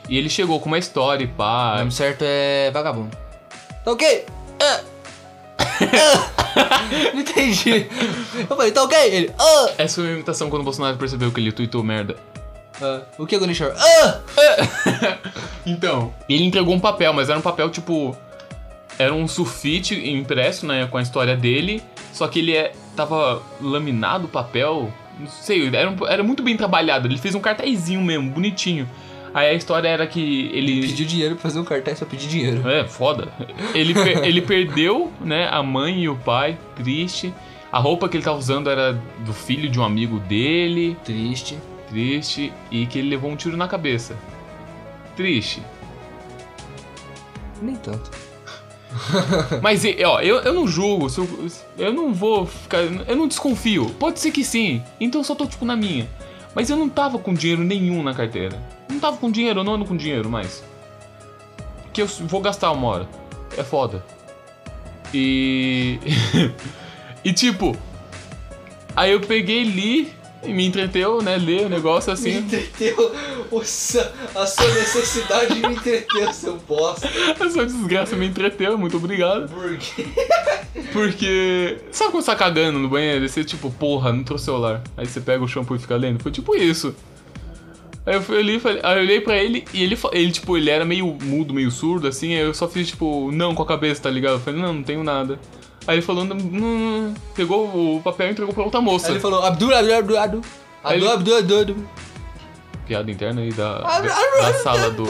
E 0.10 0.18
ele 0.18 0.28
chegou 0.30 0.60
com 0.60 0.66
uma 0.66 0.80
história, 0.80 1.24
e 1.24 1.28
O 1.28 1.30
pá. 1.30 1.76
nome 1.78 1.92
certo 1.92 2.24
é 2.26 2.72
vagabundo. 2.72 3.16
Tá 3.86 3.92
ok? 3.92 4.26
Ah. 4.60 4.82
Não 7.14 7.20
entendi. 7.22 7.88
Eu 8.50 8.56
falei, 8.56 8.72
tá 8.72 8.84
ok? 8.84 8.98
Ele. 8.98 9.32
Ah. 9.38 9.70
Essa 9.78 10.02
foi 10.02 10.10
a 10.10 10.14
imitação 10.14 10.50
quando 10.50 10.62
o 10.62 10.66
Bolsonaro 10.66 10.98
percebeu 10.98 11.32
que 11.32 11.40
ele 11.40 11.52
tweetou 11.52 11.84
merda. 11.84 12.16
Ah. 12.82 13.02
O 13.18 13.26
que 13.26 13.36
é 13.36 13.38
Golden 13.38 13.56
Shower? 13.56 13.76
Ah. 13.78 14.20
Então, 15.66 16.14
ele 16.28 16.44
entregou 16.46 16.74
um 16.74 16.80
papel, 16.80 17.14
mas 17.14 17.30
era 17.30 17.38
um 17.38 17.42
papel 17.42 17.70
tipo. 17.70 18.16
Era 18.98 19.14
um 19.14 19.28
sulfite 19.28 19.94
impresso, 20.10 20.66
né, 20.66 20.86
com 20.90 20.98
a 20.98 21.02
história 21.02 21.36
dele, 21.38 21.82
só 22.12 22.28
que 22.28 22.40
ele 22.40 22.54
é, 22.56 22.74
tava 22.98 23.42
laminado 23.62 24.26
o 24.26 24.28
papel, 24.28 24.92
não 25.18 25.28
sei, 25.28 25.68
era, 25.74 25.90
um- 25.90 26.06
era 26.08 26.22
muito 26.22 26.44
bem 26.44 26.58
trabalhado. 26.58 27.08
Ele 27.08 27.18
fez 27.18 27.34
um 27.34 27.40
cartazinho 27.40 28.02
mesmo, 28.02 28.30
bonitinho. 28.30 28.90
Aí 29.34 29.48
a 29.50 29.54
história 29.54 29.88
era 29.88 30.06
que 30.08 30.50
ele. 30.54 30.82
Pediu 30.88 31.06
dinheiro 31.06 31.36
pra 31.36 31.44
fazer 31.44 31.60
um 31.60 31.64
cartaz 31.64 32.00
pra 32.00 32.08
pedir 32.08 32.28
dinheiro. 32.28 32.68
É, 32.70 32.88
foda. 32.88 33.28
Ele, 33.74 33.94
per- 33.94 34.24
ele 34.26 34.42
perdeu, 34.42 35.12
né, 35.22 35.48
a 35.52 35.62
mãe 35.62 36.02
e 36.04 36.10
o 36.10 36.16
pai, 36.16 36.58
triste. 36.76 37.34
A 37.72 37.78
roupa 37.80 38.10
que 38.10 38.18
ele 38.18 38.24
tava 38.24 38.38
usando 38.40 38.70
era 38.70 38.94
do 39.20 39.32
filho 39.34 39.70
de 39.70 39.80
um 39.80 39.84
amigo 39.84 40.20
dele, 40.22 40.98
Triste. 41.06 41.58
triste. 41.88 42.52
E 42.72 42.86
que 42.88 42.98
ele 42.98 43.10
levou 43.10 43.30
um 43.30 43.36
tiro 43.36 43.56
na 43.56 43.68
cabeça. 43.68 44.16
Triste. 45.16 45.62
Nem 47.62 47.76
tanto. 47.76 48.10
Mas, 49.62 49.84
ó, 50.04 50.20
eu, 50.22 50.38
eu 50.38 50.52
não 50.54 50.68
julgo, 50.68 51.08
eu, 51.16 51.48
eu 51.78 51.94
não 51.94 52.12
vou 52.14 52.48
ficar. 52.48 52.80
Eu 52.80 53.16
não 53.16 53.28
desconfio. 53.28 53.92
Pode 54.00 54.20
ser 54.20 54.32
que 54.32 54.44
sim. 54.44 54.82
Então 55.00 55.22
eu 55.22 55.26
só 55.26 55.36
tô, 55.36 55.46
tipo, 55.46 55.64
na 55.66 55.76
minha. 55.76 56.08
Mas 56.60 56.70
eu 56.70 56.76
não 56.76 56.90
tava 56.90 57.18
com 57.18 57.34
dinheiro 57.34 57.64
nenhum 57.64 58.04
na 58.04 58.14
carteira. 58.14 58.62
Não 58.90 59.00
tava 59.00 59.16
com 59.16 59.32
dinheiro, 59.32 59.62
eu 59.62 59.64
não 59.64 59.76
ando 59.76 59.86
com 59.86 59.96
dinheiro 59.96 60.30
mais. 60.30 60.62
Que 61.94 62.02
eu 62.02 62.06
vou 62.06 62.42
gastar 62.42 62.74
uma 62.74 62.86
hora. 62.86 63.10
É 63.58 63.64
foda. 63.64 64.04
E. 65.14 65.98
e 67.24 67.32
tipo. 67.32 67.78
Aí 68.94 69.14
eu 69.14 69.22
peguei 69.22 69.64
li 69.64 70.14
e 70.44 70.54
me 70.54 70.66
entreteu, 70.66 71.22
né? 71.22 71.38
Ler 71.38 71.66
o 71.66 71.70
negócio 71.70 72.12
assim. 72.12 72.38
entreteu. 72.38 73.12
a 74.36 74.46
sua 74.46 74.74
necessidade 74.74 75.56
me 75.56 75.74
entreteu, 75.74 76.32
seu 76.34 76.58
bosta. 76.58 77.10
Essa 77.40 77.66
desgraça 77.66 78.16
me 78.16 78.28
entreteu, 78.28 78.78
muito 78.78 78.98
obrigado. 78.98 79.50
Por 79.50 79.78
quê? 79.78 80.06
Porque. 80.94 81.78
Sabe 81.92 82.12
quando 82.12 82.24
você 82.24 82.32
tá 82.32 82.38
cagando 82.38 82.80
no 82.80 82.90
banheiro? 82.90 83.28
Você, 83.28 83.44
tipo, 83.44 83.70
porra, 83.72 84.14
não 84.14 84.24
trouxe 84.24 84.46
celular. 84.46 84.82
Aí 84.96 85.06
você 85.06 85.20
pega 85.20 85.44
o 85.44 85.48
shampoo 85.48 85.76
e 85.76 85.80
fica 85.80 85.96
lendo? 85.96 86.22
Foi 86.22 86.32
tipo 86.32 86.56
isso. 86.56 86.96
Aí 88.06 88.16
eu 88.16 88.22
fui 88.22 88.40
ali 88.40 88.60
falei. 88.60 88.80
Aí 88.84 88.98
eu 88.98 89.04
olhei 89.04 89.22
pra 89.22 89.38
ele 89.38 89.66
e 89.74 89.84
ele, 89.84 89.98
ele, 90.14 90.32
tipo, 90.32 90.58
ele 90.58 90.70
era 90.70 90.86
meio 90.86 91.06
mudo, 91.22 91.54
meio 91.54 91.70
surdo, 91.70 92.08
assim. 92.08 92.34
Aí 92.34 92.42
eu 92.42 92.54
só 92.54 92.68
fiz, 92.68 92.88
tipo, 92.88 93.32
não 93.32 93.54
com 93.54 93.64
a 93.64 93.66
cabeça, 93.66 94.04
tá 94.04 94.10
ligado? 94.10 94.36
Eu 94.36 94.40
falei, 94.40 94.62
não, 94.62 94.74
não 94.74 94.84
tenho 94.84 95.04
nada. 95.04 95.40
Aí 95.90 95.96
ele 95.96 96.02
falou, 96.04 96.24
não. 96.24 97.16
pegou 97.34 97.66
o 97.98 98.00
papel 98.04 98.28
e 98.28 98.32
entregou 98.32 98.54
pra 98.54 98.64
outra 98.64 98.80
moça. 98.80 99.08
Aí 99.08 99.14
ele 99.14 99.20
falou, 99.20 99.44
Abdul, 99.44 99.74
Abdul, 99.74 99.96
Abdul, 99.98 100.18
Abdul. 100.20 100.42
Ele- 100.86 101.08
Abdul, 101.08 101.14
Abdul, 101.14 101.38
Abdul, 101.40 101.60
Abdul. 101.62 101.86
Piada 102.86 103.10
interna 103.12 103.42
aí 103.42 103.52
da, 103.52 103.80
da 103.80 104.54
sala 104.62 104.92
do. 104.92 105.04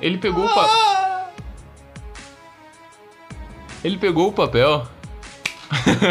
Ele 0.00 0.18
pegou 0.18 0.44
o 0.44 0.48
papel. 0.54 1.28
Ele 3.82 3.96
pegou 3.98 4.28
o 4.28 4.32
papel. 4.32 4.86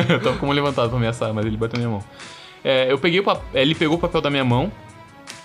eu 0.09 0.21
tava 0.21 0.38
como 0.38 0.51
levantado 0.51 0.89
pra 0.89 0.97
ameaçar, 0.97 1.34
mas 1.34 1.45
ele 1.45 1.55
bateu 1.55 1.80
na 1.80 1.86
minha 1.88 1.97
mão. 1.97 2.05
É, 2.61 2.91
eu 2.91 2.97
peguei 2.99 3.21
o 3.21 3.23
papel. 3.23 3.43
Ele 3.53 3.73
pegou 3.73 3.95
o 3.95 3.99
papel 4.01 4.19
da 4.19 4.30
minha 4.30 4.43
mão 4.43 4.69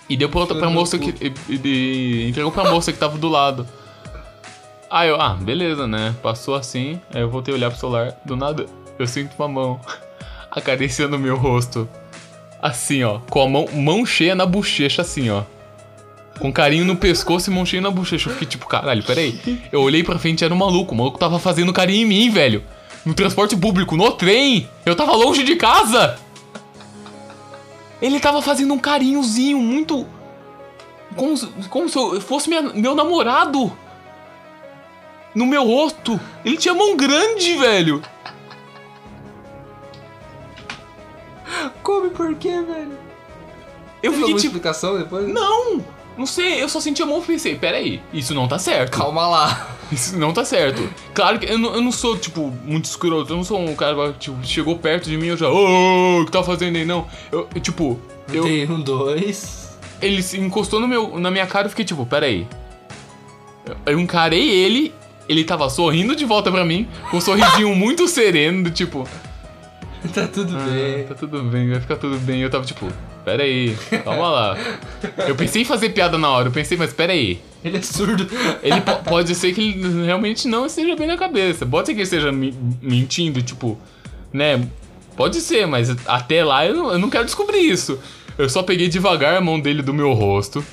e 0.08 0.16
deu 0.16 0.28
pra, 0.28 0.40
outra, 0.40 0.56
pra 0.58 0.68
moça 0.68 0.98
que. 0.98 1.10
E, 1.24 1.32
e- 1.48 1.60
e 2.24 2.28
entregou 2.28 2.50
pra 2.50 2.68
moça 2.72 2.92
que 2.92 2.98
tava 2.98 3.16
do 3.18 3.28
lado. 3.28 3.68
Aí 4.95 5.09
eu, 5.09 5.18
ah, 5.20 5.34
beleza, 5.40 5.86
né? 5.86 6.14
Passou 6.22 6.55
assim, 6.55 7.01
aí 7.14 7.22
eu 7.22 7.30
voltei 7.30 7.55
a 7.55 7.57
olhar 7.57 7.70
pro 7.70 7.80
celular. 7.80 8.12
Do 8.26 8.36
nada, 8.36 8.66
eu 8.99 9.07
sinto 9.07 9.32
uma 9.38 9.49
mão 9.49 9.80
acariciando 10.51 11.18
meu 11.18 11.34
rosto. 11.36 11.88
Assim, 12.61 13.03
ó. 13.03 13.18
Com 13.30 13.43
a 13.43 13.49
mão, 13.49 13.66
mão 13.72 14.05
cheia 14.05 14.34
na 14.34 14.45
bochecha, 14.45 15.01
assim, 15.01 15.30
ó. 15.30 15.45
Com 16.38 16.53
carinho 16.53 16.84
no 16.84 16.95
pescoço 16.97 17.51
e 17.51 17.55
mão 17.55 17.64
cheia 17.64 17.80
na 17.80 17.90
bochecha. 17.90 18.28
Eu 18.28 18.32
fiquei 18.34 18.49
tipo, 18.49 18.66
caralho, 18.66 19.03
peraí. 19.03 19.40
Eu 19.72 19.80
olhei 19.80 20.05
pra 20.05 20.18
frente 20.18 20.45
era 20.45 20.53
um 20.53 20.59
maluco. 20.59 20.95
O 20.95 20.99
maluco 20.99 21.18
tava 21.18 21.38
fazendo 21.38 21.72
carinho 21.72 22.03
em 22.05 22.09
mim, 22.09 22.30
velho. 22.30 22.62
No 23.05 23.14
transporte 23.14 23.57
público, 23.57 23.97
no 23.97 24.11
trem. 24.12 24.68
Eu 24.84 24.95
tava 24.95 25.12
longe 25.16 25.43
de 25.43 25.57
casa. 25.57 26.18
Ele 28.01 28.20
tava 28.20 28.43
fazendo 28.43 28.74
um 28.74 28.78
carinhozinho 28.78 29.59
muito. 29.59 30.07
Como, 31.16 31.36
se- 31.36 31.47
como 31.70 31.88
se 31.88 31.97
eu 31.99 32.20
fosse 32.20 32.49
minha- 32.49 32.62
meu 32.62 32.95
namorado. 32.95 33.72
No 35.34 35.46
meu 35.46 35.64
rosto. 35.64 36.20
Ele 36.44 36.56
tinha 36.56 36.74
mão 36.74 36.96
grande, 36.96 37.56
velho. 37.56 38.02
Come 41.82 42.10
por 42.10 42.34
quê, 42.36 42.62
velho? 42.62 42.98
Eu 44.02 44.10
Teve 44.12 44.16
fiquei 44.16 44.34
tipo. 44.34 44.46
explicação 44.46 44.98
depois? 44.98 45.28
Não! 45.28 45.84
Não 46.16 46.26
sei, 46.26 46.62
eu 46.62 46.68
só 46.68 46.78
senti 46.78 47.02
a 47.02 47.06
mão 47.06 47.20
e 47.20 47.22
pensei, 47.22 47.56
peraí, 47.56 48.02
isso 48.12 48.34
não 48.34 48.46
tá 48.46 48.58
certo. 48.58 48.98
Calma 48.98 49.26
lá. 49.26 49.68
Isso 49.90 50.18
não 50.18 50.32
tá 50.32 50.44
certo. 50.44 50.88
Claro 51.14 51.38
que 51.38 51.46
eu 51.50 51.58
não, 51.58 51.74
eu 51.74 51.80
não 51.82 51.92
sou, 51.92 52.16
tipo, 52.18 52.50
muito 52.64 52.84
escroto. 52.86 53.32
Eu 53.32 53.36
não 53.36 53.44
sou 53.44 53.58
um 53.60 53.74
cara 53.74 54.12
que, 54.14 54.18
tipo, 54.20 54.36
chegou 54.42 54.78
perto 54.78 55.08
de 55.08 55.16
mim 55.16 55.26
e 55.26 55.28
eu 55.28 55.36
já. 55.36 55.48
Ô, 55.50 56.20
o 56.20 56.24
que 56.26 56.32
tá 56.32 56.42
fazendo 56.42 56.76
aí? 56.76 56.84
Não. 56.84 57.06
Eu, 57.30 57.48
eu, 57.54 57.60
tipo, 57.60 57.98
eu, 58.32 58.42
Tem 58.44 58.70
um, 58.70 58.80
dois. 58.80 59.70
ele 60.00 60.22
se 60.22 60.38
encostou 60.38 60.80
no 60.80 60.88
meu, 60.88 61.18
na 61.18 61.30
minha 61.30 61.46
cara 61.46 61.64
e 61.64 61.66
eu 61.66 61.70
fiquei 61.70 61.84
tipo, 61.84 62.04
peraí. 62.06 62.46
Eu 63.86 63.98
encarei 64.00 64.48
ele, 64.48 64.94
ele 65.28 65.44
tava 65.44 65.68
sorrindo 65.70 66.14
de 66.16 66.24
volta 66.24 66.50
pra 66.50 66.64
mim, 66.64 66.88
com 67.10 67.16
um 67.16 67.20
sorrisinho 67.20 67.74
muito 67.76 68.06
sereno, 68.08 68.64
do 68.64 68.70
tipo, 68.70 69.08
Tá 70.12 70.26
tudo 70.26 70.56
ah, 70.56 70.64
bem. 70.68 71.04
tá 71.04 71.14
tudo 71.14 71.42
bem, 71.44 71.70
vai 71.70 71.80
ficar 71.80 71.94
tudo 71.94 72.18
bem. 72.18 72.40
Eu 72.40 72.50
tava 72.50 72.64
tipo, 72.64 72.88
peraí, 73.24 73.76
calma 74.04 74.28
lá. 74.28 74.56
Eu 75.28 75.36
pensei 75.36 75.62
em 75.62 75.64
fazer 75.64 75.90
piada 75.90 76.18
na 76.18 76.28
hora, 76.28 76.48
eu 76.48 76.52
pensei, 76.52 76.76
mas 76.76 76.92
peraí. 76.92 77.38
Ele 77.64 77.76
é 77.76 77.82
surdo. 77.82 78.26
Ele 78.64 78.80
po- 78.80 78.96
pode 79.08 79.32
ser 79.36 79.54
que 79.54 79.60
ele 79.60 80.04
realmente 80.04 80.48
não 80.48 80.66
esteja 80.66 80.96
bem 80.96 81.06
na 81.06 81.16
cabeça. 81.16 81.64
Pode 81.64 81.86
ser 81.86 81.92
que 81.92 81.98
ele 82.00 82.02
esteja 82.02 82.32
me- 82.32 82.52
mentindo, 82.82 83.40
tipo, 83.42 83.78
né? 84.32 84.60
Pode 85.16 85.40
ser, 85.40 85.66
mas 85.68 85.94
até 86.06 86.42
lá 86.44 86.66
eu 86.66 86.74
não, 86.74 86.92
eu 86.94 86.98
não 86.98 87.08
quero 87.08 87.24
descobrir 87.24 87.60
isso. 87.60 87.96
Eu 88.36 88.48
só 88.48 88.60
peguei 88.64 88.88
devagar 88.88 89.36
a 89.36 89.40
mão 89.40 89.60
dele 89.60 89.82
do 89.82 89.94
meu 89.94 90.12
rosto 90.14 90.64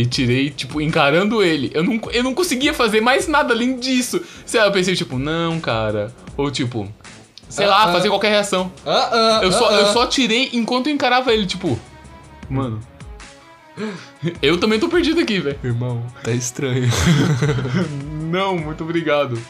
e 0.00 0.06
tirei, 0.06 0.50
tipo, 0.50 0.80
encarando 0.80 1.42
ele. 1.42 1.70
Eu 1.74 1.82
não, 1.82 2.00
eu 2.12 2.22
não 2.22 2.32
conseguia 2.34 2.72
fazer 2.72 3.00
mais 3.00 3.26
nada 3.26 3.52
além 3.52 3.78
disso. 3.78 4.20
Sei 4.46 4.60
lá, 4.60 4.66
eu 4.66 4.72
pensei, 4.72 4.94
tipo, 4.94 5.18
não, 5.18 5.58
cara. 5.58 6.14
Ou 6.36 6.50
tipo, 6.50 6.88
sei 7.48 7.66
Ah, 7.66 7.70
lá, 7.70 7.84
ah. 7.84 7.92
fazer 7.92 8.08
qualquer 8.08 8.28
reação. 8.30 8.70
Ah, 8.86 9.40
Eu 9.42 9.50
só, 9.50 9.70
eu 9.72 9.86
só 9.92 10.06
tirei 10.06 10.50
enquanto 10.52 10.86
eu 10.86 10.92
encarava 10.94 11.32
ele, 11.32 11.46
tipo. 11.46 11.78
Mano. 12.48 12.80
Eu 14.42 14.58
também 14.58 14.78
tô 14.80 14.88
perdido 14.88 15.20
aqui, 15.20 15.38
velho. 15.40 15.58
Irmão, 15.62 16.04
tá 16.24 16.30
estranho. 16.32 16.88
Não, 18.30 18.56
muito 18.56 18.82
obrigado. 18.84 19.40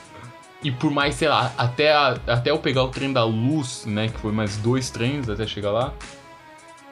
E 0.63 0.71
por 0.71 0.91
mais, 0.91 1.15
sei 1.15 1.29
lá, 1.29 1.53
até, 1.57 1.93
a- 1.93 2.19
até 2.27 2.51
eu 2.51 2.59
pegar 2.59 2.83
o 2.85 2.89
trem 2.89 3.13
da 3.13 3.25
luz, 3.25 3.85
né? 3.87 4.09
Que 4.09 4.19
foi 4.21 4.33
mais 4.33 4.57
dois 4.57 4.91
trens 4.91 5.29
até 5.29 5.47
chegar 5.47 5.71
lá. 5.73 5.93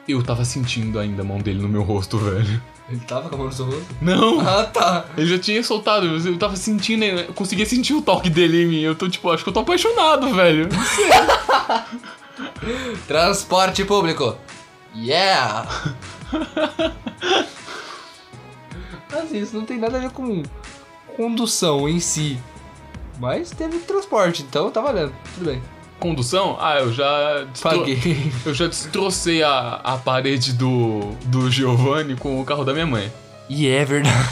Eu 0.07 0.23
tava 0.23 0.45
sentindo 0.45 0.97
ainda 0.99 1.21
a 1.21 1.25
mão 1.25 1.37
dele 1.39 1.61
no 1.61 1.67
meu 1.67 1.83
rosto, 1.83 2.17
velho. 2.17 2.61
Ele 2.89 3.01
tava 3.01 3.27
com 3.27 3.35
a 3.35 3.37
mão 3.37 3.47
no 3.47 3.53
seu 3.53 3.65
rosto? 3.65 3.85
Não! 4.01 4.39
Ah, 4.47 4.63
tá. 4.63 5.05
Ele 5.17 5.27
já 5.27 5.37
tinha 5.39 5.61
soltado, 5.63 6.05
eu 6.05 6.37
tava 6.37 6.55
sentindo, 6.55 7.03
eu 7.03 7.33
conseguia 7.33 7.65
sentir 7.65 7.93
o 7.93 8.01
toque 8.01 8.29
dele 8.29 8.63
em 8.63 8.67
mim. 8.67 8.81
Eu 8.81 8.95
tô, 8.95 9.09
tipo, 9.09 9.29
acho 9.29 9.43
que 9.43 9.49
eu 9.49 9.53
tô 9.53 9.59
apaixonado, 9.59 10.33
velho. 10.33 10.69
Transporte 13.07 13.83
público. 13.83 14.37
Yeah! 14.95 15.67
assim, 19.11 19.39
isso 19.39 19.57
não 19.57 19.65
tem 19.65 19.77
nada 19.77 19.97
a 19.97 20.01
ver 20.01 20.11
com 20.11 20.43
condução 21.15 21.87
em 21.89 21.99
si. 21.99 22.39
Mas 23.19 23.49
teve 23.51 23.79
transporte, 23.79 24.43
então 24.43 24.71
tá 24.71 24.79
valendo. 24.79 25.13
Tudo 25.35 25.45
bem. 25.45 25.61
Condução? 25.99 26.57
Ah, 26.59 26.79
eu 26.79 26.93
já. 26.93 27.45
Paguei. 27.61 27.99
Eu 28.45 28.53
já 28.53 28.67
destrocei 28.67 29.41
a, 29.41 29.79
a 29.83 29.97
parede 29.97 30.53
do, 30.53 30.99
do 31.25 31.49
Giovanni 31.49 32.15
com 32.15 32.39
o 32.39 32.45
carro 32.45 32.63
da 32.63 32.71
minha 32.71 32.85
mãe. 32.85 33.11
E 33.49 33.67
é 33.67 33.83
verdade. 33.83 34.29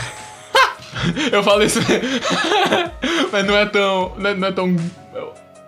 Eu 1.32 1.44
falei 1.44 1.68
isso. 1.68 1.80
Mas 3.32 3.46
não 3.46 3.56
é 3.58 3.66
tão. 3.66 4.14
Não 4.18 4.30
é, 4.30 4.34
não 4.36 4.48
é 4.48 4.52
tão. 4.52 4.68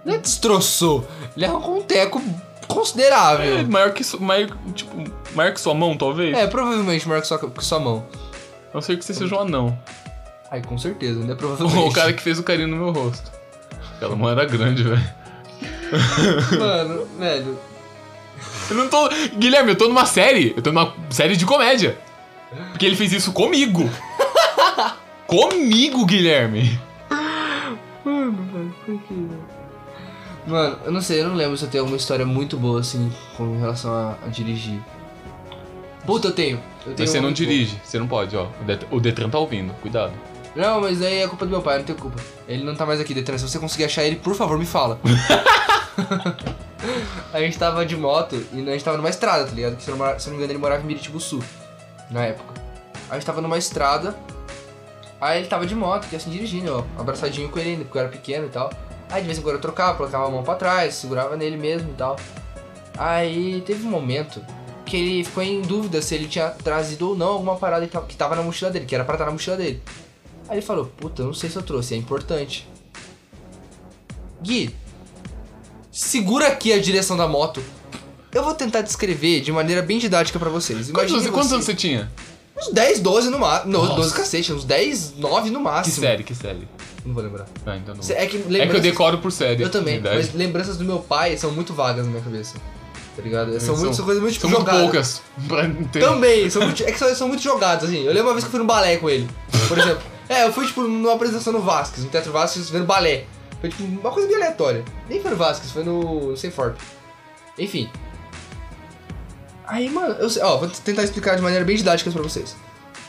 Não 0.06 0.14
é 0.14 0.18
destroçou. 0.20 1.08
Ele 1.36 1.45
arrancou 1.45 1.78
um 1.78 1.82
teco 1.82 2.22
É 2.62 2.66
considerável. 2.68 3.68
maior 3.68 3.91
que, 3.91 4.04
maior, 4.22 4.50
tipo, 4.74 5.04
maior 5.34 5.52
que 5.54 5.60
sua 5.60 5.74
mão, 5.74 5.98
talvez? 5.98 6.38
É, 6.38 6.45
provavelmente 6.48 7.08
maior 7.08 7.22
que 7.22 7.28
sua, 7.28 7.39
que 7.39 7.66
sua 7.66 7.80
mão. 7.80 8.06
A 8.72 8.76
não 8.76 8.82
ser 8.82 8.98
que 8.98 9.04
você 9.04 9.14
seja 9.14 9.36
um 9.36 9.39
anão. 9.41 9.78
Ai, 10.52 10.62
com 10.62 10.78
certeza, 10.78 11.20
né? 11.22 11.36
Provavelmente. 11.36 11.89
O 11.89 11.91
cara 11.91 12.14
que 12.14 12.22
fez 12.22 12.38
o 12.39 12.43
carinho 12.43 12.68
no 12.70 12.78
meu 12.78 12.91
rosto. 12.91 13.32
Aquela 13.95 14.16
mão 14.16 14.30
era 14.30 14.45
grande, 14.45 14.84
velho. 14.84 15.16
Mano, 16.60 17.08
velho. 17.18 17.58
Eu 18.70 18.76
não 18.76 18.88
tô. 18.88 19.10
Guilherme, 19.38 19.72
eu 19.72 19.76
tô 19.78 19.88
numa 19.88 20.06
série. 20.06 20.54
Eu 20.56 20.62
tô 20.62 20.72
numa 20.72 20.94
série 21.10 21.36
de 21.36 21.46
comédia. 21.46 21.98
Porque 22.72 22.86
ele 22.86 22.96
fez 22.96 23.12
isso 23.12 23.32
comigo. 23.34 23.90
comigo, 25.28 26.06
Guilherme. 26.06 26.80
Mano, 28.06 28.38
velho, 28.54 28.76
por 28.86 29.00
que, 29.02 29.14
velho? 29.14 29.58
Mano, 30.46 30.80
eu 30.86 30.92
não 30.94 31.02
sei, 31.02 31.20
eu 31.22 31.28
não 31.28 31.36
lembro 31.36 31.58
se 31.58 31.66
eu 31.66 31.70
tenho 31.70 31.84
alguma 31.84 31.98
história 31.98 32.26
muito 32.26 32.56
boa, 32.56 32.80
assim, 32.80 33.12
com 33.36 33.60
relação 33.60 33.94
a, 33.94 34.16
a 34.26 34.30
dirigir. 34.30 34.80
Puta, 36.06 36.30
eu 36.30 36.32
tenho. 36.32 36.56
Eu 36.86 36.94
tenho 36.94 37.00
Mas 37.00 37.10
você 37.10 37.20
não 37.20 37.34
dirige, 37.34 37.78
você 37.84 38.00
não 38.00 38.08
pode, 38.08 38.36
ó. 38.38 38.48
O 38.62 38.64
Det- 38.64 38.88
O 38.90 39.00
Detran 39.02 39.30
tá 39.30 39.38
ouvindo, 39.40 39.74
cuidado. 39.82 40.14
boa. 40.14 40.38
Não, 40.56 40.80
mas 40.82 41.02
aí 41.02 41.18
é 41.24 41.28
culpa 41.28 41.46
do 41.46 41.52
meu 41.52 41.62
pai, 41.62 41.80
não 41.80 41.86
tenho 41.86 41.98
culpa. 42.00 42.20
Ele 42.48 42.64
não 42.64 42.74
tá 42.76 42.86
mais 42.86 43.02
aqui, 43.02 43.14
Detran. 43.14 43.38
Se 43.38 43.48
você 43.48 43.60
conseguir 43.60 43.84
achar 43.84 44.04
ele, 44.06 44.16
por 44.16 44.34
favor, 44.36 44.58
me 44.58 44.66
fala. 44.66 45.00
a 47.34 47.39
gente 47.39 47.58
tava 47.58 47.86
de 47.86 47.98
moto 47.98 48.36
e 48.54 48.62
a 48.62 48.72
gente 48.72 48.84
tava 48.84 48.98
numa 48.98 49.10
estrada, 49.10 49.45
tá 49.45 49.52
ligado? 49.52 49.76
Que 49.76 49.84
se 49.84 49.89
eu 49.89 49.95
não, 49.95 50.20
se 50.20 50.28
eu 50.28 50.32
não 50.32 50.38
me 50.38 50.43
engano, 50.43 50.52
ele 50.52 50.60
morava 50.60 50.84
em 50.84 50.86
Miritibu 50.86 51.20
Sul, 51.20 51.43
na 52.10 52.26
época. 52.26 52.62
A 53.10 53.16
gente 53.16 53.26
tava 53.26 53.41
numa 53.41 53.58
estrada, 53.58 54.16
aí 55.20 55.39
ele 55.39 55.48
tava 55.48 55.66
de 55.66 55.76
moto, 55.76 56.08
que 56.08 56.16
assim, 56.16 56.30
dirigindo, 56.30 56.74
ó, 56.78 57.02
abraçadinho 57.02 57.50
com 57.50 57.60
ele 57.60 57.84
porque 57.84 57.98
eu 57.98 58.02
era 58.02 58.12
pequeno 58.12 58.45
e 58.45 58.50
tal. 58.50 58.72
Aí 59.10 59.22
de 59.22 59.28
vez 59.28 59.39
em 59.39 59.41
quando 59.41 59.56
eu 59.56 59.62
trocava, 59.62 59.98
colocava 59.98 60.28
a 60.28 60.30
mão 60.30 60.43
pra 60.43 60.56
trás, 60.56 60.95
segurava 60.95 61.36
nele 61.36 61.58
mesmo 61.58 61.89
e 61.91 61.93
tal. 61.93 62.18
Aí 62.98 63.62
teve 63.66 63.86
um 63.88 63.89
momento 63.89 64.43
que 64.86 64.98
ele 64.98 65.24
ficou 65.24 65.43
em 65.43 65.62
dúvida 65.62 66.02
se 66.02 66.16
ele 66.16 66.28
tinha 66.28 66.50
trazido 66.50 67.10
ou 67.10 67.16
não 67.16 67.28
alguma 67.28 67.56
parada 67.56 67.88
que 67.88 68.16
tava 68.16 68.36
na 68.36 68.41
mochila 68.41 68.72
dele, 68.72 68.86
que 68.86 68.95
era 68.95 69.04
pra 69.04 69.16
estar 69.16 69.26
na 69.26 69.32
mochila 69.32 69.56
dele. 69.58 69.82
Aí 70.50 70.58
ele 70.58 70.66
falou, 70.66 70.86
puta, 70.86 71.22
eu 71.22 71.28
não 71.28 71.34
sei 71.34 71.50
se 71.50 71.58
eu 71.58 71.62
trouxe, 71.62 71.93
é 71.93 71.98
importante. 71.98 72.68
Gui, 74.41 74.74
segura 76.02 76.48
aqui 76.48 76.72
a 76.72 76.80
direção 76.80 77.18
da 77.18 77.28
moto. 77.28 77.62
Eu 78.32 78.43
vou 78.43 78.54
tentar 78.54 78.82
descrever 78.82 79.41
de 79.41 79.52
maneira 79.52 79.82
bem 79.82 79.98
didática 79.98 80.38
pra 80.38 80.50
vocês. 80.50 80.91
Quantos, 80.91 81.12
Imagine 81.12 81.32
quantos 81.32 81.50
você- 81.50 81.56
anos 81.56 81.66
você 81.66 81.74
tinha? 81.74 82.12
Uns 82.58 82.70
10, 82.74 83.00
12 83.00 83.30
no 83.30 83.39
máximo. 83.39 83.72
Nossa. 83.72 83.93
12 83.95 84.14
cacete, 84.14 84.54
uns 84.54 84.64
10, 84.64 85.14
9 85.18 85.50
no 85.50 85.60
Que 85.60 85.64
máximo. 85.64 85.95
série, 86.00 86.24
que 86.24 86.36
série? 86.36 86.68
Não 87.06 87.14
vou 87.14 87.24
lembrar. 87.24 87.45
Ah, 87.66 87.78
então 87.78 87.95
não. 87.95 88.04
É 88.16 88.26
que, 88.26 88.38
É 88.58 88.68
que 88.68 88.76
eu 88.76 88.82
decoro 88.82 89.20
por 89.20 89.32
série. 89.32 89.64
Eu 89.64 89.70
também, 89.70 90.00
mas 90.02 90.34
lembranças 90.34 90.78
do 90.78 90.84
meu 90.84 91.00
pai 91.00 91.38
são 91.38 91.52
muito 91.52 91.74
vagas 91.74 92.06
na 92.06 92.12
minha 92.12 92.24
cabeça. 92.24 92.56
Tá 93.16 93.22
ligado? 93.24 93.52
São, 93.54 93.60
São- 93.60 93.78
muito, 93.78 93.95
são 93.95 94.06
coisas 94.06 94.22
muito, 94.22 94.34
tipo, 94.34 94.48
São 94.48 94.60
muito 94.60 94.72
jogadas. 94.72 94.82
poucas. 94.84 95.22
Também, 96.00 96.50
são 96.50 96.62
muito, 96.64 96.84
é 96.84 96.91
que 96.91 97.00
são, 97.00 97.16
são 97.16 97.28
muito 97.28 97.41
jogados, 97.41 97.86
assim. 97.88 98.04
Eu 98.04 98.10
lembro 98.14 98.28
uma 98.28 98.34
vez 98.34 98.43
que 98.43 98.48
eu 98.48 98.52
fui 98.52 98.60
no 98.60 98.66
balé 98.66 98.98
com 98.98 99.10
ele, 99.10 99.28
por 99.68 99.78
exemplo. 99.80 100.04
É, 100.30 100.43
eu 100.45 100.54
fui, 100.54 100.68
tipo, 100.68 100.82
numa 100.84 101.14
apresentação 101.14 101.54
no 101.54 101.62
Vasquez, 101.62 102.04
no 102.04 102.10
Teatro 102.12 102.32
Vasquez, 102.32 102.70
vendo 102.70 102.86
balé. 102.86 103.24
Foi, 103.60 103.70
tipo, 103.70 103.84
uma 103.84 104.12
coisa 104.12 104.28
bem 104.28 104.38
aleatória. 104.38 104.84
Nem 105.10 105.20
foi 105.22 105.32
no 105.32 105.38
Vasquez, 105.38 105.72
foi 105.72 105.84
no 105.84 106.36
Senforp. 106.38 106.78
Enfim. 107.58 107.89
Aí, 109.66 109.89
mano, 109.89 110.16
eu 110.20 110.30
sei, 110.30 110.41
ó, 110.43 110.58
vou 110.58 110.70
tentar 110.70 111.03
explicar 111.03 111.36
de 111.36 111.41
maneira 111.41 111.66
bem 111.66 111.76
didática 111.76 112.10
pra 112.12 112.22
vocês. 112.22 112.55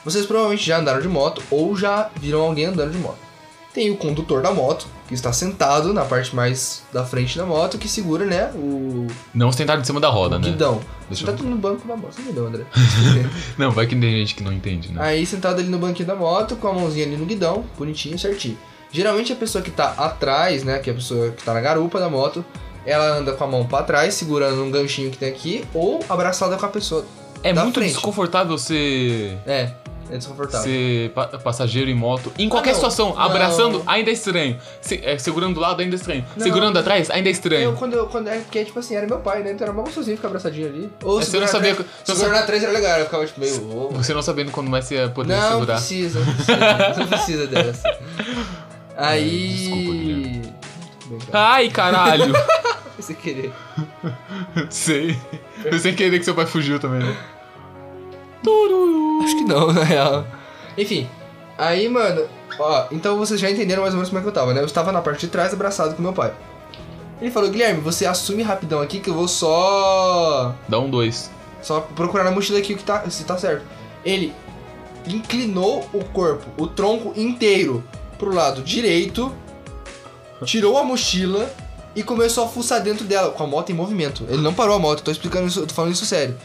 Vocês 0.05 0.27
provavelmente 0.27 0.65
já 0.65 0.79
andaram 0.79 1.01
de 1.01 1.09
moto 1.09 1.43
ou 1.51 1.77
já 1.77 2.11
viram 2.17 2.41
alguém 2.41 2.65
andando 2.67 2.93
de 2.93 2.99
moto. 2.99 3.19
Tem 3.75 3.91
o 3.91 3.97
condutor 3.97 4.43
da 4.43 4.51
moto, 4.53 4.89
que 5.07 5.15
está 5.15 5.33
sentado 5.33 5.93
na 5.93 6.05
parte 6.05 6.35
mais 6.35 6.83
da 6.93 7.05
frente 7.05 7.37
da 7.39 7.45
moto, 7.45 7.79
que 7.79 7.87
segura, 7.87 8.25
né, 8.25 8.51
o 8.55 9.07
Não 9.33 9.53
sentado 9.53 9.81
em 9.81 9.85
cima 9.85 10.01
da 10.01 10.09
roda, 10.09 10.39
né? 10.39 10.49
guidão. 10.51 10.81
Deixa 11.09 11.25
Você 11.25 11.31
eu- 11.31 11.37
tá 11.37 11.43
no 11.45 11.57
banco 11.57 11.87
da 11.87 11.95
moto, 11.97 12.13
você 12.15 12.23
me 12.23 12.33
deu, 12.33 12.47
André. 12.47 12.65
Não, 13.57 13.71
vai 13.71 13.87
que 13.87 13.95
tem 13.95 14.11
gente 14.19 14.35
que 14.35 14.43
não 14.43 14.53
entende, 14.53 14.91
né? 14.93 15.01
Aí 15.03 15.25
sentado 15.25 15.61
ali 15.61 15.69
no 15.69 15.79
banquinho 15.79 16.09
da 16.09 16.17
moto, 16.17 16.57
com 16.57 16.67
a 16.69 16.73
mãozinha 16.73 17.07
ali 17.07 17.17
no 17.17 17.25
guidão, 17.27 17.65
bonitinho, 17.79 18.19
certinho. 18.19 18.59
Geralmente 18.91 19.33
a 19.33 19.37
pessoa 19.37 19.63
que 19.63 19.71
tá 19.71 19.95
atrás, 19.99 20.65
né, 20.65 20.79
que 20.79 20.89
é 20.89 20.93
a 20.93 20.97
pessoa 20.97 21.31
que 21.31 21.43
tá 21.43 21.53
na 21.53 21.61
garupa 21.61 21.99
da 22.01 22.09
moto, 22.09 22.45
ela 22.87 23.19
anda 23.19 23.33
com 23.33 23.45
a 23.45 23.47
mão 23.47 23.67
pra 23.67 23.83
trás, 23.83 24.15
segurando 24.15 24.63
um 24.65 24.71
ganchinho 24.71 25.11
que 25.11 25.19
tem 25.19 25.29
aqui, 25.29 25.65
ou 25.75 26.01
abraçada 26.09 26.57
com 26.57 26.65
a 26.65 26.69
pessoa. 26.71 27.05
É 27.43 27.53
muito 27.53 27.75
frente. 27.75 27.93
desconfortável 27.93 28.57
ser, 28.59 29.37
É, 29.47 29.71
é 30.11 30.17
desconfortável. 30.17 30.65
ser 30.67 31.11
pa- 31.11 31.27
passageiro 31.27 31.89
em 31.91 31.95
moto. 31.95 32.33
Em 32.39 32.49
qualquer 32.49 32.71
não. 32.71 32.75
situação, 32.77 33.11
Não. 33.15 33.21
abraçando 33.21 33.83
ainda 33.87 34.11
é 34.11 34.13
estranho. 34.15 34.59
Se- 34.81 35.01
é, 35.05 35.17
segurando 35.19 35.55
do 35.55 35.61
lado 35.61 35.81
ainda 35.83 35.95
é 35.95 35.99
estranho. 35.99 36.25
Não. 36.35 36.43
Segurando 36.43 36.77
atrás 36.79 37.11
ainda 37.11 37.29
é 37.29 37.31
Eu, 37.31 37.33
estranho. 37.33 37.77
quando 37.77 37.93
eu, 37.93 38.07
quando 38.07 38.27
é, 38.29 38.39
porque, 38.39 38.65
tipo 38.65 38.79
assim, 38.79 38.97
era 38.97 39.07
meu 39.07 39.19
pai, 39.21 39.43
né, 39.43 39.53
então 39.53 39.67
era 39.67 39.73
mó 39.73 39.83
gostosinho 39.83 40.17
ficar 40.17 40.29
abraçadinho 40.29 40.67
ali. 40.67 40.91
Ou 41.05 41.21
É, 41.21 41.23
você 41.23 41.31
segurar 41.31 41.45
não 41.47 41.53
sabia 41.53 41.75
você 41.75 41.85
não 42.09 42.17
Segurando 42.17 42.43
atrás 42.43 42.63
era 42.65 42.73
legal, 42.73 42.99
eu 42.99 43.05
ficava, 43.05 43.27
tipo, 43.27 43.39
meio... 43.41 43.77
ô, 43.77 43.89
Você 43.91 44.15
não 44.15 44.23
sabendo 44.23 44.51
quando 44.51 44.69
mais 44.71 44.87
você 44.87 44.95
ia 44.97 45.09
poder 45.11 45.37
Não 45.37 45.53
segurar. 45.53 45.75
precisa, 45.75 46.21
não 46.21 46.35
precisa, 46.35 46.97
não 46.99 47.07
precisa 47.07 47.47
dessa. 47.47 47.99
Aí... 48.99 49.49
desculpa, 49.49 49.93
Guilherme. 49.93 50.55
Tudo 51.01 51.11
bem, 51.11 51.19
cara. 51.21 51.49
Ai, 51.53 51.71
caralho! 51.71 52.35
Foi 52.95 53.03
sem 53.03 53.17
querer. 53.17 53.53
Sei. 54.69 55.17
Foi 55.63 55.79
sem 55.79 55.95
querer 55.95 56.19
que 56.19 56.25
seu 56.25 56.35
pai 56.35 56.47
fugiu 56.47 56.81
também, 56.81 57.01
né? 57.01 57.17
Acho 59.23 59.37
que 59.37 59.45
não, 59.45 59.73
na 59.73 59.85
real. 59.85 60.27
Enfim, 60.77 61.09
aí, 61.57 61.89
mano, 61.89 62.27
ó, 62.59 62.87
então 62.91 63.17
vocês 63.17 63.39
já 63.39 63.51
entenderam 63.51 63.83
mais 63.83 63.95
ou 63.95 63.99
menos 63.99 64.09
como 64.09 64.19
é 64.19 64.23
que 64.23 64.29
eu 64.29 64.33
tava, 64.33 64.53
né? 64.53 64.61
Eu 64.61 64.67
estava 64.67 64.91
na 64.91 65.01
parte 65.01 65.27
de 65.27 65.29
trás, 65.29 65.53
abraçado 65.53 65.95
com 65.95 66.03
meu 66.03 66.13
pai. 66.13 66.33
Ele 67.21 67.31
falou, 67.31 67.51
Guilherme, 67.51 67.81
você 67.81 68.07
assume 68.07 68.43
rapidão 68.43 68.81
aqui 68.81 69.01
que 69.01 69.11
eu 69.11 69.15
vou 69.15 69.29
só. 69.29 70.55
Dá 70.69 70.79
um 70.79 70.91
dois. 70.91 71.31
Só 71.63 71.81
procurar 71.81 72.25
na 72.25 72.31
mochila 72.31 72.59
aqui 72.59 72.75
o 72.75 72.77
que 72.77 72.85
tá, 72.85 73.09
se 73.11 73.25
tá 73.25 73.37
certo. 73.37 73.65
Ele 74.05 74.33
inclinou 75.07 75.89
o 75.93 76.05
corpo, 76.05 76.47
o 76.57 76.67
tronco 76.67 77.13
inteiro 77.19 77.83
pro 78.19 78.35
lado 78.35 78.63
direito, 78.63 79.35
tirou 80.45 80.77
a 80.79 80.85
mochila 80.85 81.51
e 81.97 82.03
começou 82.03 82.45
a 82.45 82.49
fuçar 82.49 82.81
dentro 82.83 83.05
dela, 83.05 83.31
com 83.31 83.43
a 83.43 83.47
moto 83.47 83.71
em 83.71 83.75
movimento. 83.75 84.25
Ele 84.29 84.43
não 84.43 84.55
parou 84.55 84.77
a 84.77 84.79
moto, 84.79 85.03
tô 85.03 85.11
explicando 85.11 85.47
isso, 85.47 85.67
tô 85.67 85.75
falando 85.75 85.93
isso 85.93 86.07
sério. 86.07 86.37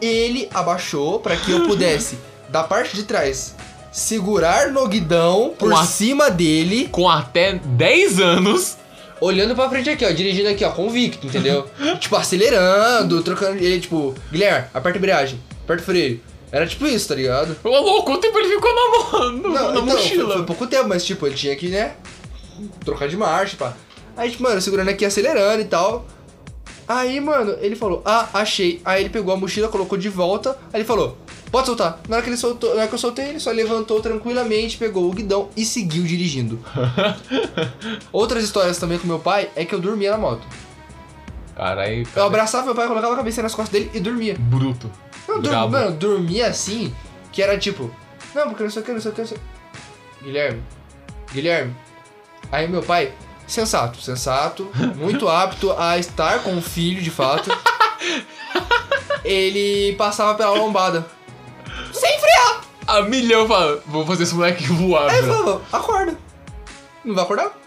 Ele 0.00 0.48
abaixou 0.52 1.20
para 1.20 1.36
que 1.36 1.50
eu 1.50 1.64
pudesse, 1.66 2.18
da 2.48 2.62
parte 2.62 2.94
de 2.94 3.04
trás, 3.04 3.54
segurar 3.90 4.70
no 4.70 4.86
guidão 4.86 5.54
por 5.58 5.72
a- 5.72 5.84
cima 5.84 6.30
dele, 6.30 6.88
Com 6.90 7.08
até 7.08 7.54
10 7.54 8.20
anos. 8.20 8.76
olhando 9.20 9.54
pra 9.54 9.68
frente 9.70 9.88
aqui, 9.88 10.04
ó, 10.04 10.10
dirigindo 10.10 10.48
aqui, 10.48 10.64
ó, 10.64 10.70
convicto, 10.70 11.26
entendeu? 11.26 11.66
tipo, 11.98 12.14
acelerando, 12.16 13.22
trocando. 13.22 13.56
Ele, 13.56 13.80
tipo, 13.80 14.14
Guilherme, 14.30 14.66
aperta 14.74 14.96
a 14.96 15.00
embreagem, 15.00 15.40
aperta 15.64 15.82
o 15.82 15.86
freio. 15.86 16.20
Era 16.54 16.66
tipo 16.68 16.86
isso, 16.86 17.08
tá 17.08 17.16
ligado? 17.16 17.56
Ô, 17.64 17.68
louco, 17.68 18.04
quanto 18.04 18.20
tempo 18.20 18.38
ele 18.38 18.48
ficou 18.54 18.70
na, 18.72 18.90
mo- 19.32 19.48
na 19.50 19.60
então, 19.70 19.74
foi, 19.74 19.82
mochila? 19.96 20.34
foi 20.34 20.42
pouco 20.44 20.66
tempo, 20.68 20.88
mas 20.88 21.04
tipo, 21.04 21.26
ele 21.26 21.34
tinha 21.34 21.56
que, 21.56 21.66
né, 21.68 21.94
trocar 22.84 23.08
de 23.08 23.16
marcha, 23.16 23.56
pá. 23.56 23.72
Aí, 24.16 24.30
tipo, 24.30 24.44
mano, 24.44 24.60
segurando 24.60 24.88
aqui, 24.88 25.04
acelerando 25.04 25.60
e 25.62 25.64
tal. 25.64 26.06
Aí, 26.86 27.18
mano, 27.18 27.56
ele 27.60 27.74
falou, 27.74 28.02
ah, 28.04 28.28
achei. 28.34 28.80
Aí 28.84 29.02
ele 29.02 29.10
pegou 29.10 29.34
a 29.34 29.36
mochila, 29.36 29.66
colocou 29.66 29.98
de 29.98 30.08
volta. 30.08 30.50
Aí 30.72 30.78
ele 30.80 30.84
falou, 30.84 31.18
pode 31.50 31.66
soltar. 31.66 31.98
Na 32.08 32.16
hora 32.16 32.22
que 32.22 32.30
ele 32.30 32.36
soltou, 32.36 32.70
na 32.74 32.82
hora 32.82 32.88
que 32.88 32.94
eu 32.94 32.98
soltei, 32.98 33.30
ele 33.30 33.40
só 33.40 33.50
levantou 33.50 34.00
tranquilamente, 34.00 34.76
pegou 34.76 35.08
o 35.08 35.12
guidão 35.12 35.48
e 35.56 35.64
seguiu 35.64 36.04
dirigindo. 36.04 36.60
Outras 38.12 38.44
histórias 38.44 38.78
também 38.78 38.98
com 38.98 39.06
meu 39.06 39.18
pai 39.18 39.48
é 39.56 39.64
que 39.64 39.74
eu 39.74 39.80
dormia 39.80 40.12
na 40.12 40.18
moto. 40.18 40.46
Caralho, 41.56 42.00
Eu 42.02 42.06
cara. 42.06 42.26
abraçava 42.26 42.66
meu 42.66 42.74
pai, 42.74 42.86
colocava 42.86 43.14
a 43.14 43.16
cabeça 43.16 43.42
nas 43.42 43.54
costas 43.54 43.72
dele 43.72 43.90
e 43.94 44.00
dormia. 44.00 44.36
Bruto. 44.38 44.90
Eu 45.26 45.40
mano, 45.68 45.86
eu 45.86 45.92
dormia 45.92 46.48
assim, 46.48 46.94
que 47.32 47.42
era 47.42 47.58
tipo, 47.58 47.90
não, 48.34 48.48
porque 48.48 48.62
não 48.62 48.70
sei 48.70 48.82
o 48.82 48.84
que, 48.84 48.92
não 48.92 49.00
sei 49.00 49.10
o 49.10 49.14
que, 49.14 49.20
não 49.20 49.28
sei 49.28 49.36
o 49.36 49.40
que. 49.40 50.24
Guilherme, 50.24 50.62
Guilherme. 51.32 51.76
Aí 52.52 52.68
meu 52.68 52.82
pai, 52.82 53.12
sensato, 53.46 54.00
sensato, 54.00 54.70
muito 54.96 55.28
apto 55.28 55.72
a 55.72 55.98
estar 55.98 56.42
com 56.42 56.56
o 56.56 56.62
filho 56.62 57.02
de 57.02 57.10
fato. 57.10 57.50
Ele 59.24 59.94
passava 59.96 60.34
pela 60.34 60.50
lombada. 60.50 61.06
Sem 61.92 62.18
frear! 62.18 62.60
A 62.86 63.02
milhão 63.02 63.48
fala, 63.48 63.82
vou 63.86 64.06
fazer 64.06 64.24
esse 64.24 64.34
moleque 64.34 64.66
voar, 64.66 65.10
Aí 65.10 65.18
ele 65.18 65.26
falava, 65.28 65.62
acorda. 65.72 66.18
Não 67.02 67.14
vai 67.14 67.24
acordar? 67.24 67.58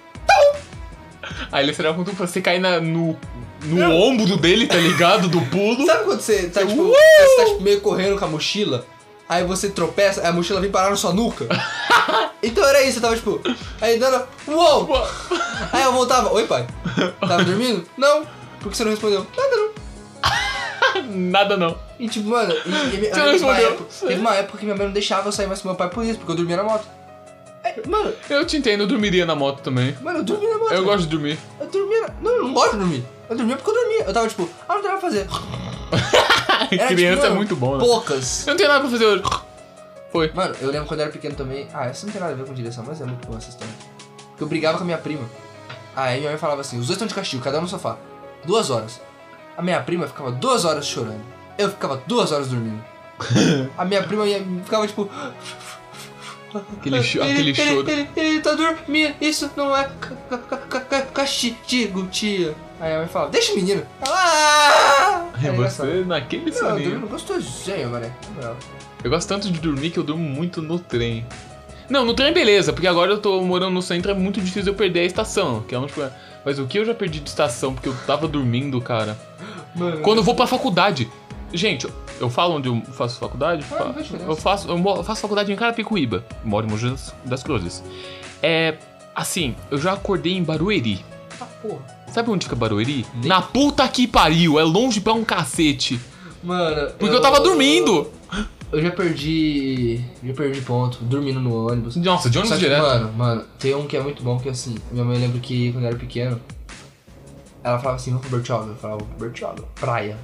Aí 1.51 1.63
ele 1.63 1.73
será 1.73 1.93
quando 1.93 2.11
você 2.13 2.41
cair 2.41 2.59
na, 2.59 2.79
no, 2.79 3.17
no 3.63 3.91
ombro 3.95 4.37
dele, 4.37 4.67
tá 4.67 4.75
ligado? 4.77 5.27
Do 5.27 5.41
pulo. 5.47 5.85
Sabe 5.85 6.03
quando 6.05 6.21
você 6.21 6.49
tá, 6.49 6.65
tipo, 6.65 6.81
Uh! 6.81 6.93
você 6.93 7.35
tá 7.37 7.45
tipo, 7.45 7.61
meio 7.61 7.81
correndo 7.81 8.17
com 8.17 8.25
a 8.25 8.27
mochila? 8.27 8.85
Aí 9.29 9.43
você 9.43 9.69
tropeça, 9.69 10.21
aí 10.21 10.27
a 10.27 10.31
mochila 10.33 10.61
vem 10.61 10.71
parar 10.71 10.89
na 10.89 10.95
sua 10.95 11.11
nuca. 11.13 11.47
então 12.41 12.63
era 12.63 12.81
isso, 12.83 12.97
eu 12.99 13.01
tava 13.01 13.15
tipo, 13.15 13.41
aí 13.81 13.99
dando, 13.99 14.25
uou! 14.47 14.89
Aí 15.73 15.83
eu 15.83 15.91
voltava, 15.91 16.31
oi 16.31 16.45
pai, 16.47 16.65
tava 17.19 17.43
dormindo? 17.45 17.85
Não, 17.97 18.25
por 18.61 18.71
que 18.71 18.77
você 18.77 18.83
não 18.85 18.91
respondeu? 18.91 19.27
Nada 19.35 19.57
não. 19.57 19.67
Nada 21.09 21.57
não. 21.57 21.77
E 21.99 22.07
tipo, 22.07 22.29
mano, 22.29 22.53
e, 22.53 22.69
e, 22.69 22.71
Você 22.71 23.09
teve, 23.09 23.09
não 23.15 23.23
uma 23.25 23.31
respondeu? 23.31 23.67
época, 23.71 23.85
teve 24.07 24.21
uma 24.21 24.35
época 24.35 24.57
que 24.59 24.65
minha 24.65 24.77
mãe 24.77 24.85
não 24.87 24.93
deixava 24.93 25.27
eu 25.27 25.31
sair 25.31 25.47
mais 25.47 25.61
com 25.61 25.67
meu 25.67 25.75
pai 25.75 25.89
por 25.89 26.05
isso, 26.05 26.17
porque 26.19 26.31
eu 26.31 26.35
dormia 26.35 26.55
na 26.57 26.63
moto. 26.63 26.87
É, 27.63 27.75
mano, 27.87 28.13
Eu 28.29 28.45
te 28.45 28.55
entendo, 28.55 28.81
eu 28.83 28.87
dormiria 28.87 29.25
na 29.25 29.35
moto 29.35 29.61
também. 29.61 29.95
mano, 30.01 30.19
eu 30.19 30.23
dormia 30.23 30.49
na 30.49 30.57
moto. 30.57 30.71
Eu 30.71 30.75
velho. 30.77 30.85
gosto 30.85 31.01
de 31.01 31.07
dormir. 31.07 31.37
Eu 31.59 31.67
dormia 31.67 32.01
na... 32.01 32.09
Não, 32.21 32.31
eu 32.31 32.43
não 32.43 32.53
gosto 32.53 32.71
de 32.73 32.77
dormir. 32.77 33.03
Eu 33.29 33.35
dormia 33.35 33.55
porque 33.57 33.69
eu 33.69 33.73
dormia. 33.75 34.03
Eu 34.05 34.13
tava 34.13 34.27
tipo, 34.27 34.49
ah, 34.67 34.73
não 34.75 34.81
tem 34.81 34.89
nada 34.91 34.99
pra 35.01 35.09
fazer. 35.09 35.27
Era, 36.71 36.87
Criança 36.87 37.21
tipo, 37.21 37.33
é 37.33 37.35
muito 37.35 37.55
bom, 37.55 37.77
né? 37.77 37.79
Poucas. 37.85 38.45
Eu 38.47 38.51
não 38.51 38.57
tenho 38.57 38.69
nada 38.69 38.81
pra 38.81 38.89
fazer 38.89 39.05
hoje. 39.05 39.23
Foi. 40.11 40.31
Mano, 40.33 40.55
eu 40.61 40.69
lembro 40.71 40.87
quando 40.87 40.99
eu 41.01 41.03
era 41.05 41.11
pequeno 41.13 41.35
também. 41.35 41.67
Ah, 41.73 41.85
essa 41.85 42.05
não 42.05 42.11
tem 42.13 42.19
nada 42.21 42.33
a 42.33 42.35
ver 42.35 42.45
com 42.45 42.53
direção, 42.53 42.83
mas 42.87 42.99
é 43.01 43.05
muito 43.05 43.25
boa 43.27 43.37
essa 43.37 43.49
história. 43.49 43.73
Porque 44.29 44.43
eu 44.43 44.47
brigava 44.47 44.77
com 44.77 44.83
a 44.83 44.85
minha 44.85 44.97
prima. 44.97 45.29
Aí 45.95 46.19
minha 46.19 46.31
mãe 46.31 46.39
falava 46.39 46.61
assim: 46.61 46.79
os 46.79 46.87
dois 46.87 46.95
estão 46.95 47.07
de 47.07 47.13
castigo, 47.13 47.43
cada 47.43 47.57
um 47.59 47.61
no 47.61 47.67
sofá. 47.67 47.97
Duas 48.45 48.69
horas. 48.69 48.99
A 49.57 49.61
minha 49.61 49.81
prima 49.81 50.07
ficava 50.07 50.31
duas 50.31 50.65
horas 50.65 50.85
chorando. 50.87 51.21
Eu 51.57 51.69
ficava 51.69 52.01
duas 52.07 52.31
horas 52.31 52.47
dormindo. 52.47 52.83
A 53.77 53.83
minha 53.85 54.03
prima 54.03 54.23
ficava 54.63 54.87
tipo. 54.87 55.09
Aquele, 56.79 57.03
cho- 57.03 57.19
ele, 57.21 57.31
aquele 57.31 57.49
ele, 57.49 57.55
choro. 57.55 57.89
Ele, 57.89 58.09
ele 58.15 58.41
tá 58.41 58.53
dormindo, 58.53 59.15
isso 59.19 59.51
não 59.55 59.75
é 59.75 59.83
ca- 59.99 60.15
ca- 60.29 60.37
ca- 60.37 60.57
ca- 60.57 60.79
ca- 60.81 61.01
castigo, 61.01 62.07
tia. 62.07 62.55
Aí 62.79 62.93
a 62.93 62.97
mãe 62.99 63.07
falava: 63.07 63.31
deixa 63.31 63.53
o 63.53 63.55
menino. 63.55 63.83
Ela, 64.05 64.15
"Ah!" 64.15 65.25
É 65.43 65.51
você 65.51 66.03
naquele 66.05 66.51
Não, 66.51 66.57
eu 66.57 66.69
soninho. 66.69 66.89
dormindo 66.91 67.07
gostosinho, 67.09 67.89
moral. 67.89 68.57
Eu 69.03 69.09
gosto 69.09 69.27
tanto 69.27 69.51
de 69.51 69.59
dormir 69.59 69.91
que 69.91 69.99
eu 69.99 70.03
durmo 70.03 70.23
muito 70.23 70.61
no 70.61 70.79
trem. 70.79 71.25
Não, 71.89 72.03
no 72.03 72.13
trem 72.13 72.33
beleza, 72.33 72.73
porque 72.73 72.87
agora 72.87 73.11
eu 73.11 73.19
tô 73.19 73.41
morando 73.41 73.71
no 73.71 73.81
centro, 73.81 74.11
é 74.11 74.13
muito 74.13 74.41
difícil 74.41 74.73
eu 74.73 74.75
perder 74.75 75.01
a 75.01 75.03
estação. 75.05 75.61
Que 75.61 75.73
é 75.75 75.79
onde... 75.79 75.93
Mas 76.43 76.59
o 76.59 76.65
que 76.65 76.79
eu 76.79 76.85
já 76.85 76.93
perdi 76.93 77.19
de 77.19 77.29
estação 77.29 77.73
porque 77.73 77.87
eu 77.87 77.95
tava 78.05 78.27
dormindo, 78.27 78.79
cara? 78.81 79.17
Mano, 79.75 79.99
Quando 80.01 80.17
eu 80.17 80.23
vou 80.23 80.35
pra 80.35 80.47
faculdade. 80.47 81.09
Gente, 81.53 81.87
eu 82.19 82.29
falo 82.29 82.55
onde 82.55 82.67
eu 82.67 82.81
faço 82.93 83.17
faculdade? 83.19 83.65
Ah, 83.71 83.93
eu, 84.27 84.35
faço, 84.35 84.67
eu 84.69 85.03
faço 85.03 85.21
faculdade 85.21 85.51
em 85.51 85.55
Carapicuíba. 85.55 86.25
Moro 86.43 86.67
em 86.67 86.69
Mogi 86.69 86.93
das 87.23 87.41
Cruzes. 87.43 87.81
É. 88.43 88.75
Assim, 89.15 89.55
eu 89.71 89.77
já 89.77 89.93
acordei 89.93 90.33
em 90.35 90.43
Barueri. 90.43 91.05
Ah, 91.41 91.45
porra. 91.45 91.79
Sabe 92.11 92.29
onde 92.29 92.45
fica 92.45 92.55
Barueri? 92.55 93.05
Nem- 93.15 93.27
Na 93.27 93.41
puta 93.41 93.87
que 93.87 94.07
pariu, 94.07 94.59
é 94.59 94.63
longe 94.63 94.99
pra 95.01 95.13
um 95.13 95.23
cacete. 95.23 95.99
Mano. 96.43 96.91
Porque 96.97 97.15
eu 97.15 97.21
tava 97.21 97.39
dormindo. 97.39 98.09
Eu 98.71 98.81
já 98.81 98.91
perdi. 98.91 100.01
Já 100.23 100.33
perdi 100.33 100.61
ponto, 100.61 100.97
dormindo 101.03 101.39
no 101.39 101.67
ônibus. 101.69 101.95
Nossa, 101.95 102.29
de 102.29 102.37
ônibus 102.37 102.57
Só 102.57 102.59
direto. 102.61 102.81
Mano, 102.81 103.13
mano, 103.13 103.45
tem 103.59 103.73
um 103.75 103.85
que 103.87 103.95
é 103.95 104.01
muito 104.01 104.21
bom 104.23 104.37
que 104.39 104.49
assim, 104.49 104.75
minha 104.91 105.05
mãe 105.05 105.17
lembra 105.17 105.39
que 105.39 105.71
quando 105.71 105.83
eu 105.85 105.89
era 105.89 105.97
pequeno, 105.97 106.39
ela 107.63 107.77
falava 107.79 107.95
assim, 107.95 108.11
vamos 108.11 108.25
pro 108.27 108.37
Bertioga. 108.37 108.71
Eu 108.71 108.75
falava, 108.75 109.01
Bertioga, 109.19 109.63
praia. 109.75 110.17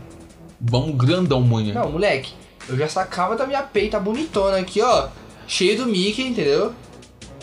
Vamos 0.59 0.95
grandão, 0.95 1.41
manhã. 1.41 1.73
Não, 1.73 1.91
moleque, 1.91 2.33
eu 2.69 2.77
já 2.77 2.87
sacava 2.87 3.35
da 3.35 3.45
minha 3.45 3.61
peita 3.63 3.99
bonitona 3.99 4.57
aqui, 4.57 4.81
ó. 4.81 5.07
Cheio 5.47 5.77
do 5.77 5.85
Mickey, 5.85 6.27
entendeu? 6.27 6.73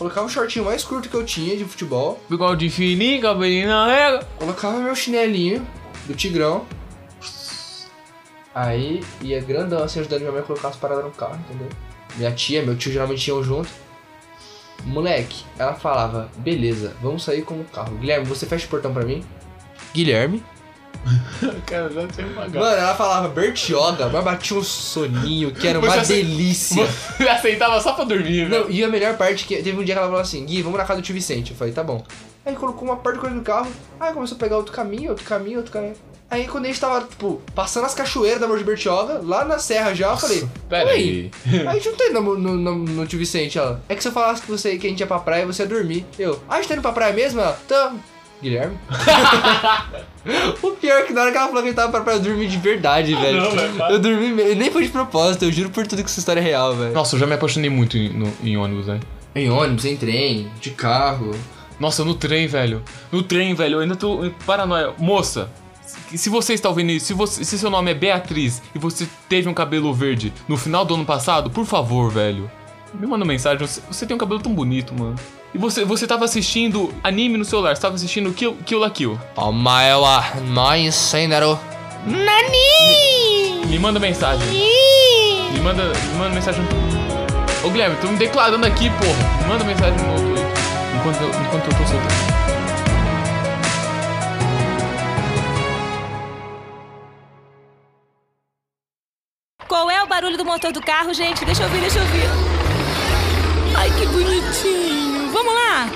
Colocava 0.01 0.27
o 0.27 0.31
shortinho 0.31 0.64
mais 0.64 0.82
curto 0.82 1.10
que 1.10 1.14
eu 1.14 1.27
tinha 1.27 1.55
de 1.55 1.62
futebol. 1.66 2.18
Bigode 2.27 2.70
fininho, 2.70 3.20
cabelinho 3.20 3.68
na 3.68 3.86
régua. 3.86 4.27
Colocava 4.39 4.78
meu 4.78 4.94
chinelinho 4.94 5.66
do 6.06 6.14
Tigrão. 6.14 6.64
Aí 8.55 9.05
ia 9.20 9.43
grandão 9.43 9.82
assim, 9.82 10.01
ajudando 10.01 10.20
minha 10.20 10.32
mãe 10.32 10.40
a 10.40 10.44
colocar 10.44 10.68
as 10.68 10.77
paradas 10.77 11.05
no 11.05 11.10
carro, 11.10 11.39
entendeu? 11.44 11.68
Minha 12.16 12.32
tia, 12.32 12.62
meu 12.62 12.78
tio 12.78 12.90
geralmente 12.90 13.28
iam 13.28 13.44
junto. 13.44 13.68
Moleque, 14.86 15.44
ela 15.59 15.74
falava, 15.74 16.31
beleza, 16.39 16.97
vamos 17.02 17.22
sair 17.22 17.43
com 17.43 17.60
o 17.60 17.64
carro. 17.64 17.94
Guilherme, 17.98 18.24
você 18.24 18.47
fecha 18.47 18.64
o 18.64 18.70
portão 18.70 18.94
pra 18.94 19.05
mim? 19.05 19.22
Guilherme? 19.93 20.43
Cara, 21.66 21.89
já 21.90 22.02
pagado. 22.35 22.59
Mano, 22.59 22.77
ela 22.77 22.94
falava 22.94 23.28
Bertioga, 23.28 24.09
mas 24.09 24.24
batia 24.24 24.56
um 24.56 24.62
soninho 24.62 25.51
que 25.52 25.66
era 25.66 25.78
uma 25.78 25.89
Você 25.90 25.98
ace- 26.01 26.12
delícia. 26.14 26.86
Você 27.16 27.28
aceitava 27.28 27.81
só 27.81 27.93
pra 27.93 28.05
dormir, 28.05 28.48
né? 28.48 28.59
Não, 28.59 28.70
e 28.70 28.82
a 28.85 28.89
melhor 28.89 29.16
parte 29.16 29.44
é 29.44 29.47
que 29.59 29.62
teve 29.62 29.78
um 29.78 29.85
dia 29.85 29.94
que 29.94 29.98
ela 29.98 30.06
falou 30.09 30.20
assim, 30.20 30.44
Gui, 30.44 30.62
vamos 30.62 30.78
na 30.78 30.85
casa 30.85 31.01
do 31.01 31.05
tio 31.05 31.14
Vicente. 31.14 31.52
Eu 31.52 31.56
falei, 31.56 31.72
tá 31.72 31.82
bom. 31.82 32.05
Aí 32.44 32.55
colocou 32.55 32.89
uma 32.89 32.97
parte 32.97 33.16
de 33.16 33.20
coisa 33.20 33.36
no 33.36 33.43
carro, 33.43 33.70
aí 33.98 34.12
começou 34.12 34.36
a 34.36 34.39
pegar 34.39 34.56
outro 34.56 34.72
caminho, 34.72 35.10
outro 35.10 35.24
caminho, 35.24 35.59
outro 35.59 35.72
caminho. 35.72 35.94
Aí 36.31 36.47
quando 36.47 36.64
a 36.66 36.68
gente 36.68 36.81
tava, 36.81 37.01
tipo, 37.01 37.43
passando 37.56 37.86
as 37.86 37.94
cachoeiras 37.94 38.40
da 38.40 38.47
Morro 38.47 38.59
de 38.60 38.64
Bertioga, 38.64 39.20
lá 39.22 39.44
na 39.44 39.59
serra 39.59 39.93
já, 39.93 40.10
eu 40.12 40.16
falei, 40.16 40.48
Pera 40.68 40.86
"Oi, 40.90 40.93
aí. 40.94 41.31
Aí 41.52 41.66
a 41.68 41.72
gente 41.74 41.89
não 41.90 41.97
tá 41.97 42.05
indo 42.06 42.20
no, 42.22 42.39
no, 42.39 42.56
no, 42.56 42.74
no 42.78 43.06
tio 43.06 43.18
Vicente, 43.18 43.59
ela. 43.59 43.82
É 43.89 43.94
que 43.97 44.02
se 44.02 44.09
eu 44.09 44.12
falasse 44.12 44.40
que, 44.43 44.48
você, 44.51 44.78
que 44.78 44.86
a 44.86 44.90
gente 44.90 45.01
ia 45.01 45.06
pra 45.09 45.18
praia, 45.18 45.44
você 45.44 45.62
ia 45.64 45.68
dormir. 45.68 46.06
Eu, 46.18 46.40
ah, 46.48 46.55
a 46.55 46.56
gente 46.59 46.68
tá 46.68 46.74
indo 46.74 46.82
pra 46.82 46.93
praia 46.93 47.12
mesmo? 47.12 47.40
Ela, 47.40 47.59
tamo. 47.66 48.01
Guilherme? 48.42 48.76
o 50.62 50.70
pior 50.72 50.98
é 51.00 51.02
que 51.02 51.12
na 51.12 51.22
hora 51.22 51.30
que 51.32 51.36
ela 51.36 51.46
falou 51.48 51.62
que 51.62 51.68
gente 51.68 51.76
tava 51.76 51.90
pra 51.92 52.00
praia, 52.00 52.16
eu 52.16 52.22
dormi 52.22 52.46
de 52.46 52.56
verdade, 52.56 53.14
velho. 53.14 53.40
não, 53.42 53.50
velho, 53.50 53.82
eu 53.90 53.98
dormi. 53.98 54.28
Nem 54.54 54.70
foi 54.70 54.84
de 54.84 54.88
propósito, 54.90 55.44
eu 55.44 55.52
juro 55.52 55.70
por 55.70 55.86
tudo 55.86 56.02
que 56.02 56.08
essa 56.10 56.18
história 56.20 56.40
é 56.40 56.42
real, 56.42 56.74
velho. 56.74 56.92
Nossa, 56.92 57.16
eu 57.16 57.20
já 57.20 57.26
me 57.26 57.34
apaixonei 57.34 57.70
muito 57.70 57.96
em, 57.98 58.08
no- 58.10 58.32
em 58.42 58.56
ônibus, 58.56 58.86
né? 58.86 59.00
Em 59.34 59.50
ônibus, 59.50 59.84
em 59.84 59.96
trem, 59.96 60.50
de 60.60 60.70
carro. 60.70 61.32
Nossa, 61.78 62.04
no 62.04 62.14
trem, 62.14 62.46
velho. 62.46 62.82
No 63.12 63.22
trem, 63.22 63.54
velho, 63.54 63.76
eu 63.76 63.80
ainda 63.80 63.96
tô 63.96 64.24
em 64.24 64.30
paranoia. 64.46 64.92
Moça, 64.98 65.50
se- 65.84 66.18
se 66.18 66.30
você 66.30 66.54
está 66.54 66.68
ouvindo 66.68 66.90
isso, 66.90 67.06
se, 67.06 67.14
você, 67.14 67.44
se 67.44 67.58
seu 67.58 67.70
nome 67.70 67.90
é 67.90 67.94
Beatriz 67.94 68.62
e 68.74 68.78
você 68.78 69.06
teve 69.28 69.48
um 69.48 69.54
cabelo 69.54 69.92
verde 69.94 70.32
no 70.48 70.56
final 70.56 70.84
do 70.84 70.94
ano 70.94 71.04
passado, 71.04 71.50
por 71.50 71.64
favor, 71.66 72.10
velho, 72.10 72.50
me 72.94 73.06
manda 73.06 73.24
mensagem. 73.24 73.58
Você, 73.66 73.80
você 73.90 74.06
tem 74.06 74.14
um 74.14 74.18
cabelo 74.18 74.40
tão 74.40 74.52
bonito, 74.54 74.92
mano. 74.94 75.14
E 75.52 75.59
você, 75.59 75.85
você 75.85 76.06
tava 76.06 76.24
assistindo 76.24 76.94
anime 77.02 77.36
no 77.36 77.44
celular, 77.44 77.74
você 77.74 77.82
tava 77.82 77.97
assistindo 77.97 78.32
Kill, 78.32 78.56
Kill 78.64 78.78
la 78.78 78.89
Kill. 78.89 79.18
Omae 79.35 79.94
wa 79.94 80.24
nai 80.47 80.93
senaro. 80.93 81.59
Nani! 82.06 83.66
Me 83.66 83.78
manda 83.78 83.98
mensagem. 83.98 84.47
Me 85.52 85.60
manda, 85.60 85.82
me 85.82 86.18
manda 86.18 86.35
mensagem. 86.35 86.62
Ô 87.64 87.68
Guilherme, 87.68 87.97
tô 87.97 88.06
me 88.06 88.16
declarando 88.16 88.64
aqui, 88.64 88.89
porra. 88.90 89.43
Me 89.43 89.48
manda 89.48 89.64
mensagem 89.64 89.98
no 89.98 90.14
Twitter. 90.14 90.47
Enquanto 90.97 91.20
eu, 91.20 91.28
enquanto 91.28 91.64
eu 91.64 91.78
tô 91.78 91.86
soltando. 91.86 92.40
Qual 99.66 99.90
é 99.90 100.02
o 100.02 100.06
barulho 100.06 100.36
do 100.36 100.44
motor 100.44 100.72
do 100.72 100.81
carro, 100.81 101.12
gente? 101.12 101.44
Deixa 101.44 101.62
eu 101.62 101.66
ouvir, 101.66 101.81
deixa 101.81 101.98
eu 101.98 102.02
ouvir. 102.02 102.28
Ai, 103.77 103.90
que 103.90 104.06
bonitinho. 104.06 105.10
Vamos 105.42 105.54
lá. 105.54 105.88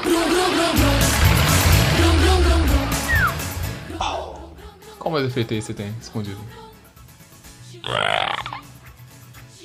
Qual 4.99 5.13
mais 5.13 5.27
efeito 5.27 5.53
aí 5.53 5.61
você 5.61 5.75
tem 5.75 5.95
escondido? 6.01 6.39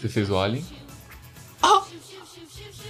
Você 0.01 0.10
fez 0.10 0.30
o 0.30 0.38
Alien? 0.38 0.65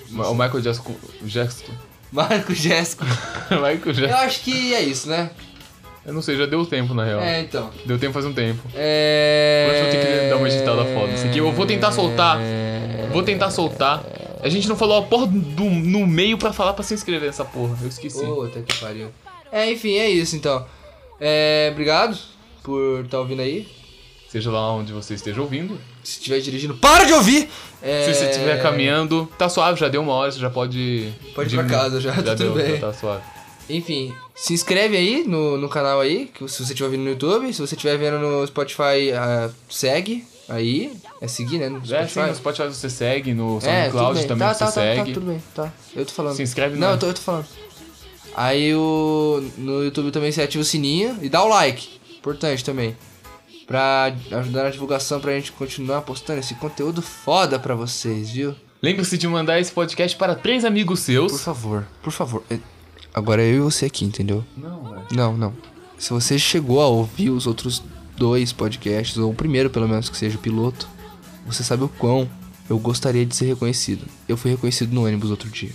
Ma- 0.09 0.29
O 0.29 0.33
Michael 0.33 0.61
Jackson. 0.61 0.95
Jackson. 1.21 1.71
Marco 2.11 2.53
Jéssico. 2.55 3.05
Michael 3.51 4.09
Eu 4.09 4.17
acho 4.17 4.39
que 4.41 4.73
é 4.73 4.81
isso, 4.81 5.07
né? 5.09 5.29
Eu 6.03 6.13
não 6.13 6.23
sei, 6.23 6.35
já 6.37 6.47
deu 6.47 6.65
tempo 6.65 6.95
na 6.95 7.03
real. 7.05 7.19
É, 7.19 7.41
então. 7.41 7.69
Deu 7.85 7.99
tempo 7.99 8.13
faz 8.13 8.25
um 8.25 8.33
tempo. 8.33 8.63
É. 8.73 9.65
Eu 9.67 9.71
acho 9.73 9.81
que 9.81 9.87
eu 9.97 10.01
tenho 10.01 10.21
que 10.23 10.29
dar 10.29 10.37
uma 10.37 10.47
editada 10.49 10.85
foda. 10.85 11.13
Isso 11.13 11.27
aqui 11.27 11.37
eu 11.37 11.51
vou 11.51 11.67
tentar 11.67 11.91
soltar. 11.91 12.39
Vou 13.11 13.21
tentar 13.21 13.51
soltar. 13.51 14.01
A 14.41 14.49
gente 14.49 14.67
não 14.67 14.75
falou 14.75 14.97
a 14.97 15.01
porra 15.03 15.27
do, 15.27 15.63
no 15.63 16.07
meio 16.07 16.37
pra 16.37 16.53
falar 16.53 16.73
pra 16.73 16.83
se 16.83 16.93
inscrever 16.93 17.27
nessa 17.27 17.43
porra. 17.43 17.77
Eu 17.81 17.89
esqueci. 17.89 18.23
Puta 18.25 18.61
que 18.61 18.77
pariu. 18.77 19.09
É, 19.51 19.71
enfim, 19.71 19.95
é 19.97 20.09
isso 20.09 20.35
então. 20.35 20.65
É, 21.19 21.69
obrigado 21.71 22.17
por 22.63 23.03
estar 23.03 23.19
ouvindo 23.19 23.41
aí. 23.41 23.67
Seja 24.29 24.51
lá 24.51 24.71
onde 24.73 24.93
você 24.93 25.15
esteja 25.15 25.41
ouvindo. 25.41 25.79
Se 26.03 26.19
estiver 26.19 26.39
dirigindo, 26.39 26.75
para 26.75 27.03
de 27.03 27.13
ouvir! 27.13 27.49
É, 27.81 28.05
Se 28.05 28.13
você 28.13 28.25
estiver 28.29 28.61
caminhando, 28.61 29.27
tá 29.37 29.49
suave, 29.49 29.79
já 29.79 29.87
deu 29.87 30.01
uma 30.01 30.13
hora, 30.13 30.31
você 30.31 30.39
já 30.39 30.49
pode. 30.49 31.11
Pode 31.33 31.53
ir 31.53 31.57
pra 31.57 31.67
casa, 31.67 31.99
já, 31.99 32.13
tá 32.13 32.35
tudo 32.35 32.53
deu, 32.53 32.53
bem. 32.53 32.75
Já 32.75 32.87
tá 32.87 32.93
suave. 32.93 33.23
Enfim, 33.67 34.13
se 34.35 34.53
inscreve 34.53 34.95
aí 34.95 35.23
no, 35.27 35.57
no 35.57 35.67
canal 35.67 35.99
aí, 35.99 36.31
se 36.47 36.63
você 36.63 36.73
estiver 36.73 36.89
vendo 36.89 37.03
no 37.03 37.09
YouTube, 37.09 37.51
se 37.53 37.59
você 37.59 37.75
estiver 37.75 37.97
vendo 37.97 38.19
no 38.19 38.45
Spotify, 38.45 39.11
ah, 39.15 39.49
segue 39.69 40.25
aí. 40.49 40.97
É 41.21 41.27
seguir, 41.27 41.57
né? 41.59 41.69
No 41.69 41.77
É, 41.93 42.07
sim, 42.07 42.19
no 42.21 42.35
Spotify 42.35 42.67
você 42.67 42.89
segue, 42.89 43.33
no 43.33 43.57
É, 43.57 43.83
SoundCloud 43.89 44.19
bem. 44.19 44.27
também 44.27 44.47
tá, 44.47 44.53
você 44.53 44.59
tá, 44.59 44.65
tá, 44.65 44.71
segue. 44.71 44.97
Tá, 44.99 45.13
tudo 45.13 45.25
bem, 45.31 45.43
tá. 45.55 45.73
Eu 45.95 46.05
tô 46.05 46.11
falando. 46.13 46.35
Se 46.35 46.43
inscreve 46.43 46.77
Não, 46.77 46.87
no- 46.89 46.93
eu 46.93 46.97
tô, 46.99 47.05
eu 47.07 47.13
tô 47.13 47.21
falando. 47.21 47.45
Aí 48.35 48.73
o, 48.75 49.43
no 49.57 49.83
YouTube 49.83 50.11
também 50.11 50.31
você 50.31 50.41
ativa 50.41 50.61
o 50.61 50.65
sininho 50.65 51.17
e 51.21 51.29
dá 51.29 51.43
o 51.43 51.47
like. 51.47 51.99
Importante 52.17 52.63
também. 52.63 52.95
Pra 53.67 54.13
ajudar 54.31 54.63
na 54.63 54.69
divulgação, 54.69 55.19
pra 55.19 55.33
gente 55.33 55.51
continuar 55.51 56.01
postando 56.01 56.39
esse 56.39 56.55
conteúdo 56.55 57.01
foda 57.01 57.59
pra 57.59 57.75
vocês, 57.75 58.31
viu? 58.31 58.55
Lembre-se 58.81 59.17
de 59.17 59.27
mandar 59.27 59.59
esse 59.59 59.71
podcast 59.71 60.17
para 60.17 60.33
três 60.35 60.63
amigos 60.65 61.01
seus. 61.01 61.31
Por 61.31 61.39
favor, 61.39 61.87
por 62.01 62.11
favor. 62.11 62.43
É- 62.49 62.57
Agora 63.13 63.41
é 63.43 63.47
eu 63.47 63.55
e 63.55 63.59
você 63.59 63.85
aqui, 63.85 64.05
entendeu? 64.05 64.43
Não, 64.55 64.83
velho. 64.91 65.05
Não, 65.11 65.35
não. 65.37 65.53
Se 65.97 66.11
você 66.11 66.39
chegou 66.39 66.79
a 66.81 66.87
ouvir 66.87 67.29
os 67.31 67.45
outros 67.45 67.83
dois 68.19 68.51
podcasts, 68.53 69.17
ou 69.17 69.31
o 69.31 69.33
primeiro 69.33 69.69
pelo 69.69 69.87
menos 69.87 70.09
que 70.09 70.17
seja 70.17 70.35
o 70.37 70.39
piloto, 70.41 70.87
você 71.47 71.63
sabe 71.63 71.83
o 71.83 71.89
quão 71.89 72.29
eu 72.69 72.77
gostaria 72.77 73.25
de 73.25 73.35
ser 73.35 73.45
reconhecido. 73.45 74.05
Eu 74.27 74.37
fui 74.37 74.51
reconhecido 74.51 74.93
no 74.93 75.05
ônibus 75.05 75.31
outro 75.31 75.49
dia. 75.49 75.71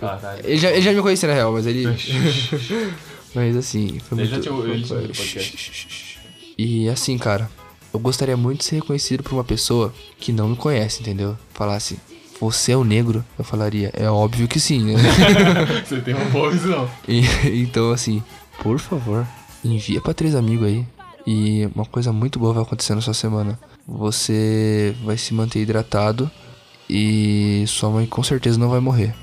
Caralho. 0.00 0.40
Ele 0.44 0.56
já, 0.56 0.70
ele 0.70 0.82
já 0.82 0.92
me 0.92 1.00
conhecia 1.02 1.28
na 1.28 1.34
real, 1.34 1.52
mas 1.52 1.66
ele. 1.66 1.84
mas 3.34 3.56
assim, 3.56 3.98
foi 4.00 4.18
Ele 4.18 4.28
muito. 4.30 4.44
já 4.44 4.50
tinha- 4.50 4.54
ele 4.64 4.72
foi- 4.72 4.82
tinha 4.82 4.96
ouvido 4.98 5.12
o 5.12 5.16
podcast. 5.16 6.18
E 6.58 6.88
assim, 6.88 7.16
cara, 7.18 7.48
eu 7.94 8.00
gostaria 8.00 8.36
muito 8.36 8.58
de 8.60 8.64
ser 8.64 8.76
reconhecido 8.76 9.22
por 9.22 9.32
uma 9.34 9.44
pessoa 9.44 9.94
que 10.18 10.32
não 10.32 10.48
me 10.48 10.56
conhece, 10.56 11.00
entendeu? 11.00 11.36
Falasse, 11.54 11.98
você 12.40 12.72
é 12.72 12.76
o 12.76 12.82
negro? 12.84 13.24
Eu 13.38 13.44
falaria, 13.44 13.90
é 13.94 14.08
óbvio 14.10 14.48
que 14.48 14.58
sim, 14.58 14.82
né? 14.82 14.94
Você 15.86 16.00
tem 16.00 16.14
uma 16.14 16.24
boa 16.26 16.50
visão. 16.50 16.90
E- 17.06 17.22
então, 17.62 17.92
assim, 17.92 18.20
por 18.60 18.78
favor, 18.80 19.24
envia 19.64 20.00
pra 20.00 20.12
três 20.12 20.34
amigos 20.34 20.66
aí. 20.66 20.84
E 21.26 21.68
uma 21.74 21.84
coisa 21.84 22.12
muito 22.12 22.38
boa 22.38 22.52
vai 22.52 22.62
acontecer 22.62 22.94
na 22.94 23.00
sua 23.00 23.14
semana. 23.14 23.58
Você 23.86 24.94
vai 25.04 25.16
se 25.16 25.34
manter 25.34 25.60
hidratado 25.60 26.30
e 26.88 27.64
sua 27.66 27.90
mãe 27.90 28.06
com 28.06 28.22
certeza 28.22 28.58
não 28.58 28.68
vai 28.68 28.80
morrer. 28.80 29.14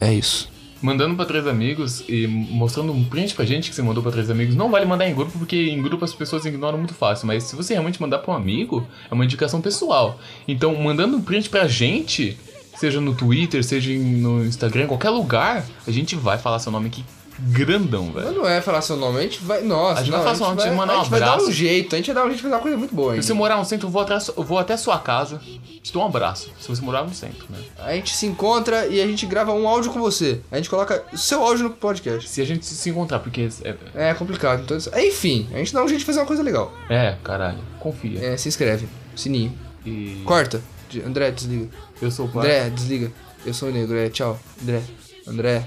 É 0.00 0.12
isso. 0.12 0.50
Mandando 0.80 1.16
pra 1.16 1.24
três 1.24 1.44
amigos 1.46 2.04
e 2.08 2.26
mostrando 2.28 2.92
um 2.92 3.02
print 3.04 3.34
pra 3.34 3.44
gente 3.44 3.68
que 3.68 3.74
você 3.74 3.82
mandou 3.82 4.00
pra 4.00 4.12
três 4.12 4.30
amigos. 4.30 4.54
Não 4.54 4.70
vale 4.70 4.86
mandar 4.86 5.08
em 5.08 5.14
grupo, 5.14 5.36
porque 5.36 5.56
em 5.56 5.82
grupo 5.82 6.04
as 6.04 6.14
pessoas 6.14 6.44
ignoram 6.44 6.78
muito 6.78 6.94
fácil. 6.94 7.26
Mas 7.26 7.44
se 7.44 7.56
você 7.56 7.72
realmente 7.74 8.00
mandar 8.00 8.18
pra 8.18 8.32
um 8.32 8.36
amigo, 8.36 8.86
é 9.10 9.14
uma 9.14 9.24
indicação 9.24 9.60
pessoal. 9.60 10.20
Então, 10.46 10.80
mandando 10.80 11.16
um 11.16 11.20
print 11.20 11.50
pra 11.50 11.66
gente, 11.66 12.38
seja 12.76 13.00
no 13.00 13.12
Twitter, 13.12 13.64
seja 13.64 13.92
no 13.92 14.44
Instagram, 14.44 14.86
qualquer 14.86 15.10
lugar, 15.10 15.66
a 15.84 15.90
gente 15.90 16.14
vai 16.14 16.38
falar 16.38 16.60
seu 16.60 16.70
nome 16.70 16.86
aqui 16.86 17.04
grandão, 17.38 18.10
Mas 18.14 18.24
velho. 18.24 18.36
não 18.38 18.48
é 18.48 18.60
falar 18.60 18.82
seu 18.82 18.96
nome, 18.96 19.18
a 19.18 19.22
gente 19.22 19.40
vai. 19.42 19.62
Nossa, 19.62 20.00
A 20.00 20.02
gente 20.04 20.10
não, 20.12 20.18
vai 20.18 20.24
falar 20.26 20.36
seu 20.36 20.46
nome, 20.46 20.60
a 20.60 20.64
gente 20.64 20.76
vai, 20.76 20.86
manda 20.86 20.92
a 20.92 20.96
um 20.96 21.00
gente 21.00 21.10
vai 21.10 21.20
dar 21.20 21.40
um 21.40 21.50
jeito, 21.52 21.94
a 21.94 21.98
gente 21.98 22.06
vai 22.06 22.14
dar 22.14 22.20
um 22.22 22.24
jeito 22.26 22.36
de 22.36 22.42
fazer 22.42 22.54
uma 22.54 22.60
coisa 22.60 22.76
muito 22.76 22.94
boa 22.94 23.08
Se 23.10 23.14
ainda. 23.14 23.26
você 23.26 23.32
morar 23.34 23.56
no 23.56 23.64
centro, 23.64 23.86
eu 23.86 23.90
vou 23.90 24.06
eu 24.36 24.42
vou 24.44 24.58
até 24.58 24.76
sua 24.76 24.98
casa, 24.98 25.40
te 25.82 25.92
dou 25.92 26.02
um 26.02 26.06
abraço. 26.06 26.50
Se 26.60 26.68
você 26.68 26.82
morar 26.82 27.04
no 27.04 27.14
centro, 27.14 27.46
né? 27.50 27.58
A 27.78 27.92
gente 27.94 28.14
se 28.14 28.26
encontra 28.26 28.86
e 28.86 29.00
a 29.00 29.06
gente 29.06 29.24
grava 29.26 29.52
um 29.52 29.68
áudio 29.68 29.92
com 29.92 30.00
você. 30.00 30.40
A 30.50 30.56
gente 30.56 30.68
coloca 30.68 31.04
o 31.12 31.18
seu 31.18 31.42
áudio 31.42 31.64
no 31.64 31.70
podcast. 31.70 32.28
Se 32.28 32.40
a 32.40 32.44
gente 32.44 32.66
se 32.66 32.90
encontrar, 32.90 33.20
porque 33.20 33.48
é, 33.64 34.10
É 34.10 34.14
complicado. 34.14 34.62
Então, 34.62 34.76
enfim, 35.00 35.48
a 35.52 35.58
gente 35.58 35.72
dá 35.72 35.82
um 35.82 35.88
jeito 35.88 36.00
de 36.00 36.06
fazer 36.06 36.20
uma 36.20 36.26
coisa 36.26 36.42
legal. 36.42 36.72
é 36.88 37.16
caralho, 37.22 37.58
confia. 37.78 38.20
É, 38.24 38.36
se 38.36 38.48
inscreve. 38.48 38.88
Sininho. 39.14 39.52
E 39.86 40.22
Corta. 40.24 40.60
André, 41.06 41.30
desliga. 41.30 41.68
eu 42.00 42.10
sou 42.10 42.26
o 42.26 42.28
pai. 42.28 42.44
André, 42.46 42.70
desliga. 42.70 43.12
Eu 43.44 43.54
sou 43.54 43.68
o 43.68 43.72
negro, 43.72 43.96
é, 43.96 44.08
tchau. 44.08 44.38
André. 44.62 44.82
André. 45.26 45.64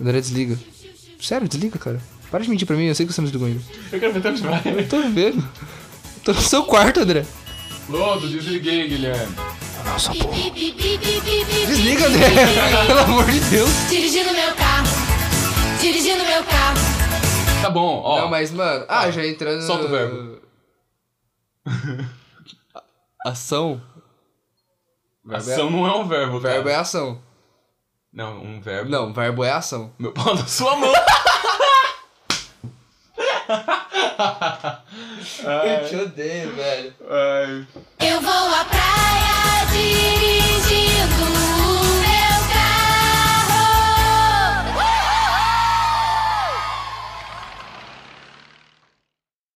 André, 0.00 0.20
desliga. 0.20 0.58
Sério, 1.22 1.48
desliga, 1.48 1.78
cara. 1.78 2.00
Para 2.32 2.42
de 2.42 2.50
mentir 2.50 2.66
pra 2.66 2.74
mim, 2.74 2.86
eu 2.86 2.94
sei 2.96 3.06
que 3.06 3.12
você 3.12 3.20
não 3.20 3.26
desligou 3.26 3.46
ainda. 3.46 3.62
Eu 3.92 4.00
quero 4.00 4.12
ver 4.12 4.32
vai. 4.40 4.62
Eu 4.66 4.88
tô 4.88 5.02
vendo. 5.02 5.48
Tô 6.24 6.32
no 6.32 6.40
seu 6.40 6.64
quarto, 6.64 6.98
André. 6.98 7.24
Pronto, 7.86 8.26
desliguei, 8.26 8.88
Guilherme. 8.88 9.36
Nossa, 9.84 10.12
porra. 10.12 10.50
Desliga, 11.66 12.06
André. 12.06 12.28
Pelo 12.88 12.98
amor 12.98 13.30
de 13.30 13.38
Deus. 13.38 13.70
Dirigindo 13.88 14.32
meu 14.32 14.52
carro. 14.56 14.88
Dirigindo 15.80 16.24
meu 16.24 16.42
carro. 16.42 16.78
Tá 17.62 17.70
bom, 17.70 18.00
ó. 18.04 18.22
Não, 18.22 18.28
mas, 18.28 18.50
mano. 18.50 18.84
Ah, 18.88 19.08
já 19.08 19.24
entrando. 19.24 19.62
Solta 19.62 19.84
o 19.84 19.88
verbo. 19.88 20.40
Ação. 23.24 23.80
Ação 25.30 25.70
não 25.70 25.86
é 25.86 25.96
um 25.96 26.08
verbo, 26.08 26.40
cara. 26.40 26.54
Verbo 26.54 26.68
é 26.68 26.74
ação. 26.74 27.22
Não, 28.12 28.42
um 28.42 28.60
verbo. 28.60 28.90
Não, 28.90 29.10
verbo 29.12 29.42
é 29.42 29.50
ação. 29.52 29.90
Meu 29.98 30.12
pau 30.12 30.34
na 30.34 30.46
sua 30.46 30.76
mão. 30.76 30.92
Eu 35.42 35.88
te 35.88 35.96
odeio, 35.96 36.54
velho. 36.54 36.94
Ai. 37.08 37.66
Eu 38.00 38.20
vou 38.20 38.54
à 38.54 38.64
praia 38.64 39.66
dirigindo 39.72 41.51